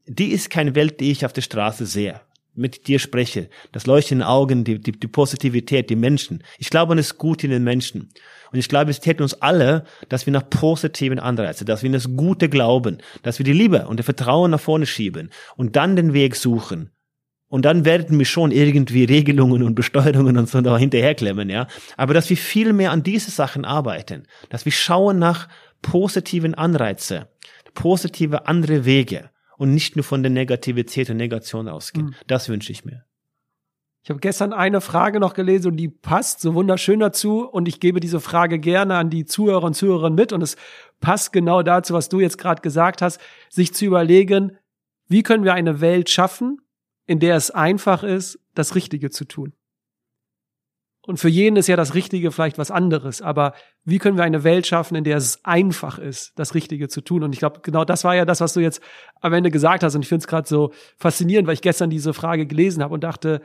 die 0.06 0.28
ist 0.28 0.50
keine 0.50 0.74
Welt, 0.74 1.00
die 1.00 1.10
ich 1.10 1.26
auf 1.26 1.32
der 1.32 1.42
Straße 1.42 1.86
sehe 1.86 2.20
mit 2.54 2.86
dir 2.86 2.98
spreche, 2.98 3.48
das 3.72 3.86
Leuchten 3.86 4.16
in 4.16 4.18
den 4.20 4.28
Augen, 4.28 4.64
die, 4.64 4.78
die, 4.78 4.92
die 4.92 5.08
Positivität, 5.08 5.88
die 5.90 5.96
Menschen. 5.96 6.42
Ich 6.58 6.70
glaube 6.70 6.92
an 6.92 6.98
das 6.98 7.16
Gute 7.16 7.46
in 7.46 7.52
den 7.52 7.64
Menschen. 7.64 8.10
Und 8.52 8.58
ich 8.58 8.68
glaube, 8.68 8.90
es 8.90 9.00
täte 9.00 9.22
uns 9.22 9.34
alle, 9.40 9.84
dass 10.08 10.26
wir 10.26 10.32
nach 10.32 10.48
positiven 10.48 11.18
Anreizen, 11.18 11.66
dass 11.66 11.82
wir 11.82 11.86
in 11.86 11.94
das 11.94 12.14
Gute 12.16 12.48
glauben, 12.48 12.98
dass 13.22 13.38
wir 13.38 13.44
die 13.44 13.54
Liebe 13.54 13.86
und 13.86 13.98
das 13.98 14.04
Vertrauen 14.04 14.50
nach 14.50 14.60
vorne 14.60 14.86
schieben 14.86 15.30
und 15.56 15.76
dann 15.76 15.96
den 15.96 16.12
Weg 16.12 16.36
suchen. 16.36 16.90
Und 17.48 17.64
dann 17.64 17.84
werden 17.84 18.18
wir 18.18 18.24
schon 18.24 18.50
irgendwie 18.50 19.04
Regelungen 19.04 19.62
und 19.62 19.74
Besteuerungen 19.74 20.38
und 20.38 20.48
so 20.48 20.60
da 20.62 20.78
hinterherklemmen, 20.78 21.50
ja. 21.50 21.66
Aber 21.98 22.14
dass 22.14 22.30
wir 22.30 22.36
viel 22.36 22.72
mehr 22.72 22.92
an 22.92 23.02
diese 23.02 23.30
Sachen 23.30 23.66
arbeiten, 23.66 24.24
dass 24.48 24.64
wir 24.64 24.72
schauen 24.72 25.18
nach 25.18 25.48
positiven 25.82 26.54
Anreize, 26.54 27.28
positive 27.74 28.46
andere 28.46 28.84
Wege 28.84 29.30
und 29.58 29.74
nicht 29.74 29.96
nur 29.96 30.04
von 30.04 30.22
der 30.22 30.30
Negativität 30.30 31.10
und 31.10 31.16
Negation 31.16 31.68
ausgehen. 31.68 32.06
Mhm. 32.06 32.14
Das 32.26 32.48
wünsche 32.48 32.72
ich 32.72 32.84
mir. 32.84 33.04
Ich 34.04 34.10
habe 34.10 34.18
gestern 34.18 34.52
eine 34.52 34.80
Frage 34.80 35.20
noch 35.20 35.32
gelesen 35.32 35.68
und 35.68 35.76
die 35.76 35.88
passt 35.88 36.40
so 36.40 36.54
wunderschön 36.54 36.98
dazu 36.98 37.48
und 37.48 37.68
ich 37.68 37.78
gebe 37.78 38.00
diese 38.00 38.18
Frage 38.18 38.58
gerne 38.58 38.96
an 38.96 39.10
die 39.10 39.24
Zuhörer 39.24 39.62
und 39.62 39.74
Zuhörerinnen 39.74 40.16
mit 40.16 40.32
und 40.32 40.42
es 40.42 40.56
passt 41.00 41.32
genau 41.32 41.62
dazu, 41.62 41.94
was 41.94 42.08
du 42.08 42.18
jetzt 42.18 42.36
gerade 42.36 42.62
gesagt 42.62 43.00
hast, 43.00 43.20
sich 43.48 43.72
zu 43.72 43.84
überlegen, 43.84 44.58
wie 45.06 45.22
können 45.22 45.44
wir 45.44 45.54
eine 45.54 45.80
Welt 45.80 46.10
schaffen, 46.10 46.60
in 47.06 47.20
der 47.20 47.36
es 47.36 47.52
einfach 47.52 48.02
ist, 48.02 48.40
das 48.54 48.74
Richtige 48.74 49.10
zu 49.10 49.24
tun. 49.24 49.52
Und 51.04 51.18
für 51.18 51.28
jeden 51.28 51.56
ist 51.56 51.66
ja 51.66 51.74
das 51.74 51.94
Richtige 51.94 52.30
vielleicht 52.30 52.58
was 52.58 52.70
anderes, 52.70 53.22
aber 53.22 53.54
wie 53.84 53.98
können 53.98 54.16
wir 54.16 54.22
eine 54.22 54.44
Welt 54.44 54.68
schaffen, 54.68 54.94
in 54.94 55.02
der 55.02 55.16
es 55.16 55.44
einfach 55.44 55.98
ist, 55.98 56.32
das 56.36 56.54
Richtige 56.54 56.88
zu 56.88 57.00
tun? 57.00 57.24
Und 57.24 57.32
ich 57.32 57.40
glaube, 57.40 57.60
genau 57.62 57.84
das 57.84 58.04
war 58.04 58.14
ja 58.14 58.24
das, 58.24 58.40
was 58.40 58.52
du 58.52 58.60
jetzt 58.60 58.80
am 59.20 59.32
Ende 59.32 59.50
gesagt 59.50 59.82
hast. 59.82 59.96
Und 59.96 60.02
ich 60.02 60.08
finde 60.08 60.22
es 60.22 60.28
gerade 60.28 60.48
so 60.48 60.72
faszinierend, 60.98 61.48
weil 61.48 61.54
ich 61.54 61.62
gestern 61.62 61.90
diese 61.90 62.14
Frage 62.14 62.46
gelesen 62.46 62.84
habe 62.84 62.94
und 62.94 63.02
dachte, 63.02 63.42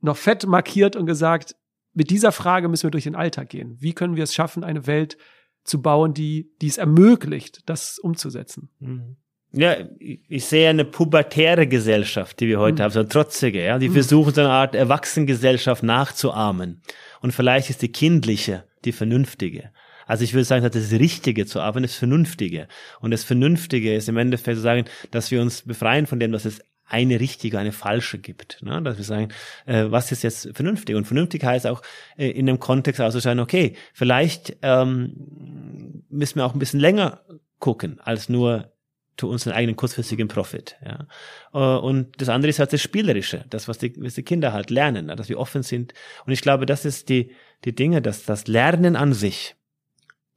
noch 0.00 0.16
fett 0.16 0.46
markiert 0.46 0.94
und 0.94 1.06
gesagt, 1.06 1.56
mit 1.92 2.10
dieser 2.10 2.30
Frage 2.30 2.68
müssen 2.68 2.84
wir 2.84 2.90
durch 2.92 3.04
den 3.04 3.16
Alltag 3.16 3.48
gehen. 3.48 3.76
Wie 3.80 3.94
können 3.94 4.16
wir 4.16 4.24
es 4.24 4.34
schaffen, 4.34 4.62
eine 4.62 4.86
Welt 4.86 5.18
zu 5.64 5.82
bauen, 5.82 6.14
die, 6.14 6.52
die 6.60 6.68
es 6.68 6.78
ermöglicht, 6.78 7.68
das 7.68 7.98
umzusetzen? 7.98 8.70
Mhm. 8.78 9.16
Ja, 9.54 9.76
ich 10.00 10.46
sehe 10.46 10.70
eine 10.70 10.86
pubertäre 10.86 11.66
Gesellschaft, 11.66 12.40
die 12.40 12.48
wir 12.48 12.58
heute 12.58 12.76
mhm. 12.76 12.84
haben, 12.84 12.90
so 12.92 13.00
eine 13.00 13.08
trotzige, 13.08 13.62
ja, 13.62 13.78
die 13.78 13.90
mhm. 13.90 13.94
versuchen 13.94 14.32
so 14.32 14.40
eine 14.40 14.50
Art 14.50 14.74
Erwachsenengesellschaft 14.74 15.82
nachzuahmen. 15.82 16.80
Und 17.20 17.32
vielleicht 17.32 17.68
ist 17.68 17.82
die 17.82 17.92
kindliche, 17.92 18.64
die 18.84 18.92
vernünftige. 18.92 19.70
Also 20.06 20.24
ich 20.24 20.32
würde 20.32 20.44
sagen, 20.44 20.68
das 20.68 20.92
Richtige 20.92 21.46
zu 21.46 21.60
arbeiten 21.60 21.84
ist 21.84 21.96
Vernünftige. 21.96 22.66
Und 23.00 23.12
das 23.12 23.24
Vernünftige 23.24 23.94
ist 23.94 24.08
im 24.08 24.16
Endeffekt 24.16 24.56
zu 24.56 24.62
sagen, 24.62 24.84
dass 25.10 25.30
wir 25.30 25.40
uns 25.40 25.62
befreien 25.62 26.06
von 26.06 26.18
dem, 26.18 26.32
was 26.32 26.44
es 26.44 26.60
eine 26.84 27.20
richtige, 27.20 27.58
eine 27.58 27.72
falsche 27.72 28.18
gibt. 28.18 28.62
Ne? 28.62 28.82
Dass 28.82 28.98
wir 28.98 29.04
sagen, 29.04 29.28
äh, 29.66 29.84
was 29.88 30.12
ist 30.12 30.22
jetzt 30.22 30.50
vernünftig? 30.54 30.94
Und 30.96 31.06
vernünftig 31.06 31.44
heißt 31.44 31.66
auch 31.66 31.82
äh, 32.16 32.28
in 32.28 32.46
dem 32.46 32.58
Kontext 32.58 33.00
auszuschauen, 33.00 33.40
okay, 33.40 33.76
vielleicht 33.94 34.56
ähm, 34.62 36.04
müssen 36.10 36.36
wir 36.36 36.44
auch 36.44 36.52
ein 36.52 36.58
bisschen 36.58 36.80
länger 36.80 37.22
gucken 37.58 38.00
als 38.00 38.28
nur 38.28 38.72
zu 39.16 39.28
unseren 39.28 39.52
eigenen 39.52 39.76
kurzfristigen 39.76 40.28
Profit. 40.28 40.76
Ja. 40.84 41.06
Äh, 41.52 41.80
und 41.80 42.20
das 42.20 42.28
andere 42.28 42.50
ist 42.50 42.58
halt 42.58 42.72
das 42.72 42.80
Spielerische, 42.80 43.44
das, 43.50 43.68
was 43.68 43.78
die, 43.78 43.92
was 44.02 44.14
die 44.14 44.22
Kinder 44.22 44.52
halt 44.52 44.70
lernen, 44.70 45.08
dass 45.08 45.28
wir 45.28 45.38
offen 45.38 45.62
sind. 45.62 45.92
Und 46.26 46.32
ich 46.32 46.40
glaube, 46.40 46.66
das 46.66 46.84
ist 46.84 47.08
die, 47.08 47.32
die 47.64 47.74
Dinge, 47.74 48.02
dass 48.02 48.24
das 48.24 48.46
Lernen 48.46 48.96
an 48.96 49.12
sich, 49.12 49.54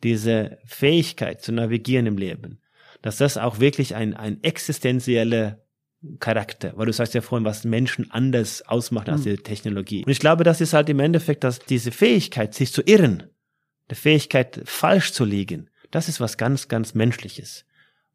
diese 0.03 0.57
Fähigkeit 0.65 1.41
zu 1.41 1.51
navigieren 1.51 2.05
im 2.05 2.17
Leben, 2.17 2.59
dass 3.01 3.17
das 3.17 3.37
auch 3.37 3.59
wirklich 3.59 3.95
ein, 3.95 4.13
ein 4.13 4.43
existenzieller 4.43 5.59
Charakter, 6.19 6.73
weil 6.75 6.85
du 6.85 6.93
sagst 6.93 7.13
ja 7.13 7.21
vorhin, 7.21 7.45
was 7.45 7.63
Menschen 7.63 8.11
anders 8.11 8.61
ausmacht 8.61 9.09
als 9.09 9.21
mhm. 9.21 9.31
die 9.31 9.37
Technologie. 9.37 10.03
Und 10.05 10.11
ich 10.11 10.19
glaube, 10.19 10.43
das 10.43 10.61
ist 10.61 10.73
halt 10.73 10.89
im 10.89 10.99
Endeffekt, 10.99 11.43
dass 11.43 11.59
diese 11.59 11.91
Fähigkeit, 11.91 12.53
sich 12.53 12.71
zu 12.71 12.83
irren, 12.83 13.23
die 13.89 13.95
Fähigkeit, 13.95 14.61
falsch 14.65 15.13
zu 15.13 15.25
liegen, 15.25 15.69
das 15.91 16.09
ist 16.09 16.19
was 16.19 16.37
ganz, 16.37 16.67
ganz 16.67 16.93
Menschliches. 16.93 17.65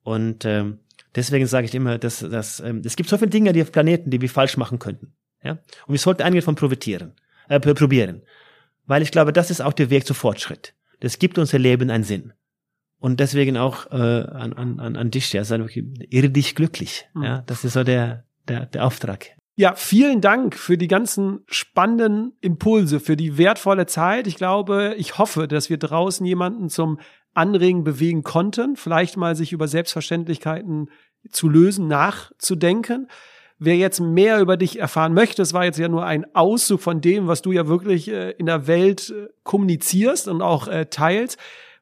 Und 0.03 0.45
ähm, 0.45 0.79
deswegen 1.15 1.47
sage 1.47 1.67
ich 1.67 1.75
immer, 1.75 1.99
dass, 1.99 2.21
dass 2.21 2.61
ähm, 2.61 2.83
es 2.85 2.97
gibt 2.97 3.09
so 3.09 3.19
viele 3.19 3.31
Dinge, 3.31 3.53
die 3.53 3.63
auf 3.63 3.73
Planeten, 3.73 4.11
die 4.11 4.21
wir 4.21 4.31
falsch 4.31 4.57
machen 4.57 4.79
könnten. 4.79 5.15
Ja? 5.43 5.53
Und 5.87 5.93
wir 5.93 5.99
sollten 5.99 6.23
einige 6.23 6.41
davon 6.41 6.55
profitieren, 6.55 7.15
äh, 7.49 7.61
probieren. 7.61 8.23
Weil 8.87 9.03
ich 9.03 9.13
glaube, 9.13 9.33
das 9.33 9.51
ist 9.51 9.61
auch 9.61 9.73
der 9.73 9.91
Weg 9.91 10.07
zu 10.07 10.15
Fortschritt. 10.15 10.75
Das 11.01 11.19
gibt 11.19 11.39
unser 11.39 11.59
Leben 11.59 11.91
einen 11.91 12.05
Sinn. 12.05 12.33
Und 12.99 13.21
deswegen 13.21 13.57
auch 13.57 13.87
äh, 13.91 13.95
an, 13.97 14.53
an, 14.53 14.97
an 14.97 15.11
dich, 15.11 15.33
ja, 15.33 15.43
sei 15.43 15.59
irre 16.11 16.29
dich 16.29 16.55
glücklich. 16.55 17.09
Mhm. 17.15 17.23
Ja, 17.23 17.43
das 17.47 17.65
ist 17.65 17.73
so 17.73 17.83
der, 17.83 18.25
der, 18.47 18.67
der 18.67 18.85
Auftrag. 18.85 19.31
Ja, 19.57 19.75
vielen 19.75 20.21
Dank 20.21 20.57
für 20.57 20.79
die 20.79 20.89
ganzen 20.89 21.41
spannenden 21.47 22.33
Impulse, 22.41 23.01
für 23.01 23.17
die 23.17 23.37
wertvolle 23.37 23.87
Zeit. 23.87 24.27
Ich 24.27 24.37
glaube, 24.37 24.95
ich 24.97 25.19
hoffe, 25.19 25.49
dass 25.49 25.69
wir 25.69 25.77
draußen 25.77 26.25
jemanden 26.25 26.69
zum 26.69 26.99
Anregen 27.35 27.85
bewegen 27.85 28.23
konnten, 28.23 28.77
vielleicht 28.77 29.17
mal 29.17 29.37
sich 29.37 29.53
über 29.53 29.69
Selbstverständlichkeiten 29.69 30.91
zu 31.31 31.49
lösen, 31.49 31.89
nachzudenken. 31.89 33.09
Wer 33.59 33.77
jetzt 33.77 34.01
mehr 34.01 34.41
über 34.41 34.57
dich 34.57 34.79
erfahren 34.79 35.13
möchte, 35.13 35.43
es 35.43 35.53
war 35.53 35.65
jetzt 35.65 35.79
ja 35.79 35.89
nur 35.89 36.05
ein 36.07 36.35
Auszug 36.35 36.81
von 36.81 37.03
dem, 37.03 37.29
was 37.29 37.43
du 37.43 37.53
ja 37.53 37.69
wirklich 37.69 38.09
äh, 38.09 38.31
in 38.33 38.47
der 38.47 38.67
Welt 38.67 39.11
äh, 39.11 39.29
kommunizierst 39.43 40.29
und 40.29 40.41
auch 40.41 40.67
äh, 40.67 40.87
teilst. 40.87 41.39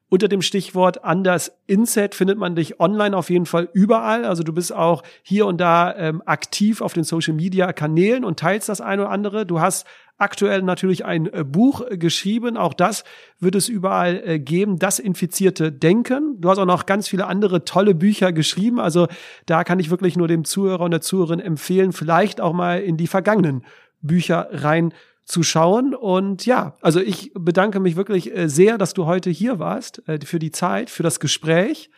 Unter 0.09 0.27
dem 0.27 0.41
Stichwort 0.41 1.03
Anders 1.03 1.51
Inset 1.67 2.15
findet 2.15 2.37
man 2.37 2.55
dich 2.55 2.79
online 2.79 3.15
auf 3.15 3.29
jeden 3.29 3.45
Fall 3.45 3.69
überall. 3.73 4.25
Also 4.25 4.43
du 4.43 4.51
bist 4.51 4.73
auch 4.73 5.03
hier 5.21 5.45
und 5.45 5.61
da 5.61 5.95
ähm, 5.95 6.21
aktiv 6.25 6.81
auf 6.81 6.93
den 6.93 7.03
Social 7.03 7.35
Media 7.35 7.71
Kanälen 7.71 8.25
und 8.25 8.39
teilst 8.39 8.67
das 8.67 8.81
eine 8.81 9.03
oder 9.03 9.11
andere. 9.11 9.45
Du 9.45 9.61
hast 9.61 9.85
aktuell 10.19 10.61
natürlich 10.61 11.05
ein 11.05 11.33
äh, 11.33 11.43
Buch 11.43 11.81
geschrieben. 11.89 12.57
Auch 12.57 12.73
das 12.73 13.03
wird 13.39 13.55
es 13.55 13.69
überall 13.69 14.21
äh, 14.23 14.39
geben. 14.39 14.77
Das 14.77 14.99
infizierte 14.99 15.71
Denken. 15.71 16.39
Du 16.39 16.49
hast 16.49 16.59
auch 16.59 16.65
noch 16.65 16.85
ganz 16.85 17.07
viele 17.07 17.25
andere 17.25 17.65
tolle 17.65 17.95
Bücher 17.95 18.31
geschrieben. 18.31 18.79
Also 18.79 19.07
da 19.45 19.63
kann 19.63 19.79
ich 19.79 19.89
wirklich 19.89 20.17
nur 20.17 20.27
dem 20.27 20.45
Zuhörer 20.45 20.81
und 20.81 20.91
der 20.91 21.01
Zuhörerin 21.01 21.39
empfehlen, 21.39 21.93
vielleicht 21.93 22.41
auch 22.41 22.53
mal 22.53 22.81
in 22.81 22.97
die 22.97 23.07
vergangenen 23.07 23.63
Bücher 24.01 24.49
rein 24.51 24.93
zu 25.23 25.41
schauen. 25.41 25.95
Und 25.95 26.45
ja, 26.45 26.75
also 26.81 26.99
ich 26.99 27.31
bedanke 27.33 27.79
mich 27.79 27.95
wirklich 27.95 28.35
äh, 28.35 28.49
sehr, 28.49 28.77
dass 28.77 28.93
du 28.93 29.05
heute 29.05 29.29
hier 29.29 29.57
warst, 29.57 30.03
für 30.25 30.39
die 30.39 30.51
Zeit, 30.51 30.89
für 30.89 31.03
das 31.03 31.19
Gespräch 31.19 31.89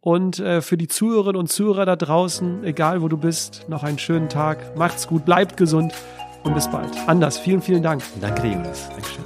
und 0.00 0.36
für 0.36 0.76
die 0.76 0.88
Zuhörerinnen 0.88 1.38
und 1.38 1.46
Zuhörer 1.46 1.86
da 1.86 1.94
draußen, 1.94 2.64
egal 2.64 3.02
wo 3.02 3.08
du 3.08 3.16
bist, 3.16 3.66
noch 3.68 3.84
einen 3.84 4.00
schönen 4.00 4.28
Tag. 4.28 4.76
Macht's 4.76 5.06
gut, 5.06 5.24
bleibt 5.24 5.56
gesund 5.56 5.92
und 6.42 6.54
bis 6.54 6.68
bald. 6.68 6.90
Anders, 7.06 7.38
vielen, 7.38 7.62
vielen 7.62 7.82
Dank. 7.82 8.02
Danke, 8.20 8.46
Jonas. 8.48 8.88
Dankeschön. 8.88 9.22